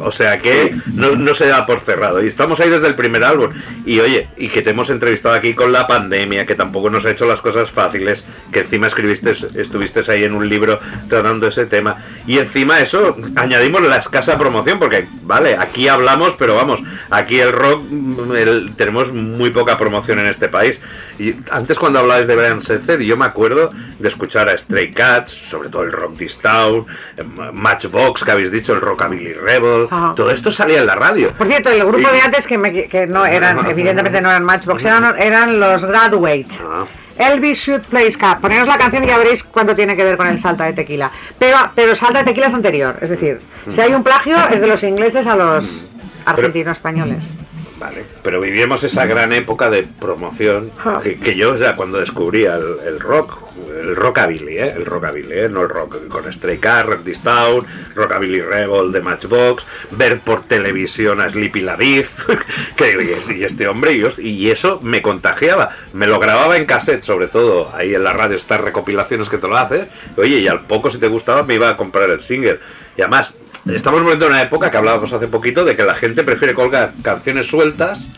O 0.00 0.10
sea 0.10 0.38
que 0.38 0.74
no, 0.92 1.34
se 1.34 1.46
da 1.46 1.66
por 1.66 1.80
cerrado. 1.80 2.22
Y 2.22 2.26
estamos 2.26 2.60
ahí 2.60 2.70
desde 2.70 2.86
el 2.86 2.94
primer 2.94 3.24
álbum. 3.24 3.50
Y 3.84 4.00
oye, 4.00 4.28
y 4.36 4.48
que 4.48 4.62
te 4.62 4.70
hemos 4.70 4.90
entrevistado 4.90 5.34
aquí 5.34 5.54
con 5.54 5.72
la 5.72 5.86
pandemia, 5.86 6.46
que 6.46 6.54
tampoco 6.54 6.90
nos 6.90 7.06
ha 7.06 7.10
hecho 7.10 7.26
las 7.26 7.40
cosas 7.40 7.70
fáciles, 7.70 8.24
que 8.52 8.60
encima 8.60 8.86
escribiste, 8.86 9.30
estuviste 9.30 10.00
ahí 10.08 10.24
en 10.24 10.34
un 10.34 10.48
libro 10.48 10.80
tratando 11.08 11.46
ese 11.46 11.66
tema. 11.66 11.96
Y 12.26 12.38
encima 12.38 12.80
eso, 12.80 13.16
añadimos 13.36 13.82
la 13.82 13.96
escasa 13.96 14.38
promoción, 14.38 14.78
porque, 14.78 15.06
vale, 15.22 15.56
aquí 15.56 15.88
hablamos, 15.88 16.34
pero 16.38 16.56
vamos, 16.56 16.82
aquí 17.10 17.38
el 17.38 17.52
rock 17.52 17.82
mm, 17.90 18.74
tenemos 18.76 19.12
muy 19.12 19.50
poca 19.50 19.76
promoción 19.76 20.18
en 20.18 20.26
este 20.26 20.48
país. 20.48 20.80
Y 21.18 21.34
antes 21.50 21.78
cuando 21.78 21.98
hablabais 21.98 22.26
de 22.26 22.36
Brian 22.36 22.60
Setzer, 22.60 23.00
yo 23.00 23.16
me 23.16 23.26
acuerdo 23.26 23.70
de 23.98 24.08
escuchar 24.08 24.48
a 24.48 24.56
Stray 24.56 24.92
Cats, 24.92 25.32
sobre 25.32 25.68
todo 25.68 25.82
el 25.82 25.92
Rock 25.92 26.16
This 26.16 26.38
Town, 26.38 26.86
eh, 27.16 27.22
Matchbox, 27.52 28.24
que 28.24 28.30
habéis 28.30 28.50
dicho, 28.50 28.72
el 28.72 28.80
Rockabilly 28.80 29.34
Rebel, 29.34 29.88
Ajá. 29.90 30.14
todo 30.14 30.30
esto 30.30 30.50
salía 30.50 30.78
en 30.78 30.86
la 30.86 30.94
radio. 30.94 31.32
Por 31.32 31.46
cierto, 31.48 31.68
el 31.70 31.80
grupo 31.84 32.08
Y- 32.08 32.12
de 32.16 32.20
antes 32.22 32.46
que, 32.46 32.56
me- 32.56 32.88
que 32.88 33.06
no 33.06 33.26
eran, 33.26 33.68
evidentemente 33.68 34.20
no 34.20 34.30
eran 34.30 34.44
Matchbox, 34.44 34.84
eran, 34.84 35.14
eran 35.18 35.58
los 35.60 35.84
Graduate. 35.84 36.46
Ah. 36.62 36.84
Elvis 37.18 37.58
Should 37.58 37.82
Play 37.82 38.10
Ska. 38.10 38.38
Poneros 38.38 38.66
la 38.66 38.78
canción 38.78 39.04
y 39.04 39.08
ya 39.08 39.18
veréis 39.18 39.44
cuánto 39.44 39.74
tiene 39.76 39.94
que 39.94 40.04
ver 40.04 40.16
con 40.16 40.26
el 40.26 40.38
salta 40.38 40.64
de 40.64 40.72
tequila. 40.72 41.10
Pero, 41.38 41.56
pero 41.74 41.94
salta 41.94 42.20
de 42.20 42.24
tequila 42.24 42.46
es 42.46 42.54
anterior. 42.54 42.96
Es 43.02 43.10
decir, 43.10 43.42
si 43.68 43.78
hay 43.80 43.92
un 43.92 44.02
plagio 44.02 44.36
es 44.50 44.60
de 44.62 44.66
los 44.66 44.82
ingleses 44.84 45.26
a 45.26 45.36
los 45.36 45.86
argentino-españoles. 46.24 47.34
Vale, 47.78 48.04
pero 48.22 48.40
vivimos 48.40 48.84
esa 48.84 49.06
gran 49.06 49.32
época 49.32 49.70
de 49.70 49.82
promoción 49.84 50.70
que, 51.02 51.16
que 51.16 51.34
yo, 51.34 51.56
sea, 51.56 51.76
cuando 51.76 51.98
descubría 51.98 52.56
el, 52.56 52.76
el 52.86 53.00
rock, 53.00 53.38
el 53.68 53.96
rockabilly, 53.96 54.58
¿eh? 54.58 54.74
el 54.76 54.86
rockabilly, 54.86 55.32
¿eh? 55.32 55.48
no 55.48 55.62
el 55.62 55.68
rock, 55.68 56.08
con 56.08 56.30
Stray 56.32 56.60
Rock 56.60 57.04
This 57.04 57.20
Town, 57.20 57.66
Rockabilly 57.94 58.40
Rebel 58.40 58.92
de 58.92 59.00
Matchbox, 59.00 59.66
ver 59.90 60.20
por 60.20 60.42
televisión 60.42 61.20
a 61.20 61.28
Sleepy 61.28 61.60
Lavif, 61.60 62.26
que 62.76 62.90
y 63.34 63.44
este, 63.44 63.68
hombre, 63.68 63.92
y, 63.92 64.28
y 64.28 64.50
eso 64.50 64.80
me 64.82 65.02
contagiaba, 65.02 65.70
me 65.92 66.06
lo 66.06 66.18
grababa 66.18 66.56
en 66.56 66.66
cassette, 66.66 67.02
sobre 67.02 67.28
todo, 67.28 67.70
ahí 67.74 67.94
en 67.94 68.04
la 68.04 68.12
radio, 68.12 68.36
estas 68.36 68.60
recopilaciones 68.60 69.28
que 69.28 69.38
te 69.38 69.48
lo 69.48 69.56
haces, 69.56 69.88
oye, 70.16 70.38
y 70.38 70.48
al 70.48 70.62
poco 70.62 70.90
si 70.90 70.98
te 70.98 71.08
gustaba 71.08 71.42
me 71.42 71.54
iba 71.54 71.68
a 71.68 71.76
comprar 71.76 72.10
el 72.10 72.20
single, 72.20 72.60
y 72.96 73.02
además... 73.02 73.32
Estamos 73.66 74.00
viviendo 74.00 74.26
una 74.26 74.40
época 74.40 74.70
que 74.70 74.76
hablábamos 74.78 75.12
hace 75.12 75.28
poquito 75.28 75.64
de 75.64 75.76
que 75.76 75.84
la 75.84 75.94
gente 75.94 76.24
prefiere 76.24 76.54
colgar 76.54 76.92
canciones 77.02 77.46
sueltas, 77.46 78.08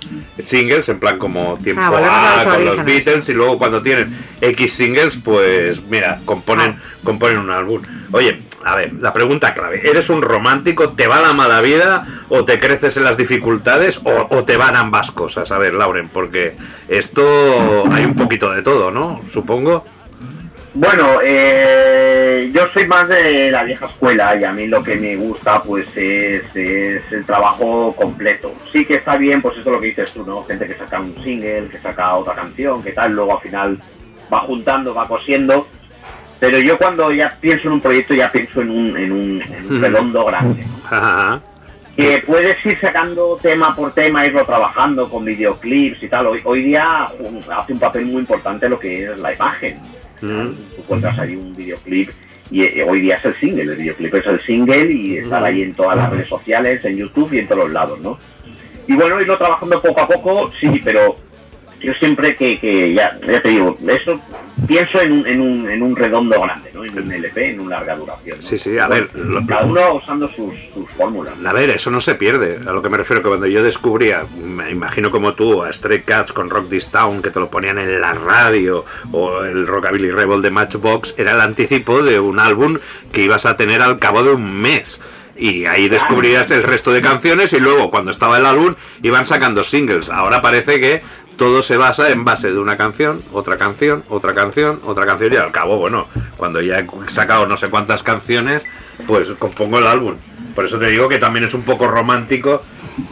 singles, 0.42 0.88
en 0.88 1.00
plan 1.00 1.18
como 1.18 1.58
tiempo 1.62 1.82
Ah, 1.84 1.88
a 1.88 2.40
A 2.42 2.44
los 2.44 2.54
con 2.54 2.64
los. 2.64 2.84
Beatles 2.84 3.28
y 3.28 3.34
luego 3.34 3.58
cuando 3.58 3.82
tienen 3.82 4.16
X 4.40 4.72
singles, 4.72 5.16
pues 5.22 5.82
mira, 5.88 6.20
componen, 6.24 6.76
Ah. 6.78 6.82
componen 7.02 7.38
un 7.38 7.50
álbum. 7.50 7.82
Oye, 8.12 8.40
a 8.64 8.76
ver, 8.76 8.92
la 9.00 9.12
pregunta 9.12 9.52
clave, 9.52 9.80
¿eres 9.88 10.10
un 10.10 10.22
romántico? 10.22 10.90
¿Te 10.90 11.08
va 11.08 11.20
la 11.20 11.32
mala 11.32 11.60
vida? 11.60 12.06
¿O 12.28 12.44
te 12.44 12.60
creces 12.60 12.96
en 12.96 13.02
las 13.04 13.16
dificultades? 13.16 14.00
¿O, 14.04 14.28
o 14.30 14.44
te 14.44 14.56
van 14.56 14.76
ambas 14.76 15.10
cosas? 15.10 15.50
A 15.50 15.58
ver, 15.58 15.74
Lauren, 15.74 16.08
porque 16.08 16.54
esto 16.88 17.84
hay 17.92 18.04
un 18.04 18.14
poquito 18.14 18.52
de 18.52 18.62
todo, 18.62 18.92
¿no? 18.92 19.20
Supongo. 19.28 19.84
Bueno, 20.74 21.20
eh, 21.22 22.50
yo 22.54 22.66
soy 22.72 22.86
más 22.86 23.06
de 23.06 23.50
la 23.50 23.62
vieja 23.62 23.86
escuela 23.86 24.34
y 24.36 24.44
a 24.44 24.52
mí 24.52 24.66
lo 24.66 24.82
que 24.82 24.96
me 24.96 25.16
gusta 25.16 25.62
pues 25.62 25.86
es, 25.94 26.44
es 26.54 27.02
el 27.10 27.26
trabajo 27.26 27.94
completo. 27.94 28.54
Sí 28.72 28.86
que 28.86 28.94
está 28.94 29.18
bien, 29.18 29.42
pues 29.42 29.58
esto 29.58 29.68
es 29.68 29.74
lo 29.74 29.80
que 29.80 29.88
dices 29.88 30.12
tú, 30.12 30.24
¿no? 30.24 30.42
Gente 30.44 30.66
que 30.66 30.74
saca 30.74 30.98
un 30.98 31.14
single, 31.22 31.68
que 31.68 31.78
saca 31.78 32.14
otra 32.14 32.34
canción, 32.34 32.82
que 32.82 32.92
tal, 32.92 33.12
luego 33.12 33.36
al 33.36 33.42
final 33.42 33.78
va 34.32 34.40
juntando, 34.40 34.94
va 34.94 35.06
cosiendo. 35.06 35.68
Pero 36.40 36.58
yo 36.58 36.78
cuando 36.78 37.12
ya 37.12 37.36
pienso 37.38 37.68
en 37.68 37.74
un 37.74 37.80
proyecto 37.80 38.14
ya 38.14 38.32
pienso 38.32 38.62
en 38.62 38.70
un, 38.70 38.96
en 38.96 39.12
un, 39.12 39.42
en 39.42 39.72
un 39.72 39.82
redondo 39.82 40.24
grande. 40.24 40.64
Que 41.94 42.22
puedes 42.26 42.64
ir 42.64 42.80
sacando 42.80 43.38
tema 43.42 43.76
por 43.76 43.92
tema, 43.92 44.24
irlo 44.24 44.42
trabajando 44.46 45.10
con 45.10 45.26
videoclips 45.26 46.02
y 46.02 46.08
tal. 46.08 46.28
Hoy, 46.28 46.40
hoy 46.44 46.62
día 46.62 47.10
hace 47.58 47.72
un 47.74 47.78
papel 47.78 48.06
muy 48.06 48.22
importante 48.22 48.70
lo 48.70 48.78
que 48.78 49.04
es 49.04 49.18
la 49.18 49.34
imagen. 49.34 49.78
Mm. 50.22 50.54
Tú 50.54 50.82
encuentras 50.82 51.18
ahí 51.18 51.36
un 51.36 51.54
videoclip 51.54 52.10
y 52.50 52.62
eh, 52.62 52.84
hoy 52.88 53.00
día 53.00 53.16
es 53.16 53.24
el 53.24 53.34
single, 53.36 53.62
el 53.62 53.76
videoclip 53.76 54.14
es 54.14 54.26
el 54.26 54.40
single 54.40 54.92
y 54.92 55.16
estar 55.18 55.42
ahí 55.42 55.62
en 55.62 55.74
todas 55.74 55.96
las 55.96 56.10
redes 56.10 56.28
sociales, 56.28 56.84
en 56.84 56.96
YouTube 56.96 57.32
y 57.32 57.38
en 57.38 57.48
todos 57.48 57.64
los 57.64 57.72
lados, 57.72 58.00
¿no? 58.00 58.18
Y 58.86 58.94
bueno, 58.94 59.20
irlo 59.20 59.36
trabajando 59.36 59.80
poco 59.80 60.00
a 60.00 60.08
poco, 60.08 60.50
sí, 60.60 60.80
pero 60.84 61.16
yo 61.82 61.92
siempre 61.94 62.36
que, 62.36 62.58
que 62.60 62.92
ya, 62.94 63.18
ya 63.26 63.40
te 63.42 63.48
digo, 63.48 63.76
eso 63.88 64.20
pienso 64.66 65.00
en 65.00 65.12
un, 65.12 65.26
en 65.26 65.40
un, 65.40 65.70
en 65.70 65.82
un 65.82 65.96
redondo 65.96 66.40
grande, 66.40 66.70
¿no? 66.72 66.84
En 66.84 66.96
un 66.98 67.12
LP, 67.12 67.50
en 67.50 67.60
una 67.60 67.76
larga 67.76 67.96
duración. 67.96 68.36
¿no? 68.38 68.42
Sí, 68.42 68.56
sí, 68.58 68.78
a 68.78 68.86
ver, 68.86 69.08
lo- 69.14 69.44
Cada 69.46 69.64
uno 69.64 69.94
usando 69.94 70.28
sus, 70.30 70.54
sus 70.72 70.88
fórmulas. 70.92 71.34
A 71.44 71.52
ver, 71.52 71.70
eso 71.70 71.90
no 71.90 72.00
se 72.00 72.14
pierde. 72.14 72.58
A 72.66 72.72
lo 72.72 72.80
que 72.82 72.88
me 72.88 72.96
refiero 72.96 73.22
que 73.22 73.28
cuando 73.28 73.46
yo 73.46 73.62
descubría, 73.62 74.24
me 74.44 74.70
imagino 74.70 75.10
como 75.10 75.34
tú, 75.34 75.62
a 75.62 75.72
Stray 75.72 76.02
Cats 76.02 76.32
con 76.32 76.50
Rock 76.50 76.68
This 76.70 76.90
Town, 76.90 77.22
que 77.22 77.30
te 77.30 77.40
lo 77.40 77.50
ponían 77.50 77.78
en 77.78 78.00
la 78.00 78.12
radio, 78.12 78.84
o 79.10 79.42
el 79.42 79.66
Rockabilly 79.66 80.10
Rebel 80.10 80.42
de 80.42 80.50
Matchbox, 80.50 81.14
era 81.18 81.32
el 81.32 81.40
anticipo 81.40 82.02
de 82.02 82.20
un 82.20 82.38
álbum 82.38 82.78
que 83.12 83.22
ibas 83.24 83.46
a 83.46 83.56
tener 83.56 83.82
al 83.82 83.98
cabo 83.98 84.22
de 84.22 84.32
un 84.34 84.60
mes. 84.60 85.00
Y 85.34 85.64
ahí 85.64 85.88
descubrías 85.88 86.50
el 86.50 86.62
resto 86.62 86.92
de 86.92 87.00
canciones 87.00 87.52
y 87.54 87.58
luego 87.58 87.90
cuando 87.90 88.10
estaba 88.10 88.36
el 88.36 88.44
álbum 88.44 88.74
iban 89.02 89.24
sacando 89.24 89.64
singles. 89.64 90.10
Ahora 90.10 90.42
parece 90.42 90.78
que 90.78 91.02
todo 91.42 91.60
se 91.60 91.76
basa 91.76 92.10
en 92.10 92.24
base 92.24 92.52
de 92.52 92.58
una 92.60 92.76
canción, 92.76 93.20
otra 93.32 93.56
canción, 93.56 94.04
otra 94.08 94.32
canción, 94.32 94.80
otra 94.84 95.04
canción 95.04 95.32
y 95.32 95.36
al 95.36 95.50
cabo, 95.50 95.76
bueno, 95.76 96.06
cuando 96.36 96.60
ya 96.60 96.78
he 96.78 96.86
sacado 97.08 97.48
no 97.48 97.56
sé 97.56 97.68
cuántas 97.68 98.04
canciones, 98.04 98.62
pues 99.08 99.28
compongo 99.40 99.80
el 99.80 99.88
álbum. 99.88 100.14
Por 100.54 100.66
eso 100.66 100.78
te 100.78 100.86
digo 100.86 101.08
que 101.08 101.18
también 101.18 101.44
es 101.46 101.52
un 101.54 101.62
poco 101.62 101.88
romántico 101.88 102.62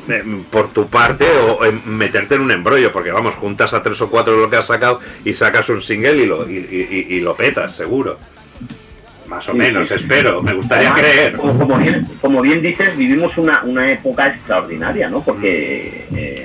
eh, 0.08 0.22
por 0.48 0.68
tu 0.68 0.86
parte 0.86 1.26
o 1.40 1.58
meterte 1.86 2.36
en 2.36 2.42
un 2.42 2.52
embrollo, 2.52 2.92
porque 2.92 3.10
vamos, 3.10 3.34
juntas 3.34 3.74
a 3.74 3.82
tres 3.82 4.00
o 4.00 4.08
cuatro 4.08 4.34
de 4.36 4.42
lo 4.42 4.48
que 4.48 4.54
has 4.58 4.66
sacado 4.68 5.00
y 5.24 5.34
sacas 5.34 5.68
un 5.68 5.82
single 5.82 6.14
y 6.22 6.26
lo, 6.26 6.48
y, 6.48 6.54
y- 6.58 7.06
y- 7.10 7.16
y 7.16 7.20
lo 7.22 7.34
petas, 7.34 7.74
seguro. 7.74 8.16
Más 9.26 9.48
o 9.48 9.52
Sí, 9.52 9.58
menos, 9.58 9.88
sí. 9.88 9.94
espero, 9.94 10.40
me 10.40 10.52
gustaría 10.54 10.92
Además, 10.92 11.10
creer. 11.12 11.32
Como, 11.36 11.58
como 11.58 11.78
bien, 11.78 12.08
como 12.20 12.40
bien 12.42 12.62
dices, 12.62 12.96
vivimos 12.96 13.36
una, 13.38 13.62
una 13.64 13.90
época 13.90 14.26
extraordinaria, 14.28 15.08
¿no? 15.08 15.20
Porque 15.22 16.06
eh, 16.14 16.39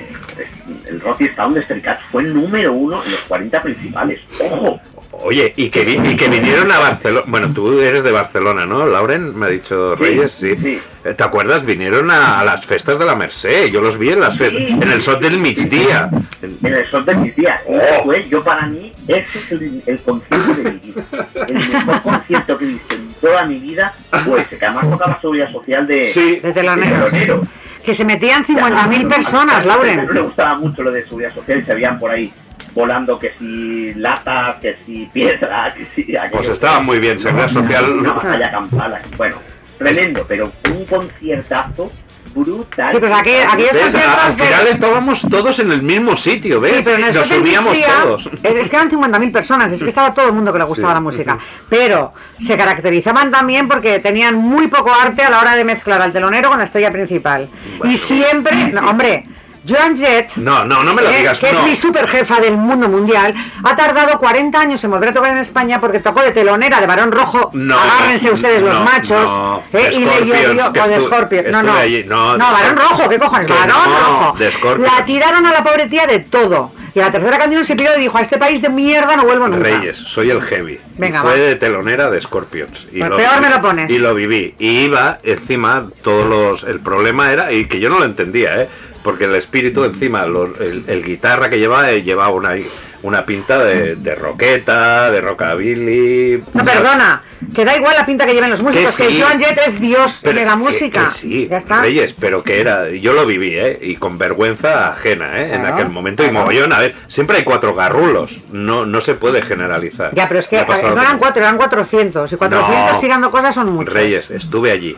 el 0.86 1.00
Rocky 1.00 1.28
Town 1.30 1.54
de 1.54 1.62
Cats 1.82 2.02
fue 2.10 2.22
el 2.22 2.34
número 2.34 2.72
uno 2.72 3.02
en 3.02 3.10
los 3.10 3.20
40 3.28 3.62
principales. 3.62 4.20
¡Ojo! 4.40 4.80
Oye, 5.18 5.54
y 5.56 5.70
que, 5.70 5.82
vi- 5.82 5.98
y 6.10 6.14
que 6.14 6.28
vinieron 6.28 6.70
a 6.70 6.78
Barcelona. 6.78 7.24
Bueno, 7.26 7.50
tú 7.54 7.80
eres 7.80 8.02
de 8.02 8.12
Barcelona, 8.12 8.66
¿no, 8.66 8.84
Lauren? 8.86 9.34
Me 9.34 9.46
ha 9.46 9.48
dicho 9.48 9.96
Sí, 9.96 10.02
Reyes, 10.04 10.32
sí. 10.32 10.54
sí. 10.56 10.78
Eh, 11.06 11.14
¿Te 11.14 11.24
acuerdas? 11.24 11.64
Vinieron 11.64 12.10
a, 12.10 12.40
a 12.40 12.44
las 12.44 12.66
festas 12.66 12.98
de 12.98 13.06
la 13.06 13.16
Merced. 13.16 13.68
Yo 13.68 13.80
los 13.80 13.96
vi 13.96 14.10
en 14.10 14.20
las 14.20 14.36
festas. 14.36 14.60
Sí. 14.62 14.68
En 14.68 14.82
el 14.90 15.00
Sot 15.00 15.20
del 15.22 15.38
Migdía. 15.38 16.10
En- 16.42 16.58
En 16.62 16.74
el 16.74 16.86
sol 16.90 17.06
de 17.06 17.14
mis 17.14 17.34
días. 17.34 17.60
Y 17.66 17.72
Oh. 17.72 17.78
después, 17.78 18.28
yo 18.28 18.44
para 18.44 18.66
mí, 18.66 18.92
ese 19.08 19.38
es 19.38 19.52
el, 19.52 19.82
el 19.86 19.98
concierto 20.00 20.52
de 20.54 20.70
mi 20.72 20.78
vida. 20.80 21.02
El 21.48 21.68
mejor 21.70 22.02
concierto 22.02 22.58
que 22.58 22.64
he 22.64 22.68
visto 22.68 22.94
en 22.94 23.14
toda 23.14 23.44
mi 23.46 23.58
vida 23.58 23.94
fue 24.24 24.42
ese, 24.42 24.58
que 24.58 24.66
además 24.66 24.90
tocaba 24.90 25.18
seguridad 25.20 25.50
social 25.50 25.86
de, 25.86 26.06
Sí. 26.06 26.40
De 26.40 26.52
teloneros. 26.52 27.10
telonero. 27.10 27.42
Que 27.86 27.94
se 27.94 28.04
metían 28.04 28.44
50.000 28.44 29.02
Ya, 29.02 29.08
personas, 29.08 29.64
Lauren. 29.64 30.08
le 30.12 30.20
gustaba 30.20 30.56
mucho 30.56 30.82
lo 30.82 30.90
de 30.90 31.04
seguridad 31.04 31.32
social 31.32 31.60
y 31.60 31.64
se 31.64 31.72
veían 31.72 31.98
por 32.00 32.10
ahí 32.10 32.32
volando 32.74 33.16
que 33.16 33.32
si 33.38 33.94
latas, 33.94 34.56
que 34.56 34.76
si 34.84 35.06
piedra, 35.06 35.72
que 35.72 35.86
si... 35.94 36.16
aquello. 36.16 36.32
Pues 36.32 36.48
estaba 36.48 36.80
muy 36.80 36.98
bien, 36.98 37.18
seguridad 37.20 37.48
social. 37.48 37.92
Una 37.92 38.12
batalla 38.12 38.50
campal. 38.50 38.98
Bueno, 39.16 39.36
tremendo, 39.78 40.24
pero 40.26 40.50
un 40.74 40.84
conciertazo 40.84 41.92
brutal. 42.36 42.90
Sí, 42.90 42.98
pues 42.98 43.12
aquí- 43.12 43.30
aquellos 43.34 43.72
¿Ves? 43.72 43.94
A- 43.96 44.26
Al 44.26 44.36
de- 44.36 44.44
final 44.44 44.66
estábamos 44.68 45.22
todos 45.28 45.58
en 45.58 45.72
el 45.72 45.82
mismo 45.82 46.16
sitio, 46.16 46.60
¿ves? 46.60 46.76
Sí, 46.76 46.82
pero 46.84 46.96
en 46.98 47.04
el 47.04 47.14
Nos 47.14 47.30
Migdia, 47.30 47.88
todos. 48.02 48.26
eh, 48.26 48.54
Es 48.60 48.68
que 48.70 48.76
eran 48.76 48.90
50.000 48.90 49.32
personas, 49.32 49.72
es 49.72 49.82
que 49.82 49.88
estaba 49.88 50.12
todo 50.14 50.26
el 50.26 50.32
mundo 50.32 50.52
que 50.52 50.58
le 50.58 50.64
gustaba 50.64 50.90
Sí. 50.92 50.94
la 50.94 51.00
música. 51.00 51.38
Pero 51.68 52.12
se 52.38 52.56
caracterizaban 52.56 53.30
también 53.30 53.68
porque 53.68 53.98
tenían 53.98 54.36
muy 54.36 54.68
poco 54.68 54.92
arte 54.92 55.22
a 55.22 55.30
la 55.30 55.40
hora 55.40 55.56
de 55.56 55.64
mezclar 55.64 56.00
al 56.02 56.12
telonero 56.12 56.48
con 56.50 56.58
la 56.58 56.64
estrella 56.64 56.90
principal. 56.92 57.48
Y 57.84 57.96
siempre, 57.96 58.72
no, 58.72 58.88
hombre, 58.90 59.26
Joan 59.68 59.96
Jett, 59.96 60.36
No, 60.36 60.64
no, 60.64 60.82
no 60.82 60.94
me 60.94 61.02
lo 61.02 61.08
eh, 61.10 61.18
digas. 61.18 61.38
que 61.40 61.50
no. 61.50 61.58
es 61.58 61.64
mi 61.64 61.74
super 61.76 62.06
jefa 62.06 62.40
del 62.40 62.56
mundo 62.56 62.88
mundial, 62.88 63.34
ha 63.64 63.76
tardado 63.76 64.18
40 64.18 64.58
años 64.60 64.82
en 64.84 64.90
volver 64.90 65.08
a 65.08 65.12
tocar 65.12 65.32
en 65.32 65.38
España 65.38 65.80
porque 65.80 65.98
tocó 66.00 66.22
de 66.22 66.32
telonera 66.32 66.80
de 66.80 66.86
Barón 66.86 67.12
Rojo. 67.12 67.50
No, 67.52 67.78
Agárrense 67.78 68.30
ustedes 68.30 68.62
los 68.62 68.80
machos. 68.80 69.24
no, 69.28 69.62
eh, 69.72 69.90
y 69.92 70.04
de 70.04 70.70
que 70.72 70.80
o 70.80 70.88
de 70.88 71.00
Scorpion. 71.00 71.50
No, 71.50 71.62
no. 71.62 71.72
allí, 71.74 72.04
no, 72.04 72.36
no, 72.36 72.52
Barón. 72.52 72.76
Rojo, 72.76 73.08
¿qué 73.08 73.18
cojones? 73.18 73.48
Barón 73.48 73.76
Rojo. 74.00 74.76
La 74.78 75.04
tiraron 75.04 75.46
a 75.46 75.52
la 75.52 75.64
pobre 75.64 75.86
tía 75.86 76.06
de 76.06 76.20
todo. 76.20 76.72
Y 76.94 77.00
a 77.00 77.02
la 77.06 77.10
tercera 77.10 77.36
canción 77.36 77.62
se 77.62 77.76
piró 77.76 77.90
y 77.94 78.00
dijo, 78.00 78.16
a 78.16 78.22
este 78.22 78.38
país 78.38 78.62
de 78.62 78.70
mierda 78.70 79.16
no 79.16 79.24
vuelvo 79.24 79.48
nunca. 79.48 79.62
Reyes, 79.64 79.98
soy 79.98 80.30
el 80.30 80.40
heavy. 80.40 80.80
Venga, 80.96 81.18
y 81.18 81.20
fue 81.20 81.30
va. 81.32 81.36
de 81.36 81.56
telonera 81.56 82.08
de 82.08 82.18
Scorpions. 82.18 82.86
Y 82.90 83.00
Pues 83.00 83.10
peor 83.10 83.42
me 83.42 83.50
lo 83.50 83.60
pones. 83.60 83.90
Y 83.90 83.98
lo 83.98 84.14
viví. 84.14 84.54
Y 84.58 84.84
iba 84.84 85.18
encima, 85.22 85.88
todos 86.02 86.26
los. 86.26 86.64
El 86.64 86.80
problema 86.80 87.30
era, 87.30 87.52
y 87.52 87.66
que 87.66 87.80
yo 87.80 87.90
no 87.90 87.98
lo 87.98 88.06
entendía, 88.06 88.62
¿eh? 88.62 88.68
Porque 89.06 89.24
el 89.26 89.36
espíritu 89.36 89.84
encima, 89.84 90.26
los- 90.26 90.58
el, 90.58 90.82
el 90.88 91.04
guitarra 91.04 91.48
que 91.48 91.60
llevaba, 91.60 91.92
eh, 91.92 92.02
llevaba 92.02 92.30
una, 92.30 92.56
una 93.02 93.24
pinta 93.24 93.62
de, 93.62 93.94
de 93.94 94.14
roqueta, 94.16 95.12
de 95.12 95.20
rockabilly. 95.20 96.42
No, 96.52 96.64
¿sabes? 96.64 96.80
perdona, 96.80 97.22
que 97.54 97.64
da 97.64 97.76
igual 97.76 97.94
la 97.96 98.04
pinta 98.04 98.26
que 98.26 98.34
lleven 98.34 98.50
los 98.50 98.64
músicos, 98.64 98.96
que, 98.96 99.08
sí. 99.10 99.20
Joan 99.22 99.38
Jett 99.38 99.58
es 99.64 99.80
Dios 99.80 100.22
Pero 100.24 100.40
de 100.40 100.44
la 100.44 100.50
que- 100.52 100.56
música. 100.56 101.04
que 101.04 101.10
sí, 101.12 101.46
ya 101.48 101.58
está. 101.58 101.80
Reyes, 101.82 102.14
pero 102.18 102.42
que 102.42 102.60
era, 102.60 102.90
yo 102.90 103.12
lo 103.12 103.26
viví, 103.26 103.54
¿eh? 103.56 103.78
Y 103.80 103.94
con 103.94 104.18
vergüenza 104.18 104.88
ajena, 104.88 105.40
¿eh? 105.40 105.54
En 105.54 105.64
aquel 105.66 105.88
momento. 105.88 106.24
Y 106.24 106.30
mogollón, 106.32 106.72
a 106.72 106.80
ver, 106.80 106.96
siempre 107.06 107.36
hay 107.36 107.44
cuatro 107.44 107.74
garrulos, 107.76 108.40
no, 108.50 108.86
no 108.86 109.00
se 109.00 109.14
puede 109.14 109.40
generalizar. 109.42 110.10
Ya, 110.14 110.26
pero 110.26 110.40
es 110.40 110.48
que 110.48 110.56
no 110.66 111.00
eran 111.00 111.18
cuatro, 111.18 111.42
eran 111.42 111.56
400. 111.58 112.32
Y 112.32 112.36
400 112.36 112.92
No. 112.94 112.98
tirando 113.00 113.30
cosas 113.30 113.54
son 113.54 113.72
muchos. 113.72 113.94
Reyes, 113.94 114.30
estuve 114.32 114.72
allí. 114.72 114.96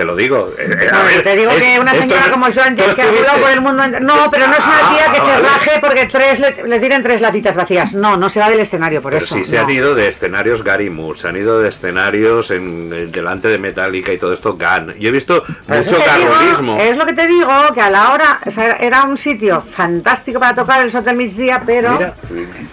Te 0.00 0.06
lo 0.06 0.16
digo. 0.16 0.50
eh, 0.58 0.78
eh, 0.80 0.88
a 0.88 0.92
No, 0.96 1.04
ver, 1.04 1.22
te 1.22 1.36
digo 1.36 1.50
es- 1.50 1.62
que 1.62 1.78
una 1.78 1.90
esto 1.92 2.02
señora 2.04 2.26
no- 2.28 2.32
como 2.32 2.46
Joan 2.50 2.74
¿tú 2.74 2.82
Jett 2.84 2.94
que 2.94 3.02
ha 3.02 3.34
por 3.38 3.50
el 3.50 3.60
mundo 3.60 3.86
No, 4.00 4.30
pero 4.30 4.46
no 4.46 4.54
es 4.54 4.64
una 4.66 4.78
Ah, 4.78 4.96
tía 4.96 5.12
que 5.12 5.20
se 5.20 5.30
vale. 5.30 5.42
raje 5.46 5.70
porque 5.78 6.06
tres 6.06 6.40
le, 6.40 6.54
le 6.68 6.80
tiren 6.80 7.02
tres 7.02 7.20
latitas 7.20 7.54
vacías. 7.54 7.92
No, 7.92 8.16
no 8.16 8.30
se 8.30 8.40
va 8.40 8.48
del 8.48 8.60
escenario 8.60 9.02
por 9.02 9.12
Pero 9.12 9.22
eso. 9.22 9.34
sí 9.34 9.44
se 9.44 9.58
han 9.58 9.68
ido 9.68 9.94
de 9.94 10.08
escenarios 10.08 10.64
Gary 10.64 10.88
Moore, 10.88 11.18
se 11.20 11.28
han 11.28 11.36
ido 11.36 11.60
de 11.60 11.68
escenarios 11.68 12.50
en, 12.50 13.12
delante 13.12 13.48
de 13.48 13.58
Metallica 13.58 14.10
y 14.10 14.16
todo 14.16 14.32
esto 14.32 14.54
Gun. 14.54 14.94
Yo 14.98 15.10
he 15.10 15.12
visto 15.12 15.44
Pero 15.66 15.82
mucho 15.82 15.98
garrulismo. 15.98 16.78
Es 16.80 16.96
lo 16.96 17.04
que 17.04 17.12
te 17.12 17.26
digo, 17.26 17.50
que 17.74 17.82
a 17.82 17.90
la 17.90 18.12
hora. 18.14 18.40
o 18.46 18.50
sea, 18.50 18.76
era 18.80 19.02
un 19.02 19.18
sitio 19.18 19.60
fantástico 19.60 20.40
para 20.40 20.54
tocar 20.54 20.80
el 20.80 20.96
Hotel 20.96 21.14
Migdia, 21.14 21.62
pero. 21.66 21.90
Mira, 21.92 22.14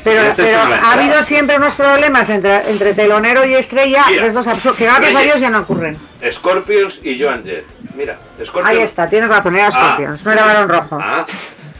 pero 0.05 0.21
este 0.21 0.43
pero 0.43 0.59
ha 0.61 0.93
habido 0.93 1.21
siempre 1.23 1.57
unos 1.57 1.75
problemas 1.75 2.29
entre, 2.29 2.69
entre 2.71 2.93
telonero 2.93 3.45
y 3.45 3.53
estrella, 3.53 4.05
Mira. 4.07 4.23
los 4.23 4.33
dos 4.33 4.47
absurdos, 4.47 4.77
que 4.77 4.85
gracias 4.85 5.13
a. 5.13 5.19
Dios 5.19 5.41
ya 5.41 5.49
no 5.49 5.59
ocurren. 5.59 5.97
Scorpions 6.31 7.01
y 7.03 7.16
Joan 7.19 7.43
Jett. 7.43 7.65
Mira, 7.95 8.17
Scorpions. 8.43 8.69
Ahí 8.69 8.83
está, 8.83 9.07
tienes 9.09 9.29
razón, 9.29 9.55
era 9.55 9.67
Ah. 9.67 9.71
Scorpions, 9.71 10.23
no 10.25 10.31
era 10.31 10.43
Barón 10.45 10.69
Rojo. 10.69 10.97
Ah, 11.01 11.25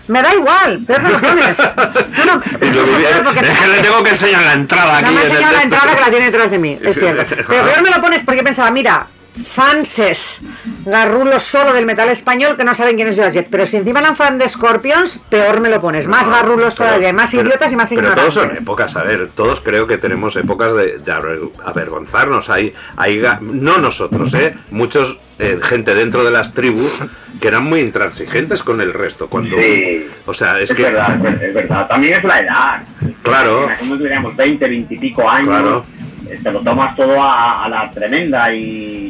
Me 0.07 0.21
da 0.21 0.33
igual, 0.33 0.79
peor 0.87 1.01
me 1.01 1.09
lo 1.09 1.19
pones. 1.19 1.57
No, 1.59 2.25
no, 2.25 2.41
Y 2.65 2.69
lo 2.71 2.83
peor 2.85 3.23
porque- 3.25 3.39
es 3.41 3.59
que 3.59 3.67
le 3.67 3.79
tengo 3.81 4.03
que 4.03 4.09
enseñar 4.11 4.41
la 4.43 4.53
entrada 4.53 4.97
aquí. 4.97 5.05
no 5.05 5.11
me 5.11 5.19
ha 5.19 5.23
en 5.23 5.29
enseñado 5.31 5.53
la 5.53 5.63
entrada 5.63 5.95
que 5.95 6.01
la 6.01 6.09
tiene 6.09 6.25
detrás 6.27 6.51
de 6.51 6.59
mí, 6.59 6.79
es 6.81 6.95
cierto. 6.99 7.35
Pero 7.47 7.63
peor 7.65 7.81
me 7.83 7.89
lo 7.89 8.01
pones 8.01 8.23
porque 8.23 8.41
pensaba, 8.41 8.71
mira, 8.71 9.05
fanses 9.45 10.39
garrulos 10.85 11.43
solo 11.43 11.73
del 11.73 11.85
metal 11.85 12.09
español 12.09 12.55
que 12.57 12.63
no 12.63 12.73
saben 12.75 12.95
quién 12.95 13.07
es 13.07 13.15
Jett. 13.17 13.47
Pero 13.49 13.65
si 13.65 13.77
encima 13.77 13.99
eran 13.99 14.15
fan 14.15 14.37
de 14.37 14.47
Scorpions, 14.47 15.21
peor 15.29 15.59
me 15.59 15.69
lo 15.69 15.79
pones. 15.81 16.07
Más 16.07 16.27
garrulos 16.29 16.75
Pero- 16.75 16.89
todavía, 16.89 17.13
más 17.13 17.31
pero- 17.31 17.47
idiotas 17.47 17.71
y 17.71 17.75
más 17.75 17.89
Pero 17.89 18.01
ignorantes. 18.01 18.33
todos 18.33 18.47
son 18.49 18.57
épocas, 18.57 18.95
a 18.95 19.03
ver, 19.03 19.29
todos 19.35 19.61
creo 19.61 19.87
que 19.87 19.97
tenemos 19.97 20.35
épocas 20.35 20.73
de, 20.75 20.97
de 20.99 21.11
aver- 21.11 21.49
avergonzarnos. 21.65 22.49
Hay, 22.49 22.73
hay, 22.95 23.19
ga- 23.19 23.39
no 23.41 23.77
nosotros, 23.77 24.33
¿eh? 24.33 24.55
Muchos, 24.71 25.19
eh, 25.39 25.59
gente 25.61 25.93
dentro 25.95 26.23
de 26.23 26.31
las 26.31 26.53
tribus 26.53 27.03
que 27.39 27.47
eran 27.47 27.63
muy 27.65 27.81
intransigentes 27.81 28.63
con 28.63 28.81
el 28.81 28.93
resto. 28.93 29.27
Cuando, 29.27 29.57
Sí. 29.57 30.07
O 30.25 30.33
sea, 30.33 30.59
es, 30.59 30.71
Es, 30.71 30.75
que... 30.77 30.83
verdad, 30.83 31.15
es 31.15 31.21
ver- 31.21 31.43
es 31.43 31.53
verdad. 31.53 31.87
También 31.87 32.13
es 32.15 32.23
la 32.23 32.39
edad. 32.39 32.81
Claro. 33.23 33.69
Como 33.79 33.97
tuviéramos 33.97 34.35
20, 34.35 34.67
20 34.67 34.93
y 34.93 34.97
pico 34.97 35.29
años, 35.29 35.49
Claro. 35.49 35.85
eh, 36.29 36.39
te 36.43 36.51
lo 36.51 36.59
tomas 36.61 36.95
todo 36.95 37.21
a, 37.21 37.65
a 37.65 37.69
la 37.69 37.89
tremenda 37.91 38.51
y... 38.53 39.06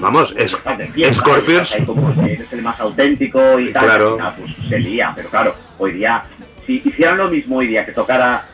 Vamos, 0.00 0.34
es- 0.36 0.56
Scorpions- 0.56 1.84
como 1.86 2.12
eres 2.24 2.52
el 2.52 2.62
más 2.62 2.78
auténtico 2.80 3.58
y 3.58 3.72
tal. 3.72 3.84
Claro. 3.84 4.08
y 4.10 4.16
final, 4.16 4.34
pues 4.38 4.68
se 4.68 4.78
lía, 4.78 5.12
pero 5.14 5.28
claro, 5.28 5.54
hoy 5.78 5.92
día, 5.92 6.22
si 6.66 6.82
hicieran 6.84 7.18
lo 7.18 7.28
mismo 7.28 7.56
hoy 7.56 7.66
día, 7.68 7.84
que 7.84 7.92
tocara 7.92 8.44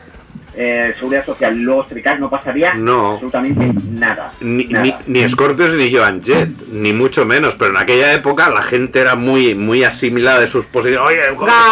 eh, 0.55 0.93
Seguridad 0.97 1.25
Social 1.25 1.57
Street 1.85 2.03
Cat, 2.03 2.19
no 2.19 2.29
pasaría 2.29 2.73
No. 2.73 3.13
absolutamente 3.13 3.71
nada. 3.91 4.31
Ni, 4.41 4.65
nada. 4.65 4.83
ni, 5.07 5.21
ni 5.21 5.27
Scorpions 5.29 5.73
ni 5.75 5.93
Joan 5.93 6.21
Jett, 6.23 6.49
ni 6.71 6.93
mucho 6.93 7.25
menos, 7.25 7.55
pero 7.55 7.71
en 7.71 7.77
aquella 7.77 8.13
época 8.13 8.49
la 8.49 8.61
gente 8.61 8.99
era 8.99 9.15
muy, 9.15 9.55
muy 9.55 9.83
asimilada 9.83 10.39
de 10.39 10.47
sus 10.47 10.65
posiciones. 10.65 11.07
Oye, 11.07 11.21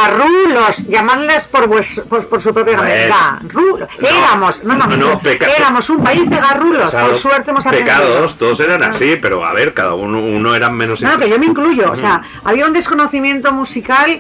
Garrulos, 0.06 0.88
llamadles 0.88 1.48
por, 1.48 1.68
vues- 1.68 2.04
por, 2.04 2.28
por 2.28 2.42
su 2.42 2.54
propio 2.54 2.76
nombre. 2.78 3.08
Bueno. 3.08 3.40
Garrulos. 3.44 3.90
No, 4.00 4.08
éramos, 4.08 4.64
no, 4.64 4.76
no, 4.76 5.22
éramos 5.58 5.90
un 5.90 6.04
país 6.04 6.30
de 6.30 6.38
garrulos. 6.38 6.84
o 6.86 6.88
sea, 6.88 7.06
por 7.06 7.18
suerte 7.18 7.52
hemos 7.52 7.66
aprendido. 7.66 7.96
pecados, 7.98 8.38
todos 8.38 8.60
eran 8.60 8.84
así, 8.84 9.18
pero 9.22 9.46
a 9.46 9.54
ver, 9.54 9.74
cada 9.74 9.94
uno, 9.94 10.20
uno 10.20 10.56
eran 10.56 10.76
menos... 10.76 11.02
No, 11.02 11.18
que 11.20 11.30
yo 11.30 11.38
me 11.40 11.46
incluyo. 11.52 11.92
O 11.92 11.96
sea, 11.96 12.22
había 12.44 12.66
un 12.66 12.74
desconocimiento 12.74 13.52
musical 13.52 14.20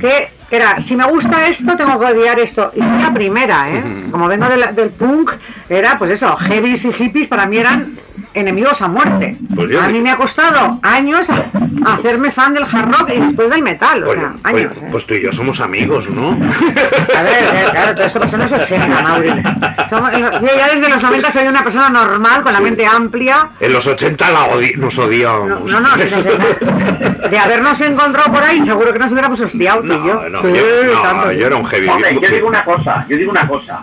que 0.00 0.30
era, 0.50 0.80
si 0.80 0.96
me 0.96 1.04
gusta 1.06 1.46
esto, 1.46 1.76
tengo 1.76 1.98
que 1.98 2.06
odiar 2.06 2.38
esto. 2.40 2.72
Y 2.74 2.80
fui 2.82 2.98
la 3.02 3.12
primera, 3.14 3.70
¿eh? 3.70 4.04
Como 4.10 4.26
vengo 4.28 4.48
de 4.48 4.56
la- 4.56 4.72
del 4.72 4.90
punk, 4.90 5.32
era, 5.68 5.96
pues 5.98 6.10
eso, 6.10 6.34
heavies 6.36 6.84
y 6.86 6.92
hippies 6.92 7.28
para 7.28 7.46
mí 7.46 7.58
eran 7.58 7.96
enemigos 8.34 8.80
a 8.82 8.88
muerte. 8.88 9.36
Pues 9.54 9.70
yo 9.70 9.80
a 9.80 9.86
sí. 9.86 9.92
mí 9.92 10.00
me 10.00 10.10
ha 10.10 10.16
costado 10.16 10.78
años 10.82 11.28
a- 11.30 11.92
hacerme 11.94 12.30
fan 12.30 12.54
del 12.54 12.64
hard 12.64 12.92
rock 12.98 13.10
y 13.16 13.20
después 13.20 13.50
del 13.50 13.62
metal. 13.62 14.04
O 14.04 14.10
Oye, 14.10 14.20
sea, 14.20 14.32
oye, 14.52 14.64
años. 14.64 14.76
¿eh? 14.76 14.88
pues 14.90 15.06
tú 15.06 15.14
y 15.14 15.22
yo 15.22 15.32
somos 15.32 15.60
amigos, 15.60 16.08
¿no? 16.10 16.30
A 17.18 17.22
ver, 17.22 17.70
claro, 17.72 17.94
todo 17.94 18.04
esto 18.04 18.20
pasó 18.20 18.36
en 18.36 18.42
los 18.42 18.52
80, 18.52 19.02
Mauri. 19.02 19.30
Somos- 19.88 20.12
yo 20.12 20.48
ya 20.56 20.68
desde 20.68 20.88
los 20.88 21.02
90 21.02 21.30
soy 21.30 21.46
una 21.48 21.62
persona 21.64 21.90
normal, 21.90 22.42
con 22.42 22.52
la 22.52 22.60
mente 22.60 22.86
amplia. 22.86 23.48
En 23.60 23.72
los 23.72 23.86
80 23.86 24.30
la 24.30 24.48
odi- 24.50 24.76
nos 24.76 24.96
No, 24.98 25.04
odiábamos. 25.04 25.70
no, 25.70 25.80
no, 25.80 25.96
nos- 25.96 26.24
de 27.30 27.38
habernos 27.38 27.80
encontrado 27.80 28.32
por 28.32 28.42
ahí, 28.42 28.64
seguro 28.64 28.92
que 28.92 28.98
nos 28.98 29.12
hubiéramos 29.12 29.40
hostiado, 29.40 29.80
tú 29.82 29.86
y 29.92 30.06
yo. 30.06 30.14
No, 30.14 30.28
no, 30.28 30.40
Sí, 30.40 30.48
yo, 30.52 31.12
no, 31.14 31.32
yo 31.32 31.46
era 31.46 31.56
un 31.56 31.64
heavy. 31.66 31.88
Hombre, 31.88 32.18
yo 32.20 32.28
digo 32.28 32.48
una 32.48 32.64
cosa, 32.64 33.06
yo 33.08 33.16
digo 33.16 33.30
una 33.30 33.46
cosa. 33.46 33.82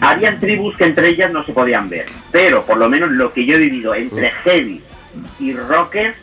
Habían 0.00 0.40
tribus 0.40 0.76
que 0.76 0.84
entre 0.84 1.08
ellas 1.08 1.32
no 1.32 1.44
se 1.44 1.52
podían 1.52 1.88
ver, 1.88 2.06
pero 2.30 2.64
por 2.64 2.78
lo 2.78 2.88
menos 2.88 3.10
lo 3.10 3.32
que 3.32 3.44
yo 3.44 3.56
he 3.56 3.58
vivido 3.58 3.94
entre 3.94 4.30
heavy 4.30 4.82
y 5.38 5.52
rockers, 5.54 6.16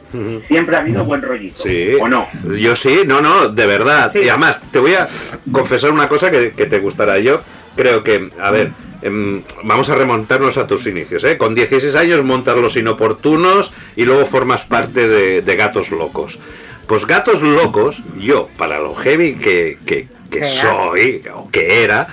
siempre 0.47 0.75
ha 0.75 0.79
habido 0.79 1.03
buen 1.03 1.21
rollito. 1.21 1.61
Sí. 1.61 1.93
¿O 1.99 2.07
no? 2.07 2.27
Yo 2.57 2.75
sí, 2.75 3.01
no, 3.05 3.21
no, 3.21 3.49
de 3.49 3.65
verdad. 3.65 4.11
Sí. 4.11 4.19
Y 4.19 4.29
además, 4.29 4.61
te 4.71 4.79
voy 4.79 4.93
a 4.93 5.07
confesar 5.51 5.91
una 5.91 6.07
cosa 6.07 6.31
que, 6.31 6.51
que 6.51 6.65
te 6.65 6.79
gustará. 6.79 7.19
Yo 7.19 7.41
creo 7.75 8.03
que, 8.03 8.29
a 8.39 8.51
ver, 8.51 8.71
em, 9.01 9.43
vamos 9.63 9.89
a 9.89 9.95
remontarnos 9.95 10.57
a 10.57 10.67
tus 10.67 10.87
inicios, 10.87 11.23
¿eh? 11.23 11.37
Con 11.37 11.55
16 11.55 11.95
años 11.95 12.23
montas 12.23 12.57
los 12.57 12.77
inoportunos 12.77 13.73
y 13.95 14.05
luego 14.05 14.25
formas 14.25 14.65
parte 14.65 15.07
de, 15.07 15.41
de 15.41 15.55
Gatos 15.55 15.91
Locos. 15.91 16.39
Pues 16.87 17.05
Gatos 17.05 17.41
Locos, 17.43 18.01
yo, 18.17 18.49
para 18.57 18.79
lo 18.79 18.95
heavy 18.95 19.35
que, 19.35 19.77
que, 19.85 20.07
que 20.29 20.43
soy, 20.43 21.23
o 21.33 21.49
que 21.49 21.83
era, 21.83 22.07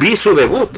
vi 0.00 0.16
su 0.16 0.34
debut. 0.34 0.70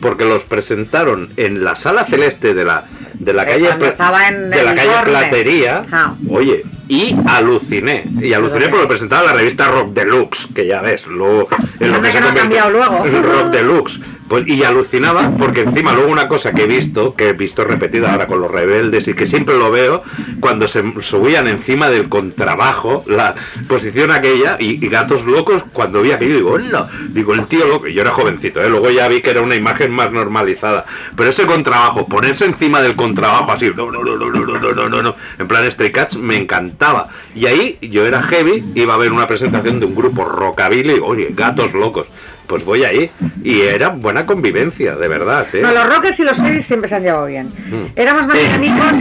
Porque 0.00 0.24
los 0.24 0.44
presentaron 0.44 1.30
en 1.36 1.62
la 1.62 1.74
sala 1.76 2.04
celeste 2.06 2.54
de 2.54 2.64
la, 2.64 2.84
de 3.14 3.34
la 3.34 3.42
Eh, 3.42 3.46
calle, 3.46 3.68
en 3.68 4.50
de 4.50 4.62
la 4.64 4.74
calle. 4.74 4.90
Platería. 5.04 5.84
Ah. 5.92 6.14
Oye, 6.30 6.64
y 6.88 7.14
aluciné. 7.26 8.04
Y 8.18 8.32
aluciné 8.32 8.68
porque 8.68 8.82
lo 8.82 8.88
presentaba 8.88 9.24
la 9.24 9.32
revista 9.34 9.68
Rock 9.68 9.92
Deluxe, 9.92 10.48
que 10.54 10.66
ya 10.66 10.80
ves, 10.80 11.06
luego 11.06 11.48
en 11.78 11.92
lo 11.92 12.00
que 12.00 12.12
se 12.12 12.20
no 12.20 12.28
ha 12.28 12.34
cambiado 12.34 12.70
luego. 12.70 13.04
Rock 13.04 13.50
Deluxe. 13.50 14.00
Pues, 14.30 14.46
y 14.46 14.62
alucinaba 14.62 15.32
porque 15.36 15.62
encima 15.62 15.92
luego 15.92 16.08
una 16.08 16.28
cosa 16.28 16.52
que 16.52 16.62
he 16.62 16.66
visto, 16.68 17.16
que 17.16 17.30
he 17.30 17.32
visto 17.32 17.64
repetida 17.64 18.12
ahora 18.12 18.28
con 18.28 18.40
los 18.40 18.48
rebeldes 18.48 19.08
y 19.08 19.14
que 19.14 19.26
siempre 19.26 19.58
lo 19.58 19.72
veo, 19.72 20.04
cuando 20.38 20.68
se 20.68 20.84
subían 21.00 21.48
encima 21.48 21.88
del 21.88 22.08
contrabajo, 22.08 23.02
la 23.08 23.34
posición 23.66 24.12
aquella, 24.12 24.56
y, 24.60 24.76
gatos 24.86 25.24
locos, 25.24 25.64
cuando 25.72 26.00
vi 26.00 26.12
aquello, 26.12 26.36
digo, 26.36 26.52
hola, 26.52 26.88
digo, 27.08 27.34
el 27.34 27.48
tío 27.48 27.66
loco, 27.66 27.88
yo 27.88 28.02
era 28.02 28.12
jovencito, 28.12 28.62
¿eh? 28.62 28.70
luego 28.70 28.88
ya 28.90 29.08
vi 29.08 29.20
que 29.20 29.30
era 29.30 29.40
una 29.40 29.56
imagen 29.56 29.90
más 29.90 30.12
normalizada, 30.12 30.84
pero 31.16 31.28
ese 31.28 31.44
contrabajo, 31.44 32.06
ponerse 32.06 32.44
encima 32.44 32.80
del 32.80 32.94
contrabajo 32.94 33.50
así, 33.50 33.72
no, 33.74 33.90
no, 33.90 34.04
no, 34.04 34.14
no, 34.16 34.30
no, 34.30 34.46
no, 34.46 34.72
no, 34.72 34.88
no, 34.88 35.02
no, 35.02 35.16
en 35.40 35.48
plan 35.48 35.68
Stray 35.68 35.90
Cats, 35.90 36.16
me 36.16 36.36
encantaba. 36.36 37.08
Y 37.34 37.46
ahí 37.46 37.78
yo 37.82 38.06
era 38.06 38.22
heavy, 38.22 38.62
iba 38.76 38.94
a 38.94 38.96
ver 38.96 39.10
una 39.10 39.26
presentación 39.26 39.80
de 39.80 39.86
un 39.86 39.96
grupo 39.96 40.24
rockabilly, 40.24 41.00
oye, 41.02 41.30
gatos 41.34 41.74
locos. 41.74 42.06
Pues 42.50 42.64
voy 42.64 42.82
ahí. 42.84 43.08
Y 43.44 43.60
era 43.60 43.90
buena 43.90 44.26
convivencia, 44.26 44.96
de 44.96 45.06
verdad, 45.06 45.46
¿eh? 45.54 45.60
No, 45.62 45.70
los 45.70 45.86
rockers 45.94 46.18
y 46.18 46.24
los 46.24 46.36
heavies 46.40 46.66
siempre 46.66 46.88
se 46.88 46.96
han 46.96 47.04
llevado 47.04 47.26
bien. 47.26 47.46
Mm. 47.46 47.92
Éramos 47.94 48.26
más 48.26 48.36
enemigos, 48.36 48.96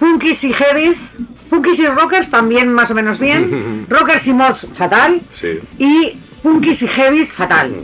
punkis 0.00 0.42
y 0.44 0.52
heavies. 0.54 1.18
Punkis 1.50 1.78
y 1.80 1.86
rockers 1.86 2.30
también 2.30 2.72
más 2.72 2.90
o 2.90 2.94
menos 2.94 3.20
bien. 3.20 3.84
rockers 3.90 4.26
y 4.26 4.32
mods, 4.32 4.66
fatal. 4.72 5.20
Sí. 5.38 5.60
Y 5.78 6.18
punkis 6.42 6.80
y 6.82 6.88
heavies, 6.88 7.34
fatal. 7.34 7.74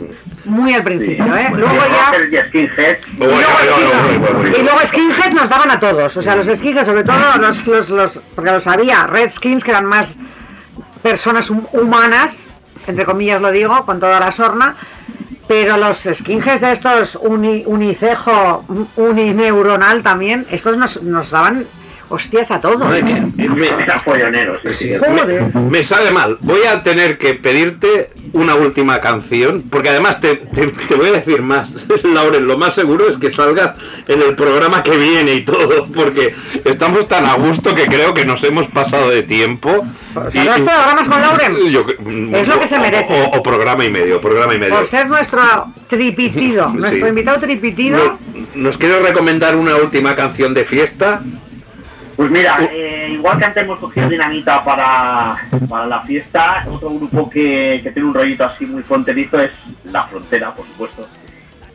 Muy 0.45 0.73
al 0.73 0.83
principio, 0.83 1.23
¿eh? 1.37 1.49
Luego 1.53 1.75
Y 1.75 1.77
ya... 1.77 2.05
rockers 2.07 2.33
y 2.33 2.37
skinhead, 2.49 2.97
Y 3.13 3.17
luego, 3.19 3.41
skinhead, 3.63 4.59
y 4.59 4.63
luego 4.63 4.79
skinheads 4.85 5.33
nos 5.35 5.49
daban 5.49 5.69
a 5.69 5.79
todos. 5.79 6.17
O 6.17 6.21
sea, 6.23 6.35
los 6.35 6.47
skinheads, 6.47 6.87
sobre 6.87 7.03
todo 7.03 7.15
los, 7.39 7.67
los, 7.67 7.89
los 7.91 8.21
porque 8.33 8.49
los 8.49 8.65
había, 8.65 9.05
redskins, 9.05 9.63
que 9.63 9.69
eran 9.69 9.85
más 9.85 10.17
personas 11.03 11.51
hum- 11.51 11.67
humanas, 11.73 12.49
entre 12.87 13.05
comillas 13.05 13.41
lo 13.41 13.51
digo, 13.51 13.85
con 13.85 13.99
toda 13.99 14.19
la 14.19 14.31
sorna. 14.31 14.75
Pero 15.47 15.75
los 15.77 15.97
skinheads 15.97 16.61
de 16.61 16.71
estos 16.71 17.15
uni- 17.21 17.63
unicejo, 17.65 18.63
unineuronal 18.95 20.01
también, 20.01 20.45
estos 20.49 20.77
nos, 20.77 21.03
nos 21.03 21.29
daban 21.31 21.65
hostias 22.09 22.51
a 22.51 22.61
todos. 22.61 22.79
Madre 22.79 23.03
mía, 23.03 23.27
me-. 23.35 23.49
Me 25.69 25.83
sabe 25.83 26.11
mal. 26.11 26.37
Voy 26.41 26.63
a 26.63 26.81
tener 26.83 27.17
que 27.17 27.33
pedirte 27.33 28.11
una 28.33 28.55
última 28.55 28.99
canción, 29.01 29.63
porque 29.69 29.89
además 29.89 30.21
te, 30.21 30.35
te- 30.35 30.67
te 30.67 30.95
voy 30.95 31.07
a 31.09 31.11
decir 31.11 31.41
más. 31.41 31.73
Lauren, 32.03 32.47
lo 32.47 32.57
más 32.57 32.73
seguro 32.73 33.07
es 33.07 33.17
que 33.17 33.29
salgas 33.29 33.75
en 34.07 34.21
el 34.21 34.35
programa 34.35 34.83
que 34.83 34.97
viene 34.97 35.33
y 35.35 35.41
todo, 35.41 35.87
porque 35.87 36.33
estamos 36.65 37.07
tan 37.07 37.25
a 37.25 37.33
gusto 37.33 37.75
que 37.75 37.85
creo 37.87 38.13
que 38.13 38.23
nos 38.25 38.43
hemos 38.43 38.67
pasado 38.67 39.09
de 39.09 39.23
tiempo. 39.23 39.85
Dos 40.13 40.33
programas 40.33 41.07
con 41.09 41.21
Lauren. 41.21 41.57
yo 41.69 41.85
Es 42.33 42.47
lo 42.47 42.59
que 42.59 42.67
se 42.67 42.79
merece. 42.79 43.13
O, 43.13 43.37
o 43.37 43.43
programa 43.43 43.83
y 43.85 43.89
medio, 43.91 44.19
programa 44.21 44.53
y 44.55 44.59
medio. 44.59 44.75
Por 44.75 44.85
ser 44.85 45.07
nuestro 45.07 45.41
tripitido, 45.87 46.69
nuestro 46.73 47.01
Sí. 47.03 47.09
invitado 47.09 47.39
tripitido. 47.39 47.97
¿Nos, 47.97 48.55
¿Nos 48.55 48.77
quieres 48.77 49.01
recomendar 49.01 49.55
una 49.55 49.75
última 49.75 50.15
canción 50.15 50.53
de 50.53 50.65
fiesta? 50.65 51.21
Pues 52.21 52.29
mira, 52.29 52.69
eh, 52.71 53.13
igual 53.13 53.39
que 53.39 53.45
antes 53.45 53.63
hemos 53.63 53.79
cogido 53.79 54.07
dinamita 54.07 54.63
para, 54.63 55.37
para 55.67 55.87
la 55.87 56.01
fiesta, 56.01 56.63
otro 56.69 56.91
grupo 56.91 57.27
que, 57.27 57.79
que 57.81 57.89
tiene 57.89 58.09
un 58.09 58.13
rollito 58.13 58.43
así 58.43 58.63
muy 58.67 58.83
fronterizo 58.83 59.41
es 59.41 59.49
La 59.85 60.03
Frontera, 60.03 60.53
por 60.53 60.67
supuesto. 60.67 61.07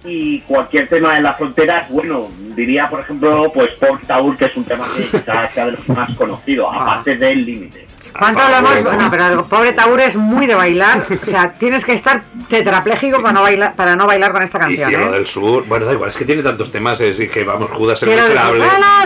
Y 0.05 0.39
cualquier 0.43 0.87
tema 0.89 1.15
de 1.15 1.23
La 1.23 1.35
Frontera 1.35 1.89
bueno. 1.91 2.29
Diría, 2.55 2.89
por 2.89 3.01
ejemplo, 3.01 3.51
pues 3.53 3.75
Pop 3.75 3.99
Tour, 4.07 4.37
que 4.37 4.45
es 4.45 4.57
un 4.57 4.63
tema 4.63 4.87
que 4.97 5.03
quizás 5.03 5.53
sea 5.53 5.67
de 5.67 5.73
los 5.73 5.89
más 5.89 6.15
conocidos, 6.15 6.73
aparte 6.73 7.17
del 7.17 7.45
límite. 7.45 7.86
¿Cuánto 8.19 8.41
Ah, 8.41 8.47
hablamos? 8.47 8.71
bueno. 8.83 8.91
Bueno, 8.91 9.09
pero 9.11 9.27
el 9.27 9.45
pobre 9.45 9.73
Taur 9.73 10.01
es 10.01 10.17
muy 10.17 10.47
de 10.47 10.55
bailar. 10.55 11.05
O 11.23 11.27
sea, 11.27 11.53
tienes 11.53 11.85
que 11.85 11.93
estar 11.93 12.23
tetrapléjico 12.49 13.21
para 13.21 13.33
no 13.33 13.43
bailar, 13.43 13.75
para 13.77 13.97
no 13.97 14.07
bailar 14.07 14.33
con 14.33 14.43
esta 14.43 14.59
Y 14.59 14.61
canción. 14.61 14.89
Cielo 14.91 15.07
¿eh? 15.09 15.11
del 15.13 15.27
Sur. 15.27 15.65
Bueno, 15.67 15.87
da 15.87 15.93
igual, 15.93 16.11
es 16.11 16.17
que 16.17 16.25
tiene 16.25 16.43
tantos 16.43 16.71
temas, 16.73 17.01
es 17.01 17.19
y 17.21 17.29
que 17.29 17.45
vamos, 17.45 17.71
Judas 17.71 18.03
el 18.03 18.11
miserable. 18.11 18.65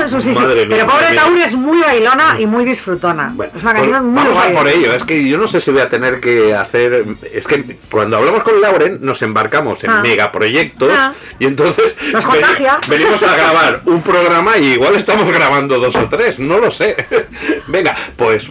sí, 0.08 0.20
sí. 0.20 0.30
Madre 0.38 0.66
mía, 0.66 0.76
Pero 0.76 0.86
pobre 0.90 1.02
madre 1.02 1.12
mía. 1.12 1.22
Taur 1.22 1.38
es 1.38 1.54
muy 1.54 1.80
bailona 1.80 2.36
y 2.38 2.46
muy 2.46 2.64
disfrutona. 2.64 3.32
Bueno, 3.34 3.52
es 3.56 3.62
una 3.62 3.72
pues 3.72 3.82
canción 3.82 4.06
muy 4.06 4.22
vamos 4.24 4.38
a 4.38 4.50
por 4.52 4.68
ello, 4.68 4.92
es 4.94 5.04
que 5.04 5.28
yo 5.28 5.38
no 5.38 5.46
sé 5.46 5.60
si 5.60 5.70
voy 5.70 5.80
a 5.80 5.88
tener 5.88 6.20
que 6.20 6.54
hacer. 6.54 7.04
Es 7.32 7.46
que 7.46 7.76
cuando 7.90 8.16
hablamos 8.18 8.42
con 8.42 8.60
Lauren 8.60 8.98
nos 9.00 9.22
embarcamos 9.22 9.82
en 9.84 9.90
Ah. 9.90 10.00
megaproyectos 10.02 10.92
Ah. 10.96 11.12
y 11.38 11.46
entonces 11.46 11.96
Nos 12.12 12.24
contagia. 12.26 12.78
venimos 12.88 13.22
a 13.22 13.34
grabar 13.34 13.80
un 13.86 14.02
programa 14.02 14.56
y 14.58 14.72
igual 14.72 14.94
estamos 14.96 15.28
grabando 15.30 15.78
dos 15.78 15.96
o 15.96 16.08
tres, 16.08 16.38
no 16.38 16.58
lo 16.58 16.70
sé. 16.70 16.94
Venga, 17.66 17.94
pues 18.16 18.50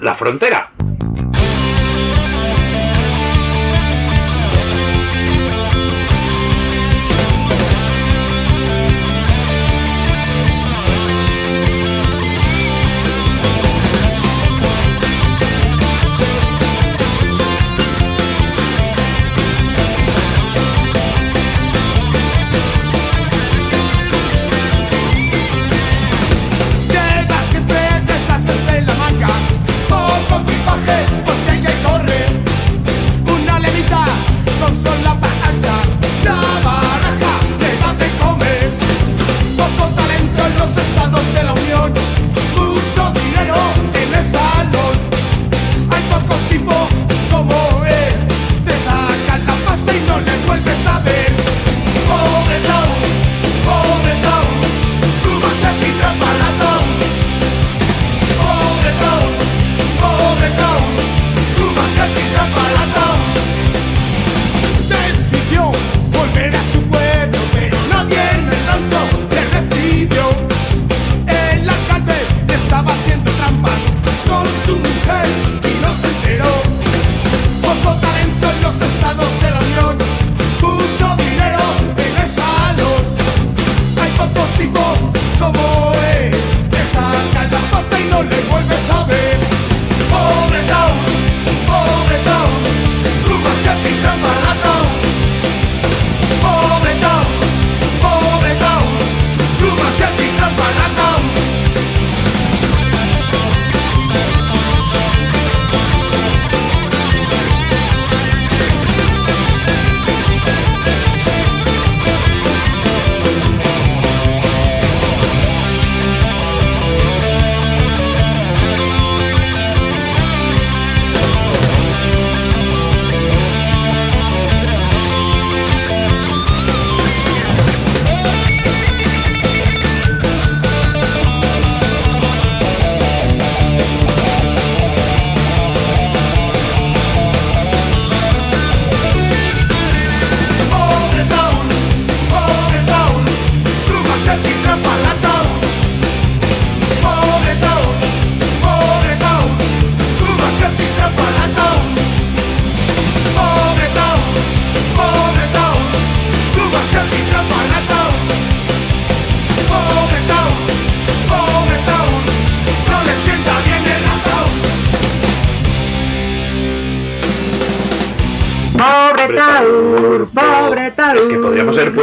la 0.00 0.14
frontera. 0.14 0.70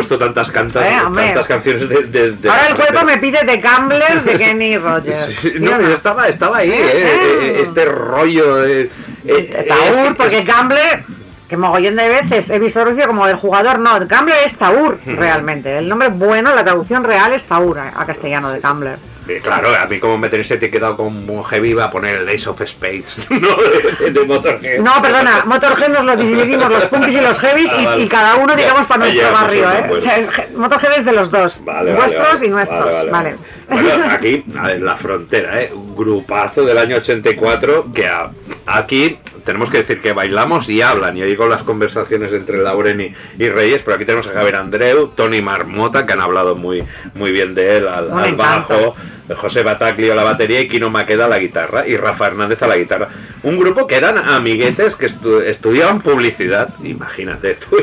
Puesto 0.07 0.17
tantas, 0.25 0.51
cantas, 0.51 0.85
Eh, 0.85 0.97
tantas 1.15 1.47
canciones 1.47 1.87
de, 1.89 2.01
de- 2.03 2.31
de 2.31 2.49
Ahora 2.49 2.67
el 2.69 2.75
cuerpo 2.75 3.05
me 3.05 3.17
pide 3.17 3.43
de 3.43 3.57
Gambler 3.57 4.23
de 4.23 4.37
Kenny 4.37 4.77
Rogers. 4.77 5.17
Sí, 5.17 5.49
¿sí 5.51 5.63
no, 5.63 5.77
no? 5.77 5.89
estaba, 5.89 6.27
estaba 6.27 6.57
ahí, 6.57 6.71
Eh, 6.71 6.81
eh, 6.81 7.39
eh. 7.41 7.59
este 7.63 7.85
rollo. 7.85 8.65
eh, 8.65 8.89
eh, 9.25 9.65
Taur, 9.67 10.15
porque 10.15 10.43
Gambler, 10.43 11.03
que 11.49 11.57
mogollón 11.57 11.95
de 11.95 12.07
veces 12.09 12.49
he 12.49 12.59
visto 12.59 12.79
traducido 12.79 13.07
como 13.07 13.27
el 13.27 13.35
jugador, 13.35 13.79
no, 13.79 13.99
Gambler 14.05 14.37
es 14.45 14.57
Taur, 14.57 14.99
realmente. 15.05 15.77
El 15.77 15.87
nombre 15.89 16.09
bueno, 16.09 16.53
la 16.55 16.63
traducción 16.63 17.03
real 17.03 17.33
es 17.33 17.45
Taur 17.45 17.79
a 17.79 17.93
a 18.01 18.05
castellano 18.05 18.51
de 18.51 18.59
Gambler. 18.59 18.97
Claro, 19.43 19.69
a 19.75 19.85
mí 19.85 19.99
como 19.99 20.17
me 20.17 20.29
tenéis 20.29 20.49
etiquetado 20.51 20.95
como 20.97 21.43
heavy 21.43 21.73
va 21.73 21.85
a 21.85 21.91
poner 21.91 22.17
el 22.17 22.29
Ace 22.29 22.49
of 22.49 22.61
Spades, 22.65 23.27
¿no? 23.29 24.09
De, 24.09 24.23
Motorhead. 24.25 24.79
No, 24.79 25.01
perdona, 25.01 25.43
Motorhead 25.45 25.89
nos 25.89 26.05
lo 26.05 26.15
dividimos 26.15 26.69
los 26.69 26.85
punkis 26.85 27.15
y 27.15 27.21
los 27.21 27.37
heavies 27.39 27.71
Ah, 27.77 27.81
y, 27.81 27.85
vale. 27.85 28.03
y 28.03 28.07
cada 28.07 28.35
uno, 28.35 28.55
digamos, 28.55 28.85
para 28.87 29.05
nuestro 29.05 29.27
a 29.27 29.31
barrio, 29.31 29.63
¿eh? 29.63 29.77
acuerdo. 29.77 29.95
O 29.97 29.99
sea, 30.01 30.15
el 30.17 30.27
Motorhead 30.55 30.97
es 30.97 31.05
de 31.05 31.11
los 31.13 31.29
dos, 31.31 31.63
Vale, 31.63 31.93
vuestros 31.93 32.33
vale. 32.33 32.45
y 32.45 32.49
nuestros, 32.49 33.11
Vale, 33.11 33.35
Bueno, 33.69 34.05
aquí, 34.11 34.43
ver, 34.47 34.81
la 34.81 34.95
frontera, 34.95 35.61
¿eh? 35.61 35.71
Un 35.73 35.95
grupazo 35.95 36.63
del 36.63 36.77
año 36.77 36.97
84 36.97 37.87
que 37.93 38.07
a- 38.07 38.29
aquí 38.65 39.19
tenemos 39.43 39.69
que 39.69 39.77
decir 39.79 40.01
que 40.01 40.11
bailamos 40.13 40.69
y 40.69 40.81
hablan. 40.81 41.15
Y 41.17 41.21
oigo 41.23 41.47
las 41.47 41.63
conversaciones 41.63 42.33
entre 42.33 42.57
Lauren 42.61 42.99
y, 43.01 43.13
y 43.37 43.49
Reyes, 43.49 43.81
pero 43.83 43.95
aquí 43.95 44.05
tenemos 44.05 44.27
a 44.27 44.31
Javier 44.31 44.55
Andreu, 44.57 45.09
Tony 45.15 45.41
Marmota, 45.41 46.05
que 46.05 46.13
han 46.13 46.21
hablado 46.21 46.55
muy, 46.55 46.83
muy 47.13 47.31
bien 47.31 47.55
de 47.55 47.77
él 47.77 47.87
al, 47.87 48.09
bajo, 48.35 48.95
José 49.35 49.63
Bataclio 49.63 50.13
a 50.13 50.15
la 50.15 50.23
batería 50.23 50.61
y 50.61 50.67
Kino 50.67 50.89
Maqueda 50.89 51.25
a 51.25 51.27
la 51.27 51.39
guitarra 51.39 51.87
y 51.87 51.97
Rafa 51.97 52.27
Hernández 52.27 52.61
a 52.63 52.67
la 52.67 52.77
guitarra. 52.77 53.09
Un 53.43 53.57
grupo 53.59 53.87
que 53.87 53.95
eran 53.95 54.17
amiguetes 54.17 54.95
que 54.95 55.07
estu- 55.07 55.41
estudiaban 55.43 56.01
publicidad, 56.01 56.69
imagínate, 56.83 57.55
tú 57.69 57.77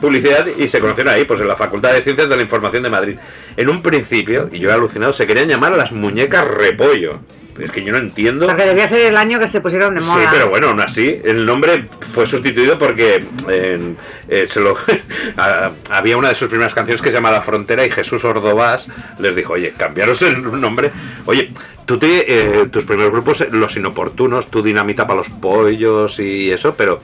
publicidad 0.00 0.46
y 0.58 0.68
se 0.68 0.80
conocieron 0.80 1.14
ahí, 1.14 1.24
pues 1.24 1.40
en 1.40 1.48
la 1.48 1.56
Facultad 1.56 1.92
de 1.92 2.02
Ciencias 2.02 2.28
de 2.28 2.36
la 2.36 2.42
Información 2.42 2.82
de 2.82 2.90
Madrid. 2.90 3.18
En 3.56 3.68
un 3.68 3.82
principio, 3.82 4.48
y 4.52 4.58
yo 4.58 4.70
he 4.70 4.72
alucinado, 4.72 5.12
se 5.12 5.26
querían 5.26 5.48
llamar 5.48 5.72
a 5.72 5.76
las 5.76 5.92
muñecas 5.92 6.46
repollo. 6.46 7.20
Es 7.58 7.70
que 7.70 7.82
yo 7.82 7.92
no 7.92 7.98
entiendo. 7.98 8.46
Porque 8.46 8.64
debía 8.64 8.86
ser 8.86 9.00
el 9.06 9.16
año 9.16 9.38
que 9.38 9.46
se 9.48 9.60
pusieron 9.60 9.94
de 9.94 10.00
moda. 10.00 10.20
Sí, 10.22 10.28
pero 10.30 10.48
bueno, 10.50 10.68
aún 10.68 10.80
así, 10.80 11.20
el 11.24 11.46
nombre 11.46 11.86
fue 12.12 12.26
sustituido 12.26 12.78
porque 12.78 13.24
eh, 13.48 13.94
eh, 14.28 14.46
se 14.48 14.60
lo, 14.60 14.76
a- 15.36 15.70
había 15.90 16.16
una 16.16 16.28
de 16.28 16.34
sus 16.34 16.48
primeras 16.48 16.74
canciones 16.74 17.00
que 17.02 17.10
se 17.10 17.16
llama 17.16 17.30
La 17.30 17.40
Frontera 17.42 17.84
y 17.86 17.90
Jesús 17.90 18.24
Ordovás 18.24 18.88
les 19.18 19.34
dijo, 19.34 19.54
oye, 19.54 19.72
cambiaros 19.76 20.20
el 20.22 20.60
nombre. 20.60 20.90
Oye, 21.26 21.50
tú 21.86 21.98
te, 21.98 22.60
eh, 22.62 22.66
tus 22.68 22.84
primeros 22.84 23.12
grupos, 23.12 23.40
eh, 23.40 23.48
Los 23.50 23.76
Inoportunos, 23.76 24.48
tu 24.50 24.62
Dinamita 24.62 25.06
para 25.06 25.18
los 25.18 25.30
Pollos 25.30 26.18
y 26.20 26.50
eso, 26.50 26.74
pero 26.76 27.00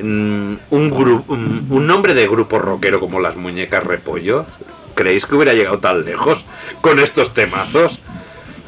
mm, 0.00 0.54
un, 0.70 0.90
gru- 0.90 1.24
un, 1.28 1.66
un 1.70 1.86
nombre 1.86 2.14
de 2.14 2.26
grupo 2.26 2.58
rockero 2.58 2.98
como 3.00 3.20
Las 3.20 3.36
Muñecas 3.36 3.84
Repollo, 3.84 4.46
¿creéis 4.94 5.26
que 5.26 5.34
hubiera 5.36 5.54
llegado 5.54 5.78
tan 5.78 6.04
lejos 6.04 6.44
con 6.80 6.98
estos 6.98 7.34
temazos? 7.34 8.00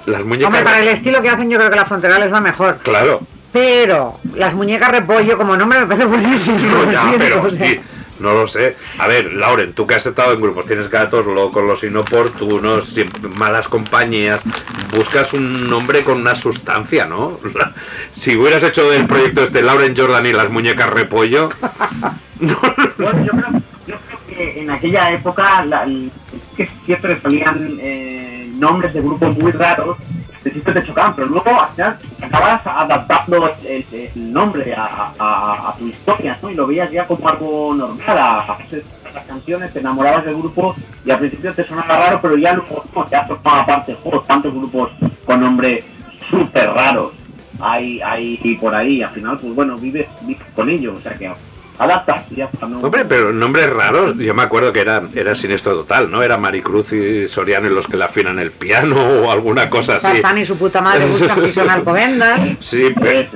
Las 0.06 0.24
muñecas... 0.24 0.48
Hombre, 0.48 0.62
para 0.62 0.81
el 0.81 0.89
estilo 0.89 1.22
que 1.22 1.31
hacen 1.31 1.51
yo 1.51 1.59
creo 1.59 1.70
que 1.70 1.76
la 1.76 1.86
frontera 1.86 2.18
les 2.18 2.32
va 2.32 2.40
mejor. 2.40 2.78
Claro, 2.82 3.22
Pero 3.52 4.18
las 4.35 4.55
muñecas 4.55 4.90
repollo 4.90 5.36
como 5.39 5.56
nombre 5.56 5.81
me 5.81 5.86
parece 5.86 6.06
buenísimo. 6.06 6.59
No, 6.59 6.82
lo 6.86 6.93
ya, 6.93 7.14
pero 7.18 7.43
o 7.43 7.51
sea. 7.51 7.66
sí, 7.66 7.81
no 8.20 8.32
lo 8.35 8.47
sé. 8.47 8.76
A 8.98 9.06
ver, 9.09 9.32
Lauren, 9.32 9.72
tú 9.72 9.86
que 9.86 9.94
has 9.94 10.06
estado 10.06 10.32
en 10.35 10.40
grupos, 10.40 10.66
tienes 10.66 10.89
gatos 10.90 11.24
locos, 11.26 11.64
los 11.64 11.82
inoportunos, 11.85 12.89
siempre- 12.89 13.28
malas 13.36 13.68
compañías, 13.68 14.40
buscas 14.97 15.32
un 15.32 15.68
nombre 15.68 16.02
con 16.02 16.20
una 16.20 16.35
sustancia, 16.36 17.06
¿no? 17.06 17.40
Si 18.12 18.36
hubieras 18.36 18.62
hecho 18.64 18.93
el 18.93 19.06
proyecto 19.06 19.43
este 19.43 19.62
Lauren 19.62 19.97
Jordan 19.97 20.26
y 20.26 20.32
las 20.32 20.51
muñecas 20.51 20.89
repollo, 20.90 21.51
Bueno, 22.40 23.24
yo 23.24 23.31
creo, 23.32 23.62
yo 23.86 23.97
creo 24.06 24.18
que 24.28 24.60
en 24.60 24.70
aquella 24.70 25.12
época 25.12 25.64
la- 25.64 25.86
que 26.56 26.68
siempre 26.85 27.20
salían 27.20 27.78
eh, 27.81 28.34
nombres 28.55 28.93
de 28.93 29.01
grupos 29.01 29.36
muy 29.39 29.52
raros 29.52 29.97
que 30.43 30.51
siempre 30.51 30.74
te 30.74 30.86
chocaban, 30.86 31.14
pero 31.16 31.28
luego 31.28 31.51
acabas 32.20 32.60
adaptando 32.66 33.51
el, 33.64 34.32
nombre 34.32 34.74
a, 34.76 35.74
tu 35.78 35.86
historia, 35.86 36.39
¿no? 36.43 36.51
Y 36.51 36.55
lo 36.55 36.66
veías 36.66 36.90
ya 36.90 37.06
como 37.06 37.26
algo 37.28 37.74
normal, 37.74 38.18
a, 38.18 38.56
veces 38.59 38.85
las 39.14 39.24
canciones, 39.24 39.72
te 39.72 39.78
enamorabas 39.78 40.24
del 40.24 40.36
grupo 40.36 40.74
y 41.05 41.10
al 41.10 41.18
principio 41.18 41.55
te 41.55 41.64
sonaba 41.64 41.97
raro, 41.97 42.18
pero 42.20 42.36
ya 42.36 42.52
luego 42.52 42.85
no, 42.94 43.09
ya 43.09 43.24
formaba 43.26 43.64
parte, 43.64 43.97
joder, 44.02 44.22
tantos 44.22 44.52
grupos 44.52 44.90
con 45.24 45.40
nombres 45.40 45.85
súper 46.28 46.70
raros 46.70 47.12
hay, 47.60 48.01
hay 48.02 48.59
por 48.60 48.74
ahí, 48.74 49.02
al 49.02 49.10
final, 49.10 49.39
pues 49.39 49.55
bueno, 49.55 49.76
vives, 49.76 50.06
vives 50.22 50.47
con 50.55 50.68
ellos, 50.68 50.98
o 50.98 51.01
sea 51.01 51.14
que 51.14 51.32
adaptas 51.78 52.24
y 52.30 52.36
ya 52.36 52.44
está, 52.52 52.66
¿no? 52.66 52.80
hombre, 52.80 53.05
pero 53.05 53.32
nombres 53.32 53.68
raros, 53.70 54.16
yo 54.16 54.34
me 54.34 54.42
acuerdo 54.42 54.72
que 54.72 54.80
era, 54.80 55.02
era 55.14 55.34
siniestro 55.34 55.74
total, 55.74 56.10
¿no? 56.10 56.22
Era 56.22 56.38
Maricruz 56.38 56.92
y 56.92 57.28
Soriano 57.28 57.68
los 57.68 57.86
que 57.86 57.96
le 57.96 58.05
afinan 58.05 58.38
el 58.38 58.51
piano 58.51 58.96
o 59.22 59.30
alguna 59.30 59.68
cosa 59.68 59.96
así. 59.96 60.06
Tarzán 60.06 60.38
y 60.38 60.44
su 60.44 60.56
puta 60.56 60.80
madre 60.80 61.06
buscan 61.06 61.38
prisión 61.42 61.68
alcobendas. 61.68 62.40
Sí, 62.60 62.94
pero, 63.01 63.28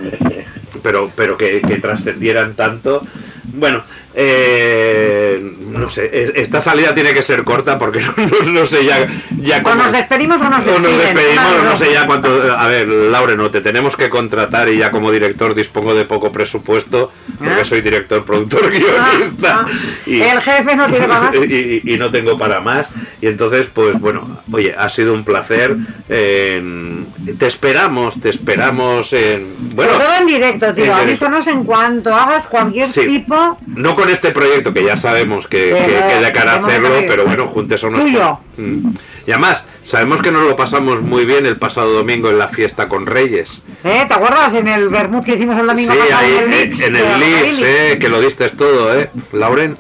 pero, 0.83 1.11
pero 1.15 1.37
que, 1.37 1.61
que 1.61 1.77
trascendieran 1.79 2.55
tanto. 2.55 3.03
Bueno, 3.45 3.83
eh, 4.15 5.53
no 5.71 5.91
sé, 5.91 6.11
es- 6.13 6.33
esta 6.35 6.61
salida 6.61 6.95
tiene 6.95 7.13
que 7.15 7.23
ser 7.23 7.45
corta 7.45 7.79
porque 7.79 8.01
no, 8.17 8.27
no- 8.45 8.51
no 8.61 8.67
sé 8.67 8.85
ya, 8.85 9.07
ya 9.41 9.59
O 9.59 9.63
cómo- 9.63 9.77
nos 9.77 9.93
despedimos 9.93 10.41
o 10.41 10.49
nos 10.49 10.65
despedimos, 10.65 11.63
no 11.65 11.77
sé 11.77 11.93
ya 11.93 12.07
cuánto. 12.07 12.29
A 12.57 12.67
ver, 12.67 12.89
Laure, 12.89 13.37
no 13.37 13.51
te 13.51 13.61
tenemos 13.61 13.97
que 13.97 14.09
contratar 14.11 14.69
y 14.69 14.79
ya 14.79 14.91
como 14.91 15.11
director 15.13 15.55
dispongo 15.55 15.95
de 15.95 16.05
poco 16.05 16.33
presupuesto 16.33 17.13
porque 17.39 17.61
Ah. 17.61 17.65
soy 17.65 17.81
director, 17.81 18.25
productor, 18.25 18.71
guionista. 18.71 19.67
Ah, 19.67 19.69
El 20.07 20.41
jefe 20.41 20.77
no 20.77 20.87
tiene 20.87 21.07
para 21.07 21.21
más. 21.31 21.35
y, 21.35 21.55
y- 21.85 21.95
y 21.95 21.97
no 21.99 22.11
tengo 22.11 22.37
para 22.39 22.61
más. 22.61 22.91
Y 23.21 23.27
entonces, 23.27 23.69
pues 23.73 23.99
bueno, 24.01 24.41
oye, 24.53 24.75
ha 24.77 24.89
sido 24.89 25.13
un 25.15 25.25
placer. 25.25 25.77
eh, 26.09 27.05
te 27.39 27.47
esperamos, 27.47 28.21
te 28.21 28.29
esperamos 28.31 29.13
en. 29.13 29.47
Bueno, 29.75 29.93
Pero 29.97 30.05
todo 30.05 30.15
en 30.21 30.27
directo, 30.27 30.67
en 30.67 30.75
tío. 30.75 30.85
directo. 30.85 31.03
Avísanos 31.03 31.47
en 31.47 31.65
cuanto 31.65 32.15
hagas 32.15 32.47
cualquier 32.47 32.87
Sí. 32.89 33.07
tipo. 33.07 33.59
no 33.67 33.95
con 33.99 34.09
este 34.11 34.31
proyecto 34.31 34.73
que 34.73 34.85
ya 34.85 34.97
sabemos 34.97 35.49
que, 35.49 35.71
Pero, 35.73 36.07
que, 36.07 36.15
que 36.15 36.21
de 36.25 36.33
cara 36.33 36.53
a 36.53 36.57
hacerlo, 36.65 36.91
pero 37.09 37.25
bueno, 37.25 37.49
juntes 37.49 37.83
a 37.83 37.89
unos. 37.89 38.03
Tuyo. 38.03 38.39
Mm. 38.57 38.91
Y 39.27 39.33
además, 39.33 39.65
sabemos 39.83 40.23
que 40.23 40.31
nos 40.31 40.43
lo 40.43 40.55
pasamos 40.55 41.03
muy 41.03 41.27
bien 41.27 41.47
el 41.47 41.57
pasado 41.57 41.93
domingo 41.93 42.31
en 42.31 42.39
la 42.39 42.49
fiesta 42.49 42.89
con 42.89 43.07
Reyes. 43.07 43.63
¿Eh? 43.83 44.05
¿Te 44.07 44.15
acuerdas 44.15 44.55
en 44.55 44.69
el 44.69 44.89
vermut 44.89 45.25
que 45.25 45.35
hicimos 45.35 45.59
el 45.59 45.67
domingo 45.67 45.93
sí, 45.93 45.99
pasado 45.99 46.25
ahí, 46.25 46.37
en 46.37 46.45
el 46.45 46.53
eh, 46.53 46.65
Lips? 46.65 46.81
en 46.81 46.93
de 46.93 46.99
el 47.01 47.21
Lips, 47.21 47.59
Rockabilly? 47.59 47.65
eh, 47.65 47.99
que 47.99 48.09
lo 48.09 48.21
diste 48.21 48.49
todo, 48.51 48.99
¿eh? 48.99 49.11
Lauren. 49.33 49.77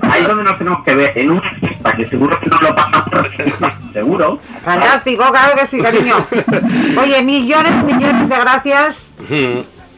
Ahí 0.00 0.22
es 0.22 0.28
donde 0.28 0.44
nos 0.44 0.58
tenemos 0.58 0.84
que 0.84 0.94
ver, 0.94 1.12
en 1.18 1.30
una 1.32 1.50
fiesta, 1.58 1.92
que 1.92 2.06
seguro 2.06 2.38
que 2.38 2.46
nos 2.48 2.62
lo 2.62 2.74
pasamos, 2.74 3.28
seguro. 3.92 4.38
Fantástico, 4.64 5.24
claro 5.30 5.56
que 5.58 5.66
sí, 5.66 5.80
cariño. 5.80 6.24
Oye, 7.02 7.22
millones, 7.22 7.82
millones 7.82 8.28
de 8.28 8.36
gracias. 8.38 9.12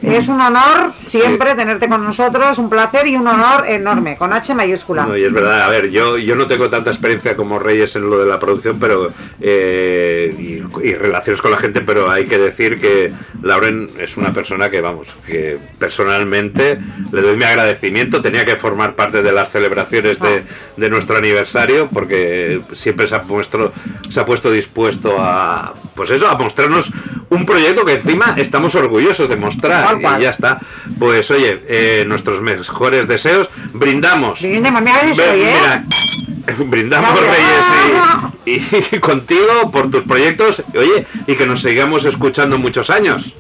Es 0.03 0.29
un 0.29 0.41
honor 0.41 0.93
siempre 0.97 1.55
tenerte 1.55 1.89
con 1.89 2.05
nosotros, 2.05 2.59
un 2.59 2.71
placer 2.71 3.09
y 3.09 3.17
un 3.17 3.27
honor 3.27 3.67
enorme, 3.67 4.17
con 4.17 4.33
H 4.33 4.55
mayúscula. 4.55 5.05
No, 5.05 5.17
y 5.17 5.25
es 5.25 5.33
verdad, 5.33 5.63
a 5.63 5.69
ver, 5.69 5.91
yo, 5.91 6.17
yo 6.17 6.37
no 6.37 6.47
tengo 6.47 6.71
tanta 6.71 6.91
experiencia 6.91 7.35
como 7.35 7.59
Reyes 7.59 7.97
en 7.97 8.09
lo 8.09 8.21
de 8.21 8.27
la 8.27 8.39
producción, 8.39 8.79
pero 8.79 9.11
eh, 9.41 10.35
y, 10.39 10.87
y 10.87 10.95
relaciones 10.95 11.43
con 11.43 11.51
la 11.51 11.59
gente, 11.59 11.81
pero 11.81 12.11
hay 12.11 12.27
que 12.27 12.39
decir 12.39 12.81
que 12.81 13.13
Lauren 13.43 13.91
es 13.99 14.17
una 14.17 14.33
persona 14.33 14.71
que, 14.71 14.81
vamos, 14.81 15.09
que 15.27 15.59
personalmente 15.79 16.79
le 17.11 17.21
doy 17.21 17.37
mi 17.37 17.45
agradecimiento, 17.45 18.23
tenía 18.23 18.45
que 18.45 18.55
formar 18.55 18.95
parte 18.95 19.23
de 19.23 19.33
las 19.33 19.51
celebraciones 19.51 20.21
de, 20.21 20.45
de 20.77 20.91
nuestro 20.91 21.17
aniversario, 21.17 21.89
porque 21.93 22.61
siempre 22.73 23.09
se 23.09 23.17
ha 23.17 23.23
puesto, 23.23 23.73
se 24.09 24.21
ha 24.21 24.25
puesto 24.25 24.51
dispuesto 24.53 25.17
a, 25.19 25.75
pues 25.95 26.11
eso, 26.11 26.29
a 26.29 26.37
mostrarnos 26.37 26.93
un 27.31 27.45
proyecto 27.45 27.85
que 27.85 27.95
encima 27.95 28.35
estamos 28.37 28.75
orgullosos 28.75 29.29
de 29.29 29.37
mostrar. 29.37 29.88
Y 29.97 30.23
ya 30.23 30.31
está. 30.31 30.59
Pues 30.99 31.31
oye, 31.31 31.63
eh, 31.69 32.05
nuestros 32.07 32.41
mejores 32.41 33.09
deseos, 33.09 33.49
brindamos. 33.73 34.43
Brindemos, 34.43 34.83
mira, 34.83 35.01
¿eh? 35.03 35.15
mira, 35.15 35.85
brindamos 36.67 37.13
Bravo. 37.13 37.27
Reyes 38.47 38.71
y, 38.91 38.97
y 38.97 38.99
contigo 39.01 39.71
por 39.71 39.91
tus 39.91 40.05
proyectos, 40.05 40.63
oye, 40.75 41.07
y 41.27 41.37
que 41.37 41.47
nos 41.47 41.63
sigamos 41.63 42.05
escuchando 42.05 42.59
muchos 42.59 42.91
años. 42.91 43.35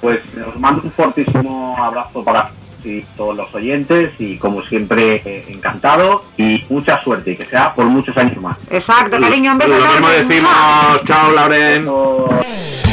Pues 0.00 0.20
os 0.46 0.58
mando 0.58 0.82
un 0.82 0.92
fortísimo 0.92 1.76
abrazo 1.78 2.24
para 2.24 2.50
y 2.84 3.02
todos 3.16 3.36
los 3.36 3.54
oyentes 3.54 4.12
y 4.18 4.36
como 4.38 4.62
siempre 4.62 5.22
eh, 5.24 5.44
encantado 5.48 6.24
y 6.36 6.64
mucha 6.68 7.02
suerte 7.02 7.32
y 7.32 7.36
que 7.36 7.46
sea 7.46 7.74
por 7.74 7.86
muchos 7.86 8.16
años 8.16 8.36
más. 8.40 8.56
Exacto, 8.70 9.20
cariño, 9.20 9.52
un 9.52 9.58
beso 9.58 9.76
Lo 9.76 9.86
mismo 9.86 10.08
decimos, 10.08 11.04
chao 11.04 11.32
Lauren. 11.32 12.89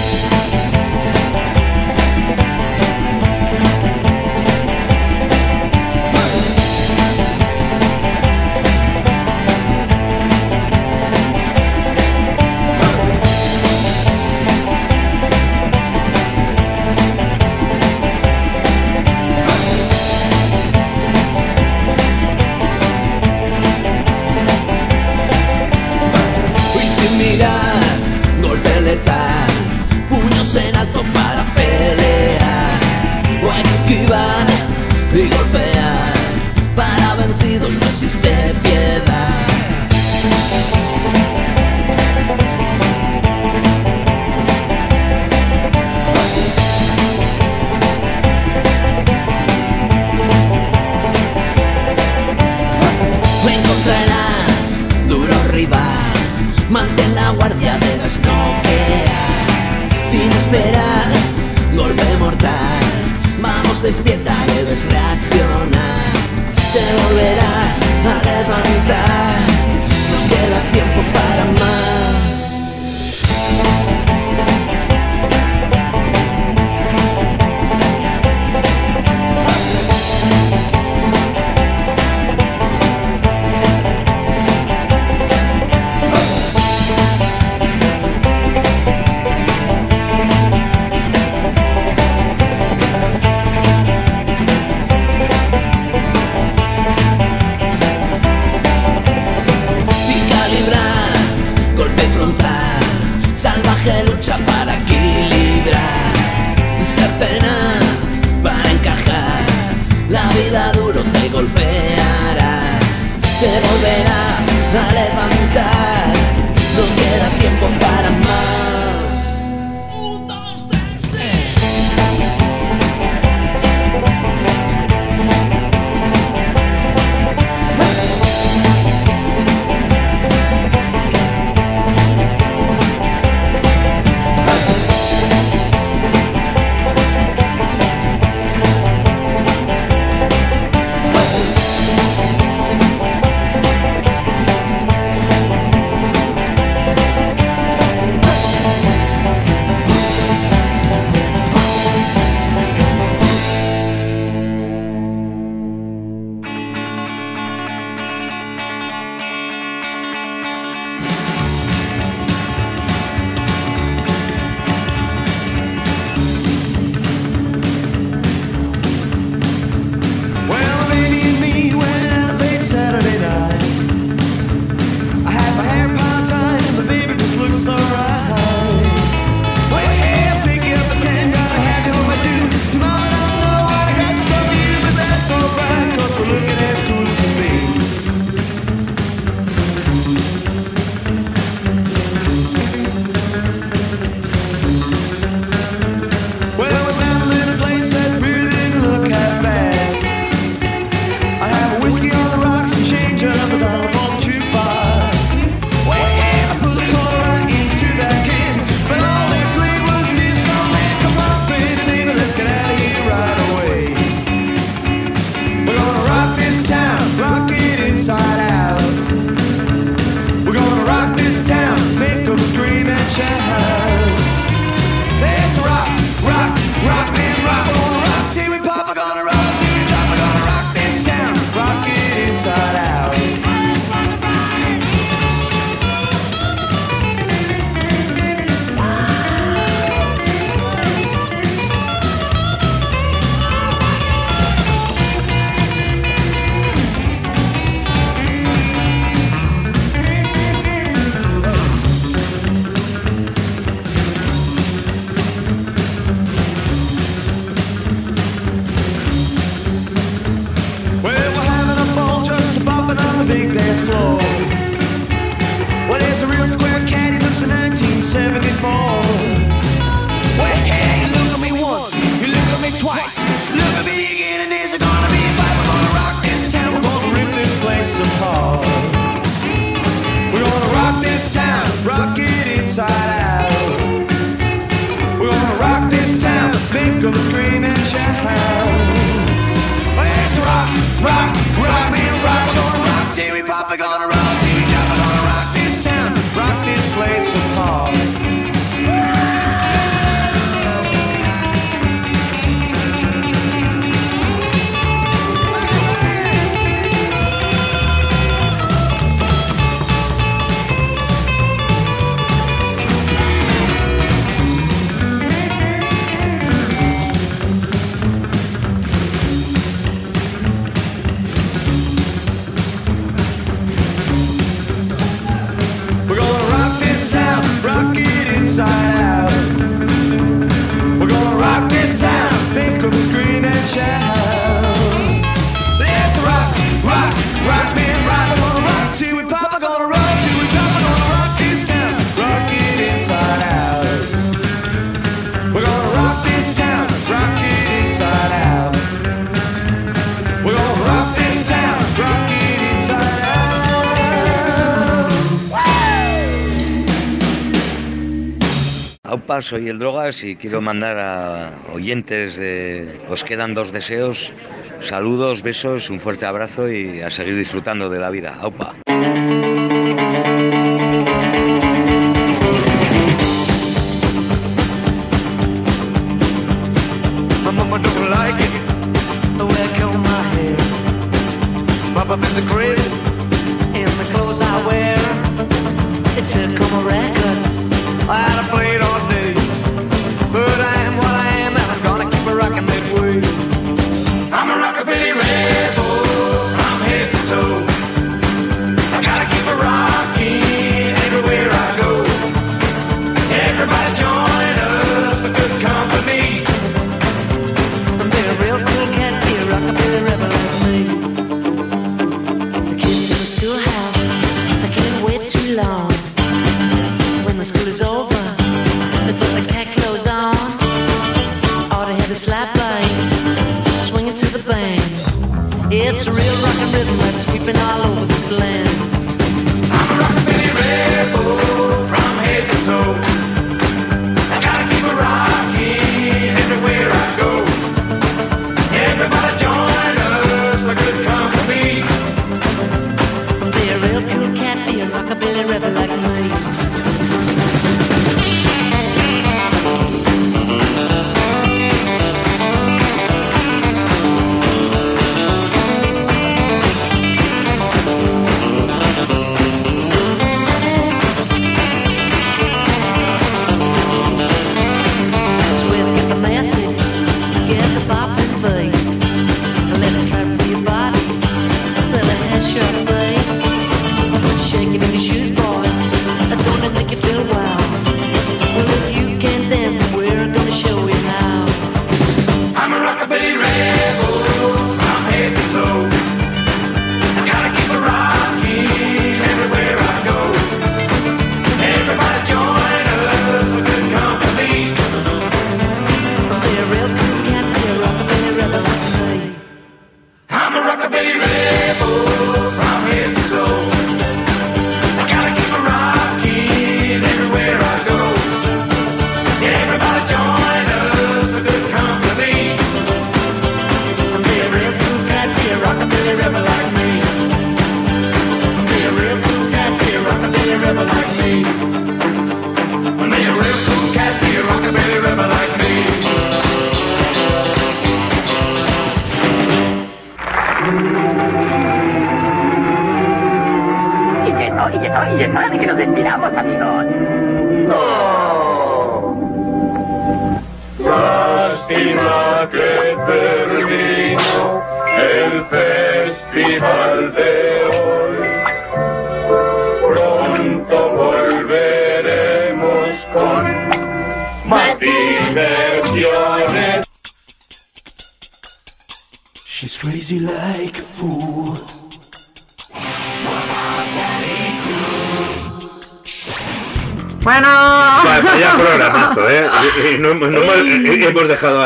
Soy 359.42 359.70
el 359.70 359.78
Drogas 359.78 360.24
y 360.24 360.36
quiero 360.36 360.62
mandar 360.62 360.98
a 360.98 361.52
oyentes 361.72 362.38
de 362.38 363.00
Os 363.08 363.24
quedan 363.24 363.54
dos 363.54 363.72
deseos. 363.72 364.32
Saludos, 364.80 365.44
besos, 365.44 365.90
un 365.90 366.00
fuerte 366.00 366.26
abrazo 366.26 366.70
y 366.70 367.02
a 367.02 367.10
seguir 367.10 367.36
disfrutando 367.36 367.90
de 367.90 368.00
la 368.00 368.10
vida. 368.10 368.40
Opa. 368.42 368.76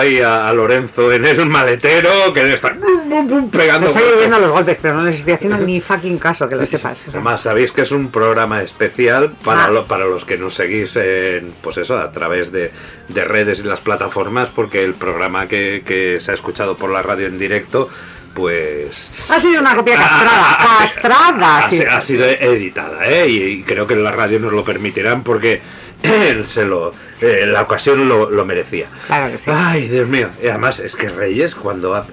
Ahí 0.02 0.20
a, 0.20 0.48
a 0.50 0.54
Lorenzo 0.54 1.12
en 1.12 1.26
el 1.26 1.46
maletero 1.46 2.10
que 2.34 2.42
debe 2.42 2.56
estar 2.56 2.76
pegando. 3.52 3.88
Estoy 3.88 4.04
oyendo 4.18 4.40
los 4.40 4.52
golpes, 4.52 4.78
pero 4.82 4.96
no 4.96 5.04
les 5.04 5.20
estoy 5.20 5.34
haciendo 5.34 5.58
ni 5.60 5.80
fucking 5.82 6.18
caso, 6.18 6.48
que 6.50 6.56
lo 6.56 6.66
sepas. 6.66 7.00
O 7.00 7.04
sea, 7.04 7.12
Además, 7.14 7.42
sabéis 7.42 7.72
que 7.72 7.82
es 7.82 7.92
un 7.92 8.10
programa 8.12 8.62
especial 8.62 9.32
para, 9.44 9.66
Ah. 9.66 9.70
lo- 9.70 9.86
para 9.86 10.06
los 10.06 10.26
que 10.26 10.38
nos 10.38 10.54
seguís 10.56 10.96
en, 10.96 11.54
pues 11.62 11.78
eso, 11.78 11.98
a 11.98 12.12
través 12.12 12.52
de, 12.52 12.72
de 13.08 13.24
redes 13.26 13.60
y 13.60 13.64
las 13.64 13.80
plataformas, 13.80 14.50
porque 14.50 14.84
el 14.84 14.94
programa 14.94 15.48
que, 15.48 15.84
que 15.86 16.20
se 16.20 16.32
ha 16.32 16.34
escuchado 16.34 16.76
por 16.78 16.90
la 16.90 17.02
radio 17.02 17.28
en 17.28 17.38
directo, 17.40 17.90
pues 18.34 19.12
Ha 19.30 19.40
sido 19.40 19.60
una 19.62 19.76
copia 19.76 19.96
castrada. 19.98 20.58
Castrada, 20.80 21.58
ha, 21.60 21.70
sí. 21.70 21.78
si- 21.78 21.84
ha 21.84 22.02
sido 22.02 22.26
editada, 22.26 23.06
¿eh? 23.06 23.28
Y, 23.28 23.42
y 23.44 23.64
creo 23.64 23.86
que 23.86 23.94
en 23.94 24.04
la 24.04 24.12
radio 24.12 24.40
nos 24.40 24.54
lo 24.54 24.64
permitirán 24.64 25.24
porque 25.24 25.62
se 26.46 26.66
lo, 26.66 26.92
eh, 27.22 27.46
la 27.48 27.62
ocasión 27.62 28.08
lo, 28.08 28.30
lo 28.30 28.46
merecía. 28.46 28.88
Claro 29.08 29.32
que 29.32 29.38
sí. 29.38 29.52
Ay, 29.54 29.88
Dios 29.88 30.08
mío. 30.08 30.30
Y 30.42 30.48
además, 30.48 30.80
es 30.80 30.96
que 30.96 31.10
Reyes, 31.10 31.56
cuando 31.56 31.96
ha, 31.96 32.06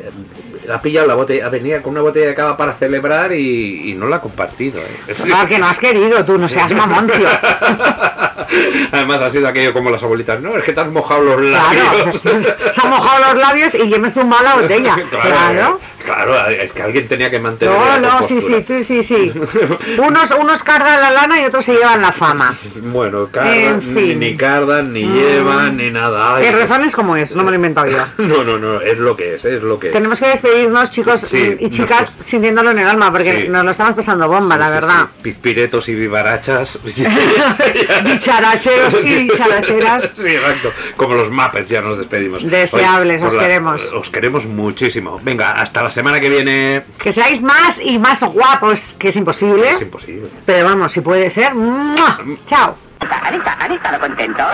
ha 0.73 0.83
pillado 0.83 1.07
la 1.07 1.15
botella, 1.15 1.49
venía 1.49 1.83
con 1.83 1.93
una 1.93 2.03
botella 2.03 2.27
de 2.27 2.35
cava 2.35 2.57
para 2.57 2.75
celebrar 2.75 3.33
y, 3.33 3.91
y 3.91 3.95
no 3.95 4.07
la 4.07 4.17
ha 4.17 4.21
compartido. 4.21 4.81
¿eh? 4.81 5.15
Claro 5.25 5.49
que 5.49 5.59
no 5.59 5.67
has 5.67 5.79
querido 5.79 6.25
tú, 6.25 6.39
no 6.39 6.49
seas 6.49 6.73
mamón, 6.73 7.07
tío. 7.07 7.29
Además, 8.93 9.21
ha 9.23 9.31
sido 9.31 9.49
aquello 9.49 9.73
como 9.73 9.91
las 9.91 10.03
abuelitas. 10.03 10.41
No, 10.41 10.57
es 10.57 10.65
que 10.65 10.73
te 10.73 10.81
has 10.81 10.91
mojado 10.91 11.23
los 11.23 11.41
labios. 11.43 12.21
Claro, 12.21 12.41
se 12.73 12.81
han 12.81 12.91
mojado 12.91 13.33
los 13.33 13.43
labios 13.43 13.75
y 13.75 13.89
yo 13.89 13.99
me 13.99 14.09
he 14.09 14.11
zumbado 14.11 14.43
la 14.43 14.55
botella. 14.57 14.97
Claro. 15.11 15.29
Claro, 15.29 15.81
es 16.51 16.73
que 16.73 16.83
alguien 16.83 17.09
tenía 17.09 17.31
que 17.31 17.39
mantener. 17.39 17.75
No, 17.77 17.99
no, 17.99 18.23
sí, 18.23 18.41
sí, 18.41 18.65
sí, 18.83 19.03
sí. 19.03 19.33
Unos, 19.99 20.31
unos 20.33 20.63
cargan 20.63 21.01
la 21.01 21.11
lana 21.11 21.41
y 21.41 21.45
otros 21.45 21.65
se 21.65 21.75
llevan 21.75 22.01
la 22.03 22.13
fama. 22.13 22.55
Bueno, 22.83 23.29
fin. 23.33 23.95
ni, 23.95 24.15
ni 24.31 24.37
cardan, 24.37 24.93
ni 24.93 25.05
Mm. 25.05 25.15
llevan, 25.15 25.77
ni 25.77 25.91
nada. 25.91 26.37
Ay, 26.37 26.47
El 26.47 26.55
refrán 26.55 26.85
es 26.85 26.95
como 26.95 27.17
es, 27.17 27.35
no 27.37 27.43
me 27.45 27.51
lo 27.51 27.55
he 27.55 27.57
inventado 27.57 27.89
yo. 27.89 27.99
No, 28.19 28.45
no, 28.45 28.59
no, 28.59 28.81
es 28.81 28.99
lo 28.99 29.17
que 29.17 29.35
es, 29.37 29.45
es 29.45 29.63
lo 29.63 29.79
que 29.79 29.89
es. 29.89 29.93
Tenemos 29.93 30.21
que 30.21 30.29
despedirnos, 30.29 30.91
chicos 30.91 31.21
Sí, 31.21 31.57
y 31.59 31.71
chicas, 31.71 32.15
sintiéndolo 32.21 32.71
en 32.71 32.79
el 32.81 32.89
alma, 32.89 33.11
porque 33.11 33.43
Sí. 33.43 33.49
nos 33.49 33.65
lo 33.65 33.71
estamos 33.71 33.95
pasando 33.95 34.29
bomba, 34.29 34.55
Sí, 34.57 34.61
la 34.61 34.71
verdad. 34.71 35.07
Pizpiretos 35.23 35.89
y 35.89 35.95
vivarachas. 35.95 36.79
Dicharacheros 38.05 38.97
y 39.05 39.15
dicharacheras. 39.29 40.11
Sí, 40.15 40.29
exacto. 40.29 40.73
Como 40.97 41.15
los 41.15 41.31
mapes 41.31 41.69
ya 41.69 41.81
nos 41.81 41.99
despedimos. 41.99 42.49
Deseables, 42.49 43.23
os 43.23 43.35
queremos. 43.37 43.93
Os 43.93 44.11
queremos 44.11 44.47
muchísimo. 44.47 45.21
Venga, 45.23 45.53
hasta 45.53 45.83
la 45.83 45.91
semana 45.99 46.21
que 46.21 46.29
viene. 46.31 46.85
Que 47.03 47.13
seáis 47.13 47.43
más 47.43 47.81
y 47.85 47.99
más 47.99 48.23
guapos, 48.23 48.95
que 48.99 49.09
es 49.09 49.17
imposible. 49.17 49.71
Es 49.71 49.83
imposible. 49.83 50.29
Pero 50.47 50.65
vamos, 50.65 50.93
si 50.93 51.01
puede 51.01 51.29
ser. 51.31 51.55
¡mua! 51.55 52.19
Chao. 52.47 52.77
¿Han, 53.01 53.35
esta- 53.35 53.55
han 53.55 53.73
estado 53.73 53.99
contentos? 54.01 54.47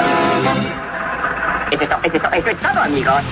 Eso 1.71 1.83
es, 1.83 1.89
to- 1.89 1.99
eso 2.03 2.17
es 2.17 2.23
to- 2.23 2.33
eso 2.33 2.49
es 2.51 2.61
todo, 2.61 2.83
amigos. 2.83 3.23